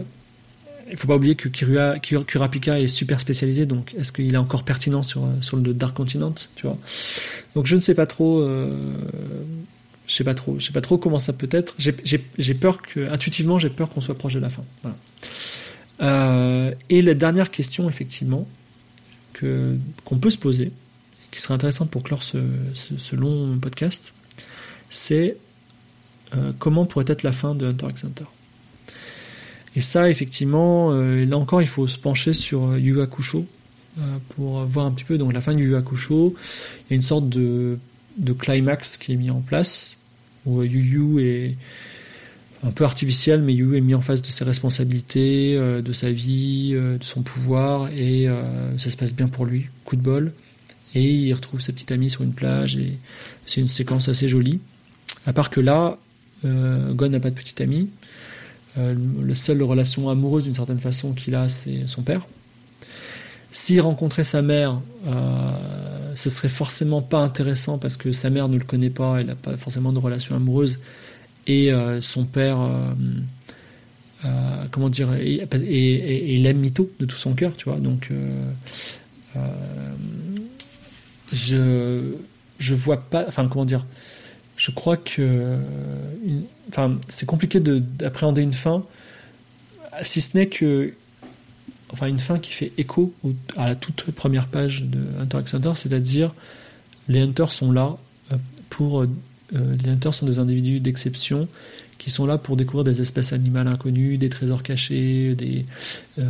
[0.91, 5.03] Il faut pas oublier que Kurapika est super spécialisé, donc est-ce qu'il est encore pertinent
[5.03, 6.33] sur, le Dark Continent,
[7.55, 8.95] Donc je ne sais pas trop, euh,
[10.07, 11.75] sais pas trop, je sais pas trop comment ça peut être.
[11.77, 14.63] J'ai peur intuitivement, j'ai peur qu'on soit proche de la fin.
[16.01, 18.47] Euh, et la dernière question, effectivement,
[19.39, 20.71] qu'on peut se poser,
[21.31, 22.37] qui serait intéressante pour clore ce,
[22.73, 24.13] ce, long podcast,
[24.89, 25.37] c'est
[26.35, 28.25] euh, comment pourrait être la fin de Hunter x Hunter?
[29.75, 33.45] Et ça, effectivement, euh, là encore, il faut se pencher sur Yu Hakusho
[34.29, 35.17] pour voir un petit peu.
[35.17, 36.33] Donc, la fin de Yu Hakusho,
[36.89, 37.77] il y a une sorte de,
[38.17, 39.95] de climax qui est mis en place
[40.45, 41.55] où Yu Yu est
[42.63, 46.11] un peu artificiel, mais Yu est mis en face de ses responsabilités, euh, de sa
[46.11, 50.01] vie, euh, de son pouvoir, et euh, ça se passe bien pour lui, coup de
[50.01, 50.33] bol.
[50.95, 52.97] Et il retrouve sa petite amie sur une plage, et
[53.45, 54.59] c'est une séquence assez jolie.
[55.25, 55.97] À part que là,
[56.43, 57.89] Gon n'a pas de petite amie.
[58.77, 62.21] La seule relation amoureuse d'une certaine façon qu'il a, c'est son père.
[63.51, 64.79] S'il rencontrait sa mère,
[66.15, 69.35] ce serait forcément pas intéressant parce que sa mère ne le connaît pas, elle n'a
[69.35, 70.79] pas forcément de relation amoureuse
[71.49, 72.93] et euh, son père, euh,
[74.25, 74.29] euh,
[74.71, 77.79] comment dire, et, il aime Mito de tout son cœur, tu vois.
[77.79, 78.11] Donc,
[81.33, 82.01] je
[82.59, 83.85] je vois pas, enfin comment dire,
[84.59, 85.57] je crois que,
[86.67, 88.83] enfin c'est compliqué d'appréhender une fin,
[90.03, 90.93] si ce n'est que
[91.91, 93.13] enfin une fin qui fait écho
[93.55, 96.35] à la toute première page de Hunter x Hunter, c'est-à-dire
[97.07, 97.97] les hunters sont là
[98.69, 99.07] pour euh,
[99.51, 101.47] les hunters sont des individus d'exception
[101.97, 105.65] qui sont là pour découvrir des espèces animales inconnues, des trésors cachés, des,
[106.19, 106.23] euh,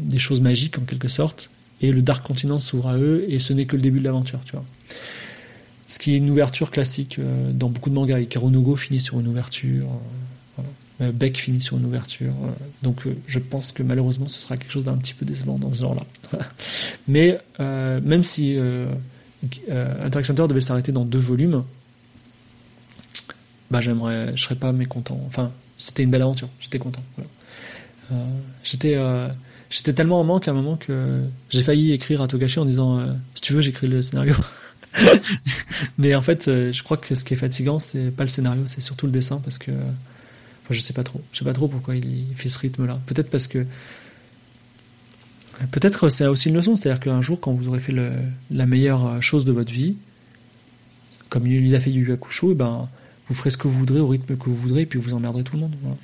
[0.00, 1.50] des choses magiques en quelque sorte.
[1.82, 4.40] Et le Dark Continent s'ouvre à eux et ce n'est que le début de l'aventure,
[4.44, 4.64] tu vois.
[5.94, 8.18] Ce qui est une ouverture classique euh, dans beaucoup de mangas.
[8.18, 9.86] Ikarunogo finit sur une ouverture.
[11.00, 12.32] Beck finit sur une ouverture.
[12.82, 15.80] Donc je pense que malheureusement ce sera quelque chose d'un petit peu décevant dans ce
[15.80, 16.04] genre-là.
[17.08, 18.56] Mais même si
[19.42, 19.60] x
[20.30, 21.64] Hunter devait s'arrêter dans deux volumes,
[23.72, 25.20] bah j'aimerais, je serais pas mécontent.
[25.26, 27.02] Enfin, c'était une belle aventure, j'étais content.
[28.12, 28.14] Euh,
[28.62, 29.28] j'étais, euh,
[29.94, 33.06] tellement en manque à un moment que j'ai failli écrire à Togashi en disant euh,
[33.34, 34.34] si tu veux j'écris le scénario.
[35.98, 38.80] Mais en fait, je crois que ce qui est fatigant, c'est pas le scénario, c'est
[38.80, 39.72] surtout le dessin parce que,
[40.70, 43.00] je sais pas trop, je sais pas trop pourquoi il, fait ce rythme-là.
[43.06, 43.66] Peut-être parce que
[45.70, 47.94] Peut-être c'est aussi une leçon, c'est-à-dire qu'un jour, quand vous aurez fait
[48.50, 49.94] la meilleure chose de votre vie,
[51.28, 52.88] comme il a fait Yu Hakusho, et eh ben,
[53.28, 55.42] vous ferez ce que vous voudrez au rythme que vous voudrez, et puis vous emmerderez
[55.42, 55.74] tout le monde.
[55.82, 55.96] Donc,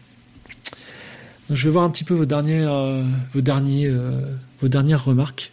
[1.51, 4.21] je vais voir un petit peu vos euh, vos derniers, euh,
[4.61, 5.53] vos dernières remarques,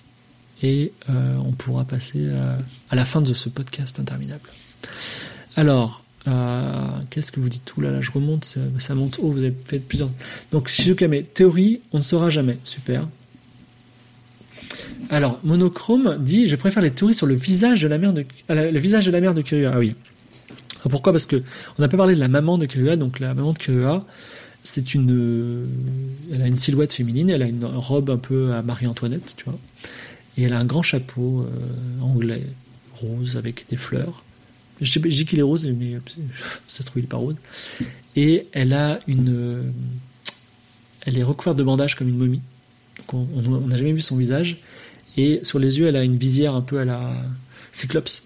[0.64, 2.28] et euh, on pourra passer
[2.90, 4.50] à la fin de ce podcast interminable.
[5.56, 6.04] Alors,
[7.10, 7.66] qu'est-ce que vous dites?
[7.66, 10.10] Tout là, là, je remonte, ça, monte haut, vous avez fait plusieurs.
[10.52, 12.58] Donc, Shizukame, théorie, on ne saura jamais.
[12.64, 13.08] Super.
[15.10, 18.80] Alors, Monochrome dit Je préfère les théories sur le visage de la mère de, le
[18.80, 19.66] visage de la mère de Kiryu.
[19.66, 19.96] Ah oui.
[20.90, 21.12] Pourquoi?
[21.12, 21.38] Parce que
[21.78, 24.06] on n'a pas parlé de la maman de Kirua, donc la maman de Kirua,
[24.64, 25.66] c'est une, euh,
[26.34, 29.58] elle a une silhouette féminine, elle a une robe un peu à Marie-Antoinette, tu vois,
[30.38, 32.46] et elle a un grand chapeau euh, anglais
[32.94, 34.24] rose avec des fleurs.
[34.80, 36.00] Je dis qu'il est rose, mais
[36.68, 37.36] ça se trouve il est pas rose.
[38.16, 39.74] Et elle a une,
[41.02, 42.42] elle est recouverte de bandages comme une momie.
[42.98, 44.58] Donc on n'a jamais vu son visage.
[45.16, 47.14] Et sur les yeux, elle a une visière un peu à la
[47.72, 48.24] Cyclops.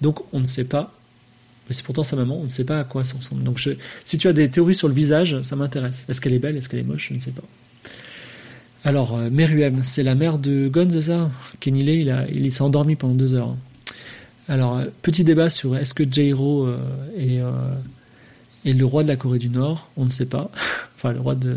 [0.00, 0.96] Donc on ne sait pas
[1.68, 3.42] mais c'est pourtant sa maman, on ne sait pas à quoi ça ressemble.
[3.42, 3.60] Donc
[4.04, 6.06] si tu as des théories sur le visage, ça m'intéresse.
[6.08, 7.42] Est-ce qu'elle est belle, est-ce qu'elle est moche, je ne sais pas.
[8.86, 11.28] Alors, euh, Meruem, c'est la mère de Gon, c'est ça
[11.66, 13.56] il, a, il s'est endormi pendant deux heures.
[14.48, 16.78] Alors, euh, petit débat sur est-ce que Jairo euh,
[18.64, 19.90] est, le roi de la Corée du Nord?
[19.96, 20.52] On ne sait pas.
[20.96, 21.56] enfin, le roi de...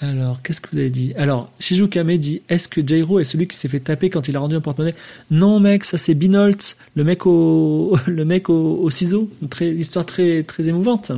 [0.00, 1.12] Alors, qu'est-ce que vous avez dit?
[1.18, 1.52] Alors,
[1.90, 4.54] Kame dit Est-ce que Jairo est celui qui s'est fait taper quand il a rendu
[4.54, 4.94] un porte-monnaie?
[5.30, 7.98] Non, mec, ça c'est Binolt, le mec au,
[8.90, 9.28] ciseau.
[9.50, 11.12] Très, histoire très, émouvante.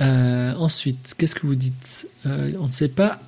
[0.00, 2.08] Ensuite, qu'est-ce que vous dites?
[2.26, 3.22] On ne sait pas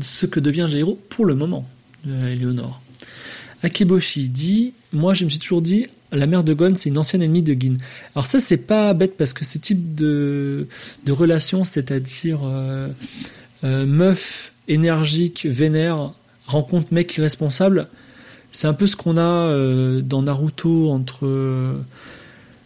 [0.00, 1.68] ce que devient Jairo pour le moment,
[2.08, 2.80] euh, Eleonore.
[3.62, 7.22] Akeboshi dit Moi, je me suis toujours dit la mère de Gon, c'est une ancienne
[7.22, 7.76] ennemie de Gin.
[8.14, 10.66] Alors ça, c'est pas bête parce que ce type de,
[11.08, 12.88] relation, c'est-à-dire euh,
[13.62, 16.12] meuf énergique, vénère,
[16.46, 17.88] rencontre mec irresponsable.
[18.50, 21.26] C'est un peu ce qu'on a euh, dans Naruto entre.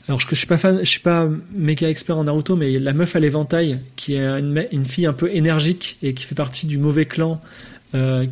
[0.05, 2.79] Euh, alors je, je suis pas fan, je suis pas méga expert en Naruto, mais
[2.79, 6.67] la meuf à l'éventail qui est une, fille un peu énergique et qui fait partie
[6.67, 7.41] du mauvais clan,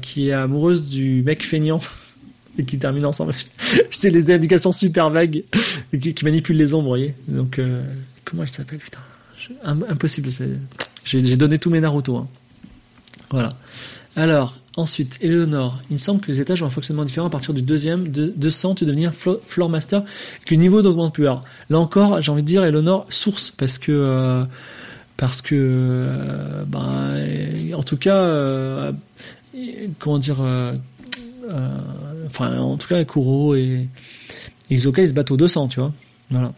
[0.00, 1.80] qui est amoureuse du mec feignant
[2.58, 3.34] et qui termine ensemble.
[3.90, 5.44] C'est les indications super vagues
[5.92, 7.14] et qui, qui manipule les ombres, vous voyez.
[7.28, 7.60] Donc
[8.24, 9.00] comment elle s'appelle putain?
[9.64, 10.30] Impossible.
[11.04, 12.16] J'ai donné tous mes Naruto.
[12.16, 12.28] Hein.
[13.30, 13.48] Voilà.
[14.14, 17.54] Alors, ensuite, Eleonore, il me semble que les étages ont un fonctionnement différent à partir
[17.54, 20.04] du deuxième, de 200, tu devenir floor master,
[20.46, 21.26] que le niveau n'augmente plus.
[21.26, 24.44] Alors, là encore, j'ai envie de dire, Eleonore, source, parce que, euh,
[25.16, 27.12] parce que, euh, ben,
[27.74, 28.92] en tout cas, euh,
[29.98, 30.40] comment dire,
[32.26, 33.88] enfin, en tout cas, Kuro et,
[34.70, 35.92] et Isoka, ils se battent au 200, tu vois.
[36.30, 36.52] Voilà.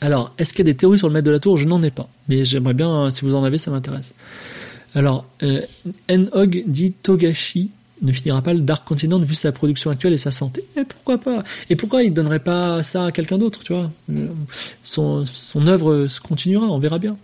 [0.00, 1.58] Alors, est-ce qu'il y a des théories sur le maître de la tour?
[1.58, 2.08] Je n'en ai pas.
[2.28, 4.14] Mais j'aimerais bien, si vous en avez, ça m'intéresse.
[4.94, 5.62] Alors, euh,
[6.08, 7.70] N-Hog dit Togashi
[8.02, 10.64] ne finira pas le Dark Continent vu sa production actuelle et sa santé.
[10.76, 11.44] Et pourquoi pas?
[11.70, 13.90] Et pourquoi il donnerait pas ça à quelqu'un d'autre, tu vois?
[14.82, 17.16] Son, son œuvre continuera, on verra bien.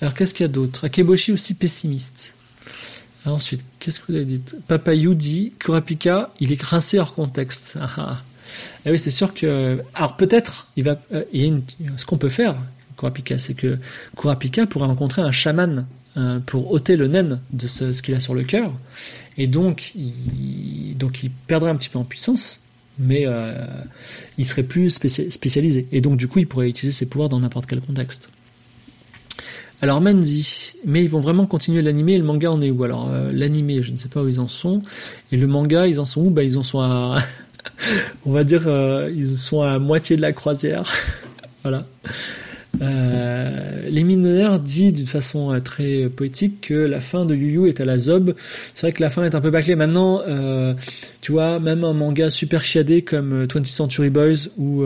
[0.00, 0.84] Alors, qu'est-ce qu'il y a d'autre?
[0.84, 2.34] Akeboshi aussi pessimiste.
[3.24, 4.42] ensuite, qu'est-ce que vous avez dit?
[4.66, 7.78] Papayou dit Kurapika, il est rincé hors contexte.
[7.80, 8.22] Ah, ah.
[8.84, 9.80] ah oui, c'est sûr que.
[9.94, 11.00] Alors peut-être, il va.
[11.12, 11.22] Euh,
[11.96, 12.56] ce qu'on peut faire,
[12.98, 13.78] Kurapika, c'est que
[14.16, 18.34] Kurapika pourrait rencontrer un chaman euh, pour ôter le naine de ce, qu'il a sur
[18.34, 18.72] le cœur.
[19.36, 20.96] Et donc il,
[21.46, 22.58] perdrait un petit peu en puissance,
[22.98, 23.52] mais euh,
[24.38, 25.86] il serait plus spécialisé.
[25.92, 28.30] Et donc, du coup, il pourrait utiliser ses pouvoirs dans n'importe quel contexte.
[29.82, 32.82] Alors Mandy, mais ils vont vraiment continuer l'animé et le manga en est où?
[32.82, 34.80] Alors euh, l'animé, je ne sais pas où ils en sont,
[35.32, 36.30] et le manga, ils en sont où?
[36.30, 37.18] Bah ils en sont à,
[38.24, 38.62] on va dire,
[39.14, 40.90] ils sont à moitié de la croisière,
[41.62, 41.84] voilà.
[42.82, 47.68] Euh, les mineurs dit d'une façon euh, très poétique que la fin de Yu Yu
[47.68, 48.34] est à la zob.
[48.74, 49.76] C'est vrai que la fin est un peu bâclée.
[49.76, 50.74] Maintenant, euh,
[51.20, 54.84] tu vois, même un manga super chiadé comme 20th Century Boys ou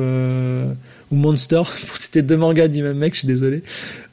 [1.11, 3.63] ou Monster, pour citer deux mangas du même mec, je suis désolé.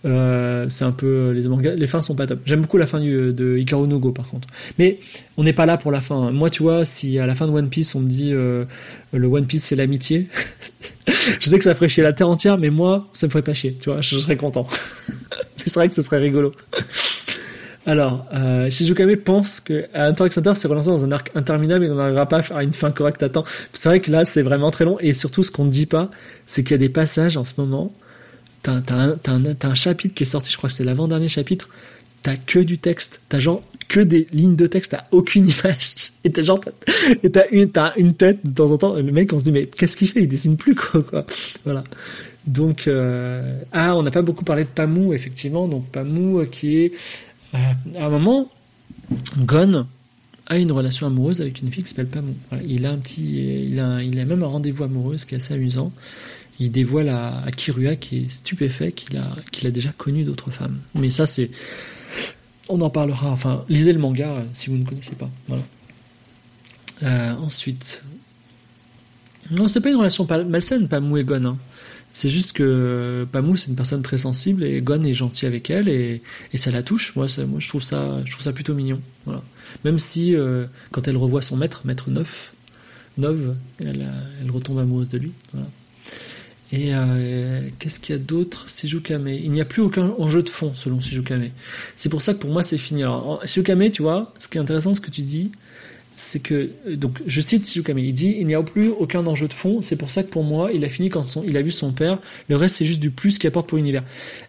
[0.06, 2.40] Euh, c'est un peu les mangas, les fins sont pas top.
[2.45, 4.48] J'aime beaucoup la fin du, de Hikaru no Go par contre.
[4.77, 5.00] Mais
[5.38, 6.32] on n'est pas là pour la fin.
[6.32, 8.66] Moi, tu vois, si à la fin de One Piece on me dit euh,
[9.14, 10.27] le One Piece c'est l'amitié,
[11.08, 13.53] je sais que ça ferait chier la terre entière, mais moi ça me ferait pas
[13.53, 13.77] chier.
[13.80, 14.67] Tu vois, je serais content.
[15.66, 16.51] c'est vrai que ce serait rigolo.
[17.88, 21.96] Alors, euh, Shizukame pense que Hunter Center s'est relancé dans un arc interminable et on
[21.96, 23.46] n'arrivera pas à faire une fin correcte à temps.
[23.72, 26.12] C'est vrai que là, c'est vraiment très long et surtout, ce qu'on ne dit pas,
[26.46, 27.94] c'est qu'il y a des passages en ce moment.
[28.62, 31.70] T'as un, un, chapitre qui est sorti, je crois que c'est l'avant-dernier chapitre.
[32.24, 33.22] T'as que du texte.
[33.30, 36.12] T'as genre que des lignes de texte, t'as aucune image.
[36.26, 38.96] Et t'as genre, t'as une, une tête de temps en temps.
[38.96, 40.24] Le mec, on se dit, mais qu'est-ce qu'il fait?
[40.24, 41.26] Il dessine plus, quoi, quoi.
[41.64, 41.86] Voilà.
[42.48, 43.60] Donc, euh...
[43.72, 45.70] ah, on n'a pas beaucoup parlé de Pamou, effectivement.
[45.70, 46.92] Donc, Pamou, euh, qui est
[47.98, 48.50] à un moment,
[49.38, 49.88] Gon
[50.48, 52.34] a une relation amoureuse avec une fille qui s'appelle Pamou.
[52.66, 55.38] il a un petit, il a, il a même un rendez-vous amoureux, ce qui est
[55.38, 55.92] assez amusant.
[56.60, 60.50] Il dévoile à, à Kirua qui est stupéfait qu'il a, qu'il a déjà connu d'autres
[60.50, 60.80] femmes.
[60.95, 61.52] Mais ça, c'est,
[62.69, 63.30] on en parlera.
[63.30, 65.30] Enfin, lisez le manga euh, si vous ne connaissez pas.
[65.48, 65.64] Voilà.
[67.03, 68.03] Euh, ensuite,
[69.52, 71.45] non, c'était pas une relation malsaine, Pamou et Gon.
[71.45, 71.58] Hein.
[72.18, 75.88] C'est juste que Pamou c'est une personne très sensible et Gon est gentil avec elle
[75.88, 76.24] et,
[76.56, 77.16] ça la touche.
[77.16, 79.00] Moi, moi je trouve ça, je trouve ça plutôt mignon.
[79.26, 79.44] Voilà.
[79.86, 82.56] Même si euh, quand elle revoit son maître, maître neuf,
[83.20, 83.56] neuve,
[83.86, 84.08] elle,
[84.42, 85.32] elle retombe amoureuse de lui.
[85.54, 85.68] Voilà.
[86.72, 88.68] Et euh, qu'est-ce qu'il y a d'autre?
[88.68, 89.28] Shizukame.
[89.28, 91.50] Il n'y a plus aucun enjeu de fond selon Shizukame.
[91.98, 93.04] C'est pour ça que pour moi c'est fini.
[93.04, 95.52] Alors tu vois, ce qui est intéressant, ce que tu dis,
[96.18, 99.54] c'est que donc je cite Shizukame, il dit il n'y a plus aucun enjeu de
[99.54, 101.72] fond, c'est pour ça que pour moi il a fini quand son, il a vu
[101.72, 102.18] son père,
[102.50, 104.04] le reste c'est juste du plus qu'il apporte pour l'univers.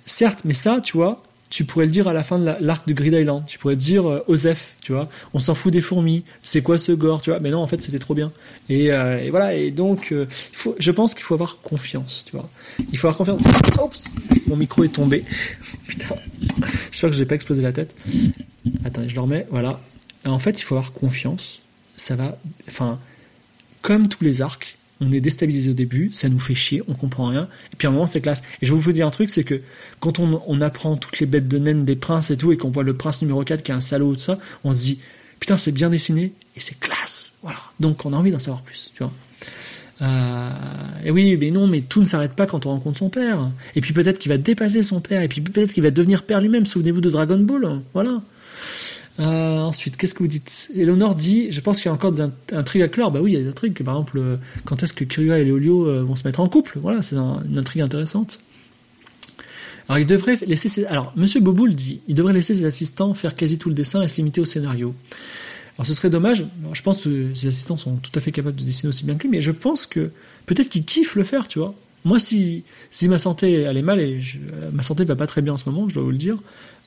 [0.06, 2.94] Certes, mais ça, tu vois, tu pourrais le dire à la fin de l'arc de
[2.94, 6.62] Grid Island, tu pourrais dire euh, Osef, tu vois, on s'en fout des fourmis, c'est
[6.62, 8.32] quoi ce gore, tu vois, mais non en fait c'était trop bien.
[8.70, 12.34] Et, euh, voilà, et donc euh, il faut, je pense qu'il faut avoir confiance, tu
[12.34, 12.48] vois.
[12.90, 13.40] Il faut avoir confiance.
[13.82, 14.04] Oups,
[14.46, 15.22] mon micro est tombé.
[15.86, 16.14] Putain,
[16.90, 17.94] j'espère que je n'ai pas explosé la tête.
[18.86, 19.78] Attendez, je le remets, voilà
[20.24, 21.62] en fait, il faut avoir confiance.
[21.96, 22.38] Ça va,
[22.68, 22.98] enfin,
[23.82, 27.26] comme tous les arcs, on est déstabilisé au début, ça nous fait chier, on comprend
[27.26, 28.42] rien, et puis à un moment c'est classe.
[28.60, 29.60] Et je vais vous dire un truc, c'est que
[30.00, 32.82] quand on, apprend toutes les bêtes de naine des princes et tout, et qu'on voit
[32.82, 35.00] le prince numéro 4 qui est un salaud, tout ça, on se dit,
[35.38, 37.58] putain c'est bien dessiné, et c'est classe, voilà.
[37.78, 39.12] Donc on a envie d'en savoir plus, tu vois.
[40.00, 40.50] Euh,
[41.04, 43.48] et oui, mais non, mais tout ne s'arrête pas quand on rencontre son père.
[43.74, 46.40] Et puis peut-être qu'il va dépasser son père, et puis peut-être qu'il va devenir père
[46.40, 48.20] lui-même, souvenez-vous de Dragon Ball, voilà.
[49.20, 50.70] Euh, ensuite, qu'est-ce que vous dites?
[50.76, 52.22] Eleonore dit, je pense qu'il y a encore des
[52.52, 53.10] intrigues à clore.
[53.10, 53.82] Bah oui, il y a des intrigues.
[53.82, 56.78] Par exemple, euh, quand est-ce que Kirua et Léolio euh, vont se mettre en couple?
[56.80, 58.40] Voilà, c'est une intrigue intéressante.
[59.88, 60.84] Alors, il devrait laisser ses...
[60.86, 64.08] Alors, Monsieur Boboul dit, il devrait laisser ses assistants faire quasi tout le dessin et
[64.08, 64.94] se limiter au scénario.
[65.76, 66.46] Alors, ce serait dommage.
[66.72, 69.22] je pense que ses assistants sont tout à fait capables de dessiner aussi bien que
[69.22, 70.10] lui, mais je pense que
[70.46, 71.74] peut-être qu'ils kiffent le faire, tu vois.
[72.04, 74.20] Moi, si, si ma santé allait mal, et
[74.72, 76.36] ma santé va pas très bien en ce moment, je dois vous le dire,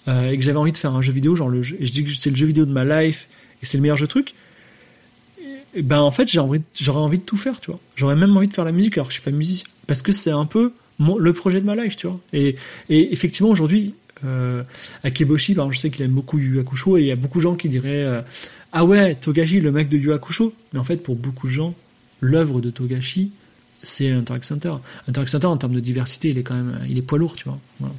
[0.08, 1.92] euh, et que j'avais envie de faire un jeu vidéo, genre le jeu, et je
[1.92, 3.28] dis que c'est le jeu vidéo de ma life
[3.62, 4.34] et c'est le meilleur jeu truc,
[5.74, 7.80] et ben en fait j'ai envie, j'aurais envie de tout faire, tu vois.
[7.96, 10.12] J'aurais même envie de faire la musique alors que je suis pas musicien, parce que
[10.12, 12.20] c'est un peu le projet de ma life, tu vois.
[12.34, 12.56] Et,
[12.90, 14.64] et effectivement aujourd'hui, euh,
[15.04, 17.44] Akeboshi, exemple, je sais qu'il aime beaucoup Yu Hakusho et il y a beaucoup de
[17.44, 18.22] gens qui diraient euh,
[18.72, 21.74] ah ouais Togashi le mec de Yu Hakusho, mais en fait pour beaucoup de gens
[22.20, 23.32] l'œuvre de Togashi
[23.84, 24.74] c'est Interact Center.
[25.08, 27.46] Interact Center en termes de diversité il est quand même il est poids lourd tu
[27.46, 27.60] vois.
[27.80, 27.96] Voilà.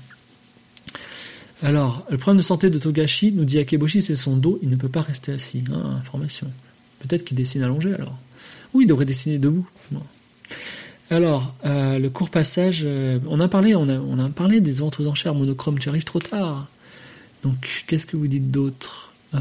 [1.62, 4.76] Alors, le problème de santé de Togashi, nous dit Akeboshi, c'est son dos, il ne
[4.76, 5.64] peut pas rester assis.
[5.72, 6.50] Hein, information.
[7.00, 8.18] Peut-être qu'il dessine allongé alors.
[8.74, 9.68] Oui, il devrait dessiner debout.
[11.10, 14.72] Alors, euh, le court passage, euh, on a parlé, on a, on a parlé des
[14.72, 16.68] ventes d'enchères monochrome, tu arrives trop tard.
[17.44, 19.12] Donc, qu'est-ce que vous dites d'autre?
[19.34, 19.38] Euh,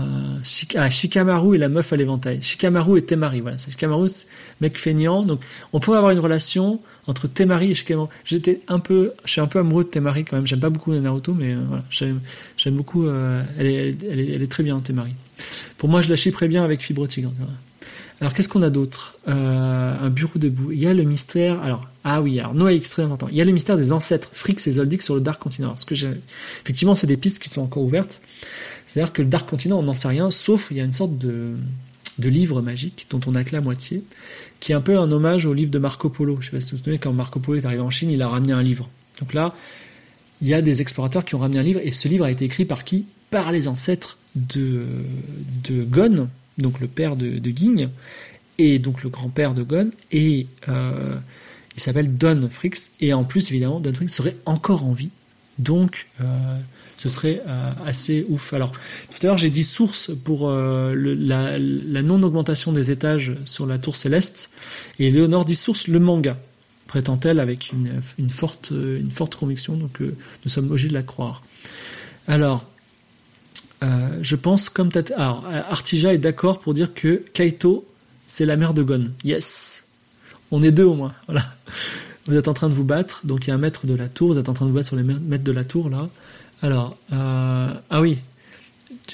[0.75, 2.41] ah, Shikamaru et la meuf à l'éventail.
[2.41, 3.57] Shikamaru et Temari, voilà.
[3.57, 4.09] Shikamaru,
[4.59, 5.23] mec feignant.
[5.23, 5.41] Donc,
[5.73, 8.09] on peut avoir une relation entre Temari et Shikamaru.
[8.25, 10.47] J'étais un peu, je suis un peu amoureux de Temari quand même.
[10.47, 12.19] J'aime pas beaucoup Naruto, mais voilà, j'aime,
[12.75, 13.07] beaucoup.
[13.07, 15.13] elle, est, elle, est, elle, est, très bien, Temari.
[15.77, 17.31] Pour moi, je la chipperais bien avec Fibre Tigre.
[18.21, 19.17] Alors qu'est-ce qu'on a d'autre?
[19.27, 20.71] Euh, Un bureau debout.
[20.71, 21.59] Il y a le mystère.
[21.63, 23.31] Alors ah oui, alors Noah est extrêmement important.
[23.31, 25.75] Il y a le mystère des ancêtres Frix et Zoldyck sur le Dark Continent.
[25.75, 28.21] ce que effectivement, c'est des pistes qui sont encore ouvertes.
[28.85, 31.17] C'est-à-dire que le Dark Continent, on n'en sait rien, sauf il y a une sorte
[31.17, 31.55] de
[32.21, 34.03] de livre magique dont on a que la moitié,
[34.61, 36.37] qui est un peu un hommage au livre de Marco Polo.
[36.39, 38.21] Je sais pas si vous vous souvenez, quand Marco Polo est arrivé en Chine, il
[38.21, 38.89] a ramené un livre.
[39.19, 39.53] Donc là,
[40.41, 42.45] il y a des explorateurs qui ont ramené un livre, et ce livre a été
[42.45, 43.05] écrit par qui?
[43.29, 44.85] Par les ancêtres de,
[45.63, 47.89] de Gon, donc le père de, de Ging,
[48.57, 51.15] et donc le grand-père de Gon, et euh,
[51.75, 55.09] il s'appelle Don Fricks, et en plus, évidemment, Don Fricks serait encore en vie,
[55.59, 56.25] donc euh,
[57.01, 58.53] ce serait euh, assez ouf.
[58.53, 61.57] Alors, tout à l'heure, j'ai dit source pour euh, la,
[62.03, 64.51] non-augmentation des étages sur la tour céleste,
[64.99, 66.37] et Léonore dit source le manga,
[66.85, 68.71] prétend-elle avec une, une, forte,
[69.35, 71.41] conviction, donc nous sommes obligés de la croire.
[72.27, 72.67] Alors,
[73.81, 77.83] euh, je pense comme Alors, Artija est d'accord pour dire que Kaito,
[78.27, 79.09] c'est la mère de Gon.
[79.23, 79.81] Yes.
[80.51, 81.15] On est deux au moins.
[81.25, 81.45] Voilà.
[82.27, 84.07] Vous êtes en train de vous battre, donc il y a un maître de la
[84.07, 86.07] tour, vous êtes en train de vous battre sur les maîtres de la tour, là.
[86.61, 88.19] Alors, euh, ah oui.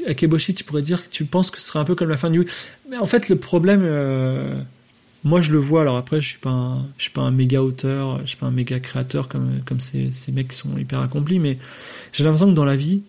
[0.05, 2.29] Akeboshi, tu pourrais dire que tu penses que ce serait un peu comme la fin
[2.29, 2.45] du...
[2.89, 4.59] Mais en fait, le problème, euh,
[5.23, 7.61] moi je le vois, alors après, je suis pas un, je suis pas un méga
[7.61, 10.99] auteur, je suis pas un méga créateur comme, comme ces, ces mecs qui sont hyper
[10.99, 11.57] accomplis, mais
[12.11, 13.01] j'ai l'impression que dans la vie,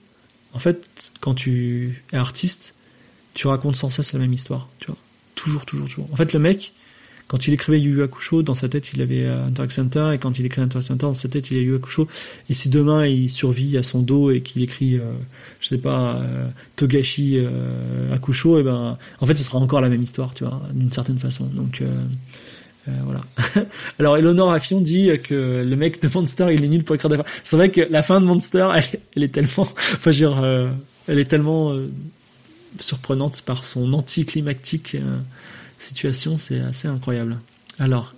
[0.55, 2.75] en fait, quand tu es artiste,
[3.35, 4.97] tu racontes sans cesse la même histoire, tu vois.
[5.35, 6.09] Toujours, toujours, toujours.
[6.13, 6.73] En fait, le mec,
[7.29, 10.39] quand il écrivait Yu Yu Hakusho, dans sa tête, il avait Interact Center, et quand
[10.39, 12.09] il écrit Interact Center, dans sa tête, il a Yu Yu Hakusho.
[12.51, 15.13] Et si demain, il survit à son dos et qu'il écrit, euh,
[15.61, 19.89] je sais pas, euh, Togashi euh, Hakusho, et ben, en fait, ce sera encore la
[19.89, 21.45] même histoire, tu vois, d'une certaine façon.
[21.45, 21.87] Donc, euh,
[22.89, 23.21] euh, voilà.
[23.99, 27.19] Alors, Eleanor Affion dit que le mec de Monster, il est nul pour écrire des
[27.45, 28.69] C'est vrai que la fin de Monster,
[29.17, 30.71] elle, est tellement, enfin, je veux dire, euh,
[31.07, 31.91] elle est tellement euh,
[32.79, 34.97] surprenante par son anticlimactique
[35.79, 37.39] situation, c'est assez incroyable.
[37.81, 38.15] Alors,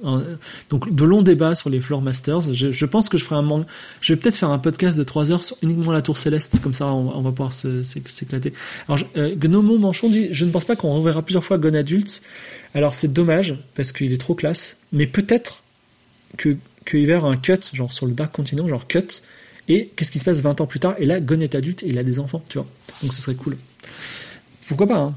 [0.71, 2.55] donc de longs débats sur les Floor Masters.
[2.55, 3.67] Je, pense que je ferai un manque.
[4.01, 6.73] Je vais peut-être faire un podcast de 3 heures sur uniquement la Tour Céleste, comme
[6.73, 8.55] ça on, va pouvoir s'éclater.
[8.89, 12.23] Alors, euh, Gnomo Manchon dit, je ne pense pas qu'on reverra plusieurs fois Gon adulte.
[12.75, 15.63] Alors c'est dommage parce qu'il est trop classe, mais peut-être
[16.39, 16.57] que
[16.93, 19.23] y avoir un cut, genre sur le Dark Continent, genre cut.
[19.69, 20.95] Et qu'est-ce qui se passe 20 ans plus tard?
[20.99, 22.67] Et là, Gon est adulte et il a des enfants, tu vois.
[23.03, 23.57] Donc ce serait cool.
[24.67, 25.15] Pourquoi pas hein?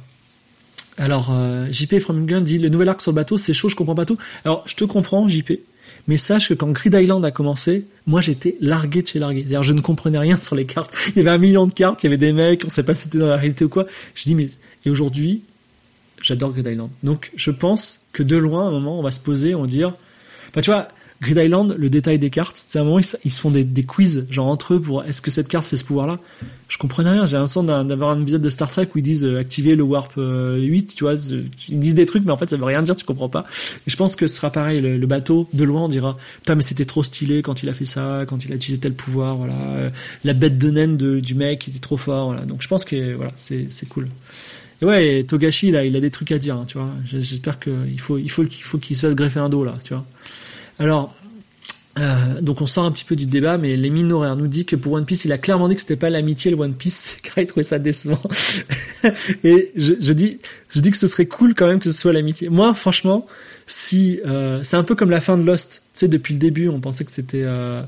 [0.97, 3.75] Alors, euh, JP From Gun dit le nouvel arc sur le bateau, c'est chaud, je
[3.75, 4.17] comprends pas tout.
[4.45, 5.53] Alors, je te comprends, JP,
[6.07, 9.41] mais sache que quand Grid Island a commencé, moi j'étais largué de chez largué.
[9.41, 10.93] C'est-à-dire, je ne comprenais rien sur les cartes.
[11.09, 12.93] Il y avait un million de cartes, il y avait des mecs, on sait pas
[12.93, 13.85] si c'était dans la réalité ou quoi.
[14.15, 14.49] Je dis, mais,
[14.85, 15.43] et aujourd'hui,
[16.21, 16.89] j'adore Grid Island.
[17.03, 19.67] Donc, je pense que de loin, à un moment, on va se poser, on va
[19.67, 19.95] dire,
[20.49, 20.89] enfin, tu vois,
[21.23, 24.25] Grid Island, le détail des cartes, c'est un moment ils, se font des, des, quiz,
[24.29, 26.19] genre entre eux pour est-ce que cette carte fait ce pouvoir-là?
[26.67, 27.25] Je comprenais rien.
[27.25, 30.13] J'ai l'impression d'avoir un épisode de Star Trek où ils disent euh, activer le warp
[30.15, 31.13] 8, euh, tu vois.
[31.69, 33.45] Ils disent des trucs, mais en fait ça veut rien dire, tu comprends pas.
[33.87, 34.81] Et je pense que ce sera pareil.
[34.81, 37.85] Le, bateau, de loin, on dira putain mais c'était trop stylé quand il a fait
[37.85, 39.53] ça, quand il a utilisé tel pouvoir, voilà.
[39.53, 39.89] Euh,
[40.25, 42.41] la bête de naine de, du mec était trop fort, voilà.
[42.45, 44.09] Donc je pense que voilà, c'est cool.
[44.81, 46.89] Et ouais, Togashi là, il a des trucs à dire, hein, tu vois.
[47.05, 49.93] J'espère qu'il faut il faut qu'il faut qu'il se fasse greffer un dos là, tu
[49.93, 50.05] vois.
[50.83, 51.15] Alors,
[51.97, 54.75] euh, donc on sort un petit peu du débat, mais les minoraires nous dit que
[54.75, 57.37] pour One Piece, il a clairement dit que c'était pas l'amitié le One Piece, car
[57.37, 58.19] il trouvait ça décevant.
[59.45, 60.39] et je, dis,
[60.69, 62.49] je dis que ce serait cool quand même que ce soit l'amitié.
[62.49, 63.25] Moi, franchement,
[63.65, 66.67] si euh, c'est un peu comme la fin de Lost, tu sais, depuis le début,
[66.67, 67.81] on pensait que c'était euh,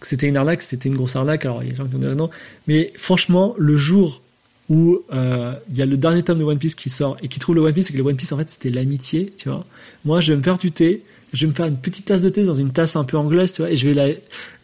[0.00, 1.44] que c'était une arnaque, c'était une grosse arnaque.
[1.44, 2.30] Alors il y a des gens qui ont dit non,
[2.66, 4.22] mais franchement, le jour
[4.70, 7.56] où il y a le dernier tome de One Piece qui sort et qui trouve
[7.56, 9.66] le One Piece et que le One Piece en fait c'était l'amitié, tu vois.
[10.06, 11.02] Moi, je vais me faire du thé
[11.32, 13.52] je vais me faire une petite tasse de thé dans une tasse un peu anglaise,
[13.52, 14.08] tu vois, et je vais la,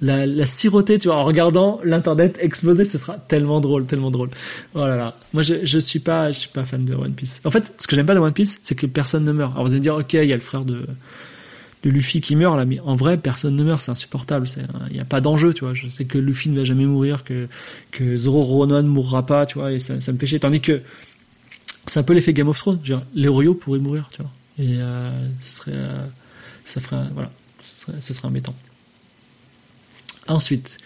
[0.03, 2.85] la, la siroter, tu vois, en regardant l'internet exploser.
[2.85, 4.31] Ce sera tellement drôle, tellement drôle.
[4.75, 5.17] Oh là.
[5.33, 7.41] Moi, je, je suis pas, je suis pas fan de One Piece.
[7.45, 9.53] En fait, ce que j'aime pas de One Piece, c'est que personne ne meurt.
[9.53, 10.85] Alors vous allez me dire, ok, il y a le frère de,
[11.85, 14.47] de Luffy qui meurt là, mais en vrai, personne ne meurt, c'est insupportable.
[14.91, 15.75] Il n'y a pas d'enjeu, tu vois.
[15.75, 17.47] Je sais que Luffy ne va jamais mourir, que,
[17.93, 20.41] que Zoro Ronan ne mourra pas, tu vois, et ça, ça me fait chier.
[20.41, 20.83] Tandis que
[21.87, 22.81] c'est un peu l'effet Game of Thrones.
[23.15, 24.31] les Oreo pourraient mourir, tu vois.
[24.59, 26.05] Et euh, ce serait, euh,
[26.69, 26.81] ça
[27.15, 27.31] voilà,
[27.61, 28.55] ce serait, ce serait embêtant.
[30.27, 30.77] Ensuite,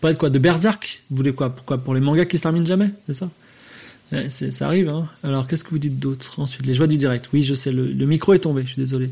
[0.00, 0.30] pas de quoi?
[0.30, 1.02] De Berserk?
[1.10, 1.50] Vous voulez quoi?
[1.50, 1.78] Pourquoi?
[1.78, 3.28] Pour les mangas qui se terminent jamais, c'est ça?
[4.28, 5.08] Ça arrive, hein.
[5.22, 6.66] Alors, qu'est-ce que vous dites d'autre ensuite?
[6.66, 7.30] Les joies du direct.
[7.32, 9.10] Oui, je sais, le, micro est tombé, je suis désolé.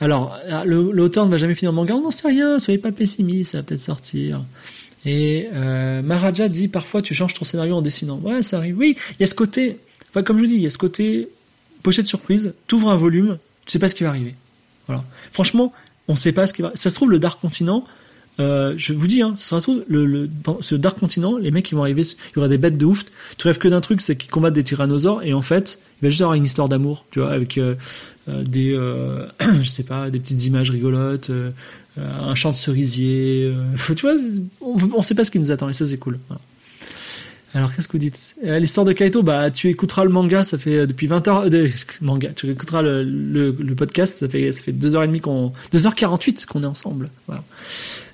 [0.00, 2.92] Alors, ah, l'auteur ne va jamais finir le manga, on n'en sait rien, soyez pas
[2.92, 4.44] pessimiste, ça va peut-être sortir.
[5.04, 8.20] Et euh, dit parfois tu changes ton scénario en dessinant.
[8.22, 8.78] Ouais, ça arrive.
[8.78, 9.78] Oui, il y a ce côté,
[10.10, 11.28] enfin comme je vous dis, il y a ce côté
[11.82, 14.34] pochette surprise, t'ouvres un volume, tu sais pas ce qui va arriver.
[14.86, 15.04] Voilà.
[15.32, 15.72] Franchement,
[16.08, 16.72] on sait pas ce qui va.
[16.74, 17.84] Ça se trouve le Dark Continent,
[18.38, 19.82] euh, je vous dis, hein, ce sera tout.
[19.88, 20.28] Le, le,
[20.60, 23.04] ce Dark Continent, les mecs, ils vont arriver, il y aura des bêtes de ouf.
[23.38, 26.08] Tu rêves que d'un truc, c'est qu'ils combattent des tyrannosaures, et en fait, il va
[26.10, 27.74] juste avoir une histoire d'amour, tu vois, avec euh,
[28.28, 28.72] euh des,
[29.62, 31.30] je sais pas, des petites images rigolotes,
[31.98, 33.52] un champ de cerisier.
[33.96, 34.14] tu vois,
[34.60, 36.18] on, on sait pas ce qui nous attend, et ça, c'est cool.
[36.28, 36.40] Voilà.
[37.56, 38.36] Alors qu'est-ce que vous dites?
[38.42, 41.66] L'histoire de Kaito, bah tu écouteras le manga, ça fait depuis 20 heures de
[42.02, 46.66] manga, tu écouteras le, le, podcast, ça fait ça fait 2h30 qu'on 2h48 qu'on est
[46.66, 47.08] ensemble.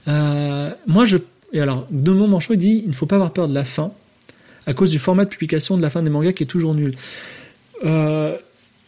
[0.08, 1.18] Euh, moi, je.
[1.52, 3.92] Et alors, de mon manchot, dit il ne faut pas avoir peur de la fin,
[4.66, 6.94] à cause du format de publication de la fin des mangas qui est toujours nul.
[7.84, 8.36] Euh,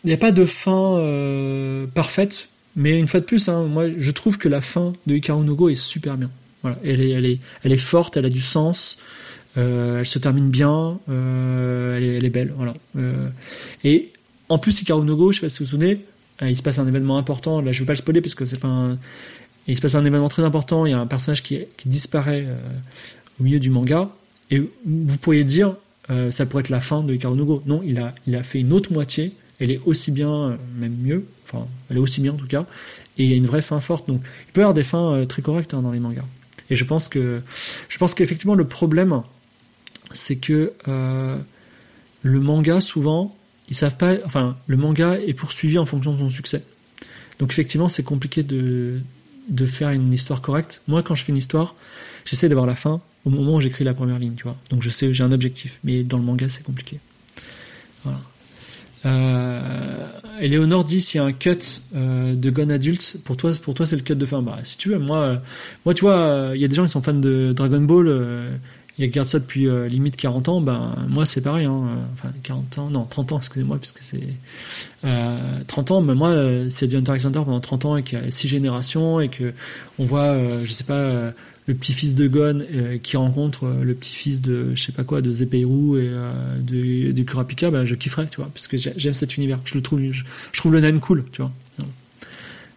[0.04, 3.86] il n'y a pas de fin euh, parfaite, mais une fois de plus, hein, moi,
[3.96, 6.30] je trouve que la fin de Hikaru no Go est super bien.
[6.62, 8.98] Voilà, elle est, elle est, elle est forte, elle a du sens.
[9.56, 12.74] Euh, elle se termine bien, euh, elle, est, elle, est, belle, voilà.
[12.96, 13.28] Euh,
[13.84, 14.10] et
[14.48, 16.00] en plus, Hikaru no Go, je sais pas si vous vous souvenez,
[16.42, 17.60] il se passe un événement important.
[17.60, 18.98] Là, je vais pas le spoiler parce que c'est pas un,
[19.66, 22.44] il se passe un événement très important, il y a un personnage qui, qui disparaît
[22.46, 22.56] euh,
[23.40, 24.10] au milieu du manga,
[24.50, 25.74] et vous pourriez dire,
[26.10, 28.60] euh, ça pourrait être la fin de Hikaru no Non, il a, il a fait
[28.60, 32.32] une autre moitié, elle est aussi bien, euh, même mieux, enfin, elle est aussi bien
[32.32, 32.66] en tout cas,
[33.16, 34.08] et il y a une vraie fin forte.
[34.08, 36.24] Donc, il peut y avoir des fins très correctes hein, dans les mangas.
[36.68, 37.42] Et je pense que,
[37.88, 39.22] je pense qu'effectivement, le problème,
[40.14, 43.36] c'est que le manga, souvent,
[43.68, 46.62] ils savent pas, enfin, le manga est poursuivi en fonction de son succès.
[47.38, 49.00] Donc effectivement, c'est compliqué de,
[49.66, 50.82] faire une histoire correcte.
[50.88, 51.74] Moi, quand je fais une histoire,
[52.24, 54.56] j'essaie d'avoir la fin au moment où j'écris la première ligne, tu vois.
[54.70, 55.78] Donc je sais, j'ai un objectif.
[55.84, 56.98] Mais dans le manga, c'est compliqué.
[58.02, 58.20] Voilà.
[59.06, 60.06] Euh,
[60.40, 61.58] Eleonore dit s'il y a un cut
[61.94, 64.40] euh, de Gon adulte, pour toi, pour toi c'est le cut de fin.
[64.40, 65.36] Bah, si tu veux, moi, euh,
[65.84, 68.60] moi, tu vois, il y a des gens qui sont fans de Dragon Ball.
[68.98, 72.30] Euh, ils regardent ça depuis euh, limite 40 ans, ben moi c'est pareil, hein, enfin
[72.42, 74.22] 40 ans, non 30 ans, excusez-moi, puisque c'est
[75.04, 78.18] euh, 30 ans, mais moi euh, c'est du Hunter x pendant 30 ans et qu'il
[78.18, 79.52] y a 6 générations et que
[79.98, 81.30] on voit, euh, je sais pas, euh,
[81.66, 82.62] le petit-fils de Gon
[83.02, 86.10] qui rencontre le petit-fils de je sais pas quoi, de Zepeiru et
[86.60, 89.80] de, de Kurapika, ben je kifferais, tu vois, parce que j'aime cet univers, je le
[89.80, 91.50] trouve, je, trouve le nain cool, tu vois.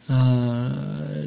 [0.09, 0.69] Euh,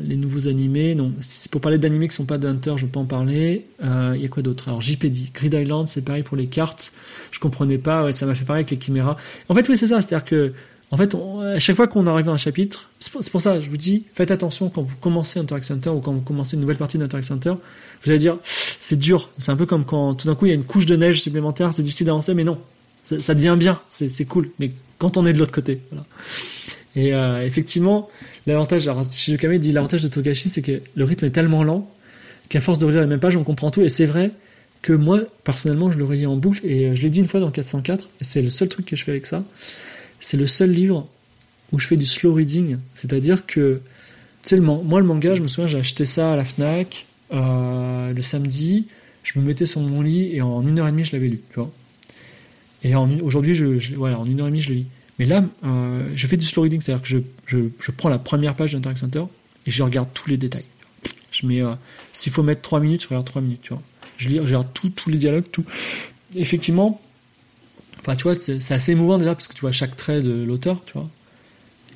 [0.03, 1.13] les nouveaux animés, non.
[1.51, 3.67] Pour parler d'animés qui sont pas de Hunter, je peux en parler.
[3.81, 4.69] Il euh, y a quoi d'autre?
[4.69, 6.93] Alors JP dit Grid Island, c'est pareil pour les cartes.
[7.31, 8.05] Je comprenais pas.
[8.05, 9.17] Ouais, ça m'a fait pareil avec les chiméras.
[9.49, 10.01] En fait, oui, c'est ça.
[10.01, 10.53] C'est-à-dire que,
[10.91, 13.77] en fait, à chaque fois qu'on arrive à un chapitre, c'est pour, ça, je vous
[13.77, 16.79] dis, faites attention quand vous commencez Hunter x Hunter ou quand vous commencez une nouvelle
[16.79, 17.55] partie d'Hunter Hunter.
[18.03, 19.31] Vous allez dire, c'est dur.
[19.39, 21.21] C'est un peu comme quand tout d'un coup il y a une couche de neige
[21.21, 22.59] supplémentaire, c'est difficile d'avancer, mais non,
[23.05, 24.51] ça, ça devient bien, c'est cool.
[24.59, 26.05] Mais quand on est de l'autre côté, voilà.
[26.97, 28.09] Et euh, effectivement,
[28.47, 31.89] l'avantage, alors dit l'avantage de Togashi, c'est que le rythme est tellement lent
[32.49, 33.83] qu'à force de relire la même page, on comprend tout.
[33.83, 34.33] Et c'est vrai
[34.83, 36.61] que moi, personnellement, je le relis en boucle.
[36.65, 38.97] Et euh, je l'ai dit une fois dans 404, et c'est le seul truc que
[38.97, 39.45] je fais avec ça.
[40.19, 41.07] C'est le seul livre
[41.73, 42.79] où je fais du slow reading.
[42.95, 43.81] C'est-à-dire que,
[44.43, 48.13] tu sais, moi, le manga, je me souviens, j'ai acheté ça à la Fnac euh,
[48.13, 48.89] le samedi.
[49.23, 51.41] Je me mettais sur mon lit et en une heure et demie, je l'avais lu.
[51.51, 51.71] Tu vois
[52.83, 54.87] et aujourd'hui, je, je, voilà, en une heure et demie, je le lis.
[55.21, 58.19] Mais là, euh, je fais du slow reading, c'est-à-dire que je, je, je, prends la
[58.19, 59.25] première page d'Interact Center
[59.67, 60.65] et je regarde tous les détails.
[61.31, 61.75] Je mets, euh,
[62.15, 63.83] s'il faut mettre 3 minutes, je regarde 3 minutes, tu vois.
[64.17, 65.67] Je lis, je regarde tous les dialogues, tout.
[66.37, 67.03] Effectivement,
[67.99, 70.83] enfin, tu vois, c'est assez émouvant déjà parce que tu vois chaque trait de l'auteur,
[70.87, 71.11] tu vois.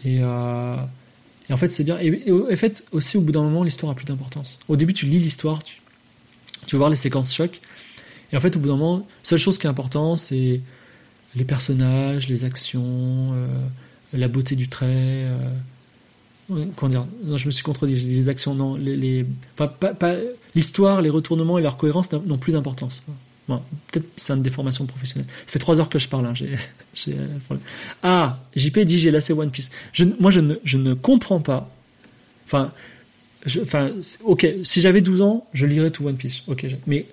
[0.05, 0.77] Et, euh,
[1.49, 1.99] et, en fait, c'est bien.
[2.01, 4.59] Et, en fait, aussi, au bout d'un moment, l'histoire a plus d'importance.
[4.69, 5.81] Au début, tu lis l'histoire, tu,
[6.67, 7.62] tu vas les séquences choc.
[8.35, 10.61] Et en fait, au bout d'un moment, seule chose qui est importante, c'est
[11.37, 12.83] les personnages, les actions,
[13.33, 13.47] euh,
[14.13, 14.87] la beauté du trait.
[14.89, 15.37] Euh,
[16.77, 17.95] comment dire Non, je me suis contredit.
[17.95, 20.15] Les actions, non, les, enfin, pas, pas,
[20.55, 23.03] l'histoire, les retournements et leur cohérence n'ont plus d'importance.
[23.49, 25.29] Bon, peut-être c'est une déformation professionnelle.
[25.47, 26.27] Ça fait trois heures que je parle.
[26.27, 26.55] Hein, j'ai,
[26.95, 27.17] j'ai...
[28.03, 29.71] Ah, JP dit j'ai lassé One Piece.
[29.93, 31.71] Je, moi, je ne, je ne comprends pas.
[32.47, 32.73] Enfin,
[33.63, 33.91] enfin,
[34.23, 36.43] ok, si j'avais 12 ans, je lirais tout One Piece.
[36.47, 37.07] Ok, mais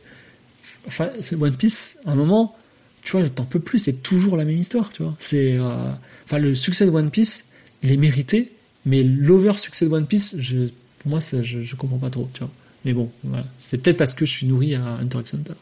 [0.87, 1.97] enfin, c'est One Piece.
[2.05, 2.55] À un moment,
[3.01, 5.15] tu vois, t'en peux plus, c'est toujours la même histoire, tu vois.
[5.19, 5.91] C'est, euh,
[6.25, 7.45] enfin, le succès de One Piece,
[7.83, 8.51] il est mérité,
[8.85, 10.57] Mais l'over succès de One Piece, je,
[10.99, 12.51] pour moi, ça, je, je comprends pas trop, tu vois.
[12.85, 13.45] Mais bon, voilà.
[13.59, 15.53] C'est peut-être parce que je suis nourri à Hunter x Hunter.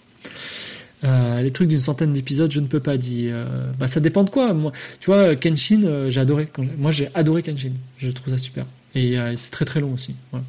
[1.06, 3.34] Euh, les trucs d'une centaine d'épisodes, je ne peux pas dire.
[3.36, 4.54] Euh, bah, ça dépend de quoi.
[4.54, 6.48] Moi, tu vois, Kenshin, j'ai adoré.
[6.52, 7.72] Quand moi, j'ai adoré Kenshin.
[7.98, 8.66] Je trouve ça super.
[8.96, 10.16] Et c'est très très long aussi.
[10.32, 10.46] Voilà.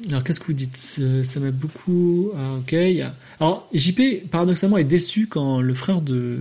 [0.00, 0.76] Euh, alors, qu'est-ce que vous dites?
[0.76, 2.30] Ça m'a beaucoup.
[2.36, 2.74] Ah, ok.
[3.40, 6.40] Alors, JP, paradoxalement, est déçu quand le frère de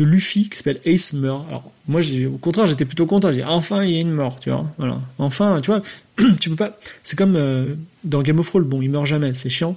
[0.00, 1.46] de Luffy qui s'appelle Ace meurt.
[1.48, 3.32] Alors moi, au contraire, j'étais plutôt content.
[3.32, 4.66] J'ai enfin il y a une mort, tu vois.
[4.78, 4.98] Voilà.
[5.18, 5.82] Enfin, tu vois,
[6.40, 6.72] tu peux pas.
[7.02, 7.74] C'est comme euh,
[8.04, 8.64] dans Game of Thrones.
[8.64, 9.76] Bon, il meurt jamais, c'est chiant.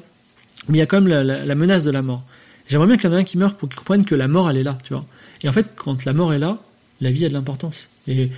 [0.70, 2.24] Mais il y a quand même la, menace de la mort.
[2.70, 4.50] J'aimerais bien qu'il y en ait un qui meurt pour qu'ils comprennent que la mort,
[4.50, 5.06] elle est là, tu vois.
[5.42, 6.58] Et en fait, quand la mort est là,
[7.02, 7.90] la vie a de l'importance.
[8.08, 8.30] Et,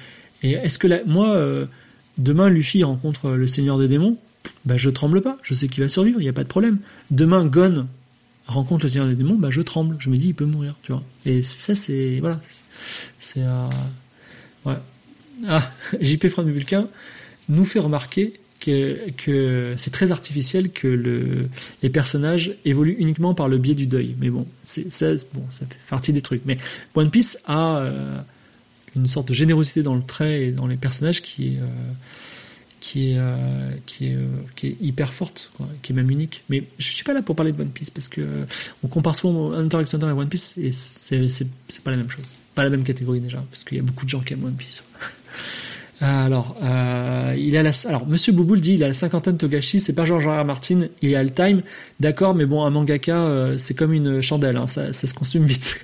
[0.41, 1.67] et est-ce que la, moi, euh,
[2.17, 4.17] demain, Luffy rencontre le Seigneur des démons,
[4.65, 5.37] bah, je tremble pas.
[5.43, 6.79] Je sais qu'il va survivre, il n'y a pas de problème.
[7.11, 7.87] Demain, Gon
[8.47, 9.95] rencontre le Seigneur des démons, bah, je tremble.
[9.99, 11.03] Je me dis, il peut mourir, tu vois.
[11.25, 12.39] Et ça, c'est, voilà.
[13.17, 13.69] C'est, euh,
[14.65, 14.75] ouais.
[15.47, 16.87] Ah, JP Vulcain
[17.49, 21.49] nous fait remarquer que, que c'est très artificiel que le,
[21.83, 24.15] les personnages évoluent uniquement par le biais du deuil.
[24.19, 26.43] Mais bon, c'est, ça, bon, ça fait partie des trucs.
[26.45, 26.57] Mais
[26.95, 28.17] One Piece a euh,
[28.95, 31.65] une sorte de générosité dans le trait et dans les personnages qui est, euh,
[32.85, 34.17] qui est, euh, qui est,
[34.55, 36.43] qui est hyper forte, qui est même unique.
[36.49, 38.21] Mais je suis pas là pour parler de One Piece parce que
[38.83, 41.97] on compare souvent Hunter x Hunter et One Piece et c'est, c'est, c'est pas la
[41.97, 44.33] même chose, pas la même catégorie déjà, parce qu'il y a beaucoup de gens qui
[44.33, 44.83] aiment One Piece.
[46.01, 50.03] Alors, euh, il a alors Monsieur Bouboule dit il a la cinquantaine Togashi, c'est pas
[50.03, 50.43] George R.
[50.43, 51.63] Martin, il est all time,
[52.01, 55.81] d'accord, mais bon un mangaka euh, c'est comme une chandelle, hein, ça, se consume vite.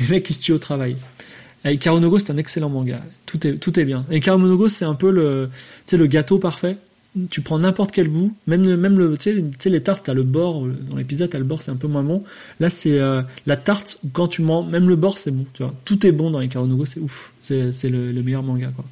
[0.00, 0.96] Le mec il se tue au travail.
[1.64, 4.04] Et Karonogo c'est un excellent manga, tout est tout est bien.
[4.10, 5.50] Et Karonogo c'est un peu le,
[5.92, 6.76] le gâteau parfait.
[7.30, 10.66] Tu prends n'importe quel bout, même même le, tu sais les tartes t'as le bord,
[10.88, 12.22] dans les pizzas t'as le bord c'est un peu moins bon.
[12.60, 15.74] Là c'est euh, la tarte quand tu manges, même le bord c'est bon, tu vois.
[15.84, 18.84] Tout est bon dans les Karonogo, c'est ouf, c'est c'est le, le meilleur manga quoi.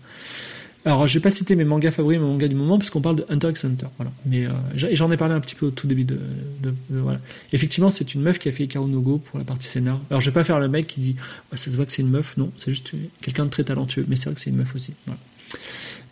[0.86, 3.16] Alors, je vais pas citer mes mangas favoris, mes mangas du moment, parce qu'on parle
[3.16, 3.88] de Hunter x Hunter.
[3.98, 4.12] Voilà.
[4.24, 6.20] Mais euh, j'en ai parlé un petit peu au tout début de,
[6.60, 7.18] de, de voilà.
[7.52, 10.00] Effectivement, c'est une meuf qui a fait Ikaru no Go pour la partie scénar.
[10.10, 11.16] Alors, je vais pas faire le mec qui dit,
[11.50, 12.36] ouais, ça se voit que c'est une meuf.
[12.36, 14.06] Non, c'est juste quelqu'un de très talentueux.
[14.06, 14.94] Mais c'est vrai que c'est une meuf aussi.
[15.06, 15.18] Voilà.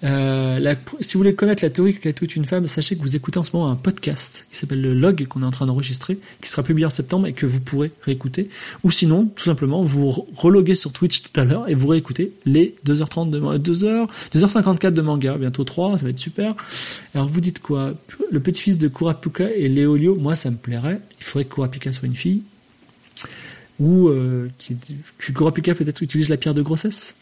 [0.05, 3.01] Euh, la, si vous voulez connaître la théorie que tout est une femme, sachez que
[3.01, 5.67] vous écoutez en ce moment un podcast qui s'appelle le Log qu'on est en train
[5.67, 8.51] d'enregistrer, qui sera publié en septembre et que vous pourrez réécouter.
[8.83, 12.75] Ou sinon, tout simplement, vous reloguez sur Twitch tout à l'heure et vous réécoutez les
[12.87, 16.55] 2h30 de 2h, 2h54 de manga, bientôt 3, ça va être super.
[17.15, 17.95] Alors vous dites quoi?
[18.31, 21.01] Le petit-fils de Kurapika et Léolio, moi ça me plairait.
[21.19, 22.43] Il faudrait que Kurapika soit une fille.
[23.81, 24.51] Ou euh,
[25.19, 27.17] que Kurapika peut-être utilise la pierre de grossesse.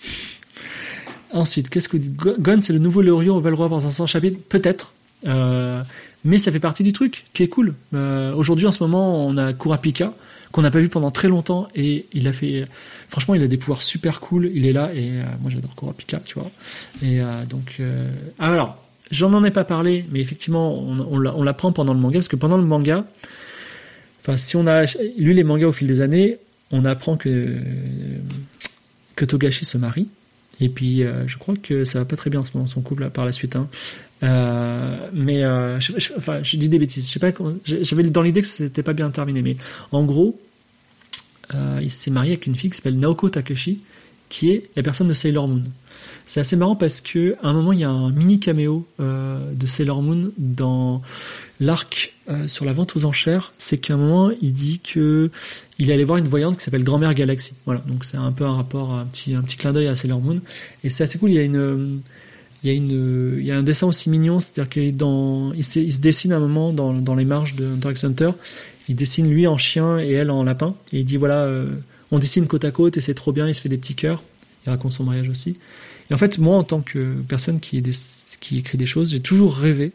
[1.33, 4.07] Ensuite, qu'est-ce que vous dites Gon, c'est le nouveau Léorion au Valroi dans un 100
[4.07, 4.93] chapitres Peut-être.
[5.27, 5.83] Euh,
[6.25, 7.75] mais ça fait partie du truc, qui est cool.
[7.95, 10.13] Euh, Aujourd'hui, en ce moment, on a Kurapika,
[10.53, 12.67] qu'on n'a pas vu pendant très longtemps, et il a fait...
[13.09, 16.21] Franchement, il a des pouvoirs super cool, il est là, et euh, moi j'adore Kurapika,
[16.25, 16.51] tu vois.
[17.03, 17.81] Et euh, donc...
[18.39, 18.77] Ah, alors,
[19.11, 22.29] j'en en ai pas parlé, mais effectivement, on, on, on l'apprend pendant le manga, parce
[22.29, 23.05] que pendant le manga,
[24.21, 24.85] enfin, si on a
[25.19, 26.39] lu les mangas au fil des années,
[26.71, 27.57] on apprend que,
[29.17, 30.09] que Togashi se marie,
[30.61, 32.83] et puis, euh, je crois que ça va pas très bien en ce moment, son
[32.83, 33.57] couple, par la suite.
[33.57, 33.69] Hein.
[34.23, 37.07] Euh, mais, euh, je, enfin, je dis des bêtises.
[37.09, 37.33] Je sais pas
[37.65, 39.57] j'avais dans l'idée que c'était pas bien terminé, mais
[39.91, 40.39] en gros,
[41.83, 43.81] il s'est marié avec une fille qui s'appelle Naoko Takeshi,
[44.31, 45.65] qui est la personne de Sailor Moon.
[46.25, 50.01] C'est assez marrant parce que un moment il y a un mini caméo de Sailor
[50.01, 51.03] Moon dans
[51.61, 52.15] l'arc
[52.47, 53.53] sur la vente aux enchères.
[53.59, 55.31] C'est qu'à un moment il dit que
[55.83, 57.55] il est allé voir une voyante qui s'appelle Grand-mère Galaxy.
[57.67, 60.21] Voilà, donc c'est un peu un rapport, un petit un petit clin d'œil à Sailor
[60.21, 60.41] Moon.
[60.85, 61.31] Et c'est assez cool.
[61.31, 62.01] Il y a une
[62.63, 64.95] il y a une il y a un dessin aussi mignon, c'est-à-dire qu'il
[65.65, 68.31] se dessine un moment dans, dans les marges de Hunter Hunter.
[68.89, 70.77] Il dessine lui en chien et elle en lapin.
[70.93, 71.67] Et il dit voilà, euh,
[72.13, 73.49] on dessine côte à côte et c'est trop bien.
[73.49, 74.23] Il se fait des petits cœurs.
[74.65, 75.57] Il raconte son mariage aussi.
[76.11, 77.91] Et en fait, moi, en tant que personne qui, des,
[78.39, 79.91] qui écrit des choses, j'ai toujours rêvé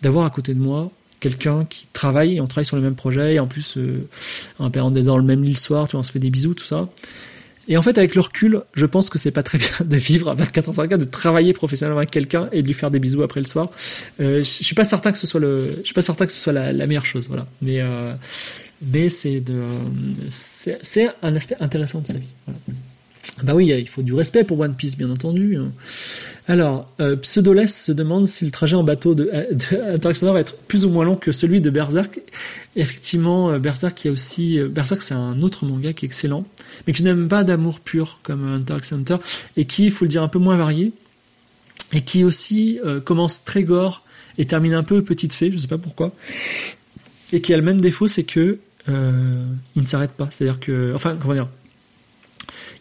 [0.00, 0.90] d'avoir à côté de moi
[1.22, 4.06] quelqu'un qui travaille on travaille sur le même projet et en plus euh,
[4.58, 6.54] on est dans le même lit le soir, tu vois, on se fait des bisous,
[6.54, 6.88] tout ça.
[7.68, 10.28] Et en fait, avec le recul, je pense que c'est pas très bien de vivre
[10.28, 12.98] à 24 ans sur 24, de travailler professionnellement avec quelqu'un et de lui faire des
[12.98, 13.70] bisous après le soir.
[14.20, 16.40] Euh, je suis pas certain que ce soit le, je suis pas certain que ce
[16.40, 17.46] soit la, meilleure chose, voilà.
[17.62, 18.12] Mais euh,
[18.84, 19.62] mais c'est de,
[20.30, 22.26] c'est un aspect intéressant de sa vie.
[23.44, 25.58] Bah oui, il faut du respect pour One Piece, bien entendu.
[26.48, 30.84] Alors, euh, Pseudoles se demande si le trajet en bateau de, de va être plus
[30.84, 32.20] ou moins long que celui de Berserk.
[32.74, 36.08] Effectivement, euh, Berserk, il y a aussi euh, Berserk, c'est un autre manga qui est
[36.08, 36.44] excellent,
[36.86, 39.16] mais qui n'aime pas d'amour pur comme Hunter x Hunter
[39.56, 40.92] et qui, il faut le dire, un peu moins varié
[41.92, 44.02] et qui aussi euh, commence très gore
[44.38, 46.12] et termine un peu petite fée, je sais pas pourquoi,
[47.32, 49.44] et qui a le même défaut, c'est que euh,
[49.76, 50.28] il ne s'arrête pas.
[50.30, 51.48] C'est-à-dire que, enfin, comment dire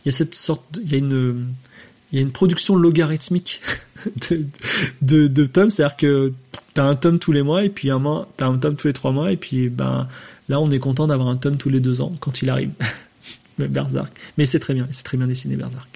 [0.04, 1.46] il y a cette sorte, y a une,
[2.12, 3.62] y a une production logarithmique
[5.02, 6.34] de, de, tomes, c'est-à-dire que
[6.74, 8.94] t'as un tome tous les mois et puis un mois, t'as un tome tous les
[8.94, 10.08] trois mois et puis ben
[10.50, 12.72] là on est content d'avoir un tome tous les deux ans quand il arrive.
[14.38, 15.88] Mais c'est très bien, c'est très bien dessiné Berserk.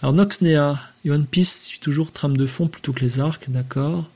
[0.00, 4.08] Alors Noxnea, One Piece suit toujours trame de fond plutôt que les arcs, d'accord.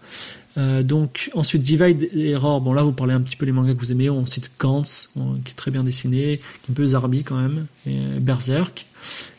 [0.59, 3.75] Euh, donc ensuite Divide et Error, bon là vous parlez un petit peu les mangas
[3.75, 5.11] que vous aimez, on cite Gantz,
[5.45, 8.87] qui est très bien dessiné, un peu Zarbi quand même, et Berserk.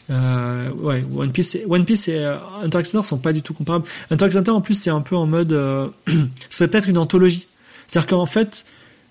[0.10, 3.86] Euh, ouais, One Piece, One Piece et euh, Hunter x sont pas du tout comparables.
[4.10, 5.88] Hunter x Hunter en plus c'est un peu en mode, euh,
[6.50, 7.48] c'est peut-être une anthologie.
[7.88, 8.66] C'est-à-dire qu'en fait,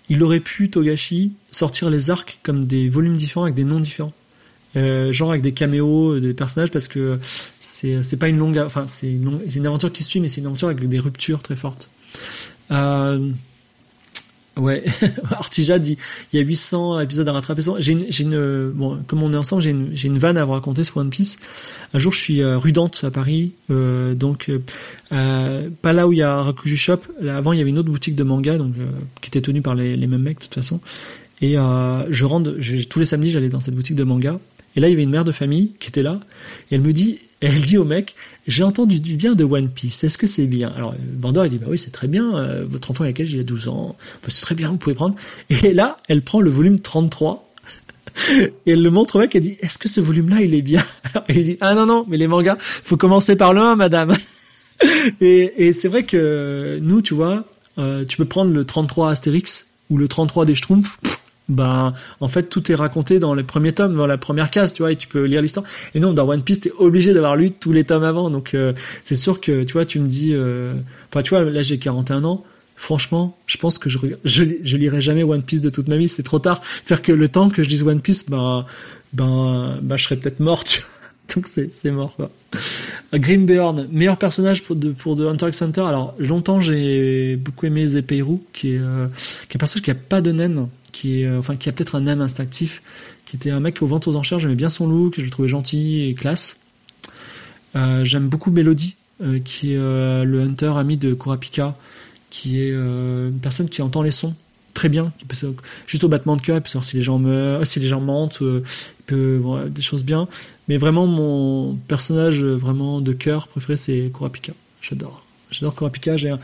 [0.09, 4.13] il aurait pu Togashi sortir les arcs comme des volumes différents avec des noms différents.
[4.75, 7.19] Genre avec des caméos des personnages parce que
[7.59, 10.47] c'est c'est pas une longue enfin c'est une, une, aventure qui suit mais c'est une
[10.47, 11.91] aventure avec des ruptures très fortes
[12.71, 13.31] euh,
[14.59, 14.85] Ouais,
[15.31, 15.97] Artija dit
[16.33, 17.63] il y a 800 épisodes à rattraper.
[17.79, 20.85] J'ai une, une, bon, comme on est ensemble, j'ai une, une vanne à vous raconter
[20.85, 21.39] sur One Piece.
[21.95, 24.51] Un jour, je suis euh, rue Dante à Paris, euh, donc
[25.13, 27.01] euh, pas là où il y a Rakuju Shop.
[27.29, 28.75] Avant, il y avait une autre boutique de manga, donc
[29.21, 30.81] qui était tenue par les, mêmes mecs de toute façon.
[31.41, 32.57] Et je rentre,
[32.89, 34.39] tous les samedis, j'allais dans cette boutique de manga.
[34.79, 36.21] Et là, il y avait une mère de famille qui était là,
[36.71, 38.15] et elle me dit, elle dit au mec,
[38.47, 40.73] j'ai entendu du bien de One Piece, est-ce que c'est bien?
[40.77, 43.43] Alors, Bandor, il dit, bah oui, c'est très bien, euh, votre enfant, quel Il a
[43.43, 45.17] 12 ans, bah, c'est très bien, vous pouvez prendre.
[45.51, 47.53] Et là, elle prend le volume 33,
[48.39, 50.85] et elle le montre au mec, elle dit, est-ce que ce volume-là, il est bien?
[51.29, 54.15] Et il dit, ah non, non, mais les mangas, faut commencer par le 1, madame.
[55.21, 57.47] et, et c'est vrai que nous, tu vois,
[57.79, 61.01] euh, tu peux prendre le 33 Astérix, ou le 33 des Schtroumpfs,
[61.49, 64.83] ben en fait tout est raconté dans les premiers tomes, dans la première case, tu
[64.83, 65.65] vois, et tu peux lire l'histoire.
[65.95, 68.73] Et non, dans One Piece, t'es obligé d'avoir lu tous les tomes avant, donc euh,
[69.05, 70.75] c'est sûr que tu vois, tu me dis, euh...
[71.11, 72.45] enfin tu vois, là j'ai 41 ans.
[72.77, 76.09] Franchement, je pense que je, je, je lirai jamais One Piece de toute ma vie,
[76.09, 76.61] c'est trop tard.
[76.85, 78.67] C'est-à-dire que le temps que je lise One Piece, ben,
[79.13, 80.89] ben, ben je serais peut-être mort, tu vois.
[81.35, 82.31] Donc c'est, c'est mort, quoi.
[83.13, 85.81] Grimbeorn, meilleur personnage pour de, pour de Hunter x Hunter.
[85.83, 89.09] Alors, longtemps, j'ai beaucoup aimé Zepeiru, qui est, euh,
[89.49, 90.69] qui est un personnage qui a pas de naine
[91.07, 92.83] euh, qui a peut-être un âme instinctif,
[93.25, 94.39] qui était un mec au ventes aux enchères.
[94.39, 96.59] J'aimais bien son look, je le trouvais gentil et classe.
[97.77, 101.77] Euh, j'aime beaucoup Melody, euh, qui est euh, le hunter ami de Kurapika,
[102.31, 104.35] qui est une personne qui entend les sons
[104.75, 105.37] très bien, qui peut
[105.87, 108.01] juste au battement de cœur, il peut savoir si les gens meurent, si les gens
[108.01, 108.41] mentent,
[109.11, 110.29] il des choses bien.
[110.69, 114.53] Mais vraiment, mon personnage vraiment de cœur préféré, c'est Kurapika.
[114.81, 115.25] J'adore.
[115.51, 116.17] J'adore Kurapika.
[116.17, 116.39] J'ai un,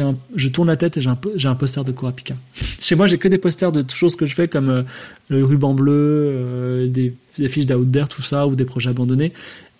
[0.00, 2.34] un, je tourne la tête et j'ai un, j'ai un poster de Kurapika.
[2.80, 4.82] Chez moi, j'ai que des posters de choses que je fais comme euh,
[5.28, 9.32] le ruban bleu, euh, des, des fiches d'Out tout ça, ou des projets abandonnés.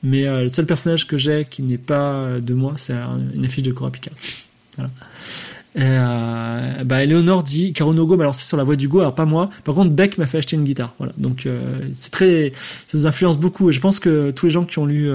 [0.02, 2.94] Mais euh, le seul personnage que j'ai qui n'est pas de moi, c'est
[3.34, 4.10] une affiche de Kurapika.
[4.76, 4.90] Voilà.
[5.74, 9.50] Et, bah, Eleonore dit Karunogo m'a lancé sur la voie du go, alors pas moi.
[9.64, 10.94] Par contre, Beck m'a fait acheter une guitare.
[10.98, 11.12] Voilà.
[11.16, 11.48] Donc,
[11.94, 13.70] c'est très, ça nous influence beaucoup.
[13.70, 15.10] Et je pense que tous les gens qui ont lu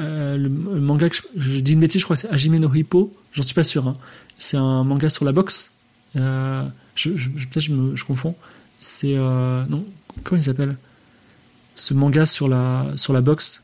[0.00, 2.72] euh, le, le, manga, que je, je, dis une bêtise, je crois c'est Hajime no
[2.72, 3.86] Hippo, j'en suis pas sûr.
[3.86, 3.96] Hein.
[4.38, 5.70] C'est un manga sur la boxe.
[6.16, 6.62] Euh,
[6.94, 8.34] je, je, peut-être je, me, je confonds.
[8.80, 9.84] C'est euh, non,
[10.24, 10.76] comment il s'appelle?
[11.74, 13.62] Ce manga sur la sur la boxe.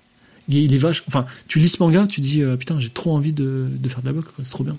[0.49, 1.05] Il, est vache.
[1.07, 4.03] Enfin, tu lis ce manga, tu dis euh, putain, j'ai trop envie de, de faire
[4.03, 4.77] de la boxe, c'est trop bien.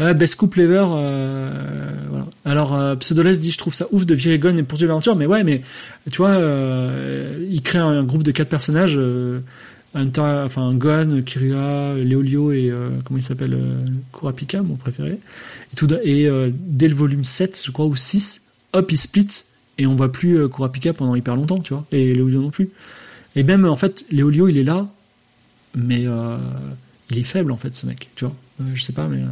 [0.00, 2.26] Euh, Best Coup Lever, euh, voilà.
[2.44, 5.62] Alors Pseudoless dit je trouve ça ouf de virer et poursuivre l'aventure, mais ouais, mais
[6.10, 6.38] tu vois,
[7.50, 8.98] il crée un, un, groupe de quatre personnages.
[9.94, 15.18] Enfin Gon, Kirua, Leolio et euh, comment il s'appelle euh, Kurapika, mon préféré.
[16.04, 18.42] Et, euh, dès le volume 7, je crois, ou 6,
[18.74, 19.44] hop, il split
[19.78, 22.68] et on voit plus euh, Kurapika pendant hyper longtemps, tu vois, et Leolio non plus.
[23.34, 24.86] Et même, en fait, Leolio, il est là,
[25.74, 26.06] mais
[27.10, 28.34] il est faible, en fait, ce mec, tu vois.
[28.74, 29.22] Je sais pas, mais...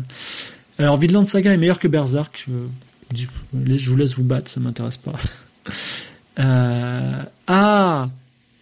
[0.79, 2.47] Alors, Vidland Saga est meilleur que Berserk.
[3.15, 3.27] je
[3.91, 5.15] vous laisse vous battre, ça m'intéresse pas.
[7.47, 8.09] ah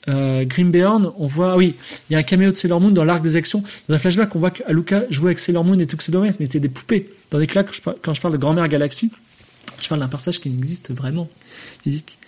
[0.09, 1.77] euh, Grimbeorn, on voit, oui,
[2.09, 3.63] il y a un caméo de Sailor Moon dans l'arc des actions.
[3.89, 6.69] Dans un flashback, on voit qu'Aluka jouait avec Sailor Moon et Tuxedo mais c'est des
[6.69, 7.11] poupées.
[7.31, 7.65] Tandis que là,
[8.03, 9.11] quand je parle de Grand-mère Galaxie,
[9.81, 11.29] je parle d'un personnage qui existe vraiment,
[11.83, 12.19] physique.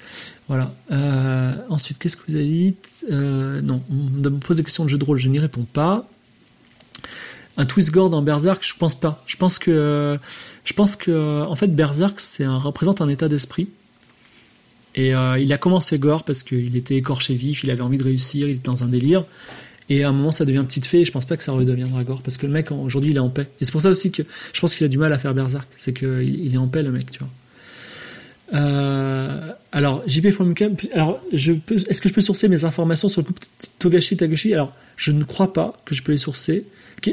[0.49, 0.73] Voilà.
[0.93, 2.77] Euh, ensuite, qu'est-ce que vous avez dit?
[3.11, 6.09] Euh, Non, on me pose des questions de jeu de rôle, je n'y réponds pas.
[7.59, 9.23] Un twist gore dans Berserk, je pense pas.
[9.27, 10.19] Je pense que,
[10.65, 13.69] je pense que, en fait, Berserk, c'est un, représente un état d'esprit.
[14.97, 18.05] Et euh, il a commencé gore parce qu'il était écorché vif, il avait envie de
[18.05, 19.23] réussir, il était dans un délire.
[19.89, 21.00] Et à un moment, ça devient petite fée.
[21.00, 23.20] Et je pense pas que ça redeviendra gore parce que le mec aujourd'hui, il est
[23.20, 23.49] en paix.
[23.60, 25.68] Et c'est pour ça aussi que je pense qu'il a du mal à faire berserk,
[25.76, 27.28] c'est qu'il il est en paix le mec, tu vois.
[28.55, 33.42] Euh, alors JP Camp, alors est-ce que je peux sourcer mes informations sur le couple
[33.78, 34.55] Togashi Taguchi?
[34.55, 36.65] Alors je ne crois pas que je peux les sourcer.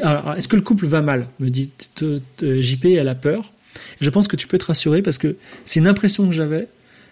[0.01, 1.27] Alors, est-ce que le couple va mal?
[1.39, 1.69] Me dit
[2.41, 3.51] JP, elle a peur.
[3.99, 6.67] Je pense que tu peux te rassurer parce que c'est une impression que j'avais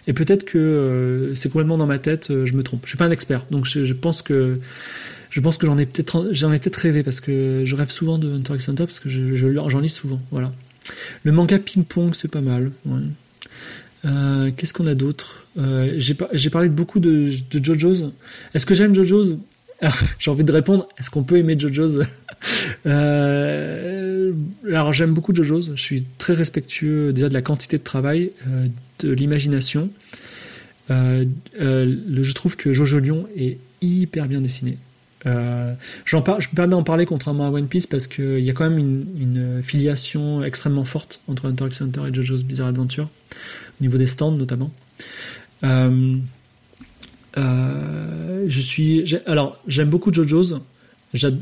[0.08, 2.82] Et peut-être que c'est complètement dans ma tête, je me trompe.
[2.84, 4.60] Je suis pas un expert, donc je, pense que
[5.30, 8.70] je pense que j'en ai peut-être rêvé parce que je rêve souvent de Hunter x
[8.70, 10.20] Hunter parce que je, j'en lis souvent.
[10.32, 10.52] Voilà.
[11.24, 12.72] Le manga ping pong c'est pas mal.
[14.04, 15.46] Qu'est-ce qu'on a d'autre?
[15.98, 18.12] J'ai parlé de beaucoup de, de JoJo's.
[18.54, 19.38] Est-ce que j'aime JoJo's?
[20.20, 20.88] J'ai envie de répondre.
[21.00, 22.00] Est-ce qu'on peut aimer JoJo's?
[22.88, 24.34] Euh,
[24.68, 28.66] alors j'aime beaucoup JoJo's, je suis très respectueux déjà de la quantité de travail, euh,
[29.06, 29.90] de l'imagination.
[30.90, 31.26] Euh,
[31.60, 34.78] je trouve que Jojo Lion est hyper bien dessiné.
[35.26, 38.70] j'en je peux pas en parler contrairement à One Piece parce qu'il y a quand
[38.70, 43.10] même une, filiation extrêmement forte entre Hunter x Hunter et JoJo's Bizarre Adventure,
[43.80, 44.72] au niveau des stands notamment.
[45.64, 46.20] je
[48.48, 50.56] suis, alors j'aime beaucoup JoJo's.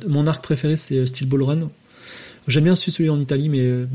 [0.08, 1.70] Mon arc préféré, c'est euh, Steel Ball Run.
[2.48, 3.88] J'aime bien celui en Italie, mais euh,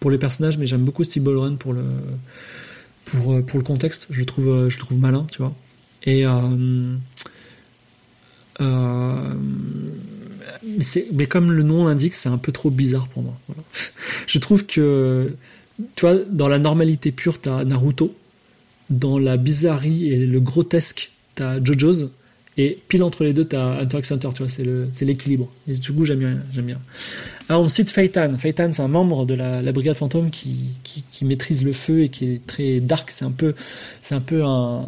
[0.00, 1.84] pour les personnages, mais j'aime beaucoup Steel Ball Run pour le,
[3.12, 4.08] pour, euh, pour le contexte.
[4.10, 5.54] Je le trouve, je trouve malin, tu vois.
[6.04, 6.24] Et
[11.12, 13.38] mais, comme le nom l'indique, c'est un peu trop bizarre pour moi.
[14.26, 15.34] Je trouve que,
[15.96, 18.14] tu vois, dans la normalité pure, t'as Naruto.
[18.90, 22.08] Dans la bizarrerie et le grotesque, t'as JoJo's.
[22.58, 25.50] Et pile entre les deux, tu as Hunter x Hunter, tu vois, c'est, l'équilibre.
[25.66, 26.78] Et du coup, j'aime bien, j'aime bien.
[27.48, 28.36] Alors, on cite Feitan.
[28.36, 32.34] Feitan, c'est un membre de la, brigade fantôme qui, qui, maîtrise le feu et qui
[32.34, 33.10] est très dark.
[33.10, 33.54] C'est un peu,
[34.02, 34.86] c'est un peu un,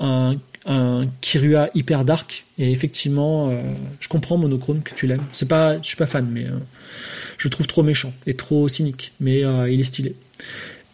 [0.00, 2.46] un, Kirua hyper dark.
[2.58, 3.60] Et effectivement, euh,
[4.00, 5.24] je comprends Monochrome que tu l'aimes.
[5.32, 6.58] C'est pas, je suis pas fan, mais euh,
[7.36, 9.12] je le trouve trop méchant et trop cynique.
[9.20, 10.14] Mais euh, il est stylé.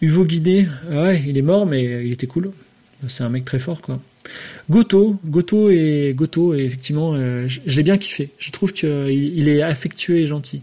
[0.01, 2.53] Uvo Guidé, ouais, il est mort, mais il était cool.
[3.07, 4.01] C'est un mec très fort, quoi.
[4.69, 8.31] Goto, Goto et Goto, et effectivement, euh, je, l'ai bien kiffé.
[8.39, 10.63] Je trouve qu'il il est affectueux et gentil.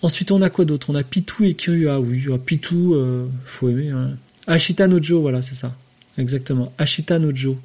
[0.00, 0.90] Ensuite, on a quoi d'autre?
[0.90, 1.88] On a Pitou et Kiryu.
[1.90, 3.90] oui, ah, Pitou, euh, faut aimer.
[3.90, 4.16] Hein.
[4.46, 5.76] Ashita Nojo, voilà, c'est ça.
[6.18, 6.72] Exactement.
[6.78, 7.56] Ashita Nojo.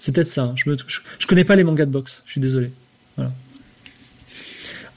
[0.00, 0.44] C'est peut-être ça.
[0.44, 0.54] Hein.
[0.56, 2.22] Je, me, je, connais pas les mangas de boxe.
[2.26, 2.70] Je suis désolé.
[3.16, 3.32] Voilà.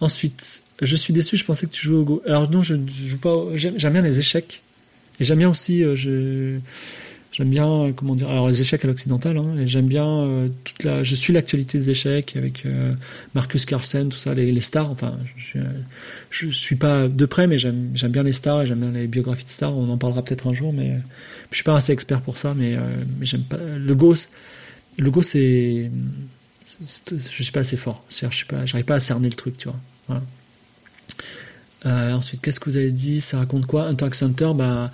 [0.02, 1.38] Ensuite, je suis déçu.
[1.38, 2.24] Je pensais que tu jouais au Go.
[2.26, 3.36] Alors non, je, joue pas.
[3.54, 4.64] J'aime bien les échecs.
[5.20, 5.84] Et j'aime bien aussi.
[5.84, 6.60] Euh,
[7.40, 10.84] J'aime bien, euh, comment dire, alors les échecs à l'occidental, hein, j'aime bien euh, toute
[10.84, 12.94] la, je suis l'actualité des échecs avec euh,
[13.34, 14.92] Marcus Carlsen, tout ça, les, stars.
[14.92, 15.60] Enfin, je,
[16.32, 19.46] je, suis pas de près, mais j'aime, bien les stars et j'aime bien les biographies
[19.46, 19.74] de stars.
[19.74, 20.98] On en parlera peut-être un jour, mais
[21.50, 22.76] je suis pas assez expert pour ça, mais,
[23.22, 24.16] j'aime pas le Go.
[24.98, 25.90] Le Go, c'est,
[27.10, 28.04] je suis pas assez fort.
[28.10, 30.22] Je suis pas, j'arrive pas à cerner le truc, tu vois.
[31.86, 34.92] Ensuite, qu'est-ce que vous avez dit Ça raconte quoi Hunter x Hunter, bah,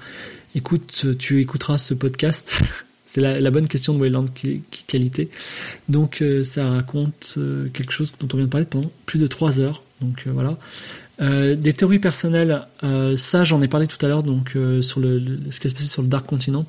[0.55, 2.61] écoute, tu écouteras ce podcast.
[3.07, 4.25] C'est la, bonne question de Wayland
[4.87, 5.29] Qualité.
[5.89, 9.27] Donc euh, ça raconte euh, quelque chose dont on vient de parler pendant plus de
[9.27, 9.83] trois heures.
[10.01, 10.57] Donc euh, voilà.
[11.55, 12.63] des théories personnelles,
[13.15, 16.01] ça j'en ai parlé tout à l'heure donc sur le, ce qui est passé sur
[16.01, 16.65] le Dark Continent.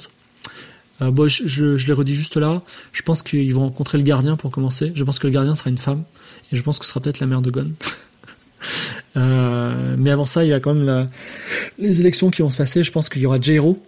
[1.00, 2.62] bon, je, je, l'ai redit juste là.
[2.92, 4.92] Je pense qu'ils vont rencontrer le gardien pour commencer.
[4.94, 6.04] Je pense que le gardien sera une femme
[6.52, 7.72] et je pense que ce sera peut-être la mère de Gon.
[9.16, 11.08] Euh, mais avant ça, il y a quand même
[11.78, 12.82] les élections qui vont se passer.
[12.82, 13.78] Je pense qu'il y aura Jairo.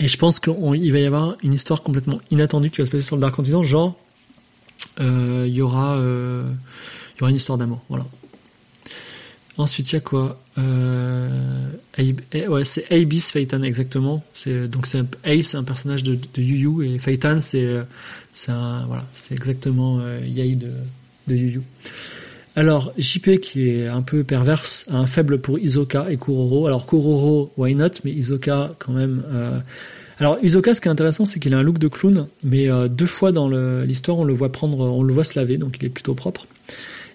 [0.00, 3.02] Et je pense qu'il va y avoir une histoire complètement inattendue qui va se passer
[3.02, 3.64] sur le Dark Continent.
[3.64, 3.98] Genre,
[5.00, 6.48] euh, il, y aura, euh,
[7.16, 7.82] il y aura une histoire d'amour.
[7.88, 8.06] Voilà.
[9.56, 10.40] Ensuite, il y a quoi?
[11.98, 14.22] Eh, Ouais, c'est Abyss Phaeton, exactement.
[14.34, 16.94] C'est, donc, c'est Ace, un personnage de, Yu Yu.
[16.94, 17.68] Et Phaeton, c'est,
[18.32, 18.52] c'est,
[18.86, 20.70] voilà, c'est exactement Yai de,
[21.26, 21.62] de Yu Yu.
[22.58, 26.66] Alors, JP, qui est un peu perverse, a un faible pour Isoka et Kuroro.
[26.66, 29.22] Alors, Kuroro, why not, mais Isoka, quand même.
[29.32, 29.60] Euh,
[30.18, 32.88] alors, Isoka, ce qui est intéressant, c'est qu'il a un look de clown, mais euh,
[32.88, 35.86] deux fois dans l'histoire, on le voit prendre, on le voit se laver, donc il
[35.86, 36.48] est plutôt propre.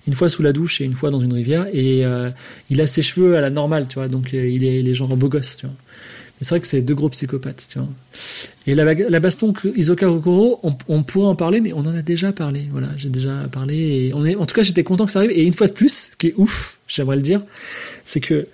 [0.08, 2.30] Une fois sous la douche et une fois dans une rivière, et euh,
[2.70, 5.10] il a ses cheveux à la normale, tu vois, donc il est, il est genre
[5.18, 5.76] beau gosse, tu vois
[6.44, 7.88] c'est vrai que c'est deux gros psychopathes, tu vois.
[8.68, 12.32] Et la, baston Isoka Kokoro, on, on, pourrait en parler, mais on en a déjà
[12.32, 12.68] parlé.
[12.72, 14.12] Voilà, j'ai déjà parlé.
[14.16, 15.32] On est, en tout cas, j'étais content que ça arrive.
[15.32, 17.42] Et une fois de plus, ce qui est ouf, j'aimerais le dire,
[18.06, 18.48] c'est que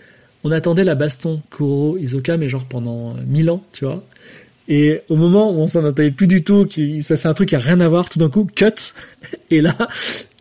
[0.43, 4.03] on attendait la baston Kuro Isoka, mais genre pendant mille ans, tu vois.
[4.67, 7.49] Et au moment où on s'en attendait plus du tout, qu'il se passait un truc
[7.49, 8.93] qui a rien à voir, tout d'un coup, cut.
[9.49, 9.75] Et là,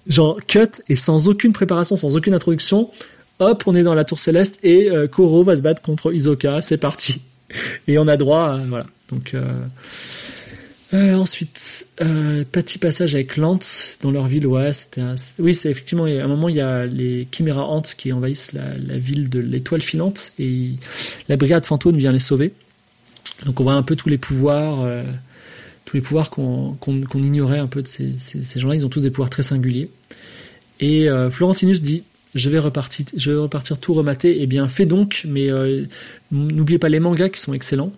[0.07, 2.91] genre cut et sans aucune préparation, sans aucune introduction,
[3.39, 6.63] hop, on est dans la tour céleste et euh, Koro va se battre contre Isoka.
[6.63, 7.21] C'est parti
[7.87, 8.87] et on a droit voilà.
[9.11, 9.43] Donc euh,
[10.95, 14.47] euh, ensuite, euh, petit passage avec Lance dans leur ville.
[14.47, 15.03] Ouais, c'était
[15.39, 16.05] oui, c'est effectivement.
[16.05, 19.83] À un moment, il y a les Chimera Ants qui envahissent la, ville de l'étoile
[19.83, 20.73] filante et
[21.29, 22.55] la brigade fantôme vient les sauver.
[23.45, 25.03] Donc on voit un peu tous les pouvoirs, euh,
[25.85, 28.77] tous les pouvoirs qu'on qu'on ignorait un peu de ces, ces, ces gens-là.
[28.77, 29.91] Ils ont tous des pouvoirs très singuliers.
[30.81, 34.41] Et euh, Florentinus dit je vais repartir, je vais repartir tout remater.
[34.41, 35.85] Eh bien, fais donc, mais euh,
[36.31, 37.93] n'oubliez pas les mangas qui sont excellents.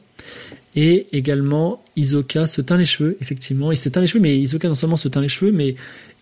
[0.77, 3.73] Et également, Isoka se teint les cheveux, effectivement.
[3.73, 5.75] Il se teint les cheveux, mais Isoka non seulement se teint les cheveux, mais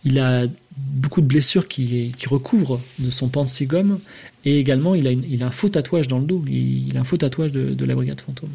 [0.05, 0.47] il a
[0.77, 3.99] beaucoup de blessures qui, qui recouvrent de son pansigum.
[4.45, 6.43] Et également, il a, il a un faux tatouage dans le dos.
[6.49, 8.51] Il, a un faux tatouage de, de la brigade fantôme.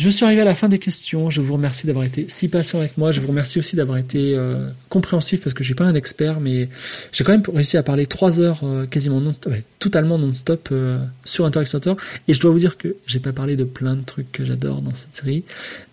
[0.00, 1.28] Je suis arrivé à la fin des questions.
[1.28, 3.10] Je vous remercie d'avoir été si patient avec moi.
[3.10, 6.40] Je vous remercie aussi d'avoir été euh, compréhensif parce que je suis pas un expert,
[6.40, 6.70] mais
[7.12, 11.04] j'ai quand même réussi à parler trois heures euh, quasiment non stop, totalement non-stop euh,
[11.26, 11.92] sur Interact Center.
[12.28, 14.80] Et je dois vous dire que j'ai pas parlé de plein de trucs que j'adore
[14.80, 15.44] dans cette série,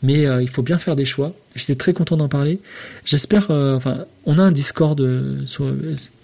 [0.01, 1.33] mais il faut bien faire des choix.
[1.57, 2.61] J'étais très content d'en parler.
[3.03, 3.51] J'espère.
[3.51, 5.05] enfin, on a un Discord.
[5.47, 5.65] Sur,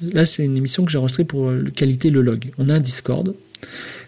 [0.01, 2.49] là, c'est une émission que j'ai enregistrée pour qualité le log.
[2.57, 3.33] On a un Discord.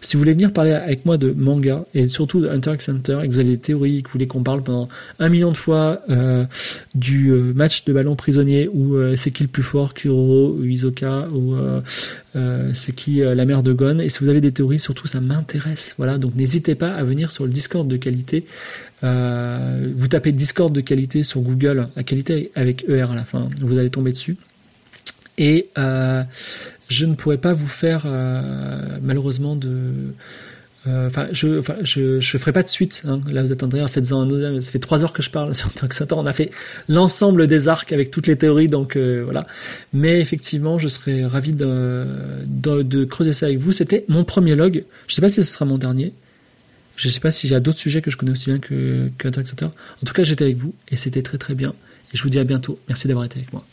[0.02, 3.20] Si vous voulez venir parler avec moi de manga et surtout de Hunter x Hunter
[3.24, 5.58] et que vous avez des théories, que vous voulez qu'on parle pendant un million de
[5.58, 6.46] fois euh,
[6.94, 10.64] du euh, match de ballon prisonnier ou euh, c'est qui le plus fort, Kuro ou
[10.64, 11.56] Isoka ou
[12.74, 15.96] c'est qui la mère de Gon et si vous avez des théories, surtout ça m'intéresse.
[15.98, 18.46] Voilà, donc n'hésitez pas à venir sur le Discord de qualité.
[19.02, 23.78] vous tapez Discord de qualité sur Google, la qualité avec ER à la fin, vous
[23.78, 24.36] allez tomber dessus.
[25.38, 25.70] Et
[26.88, 29.70] je ne pourrais pas vous faire euh, malheureusement de
[30.88, 33.04] euh, enfin, je, enfin, je, je ferai pas de suite.
[33.08, 33.20] Hein.
[33.32, 34.62] Là, vous attendrez, faites-en un deuxième.
[34.62, 36.18] Ça fait trois heures que je parle sur Toxator.
[36.18, 36.52] On a fait
[36.88, 39.48] l'ensemble des arcs avec toutes les théories, donc euh, voilà.
[39.94, 42.06] Mais effectivement, je serais ravi de,
[42.46, 43.72] de, de creuser ça avec vous.
[43.72, 44.84] C'était mon premier log.
[45.08, 46.14] Je sais pas si ce sera mon dernier.
[46.98, 49.32] Je sais pas si j'ai d'autres sujets que je connais aussi bien que, que En
[50.06, 51.74] tout cas, j'étais avec vous et c'était très très bien.
[52.14, 52.80] Et je vous dis à bientôt.
[52.88, 53.66] Merci d'avoir été avec moi.